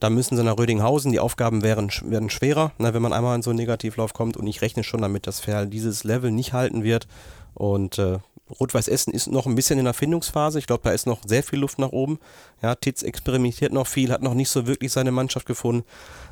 Da 0.00 0.08
müssen 0.08 0.36
sie 0.36 0.42
nach 0.42 0.58
Rödinghausen. 0.58 1.12
Die 1.12 1.20
Aufgaben 1.20 1.62
wären, 1.62 1.90
werden 2.04 2.30
schwerer, 2.30 2.72
ne, 2.78 2.94
wenn 2.94 3.02
man 3.02 3.12
einmal 3.12 3.36
in 3.36 3.42
so 3.42 3.50
einen 3.50 3.58
Negativlauf 3.58 4.14
kommt. 4.14 4.36
Und 4.36 4.46
ich 4.46 4.62
rechne 4.62 4.82
schon 4.82 5.02
damit, 5.02 5.26
dass 5.26 5.40
Ferl 5.40 5.66
dieses 5.68 6.04
Level 6.04 6.30
nicht 6.30 6.52
halten 6.52 6.82
wird. 6.82 7.06
Und 7.54 7.98
äh, 7.98 8.18
Rot-Weiß 8.58 8.88
Essen 8.88 9.12
ist 9.12 9.28
noch 9.28 9.46
ein 9.46 9.54
bisschen 9.54 9.78
in 9.78 9.84
der 9.84 9.94
Findungsphase. 9.94 10.58
Ich 10.58 10.66
glaube, 10.66 10.82
da 10.84 10.90
ist 10.90 11.06
noch 11.06 11.20
sehr 11.26 11.42
viel 11.42 11.58
Luft 11.58 11.78
nach 11.78 11.90
oben. 11.90 12.18
Ja, 12.62 12.74
Titz 12.74 13.02
experimentiert 13.02 13.72
noch 13.72 13.86
viel, 13.86 14.12
hat 14.12 14.22
noch 14.22 14.34
nicht 14.34 14.48
so 14.48 14.66
wirklich 14.66 14.92
seine 14.92 15.12
Mannschaft 15.12 15.46
gefunden. 15.46 15.84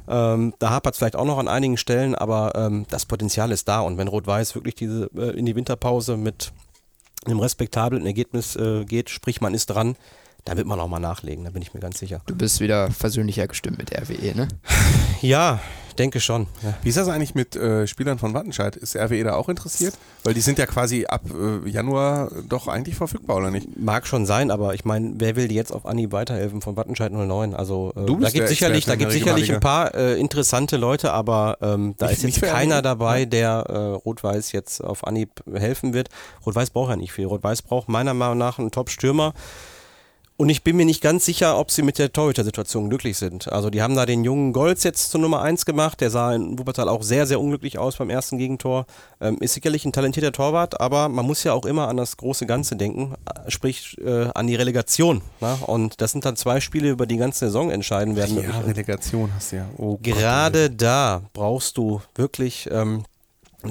Ähm, 0.08 0.54
da 0.58 0.70
hapert 0.70 0.94
es 0.94 0.98
vielleicht 0.98 1.16
auch 1.16 1.24
noch 1.24 1.38
an 1.38 1.48
einigen 1.48 1.76
Stellen, 1.76 2.14
aber 2.14 2.52
ähm, 2.54 2.86
das 2.90 3.06
Potenzial 3.06 3.52
ist 3.52 3.68
da. 3.68 3.80
Und 3.80 3.98
wenn 3.98 4.08
Rot-Weiß 4.08 4.54
wirklich 4.54 4.74
diese 4.74 5.10
äh, 5.16 5.38
in 5.38 5.46
die 5.46 5.54
Winterpause 5.54 6.16
mit 6.16 6.52
einem 7.26 7.40
respektablen 7.40 8.06
Ergebnis 8.06 8.56
äh, 8.56 8.84
geht, 8.84 9.10
sprich 9.10 9.40
man 9.40 9.54
ist 9.54 9.66
dran, 9.66 9.96
da 10.44 10.56
wird 10.56 10.66
man 10.66 10.80
auch 10.80 10.88
mal 10.88 11.00
nachlegen, 11.00 11.44
da 11.44 11.50
bin 11.50 11.62
ich 11.62 11.74
mir 11.74 11.80
ganz 11.80 11.98
sicher. 11.98 12.22
Du 12.26 12.34
bist 12.34 12.60
wieder 12.60 12.90
versöhnlicher 12.90 13.46
gestimmt 13.46 13.78
mit 13.78 13.92
RWE, 13.92 14.34
ne? 14.34 14.48
Ja, 15.20 15.60
denke 15.99 16.20
schon. 16.20 16.46
Ja. 16.62 16.74
Wie 16.82 16.88
ist 16.88 16.96
das 16.99 17.09
eigentlich 17.09 17.34
mit 17.34 17.57
äh, 17.57 17.86
Spielern 17.86 18.18
von 18.18 18.34
Wattenscheid? 18.34 18.76
Ist 18.76 18.96
RWE 18.96 19.24
da 19.24 19.34
auch 19.34 19.49
interessiert? 19.49 19.94
Weil 20.24 20.34
die 20.34 20.40
sind 20.40 20.59
ja 20.59 20.66
quasi 20.66 21.07
ab 21.07 21.22
äh, 21.30 21.68
Januar 21.68 22.30
doch 22.49 22.68
eigentlich 22.68 22.94
verfügbar, 22.94 23.36
oder 23.36 23.51
nicht? 23.51 23.78
Mag 23.78 24.07
schon 24.07 24.26
sein, 24.26 24.51
aber 24.51 24.74
ich 24.74 24.84
meine, 24.84 25.14
wer 25.16 25.36
will 25.36 25.49
dir 25.49 25.55
jetzt 25.55 25.72
auf 25.72 25.86
Anhieb 25.86 26.12
weiterhelfen 26.12 26.61
von 26.61 26.76
Wattenscheid 26.76 27.12
09? 27.12 27.55
Also 27.55 27.92
äh, 27.96 28.07
da 28.20 28.30
gibt 28.30 28.49
sicherlich, 28.49 28.84
da 28.84 28.92
Experte 28.92 28.92
in 28.92 28.99
gibt 28.99 29.12
der 29.12 29.18
sicherlich 29.18 29.53
ein 29.53 29.61
paar 29.61 29.94
äh, 29.94 30.18
interessante 30.18 30.76
Leute, 30.76 31.12
aber 31.12 31.59
ähm, 31.61 31.94
da 31.99 32.07
Nicht- 32.07 32.24
ist 32.24 32.36
jetzt 32.36 32.42
keiner 32.42 32.82
dabei, 32.82 33.24
der 33.24 33.64
äh, 33.68 33.76
Rot-Weiß 33.76 34.53
jetzt 34.53 34.82
auf 34.82 35.07
Anhieb 35.07 35.30
helfen 35.53 35.94
wird. 35.94 36.09
Rot-Weiß 36.46 36.70
braucht 36.70 36.90
ja 36.90 36.96
nicht 36.96 37.12
viel. 37.12 37.26
Rot-Weiß 37.26 37.62
braucht 37.62 37.88
meiner 37.88 38.14
Meinung 38.14 38.38
nach 38.38 38.59
einen 38.59 38.70
Top-Stürmer. 38.70 39.34
Und 40.41 40.51
ich 40.51 40.62
bin 40.62 40.76
mir 40.76 40.86
nicht 40.86 41.03
ganz 41.03 41.24
sicher, 41.24 41.59
ob 41.59 41.72
sie 41.72 41.82
mit 41.82 41.99
der 41.99 42.12
Torhüter-Situation 42.12 42.89
glücklich 42.89 43.18
sind. 43.18 43.51
Also 43.51 43.70
die 43.70 43.82
haben 43.82 43.97
da 43.97 44.07
den 44.07 44.22
jungen 44.22 44.53
Golz 44.53 44.84
jetzt 44.84 45.11
zur 45.11 45.20
Nummer 45.20 45.43
1 45.43 45.66
gemacht. 45.66 46.01
Der 46.01 46.11
sah 46.11 46.32
in 46.32 46.57
Wuppertal 46.57 46.89
auch 46.89 47.03
sehr, 47.03 47.26
sehr 47.26 47.41
unglücklich 47.41 47.76
aus 47.76 47.97
beim 47.97 48.09
ersten 48.09 48.39
Gegentor. 48.39 48.86
Ähm, 49.20 49.39
ist 49.41 49.55
sicherlich 49.55 49.84
ein 49.84 49.93
talentierter 49.93 50.30
Torwart, 50.30 50.80
aber 50.80 51.09
man 51.09 51.26
muss 51.26 51.43
ja 51.43 51.55
auch 51.55 51.66
immer 51.66 51.89
an 51.89 51.97
das 51.97 52.16
große 52.16 52.47
Ganze 52.47 52.76
denken, 52.76 53.16
äh, 53.26 53.51
sprich 53.51 53.97
äh, 53.99 54.28
an 54.32 54.47
die 54.47 54.55
Relegation. 54.55 55.22
Ne? 55.41 55.59
Und 55.66 56.01
das 56.01 56.12
sind 56.12 56.24
dann 56.24 56.36
zwei 56.36 56.61
Spiele, 56.61 56.89
über 56.89 57.07
die 57.07 57.16
ganze 57.16 57.47
Saison 57.47 57.72
entscheiden 57.72 58.14
werden. 58.14 58.41
Ja. 58.41 58.61
Relegation 58.61 59.32
hast 59.34 59.51
du 59.51 59.57
ja. 59.57 59.66
Oh 59.76 59.97
Gott, 59.97 60.05
Gerade 60.05 60.70
da 60.70 61.22
brauchst 61.32 61.76
du 61.76 62.01
wirklich 62.14 62.68
ähm, 62.70 63.03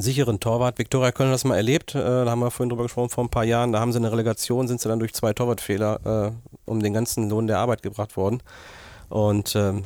sicheren 0.01 0.39
Torwart. 0.39 0.79
Viktoria 0.79 1.11
Köln 1.11 1.29
hat 1.29 1.35
das 1.35 1.43
mal 1.43 1.55
erlebt, 1.55 1.95
äh, 1.95 1.99
da 1.99 2.29
haben 2.29 2.39
wir 2.39 2.51
vorhin 2.51 2.69
drüber 2.69 2.83
gesprochen, 2.83 3.09
vor 3.09 3.23
ein 3.23 3.29
paar 3.29 3.43
Jahren. 3.43 3.71
Da 3.71 3.79
haben 3.79 3.91
sie 3.91 3.99
eine 3.99 4.11
Relegation, 4.11 4.67
sind 4.67 4.81
sie 4.81 4.89
dann 4.89 4.99
durch 4.99 5.13
zwei 5.13 5.33
Torwartfehler 5.33 6.33
äh, 6.33 6.51
um 6.65 6.81
den 6.81 6.93
ganzen 6.93 7.29
Lohn 7.29 7.47
der 7.47 7.59
Arbeit 7.59 7.81
gebracht 7.81 8.17
worden. 8.17 8.41
Und 9.09 9.55
ähm, 9.55 9.83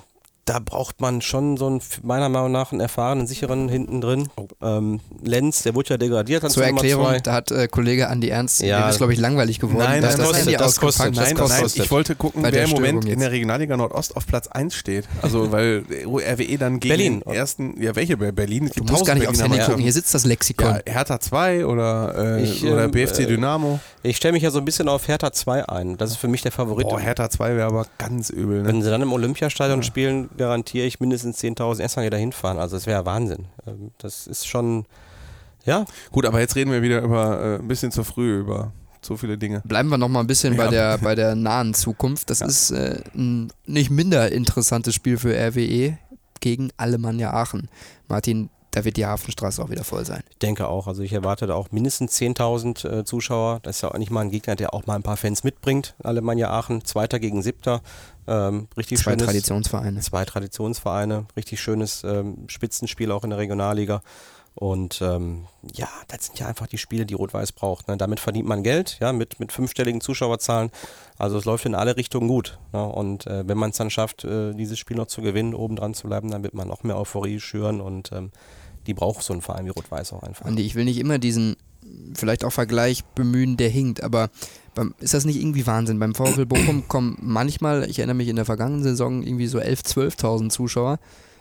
da 0.52 0.60
braucht 0.60 1.00
man 1.00 1.22
schon 1.22 1.56
so 1.56 1.68
einen, 1.68 1.82
meiner 2.04 2.28
Meinung 2.28 2.52
nach, 2.52 2.72
einen 2.74 2.82
erfahrenen, 2.82 3.26
sicheren 3.26 3.70
hinten 3.70 4.02
drin. 4.02 4.28
Ähm, 4.62 5.00
Lenz, 5.24 5.64
der 5.64 5.76
wurde 5.76 5.92
ja 5.92 5.98
degradiert. 5.98 6.50
Zur 6.52 6.66
Erklärung, 6.66 7.06
zwei. 7.06 7.20
da 7.20 7.34
hat 7.34 7.52
äh, 7.52 7.70
Kollege 7.70 8.10
Andi 8.10 8.28
Ernst, 8.28 8.62
Ja. 8.62 8.82
dem 8.82 8.90
ist 8.90 8.98
glaube 8.98 9.14
ich 9.14 9.20
langweilig 9.20 9.60
geworden. 9.60 9.78
Nein, 9.80 10.02
da 10.02 10.08
das 10.10 10.18
kostet, 10.18 10.38
Handy 10.40 10.52
das 10.58 10.78
kostet, 10.80 11.06
ausgepackt, 11.08 11.16
Nein, 11.16 11.36
das 11.38 11.50
nein, 11.50 11.62
kostet. 11.62 11.86
ich 11.86 11.92
wollte 11.92 12.16
gucken, 12.16 12.42
Bei 12.42 12.48
wer 12.48 12.52
der 12.52 12.64
im 12.66 12.70
Moment 12.72 12.88
Störung 12.90 13.02
in 13.04 13.08
jetzt. 13.12 13.22
der 13.22 13.32
Regionalliga 13.32 13.78
Nordost 13.78 14.18
auf 14.18 14.28
Platz 14.28 14.48
1 14.50 14.76
steht. 14.76 15.06
Also, 15.22 15.52
weil 15.54 15.86
RWE 16.06 16.58
dann 16.58 16.80
gegen 16.82 16.90
Berlin. 16.90 17.20
den 17.22 17.34
ersten, 17.34 17.82
ja, 17.82 17.96
welche 17.96 18.18
Berlin? 18.18 18.66
Du 18.68 18.74
gibt 18.74 18.92
musst 18.92 19.06
gar 19.06 19.16
nicht 19.16 19.28
aufs 19.28 19.38
Berliner 19.40 19.56
Handy 19.56 19.68
gucken, 19.70 19.84
hier 19.84 19.94
sitzt 19.94 20.14
das 20.14 20.26
Lexikon. 20.26 20.68
Ja, 20.86 20.94
Hertha 20.94 21.20
2 21.20 21.66
oder, 21.66 22.38
äh, 22.38 22.44
Ich, 22.44 22.66
oder 22.66 22.84
ähm, 22.86 22.92
BFC 22.92 23.20
äh, 23.20 23.26
Dynamo. 23.28 23.80
Ich 24.04 24.18
stelle 24.18 24.34
mich 24.34 24.44
ja 24.44 24.52
so 24.52 24.58
ein 24.60 24.66
bisschen 24.66 24.90
auf 24.90 25.08
Hertha 25.08 25.32
2 25.32 25.70
ein. 25.70 25.96
Das 25.98 26.10
ist 26.10 26.18
für 26.18 26.28
mich 26.28 26.42
der 26.42 26.52
Favorit. 26.52 26.90
Boah, 26.90 27.00
Hertha 27.00 27.30
2 27.30 27.56
wäre 27.56 27.68
aber 27.68 27.86
ganz 27.98 28.30
übel. 28.32 28.64
Ne? 28.64 28.68
Wenn 28.68 28.82
sie 28.82 28.90
dann 28.90 29.02
im 29.02 29.14
Olympiastadion 29.14 29.84
spielen, 29.84 30.30
garantiere 30.42 30.86
ich 30.86 31.00
mindestens 31.00 31.40
10.000 31.40 31.80
erstmal 31.82 32.06
wieder 32.06 32.18
hinfahren. 32.18 32.58
Also 32.60 32.76
das 32.76 32.86
wäre 32.88 33.06
Wahnsinn. 33.06 33.46
Ähm, 33.68 33.92
Das 34.00 34.28
ist 34.28 34.48
schon, 34.48 34.86
ja, 35.66 35.86
Gut, 36.12 36.26
aber 36.26 36.40
jetzt 36.40 36.56
reden 36.56 36.72
wir 36.72 36.82
wieder 36.82 37.02
über 37.02 37.40
äh, 37.42 37.56
ein 37.60 37.68
bisschen 37.68 37.92
zu 37.92 38.04
früh 38.04 38.40
über 38.40 38.72
so 39.02 39.18
viele 39.18 39.38
Dinge. 39.38 39.62
Bleiben 39.66 39.90
wir 39.90 39.98
noch 39.98 40.10
mal 40.10 40.20
ein 40.20 40.28
bisschen 40.28 40.58
bei, 40.58 40.66
Ja. 40.66 40.72
der, 40.72 40.98
bei 40.98 41.16
der 41.16 41.36
nahen 41.36 41.74
Zukunft. 41.74 42.30
Das 42.30 42.42
ist 42.42 42.72
äh, 42.72 43.02
ein 43.16 43.52
nicht 43.66 43.90
minder 43.90 44.32
interessantes 44.32 44.94
Spiel 44.96 45.18
für 45.18 45.34
RWE 45.36 45.98
gegen 46.40 46.72
Alemannia 46.78 47.32
Aachen. 47.34 47.70
Martin, 48.08 48.50
da 48.72 48.86
wird 48.86 48.96
die 48.98 49.06
Hafenstraße 49.06 49.62
auch 49.62 49.70
wieder 49.70 49.84
voll 49.84 50.06
sein. 50.06 50.24
ich 50.30 50.38
denke 50.38 50.68
auch. 50.68 50.88
Also 50.88 51.02
ich 51.04 51.12
erwarte 51.14 51.46
da 51.46 51.56
auch 51.56 51.72
mindestens 51.72 52.16
10.000 52.20 53.00
äh, 53.00 53.04
Zuschauer. 53.06 53.60
Das 53.64 53.76
ist 53.78 53.82
ja 53.82 53.90
auch 53.92 53.98
nicht 53.98 54.12
mal 54.12 54.22
ein 54.22 54.32
Gegner, 54.32 54.56
der 54.56 54.74
auch 54.74 54.86
mal 54.86 54.96
ein 54.96 55.04
paar 55.04 55.18
Fans 55.18 55.44
mitbringt. 55.44 55.94
Alemannia 56.04 56.50
Aachen, 56.52 56.86
Zweiter 56.86 57.20
gegen 57.20 57.42
Siebter. 57.42 57.82
Ähm, 58.28 58.68
richtig 58.78 59.00
Zwei 59.00 59.12
schönes, 59.12 59.26
Traditionsvereine. 59.26 60.00
Zwei 60.02 60.26
Traditionsvereine. 60.26 61.26
Richtig 61.36 61.60
schönes 61.60 62.04
ähm, 62.04 62.46
Spitzenspiel 62.48 63.12
auch 63.12 63.24
in 63.24 63.32
der 63.32 63.40
Regionalliga. 63.40 64.02
Und 64.54 65.02
ähm, 65.02 65.46
ja, 65.74 65.88
das 66.10 66.26
sind 66.26 66.40
ja 66.40 66.48
einfach 66.48 66.68
die 66.68 66.78
Spiele, 66.78 67.06
die 67.06 67.14
Rot-Weiß 67.14 67.54
braucht. 67.54 67.88
Ne? 67.88 67.96
Damit 67.96 68.20
verdient 68.20 68.48
man 68.48 68.64
Geld, 68.64 68.98
ja, 69.00 69.14
mit, 69.14 69.40
mit 69.40 69.52
fünfstelligen 69.54 70.02
Zuschauerzahlen. 70.02 70.72
Also 71.18 71.38
es 71.38 71.46
läuft 71.46 71.66
in 71.66 71.74
alle 71.74 71.96
Richtungen 71.96 72.28
gut. 72.28 72.60
Ne? 72.74 72.86
Und 72.86 73.28
äh, 73.28 73.48
wenn 73.48 73.58
man 73.58 73.70
es 73.70 73.78
dann 73.78 73.90
schafft, 73.90 74.26
äh, 74.26 74.54
dieses 74.54 74.78
Spiel 74.78 74.98
noch 74.98 75.08
zu 75.08 75.22
gewinnen, 75.22 75.54
oben 75.54 75.78
dran 75.78 75.94
zu 75.94 76.08
bleiben, 76.08 76.30
dann 76.30 76.44
wird 76.44 76.54
man 76.54 76.68
noch 76.68 76.84
mehr 76.84 76.98
Euphorie 76.98 77.40
schüren 77.40 77.80
und 77.80 78.12
ähm, 78.12 78.32
die 78.88 78.94
braucht 78.94 79.24
so 79.24 79.34
ein 79.34 79.42
Verein 79.42 79.66
wie 79.66 79.70
Rot-Weiß 79.70 80.12
auch 80.14 80.24
einfach. 80.24 80.46
Andi, 80.46 80.64
ich 80.64 80.76
will 80.76 80.86
nicht 80.86 80.98
immer 80.98 81.18
diesen 81.18 81.56
vielleicht 82.14 82.44
auch 82.44 82.52
Vergleich 82.52 83.04
bemühen, 83.04 83.58
der 83.58 83.70
hinkt, 83.70 84.04
aber 84.04 84.30
beim, 84.74 84.94
ist 85.00 85.14
das 85.14 85.26
nicht 85.26 85.40
irgendwie 85.40 85.68
Wahnsinn? 85.68 86.00
Beim 86.00 86.16
VfL 86.16 86.46
Bochum 86.46 86.84
kommen 86.88 87.18
manchmal, 87.22 87.90
ich 87.90 88.00
erinnere 88.00 88.16
mich 88.16 88.28
in 88.28 88.36
der 88.36 88.46
vergangenen 88.46 88.84
Saison, 88.84 89.24
irgendwie 89.24 89.48
so 89.48 89.60
11.000, 89.60 90.18
12.000 90.18 90.50
Zuschauer. 90.50 91.00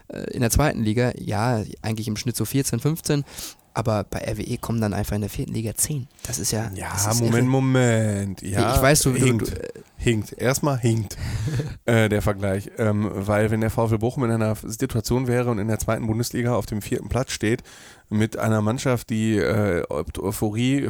Äh, 0.09 0.31
In 0.33 0.41
der 0.41 0.51
zweiten 0.51 0.83
Liga, 0.83 1.12
ja, 1.18 1.62
eigentlich 1.83 2.09
im 2.09 2.16
Schnitt 2.16 2.37
so 2.37 2.45
14, 2.45 2.81
15. 2.81 3.24
Aber 3.72 4.03
bei 4.03 4.18
RWE 4.18 4.59
kommen 4.59 4.81
dann 4.81 4.93
einfach 4.93 5.14
in 5.14 5.20
der 5.20 5.31
vierten 5.31 5.53
Liga 5.53 5.74
10. 5.74 6.09
Das 6.26 6.41
ist 6.41 6.51
ja. 6.51 6.72
Ja, 6.74 6.93
ist 6.95 7.20
Moment, 7.20 7.35
irre. 7.35 7.43
Moment. 7.45 8.43
Ja, 8.43 8.74
ich 8.74 8.83
weiß, 8.83 9.03
du, 9.03 9.12
du, 9.12 9.24
hinkt, 9.24 9.49
du 9.49 9.62
äh, 9.62 9.68
hinkt. 9.97 10.33
Erstmal 10.33 10.78
hinkt 10.78 11.16
äh, 11.85 12.09
der 12.09 12.20
Vergleich. 12.20 12.68
Ähm, 12.78 13.09
weil 13.12 13.53
wenn 13.53 13.61
der 13.61 13.70
VfL 13.70 13.99
Bochum 13.99 14.24
in 14.24 14.33
einer 14.33 14.57
Situation 14.57 15.28
wäre 15.28 15.51
und 15.51 15.59
in 15.61 15.68
der 15.68 15.78
zweiten 15.78 16.07
Bundesliga 16.09 16.57
auf 16.57 16.66
dem 16.66 16.83
vierten 16.83 17.09
Platz 17.09 17.31
steht, 17.31 17.62
mit 18.11 18.36
einer 18.38 18.61
Mannschaft, 18.61 19.08
die 19.11 19.36
äh, 19.36 19.84
Euphorie 19.88 20.88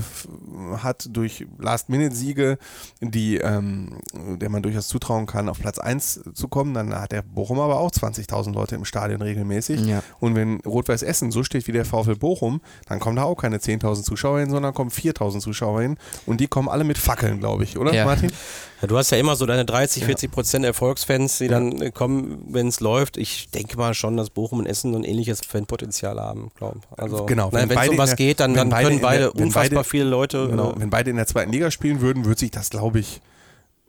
hat 0.78 1.06
durch 1.10 1.46
Last-Minute-Siege, 1.58 2.58
die 3.00 3.36
ähm, 3.36 3.98
der 4.14 4.48
man 4.48 4.62
durchaus 4.62 4.88
zutrauen 4.88 5.26
kann, 5.26 5.48
auf 5.48 5.58
Platz 5.60 5.78
1 5.78 6.22
zu 6.34 6.48
kommen, 6.48 6.72
dann 6.74 6.94
hat 6.94 7.12
der 7.12 7.22
Bochum 7.22 7.60
aber 7.60 7.78
auch 7.78 7.90
20.000 7.90 8.52
Leute 8.54 8.74
im 8.74 8.84
Stadion 8.84 9.20
regelmäßig. 9.22 9.80
ja. 9.82 10.02
Und 10.18 10.34
wenn 10.34 10.60
Rot-Weiß 10.60 11.02
Essen 11.02 11.30
so 11.30 11.44
steht 11.44 11.66
wie 11.66 11.72
der 11.72 11.84
VfL 11.84 12.16
Bochum, 12.16 12.60
dann 12.86 13.00
kommen 13.00 13.16
da 13.16 13.24
auch 13.24 13.36
keine 13.36 13.58
10.000 13.58 14.02
Zuschauer 14.02 14.40
hin, 14.40 14.50
sondern 14.50 14.72
kommen 14.74 14.90
4.000 14.90 15.40
Zuschauer 15.40 15.82
hin. 15.82 15.98
Und 16.26 16.40
die 16.40 16.46
kommen 16.48 16.68
alle 16.68 16.84
mit 16.84 16.96
Fackeln, 16.98 17.38
glaube 17.40 17.64
ich, 17.64 17.76
oder 17.78 17.92
Ja. 17.94 18.04
Martin? 18.06 18.32
Ja, 18.80 18.86
du 18.88 18.96
hast 18.96 19.10
ja 19.10 19.18
immer 19.18 19.36
so 19.36 19.44
deine 19.46 19.64
30, 19.66 20.04
40 20.04 20.30
Prozent 20.30 20.64
Erfolgsfans, 20.64 21.38
die 21.38 21.48
dann 21.48 21.82
äh, 21.82 21.90
kommen, 21.90 22.44
wenn 22.48 22.68
es 22.68 22.80
läuft. 22.80 23.16
Ich 23.18 23.50
denke 23.50 23.76
mal 23.76 23.92
schon, 23.94 24.16
dass 24.16 24.30
Bochum 24.30 24.58
und 24.60 24.66
Essen 24.66 24.92
so 24.92 24.98
ein 24.98 25.04
ähnliches 25.04 25.40
Fanpotenzial 25.46 26.18
haben, 26.18 26.50
glaube 26.56 26.78
ich. 26.80 26.98
Also 26.98 27.14
Also, 27.16 27.26
Genau, 27.26 27.52
Wenn 27.52 27.70
es 27.70 27.88
um 27.88 27.98
was 27.98 28.10
der- 28.10 28.16
geht, 28.16 28.40
dann, 28.40 28.54
dann 28.54 28.70
beide 28.70 28.88
können 28.88 29.00
der- 29.00 29.06
beide 29.06 29.30
wenn 29.34 29.42
unfassbar 29.44 29.76
beide- 29.80 29.88
viele 29.88 30.04
Leute. 30.04 30.48
Genau. 30.48 30.72
Äh, 30.72 30.80
Wenn 30.80 30.90
beide 30.90 31.10
in 31.10 31.16
der 31.16 31.26
zweiten 31.26 31.52
Liga 31.52 31.70
spielen 31.70 32.00
würden, 32.00 32.24
würde 32.24 32.40
sich 32.40 32.50
das, 32.50 32.70
glaube 32.70 33.00
ich, 33.00 33.20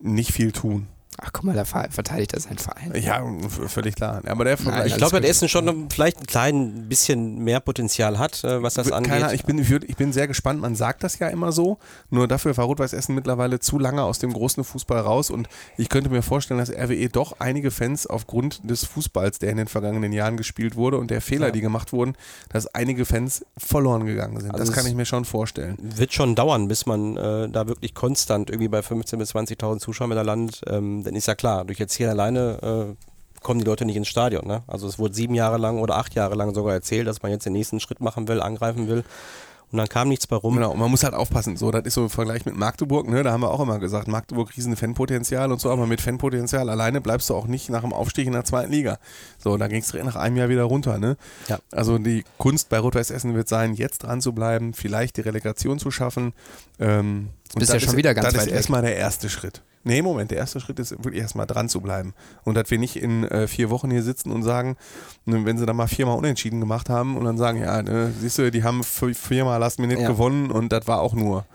nicht 0.02 0.34
viel 0.34 0.52
tun. 0.52 0.88
Ach 1.24 1.30
guck 1.32 1.44
mal, 1.44 1.56
da 1.56 1.66
ver- 1.66 1.88
verteidigt 1.92 2.34
er 2.34 2.40
seinen 2.40 2.58
Verein. 2.58 2.92
Ja, 3.00 3.24
völlig 3.68 3.96
klar. 3.96 4.22
Aber 4.26 4.44
der 4.44 4.58
Vergleich. 4.58 4.88
ich 4.88 4.98
glaube, 4.98 5.22
dass 5.22 5.30
Essen 5.30 5.48
schon 5.50 5.88
vielleicht 5.92 6.20
ein 6.20 6.26
klein 6.26 6.90
bisschen 6.90 7.44
mehr 7.44 7.60
Potenzial 7.60 8.18
hat, 8.18 8.44
äh, 8.44 8.64
was 8.64 8.74
das 8.74 8.92
angeht. 8.92 9.14
Ahnung, 9.14 9.30
ich 9.36 9.44
bin, 9.44 9.60
ich, 9.60 9.96
bin 9.96 10.14
sehr 10.14 10.28
gespannt. 10.28 10.60
Man 10.60 10.76
sagt 10.76 11.04
das 11.04 11.20
ja 11.20 11.28
immer 11.28 11.52
so. 11.52 11.78
Nur 12.10 12.28
dafür 12.28 12.58
war 12.58 12.66
Rot-Weiß 12.66 12.94
Essen 12.94 13.14
mittlerweile 13.14 13.60
zu 13.60 13.78
lange 13.78 14.02
aus 14.02 14.18
dem 14.18 14.34
großen 14.34 14.64
Fußball 14.64 15.00
raus. 15.00 15.30
Und 15.30 15.48
ich 15.78 15.90
könnte 15.90 16.10
mir 16.10 16.24
vorstellen, 16.24 16.60
dass 16.60 16.72
RWE 16.72 17.08
doch 17.10 17.36
einige 17.38 17.70
Fans 17.70 18.08
aufgrund 18.08 18.68
des 18.68 18.86
Fußballs, 18.86 19.38
der 19.38 19.52
in 19.52 19.58
den 19.58 19.68
vergangenen 19.68 20.14
Jahren 20.14 20.38
gespielt 20.38 20.76
wurde 20.76 20.98
und 20.98 21.12
der 21.12 21.22
Fehler, 21.22 21.52
die 21.52 21.62
gemacht 21.62 21.94
wurden, 21.94 22.16
dass 22.50 22.66
einige 22.74 23.06
Fans 23.06 23.46
verloren 23.58 24.08
gegangen 24.08 24.40
sind. 24.40 24.52
Also 24.56 24.66
das 24.66 24.74
kann 24.74 24.88
ich 24.88 24.96
mir 24.96 25.06
schon 25.06 25.26
vorstellen. 25.26 25.78
wird 25.80 26.14
schon 26.14 26.34
dauern, 26.34 26.68
bis 26.68 26.88
man 26.88 27.16
äh, 27.16 27.48
da 27.48 27.68
wirklich 27.68 27.94
konstant 27.94 28.50
irgendwie 28.50 28.70
bei 28.70 28.80
15.000 28.80 29.18
bis 29.18 29.36
20.000 29.36 29.80
Zuschauern 29.80 30.10
wieder 30.10 30.24
landet. 30.24 30.62
Ähm, 30.68 31.04
dann 31.12 31.18
ist 31.18 31.28
ja 31.28 31.36
klar, 31.36 31.66
durch 31.66 31.78
jetzt 31.80 31.94
hier 31.94 32.10
alleine 32.10 32.96
äh, 32.96 33.40
kommen 33.42 33.60
die 33.60 33.66
Leute 33.66 33.86
nicht 33.86 33.96
ins 33.98 34.08
Stadion. 34.08 34.48
Ne? 34.48 34.64
Also 34.68 34.88
es 34.88 34.98
wurde 35.00 35.14
sieben 35.14 35.36
Jahre 35.36 35.58
lang 35.58 35.80
oder 35.80 35.98
acht 35.98 36.14
Jahre 36.16 36.36
lang 36.36 36.54
sogar 36.54 36.74
erzählt, 36.74 37.08
dass 37.08 37.22
man 37.22 37.32
jetzt 37.32 37.46
den 37.46 37.54
nächsten 37.54 37.80
Schritt 37.80 38.00
machen 38.02 38.28
will, 38.28 38.42
angreifen 38.42 38.88
will. 38.88 39.04
Und 39.72 39.78
dann 39.78 39.88
kam 39.88 40.10
nichts 40.10 40.28
bei 40.28 40.36
rum. 40.36 40.56
Genau, 40.56 40.72
und 40.72 40.80
man 40.80 40.92
muss 40.92 41.04
halt 41.06 41.14
aufpassen. 41.14 41.56
So, 41.56 41.72
das 41.72 41.84
ist 41.86 41.94
so 41.94 42.02
im 42.04 42.10
Vergleich 42.10 42.46
mit 42.46 42.58
Magdeburg, 42.58 43.08
ne? 43.08 43.24
Da 43.24 43.32
haben 43.32 43.40
wir 43.40 43.52
auch 43.52 43.62
immer 43.62 43.80
gesagt, 43.80 44.10
Magdeburg 44.10 44.56
riesen 44.58 44.76
Fanpotenzial 44.76 45.50
und 45.50 45.62
so, 45.62 45.72
aber 45.72 45.88
mit 45.88 46.02
Fanpotenzial 46.02 46.70
alleine 46.70 47.00
bleibst 47.00 47.30
du 47.30 47.36
auch 47.36 47.48
nicht 47.48 47.70
nach 47.70 47.80
dem 47.80 47.94
Aufstieg 47.94 48.28
in 48.28 48.34
der 48.34 48.44
zweiten 48.44 48.70
Liga. 48.70 49.00
So, 49.42 49.56
da 49.56 49.70
ging 49.70 49.80
es 49.82 49.94
nach 49.94 50.18
einem 50.18 50.36
Jahr 50.36 50.50
wieder 50.50 50.64
runter, 50.64 50.98
ne? 50.98 51.16
Ja. 51.48 51.60
Also 51.72 51.98
die 52.00 52.26
Kunst 52.38 52.68
bei 52.68 52.80
Rot-Weiß 52.80 53.12
Essen 53.12 53.34
wird 53.34 53.48
sein, 53.48 53.74
jetzt 53.74 54.00
dran 54.00 54.20
zu 54.20 54.34
bleiben, 54.34 54.74
vielleicht 54.74 55.16
die 55.16 55.22
Relegation 55.22 55.80
zu 55.80 55.90
schaffen. 55.90 56.34
Ähm, 56.78 57.30
bist 57.56 57.70
das 57.70 57.76
ja 57.76 57.80
schon 57.80 57.90
ist- 57.92 57.96
wieder 57.98 58.14
ganz 58.14 58.26
Das 58.26 58.34
weit 58.36 58.42
ist 58.42 58.48
weg. 58.48 58.56
erstmal 58.56 58.82
der 58.82 58.98
erste 58.98 59.30
Schritt. 59.30 59.62
Nee, 59.84 60.02
Moment, 60.02 60.30
der 60.32 60.38
erste 60.38 60.60
Schritt 60.60 60.78
ist 60.80 60.92
wirklich 61.04 61.22
erstmal 61.22 61.48
dran 61.48 61.68
zu 61.70 61.82
bleiben. 61.82 62.14
Und 62.44 62.56
dass 62.56 62.70
wir 62.70 62.78
nicht 62.78 62.96
in 62.98 63.24
äh, 63.26 63.48
vier 63.48 63.70
Wochen 63.70 63.90
hier 63.90 64.04
sitzen 64.04 64.32
und 64.32 64.44
sagen, 64.44 64.78
ne, 65.26 65.44
wenn 65.46 65.58
sie 65.58 65.66
dann 65.66 65.76
mal 65.76 65.88
viermal 65.88 66.18
unentschieden 66.18 66.60
gemacht 66.60 66.90
haben 66.90 67.18
und 67.18 67.26
dann 67.26 67.38
sagen, 67.38 67.60
ja, 67.62 67.82
ne, 67.82 68.12
siehst 68.20 68.38
du, 68.38 68.52
die 68.52 68.64
haben 68.64 68.84
viermal 68.84 69.60
Last 69.60 69.80
Minute 69.80 70.02
Ja. 70.02 70.08
gewonnen 70.08 70.52
und 70.52 70.72
das 70.72 70.88
war 70.88 71.02
auch 71.02 71.14
nur. 71.14 71.46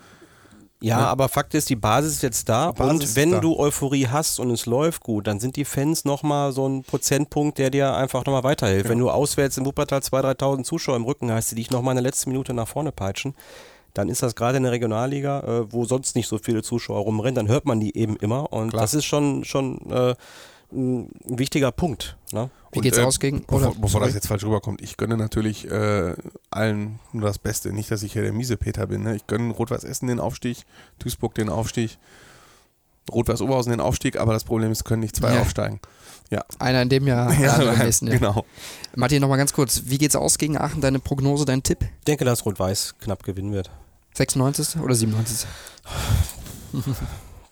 Ja, 0.79 0.97
Ne? 0.97 1.07
aber 1.07 1.27
Fakt 1.27 1.55
ist, 1.55 1.69
die 1.71 1.75
Basis 1.75 2.13
ist 2.17 2.21
jetzt 2.21 2.49
da. 2.49 2.71
Basis 2.71 2.91
und 2.91 3.15
wenn 3.15 3.31
da. 3.31 3.39
du 3.39 3.57
Euphorie 3.57 4.07
hast 4.07 4.39
und 4.39 4.51
es 4.51 4.67
läuft 4.67 5.01
gut, 5.01 5.25
dann 5.25 5.39
sind 5.39 5.55
die 5.55 5.65
Fans 5.65 6.05
nochmal 6.05 6.51
so 6.51 6.67
ein 6.69 6.83
Prozentpunkt, 6.83 7.57
der 7.57 7.71
dir 7.71 7.95
einfach 7.95 8.23
nochmal 8.25 8.43
weiterhilft. 8.43 8.87
Wenn 8.87 8.99
du 8.99 9.09
auswärts 9.09 9.57
in 9.57 9.65
Wuppertal 9.65 10.01
2.000, 10.01 10.37
3.000 10.39 10.63
Zuschauer 10.65 10.95
im 10.97 11.05
Rücken 11.05 11.31
hast, 11.31 11.49
die 11.49 11.55
dich 11.55 11.71
nochmal 11.71 11.93
in 11.93 12.03
der 12.03 12.03
letzten 12.03 12.29
Minute 12.29 12.53
nach 12.53 12.67
vorne 12.67 12.91
peitschen, 12.91 13.33
dann 13.93 14.09
ist 14.09 14.23
das 14.23 14.35
gerade 14.35 14.57
in 14.57 14.63
der 14.63 14.71
Regionalliga, 14.71 15.39
äh, 15.39 15.73
wo 15.73 15.85
sonst 15.85 16.15
nicht 16.15 16.27
so 16.27 16.37
viele 16.37 16.63
Zuschauer 16.63 16.99
rumrennen, 17.01 17.35
dann 17.35 17.47
hört 17.47 17.65
man 17.65 17.79
die 17.79 17.97
eben 17.97 18.15
immer. 18.17 18.51
Und 18.53 18.69
Klar. 18.69 18.81
das 18.81 18.93
ist 18.93 19.05
schon, 19.05 19.43
schon 19.43 19.79
äh, 19.89 20.15
ein 20.71 21.09
wichtiger 21.25 21.71
Punkt. 21.71 22.17
Ne? 22.31 22.49
Wie 22.71 22.79
Und, 22.79 22.83
geht's 22.83 22.97
äh, 22.97 23.03
aus 23.03 23.19
gegen. 23.19 23.41
Bevor, 23.41 23.59
Oder, 23.59 23.79
bevor 23.79 24.01
das 24.01 24.13
jetzt 24.13 24.27
falsch 24.27 24.43
rüberkommt, 24.43 24.81
ich 24.81 24.97
gönne 24.97 25.17
natürlich 25.17 25.69
äh, 25.69 26.13
allen 26.51 26.99
nur 27.13 27.27
das 27.27 27.39
Beste. 27.39 27.71
Nicht, 27.71 27.89
dass 27.89 28.03
ich 28.03 28.13
hier 28.13 28.21
der 28.21 28.33
miese 28.33 28.57
Peter 28.57 28.87
bin. 28.87 29.03
Ne? 29.03 29.15
Ich 29.15 29.27
gönne 29.27 29.53
Rot-Weiß 29.53 29.83
Essen 29.83 30.07
den 30.07 30.19
Aufstieg, 30.19 30.65
Duisburg 30.99 31.35
den 31.35 31.49
Aufstieg, 31.49 31.97
Rot-Weiß 33.11 33.41
Oberhausen 33.41 33.71
den 33.71 33.79
Aufstieg, 33.81 34.19
aber 34.19 34.33
das 34.33 34.43
Problem 34.43 34.71
ist, 34.71 34.83
können 34.85 35.01
nicht 35.01 35.15
zwei 35.15 35.33
Ja. 35.35 35.41
aufsteigen. 35.41 35.79
Ja, 36.29 36.43
Einer 36.59 36.81
in 36.81 36.89
dem 36.89 37.07
Jahr, 37.07 37.31
der 37.39 37.53
andere 37.53 37.73
im 37.73 37.79
nächsten 37.79 38.07
Jahr. 38.07 38.17
genau. 38.17 38.45
Martin, 38.95 39.21
nochmal 39.21 39.37
ganz 39.37 39.53
kurz. 39.53 39.83
Wie 39.85 39.97
geht's 39.97 40.15
aus 40.15 40.37
gegen 40.37 40.57
Aachen? 40.57 40.81
Deine 40.81 40.99
Prognose, 40.99 41.45
dein 41.45 41.63
Tipp? 41.63 41.79
Ich 41.99 42.05
denke, 42.05 42.25
dass 42.25 42.45
Rot-Weiß 42.45 42.95
knapp 42.99 43.23
gewinnen 43.23 43.53
wird. 43.53 43.69
96. 44.15 44.81
oder 44.81 44.93
97? 44.95 45.47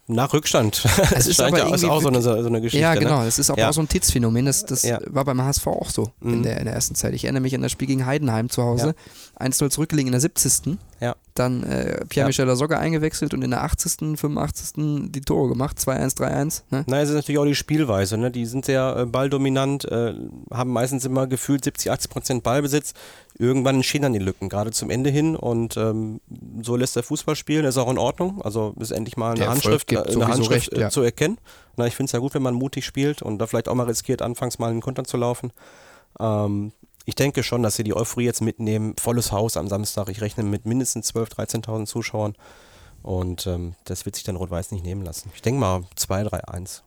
Nach 0.07 0.31
Rückstand. 0.33 0.83
Es 1.15 1.25
ist 1.25 1.41
aber 1.41 1.57
ja, 1.57 1.65
irgendwie 1.65 1.87
auch 1.87 2.01
so 2.01 2.09
eine, 2.09 2.21
so 2.21 2.31
eine 2.31 2.61
Geschichte. 2.61 2.81
ja, 2.81 2.93
Ne? 2.93 2.99
genau. 2.99 3.23
Es 3.23 3.39
ist 3.39 3.49
aber 3.49 3.59
Ja. 3.59 3.69
auch 3.69 3.73
so 3.73 3.81
ein 3.81 3.89
Titz-Phänomen. 3.89 4.45
Das, 4.45 4.63
das 4.65 4.83
Ja. 4.83 4.99
war 5.07 5.25
beim 5.25 5.41
HSV 5.41 5.65
auch 5.67 5.89
so 5.89 6.11
in, 6.21 6.39
Mhm. 6.39 6.43
der, 6.43 6.57
in 6.59 6.65
der 6.65 6.75
ersten 6.75 6.93
Zeit. 6.93 7.13
Ich 7.15 7.23
erinnere 7.23 7.41
mich 7.41 7.55
an 7.55 7.61
das 7.63 7.71
Spiel 7.71 7.87
gegen 7.87 8.05
Heidenheim 8.05 8.49
zu 8.49 8.61
Hause. 8.61 8.93
1-0 9.39 9.69
zurückgelegen 9.71 10.07
in 10.07 10.11
der 10.11 10.21
70. 10.21 10.77
Ja. 11.01 11.15
Dann 11.33 11.63
äh, 11.63 12.05
Pierre-Michel 12.07 12.45
Lasogga 12.45 12.77
eingewechselt 12.77 13.33
und 13.33 13.41
in 13.41 13.49
der 13.51 13.63
80., 13.63 14.17
85. 14.17 15.11
die 15.11 15.21
Tore 15.21 15.49
gemacht. 15.49 15.77
2-1, 15.77 16.15
3-1. 16.17 16.61
Ne? 16.69 16.83
Na, 16.87 17.01
es 17.01 17.09
ist 17.09 17.15
natürlich 17.15 17.39
auch 17.39 17.45
die 17.45 17.55
Spielweise. 17.55 18.17
Ne? 18.17 18.31
Die 18.31 18.45
sind 18.45 18.63
sehr 18.65 18.95
äh, 18.99 19.05
balldominant, 19.05 19.85
äh, 19.85 20.13
haben 20.51 20.71
meistens 20.71 21.03
immer 21.03 21.27
gefühlt 21.27 21.63
70, 21.65 21.91
80 21.91 22.09
Prozent 22.11 22.43
Ballbesitz. 22.43 22.93
Irgendwann 23.37 23.75
entstehen 23.75 24.03
dann 24.03 24.13
die 24.13 24.19
Lücken, 24.19 24.47
gerade 24.47 24.71
zum 24.71 24.89
Ende 24.89 25.09
hin. 25.09 25.35
Und 25.35 25.75
ähm, 25.75 26.21
so 26.61 26.77
lässt 26.77 26.95
der 26.95 27.03
Fußball 27.03 27.35
spielen, 27.35 27.63
das 27.63 27.75
ist 27.75 27.81
auch 27.81 27.91
in 27.91 27.97
Ordnung. 27.97 28.41
Also 28.41 28.73
ist 28.79 28.91
endlich 28.91 29.17
mal 29.17 29.31
eine 29.31 29.39
Der 29.41 29.49
Handschrift, 29.49 29.89
gibt 29.95 30.07
eine 30.07 30.13
sowieso 30.13 30.33
Handschrift 30.33 30.71
recht, 30.71 30.73
äh, 30.73 30.81
ja. 30.81 30.89
zu 30.89 31.01
erkennen. 31.01 31.37
Na, 31.77 31.85
ich 31.87 31.95
finde 31.95 32.09
es 32.09 32.11
ja 32.13 32.19
gut, 32.19 32.33
wenn 32.33 32.41
man 32.41 32.53
mutig 32.53 32.85
spielt 32.85 33.21
und 33.21 33.39
da 33.39 33.47
vielleicht 33.47 33.67
auch 33.67 33.75
mal 33.75 33.85
riskiert, 33.85 34.21
anfangs 34.21 34.59
mal 34.59 34.69
in 34.69 34.77
den 34.77 34.81
Konter 34.81 35.03
zu 35.03 35.17
laufen. 35.17 35.51
Ähm, 36.19 36.71
ich 37.05 37.15
denke 37.15 37.43
schon, 37.43 37.61
dass 37.63 37.75
sie 37.75 37.83
die 37.83 37.95
Euphorie 37.95 38.25
jetzt 38.25 38.41
mitnehmen. 38.41 38.95
Volles 38.99 39.31
Haus 39.31 39.57
am 39.57 39.67
Samstag. 39.67 40.09
Ich 40.09 40.21
rechne 40.21 40.43
mit 40.43 40.65
mindestens 40.65 41.13
12.000, 41.13 41.65
13.000 41.65 41.85
Zuschauern. 41.85 42.35
Und 43.03 43.45
ähm, 43.45 43.75
das 43.83 44.05
wird 44.05 44.15
sich 44.15 44.23
dann 44.23 44.35
Rot-Weiß 44.35 44.71
nicht 44.71 44.83
nehmen 44.83 45.03
lassen. 45.03 45.31
Ich 45.35 45.43
denke 45.43 45.59
mal 45.59 45.83
2, 45.95 46.23
3, 46.23 46.47
1. 46.47 46.83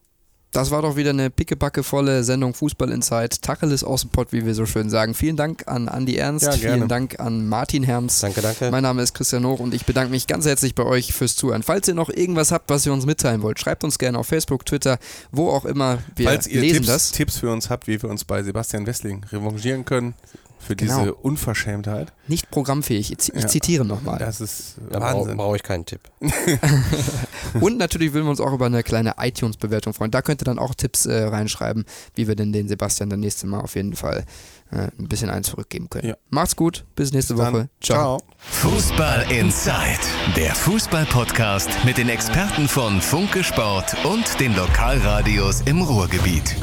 Das 0.50 0.70
war 0.70 0.80
doch 0.80 0.96
wieder 0.96 1.10
eine 1.10 1.28
pickebackevolle 1.28 2.24
Sendung 2.24 2.54
Fußball 2.54 2.90
Insight. 2.90 3.42
Tacheles 3.42 3.84
aus 3.84 4.00
dem 4.02 4.10
Pott, 4.10 4.32
wie 4.32 4.46
wir 4.46 4.54
so 4.54 4.64
schön 4.64 4.88
sagen. 4.88 5.12
Vielen 5.12 5.36
Dank 5.36 5.68
an 5.68 5.88
Andi 5.88 6.16
Ernst. 6.16 6.46
Ja. 6.46 6.52
Vielen 6.52 6.88
Dank 6.88 7.20
an 7.20 7.46
Martin 7.48 7.82
Herms. 7.82 8.20
Danke, 8.20 8.40
danke. 8.40 8.70
Mein 8.70 8.82
Name 8.82 9.02
ist 9.02 9.12
Christian 9.12 9.44
Hoch 9.44 9.60
und 9.60 9.74
ich 9.74 9.84
bedanke 9.84 10.10
mich 10.10 10.26
ganz 10.26 10.46
herzlich 10.46 10.74
bei 10.74 10.84
euch 10.84 11.12
fürs 11.12 11.36
Zuhören. 11.36 11.62
Falls 11.62 11.86
ihr 11.88 11.94
noch 11.94 12.08
irgendwas 12.08 12.50
habt, 12.50 12.70
was 12.70 12.86
ihr 12.86 12.94
uns 12.94 13.04
mitteilen 13.04 13.42
wollt, 13.42 13.60
schreibt 13.60 13.84
uns 13.84 13.98
gerne 13.98 14.18
auf 14.18 14.26
Facebook, 14.26 14.64
Twitter, 14.64 14.98
wo 15.32 15.50
auch 15.50 15.66
immer. 15.66 15.98
Wir 16.16 16.28
Falls 16.28 16.46
ihr 16.46 16.62
lesen 16.62 16.76
Tipps, 16.76 16.86
das. 16.86 17.12
Tipps 17.12 17.38
für 17.38 17.52
uns 17.52 17.68
habt, 17.68 17.86
wie 17.86 18.02
wir 18.02 18.08
uns 18.08 18.24
bei 18.24 18.42
Sebastian 18.42 18.86
Wessling 18.86 19.24
revanchieren 19.30 19.84
können 19.84 20.14
für 20.58 20.76
Genau. 20.76 20.98
diese 21.00 21.14
Unverschämtheit, 21.14 22.12
Nicht 22.26 22.50
programmfähig. 22.50 23.12
Ich, 23.12 23.32
ich 23.34 23.42
Ja. 23.42 23.48
zitiere 23.48 23.84
nochmal. 23.84 24.18
das 24.18 24.40
ist 24.40 24.74
Da 24.90 24.98
brauche 24.98 25.18
Wahnsinn. 25.20 25.36
brauch 25.36 25.54
ich 25.56 25.62
keinen 25.62 25.86
Tipp. 25.86 26.00
Und 27.60 27.78
natürlich 27.78 28.12
würden 28.12 28.24
wir 28.26 28.30
uns 28.30 28.40
auch 28.40 28.52
über 28.52 28.66
eine 28.66 28.82
kleine 28.82 29.14
iTunes-Bewertung 29.18 29.94
freuen. 29.94 30.10
Da 30.10 30.20
könnt 30.22 30.42
ihr 30.42 30.44
dann 30.44 30.58
auch 30.58 30.74
Tipps 30.74 31.06
äh, 31.06 31.24
reinschreiben, 31.24 31.84
wie 32.14 32.28
wir 32.28 32.36
denn 32.36 32.52
den 32.52 32.68
Sebastian 32.68 33.08
dann 33.10 33.20
nächste 33.20 33.46
Mal 33.46 33.60
auf 33.60 33.74
jeden 33.76 33.94
Fall 33.96 34.24
äh, 34.70 34.88
ein 34.98 35.08
bisschen 35.08 35.30
eins 35.30 35.48
zurückgeben 35.48 35.88
können. 35.88 36.08
Ja. 36.08 36.16
Macht's 36.30 36.54
gut, 36.56 36.84
bis 36.94 37.12
nächste 37.12 37.34
Dann, 37.34 37.54
Woche. 37.54 37.68
Ciao. 37.80 38.20
Fußball 38.38 39.30
Inside, 39.32 39.98
der 40.36 40.54
Fußball-Podcast 40.54 41.70
mit 41.84 41.96
den 41.96 42.08
Experten 42.10 42.68
von 42.68 43.00
Funke 43.00 43.42
Sport 43.42 43.96
und 44.04 44.38
den 44.40 44.54
Lokalradios 44.54 45.62
im 45.62 45.80
Ruhrgebiet. 45.82 46.56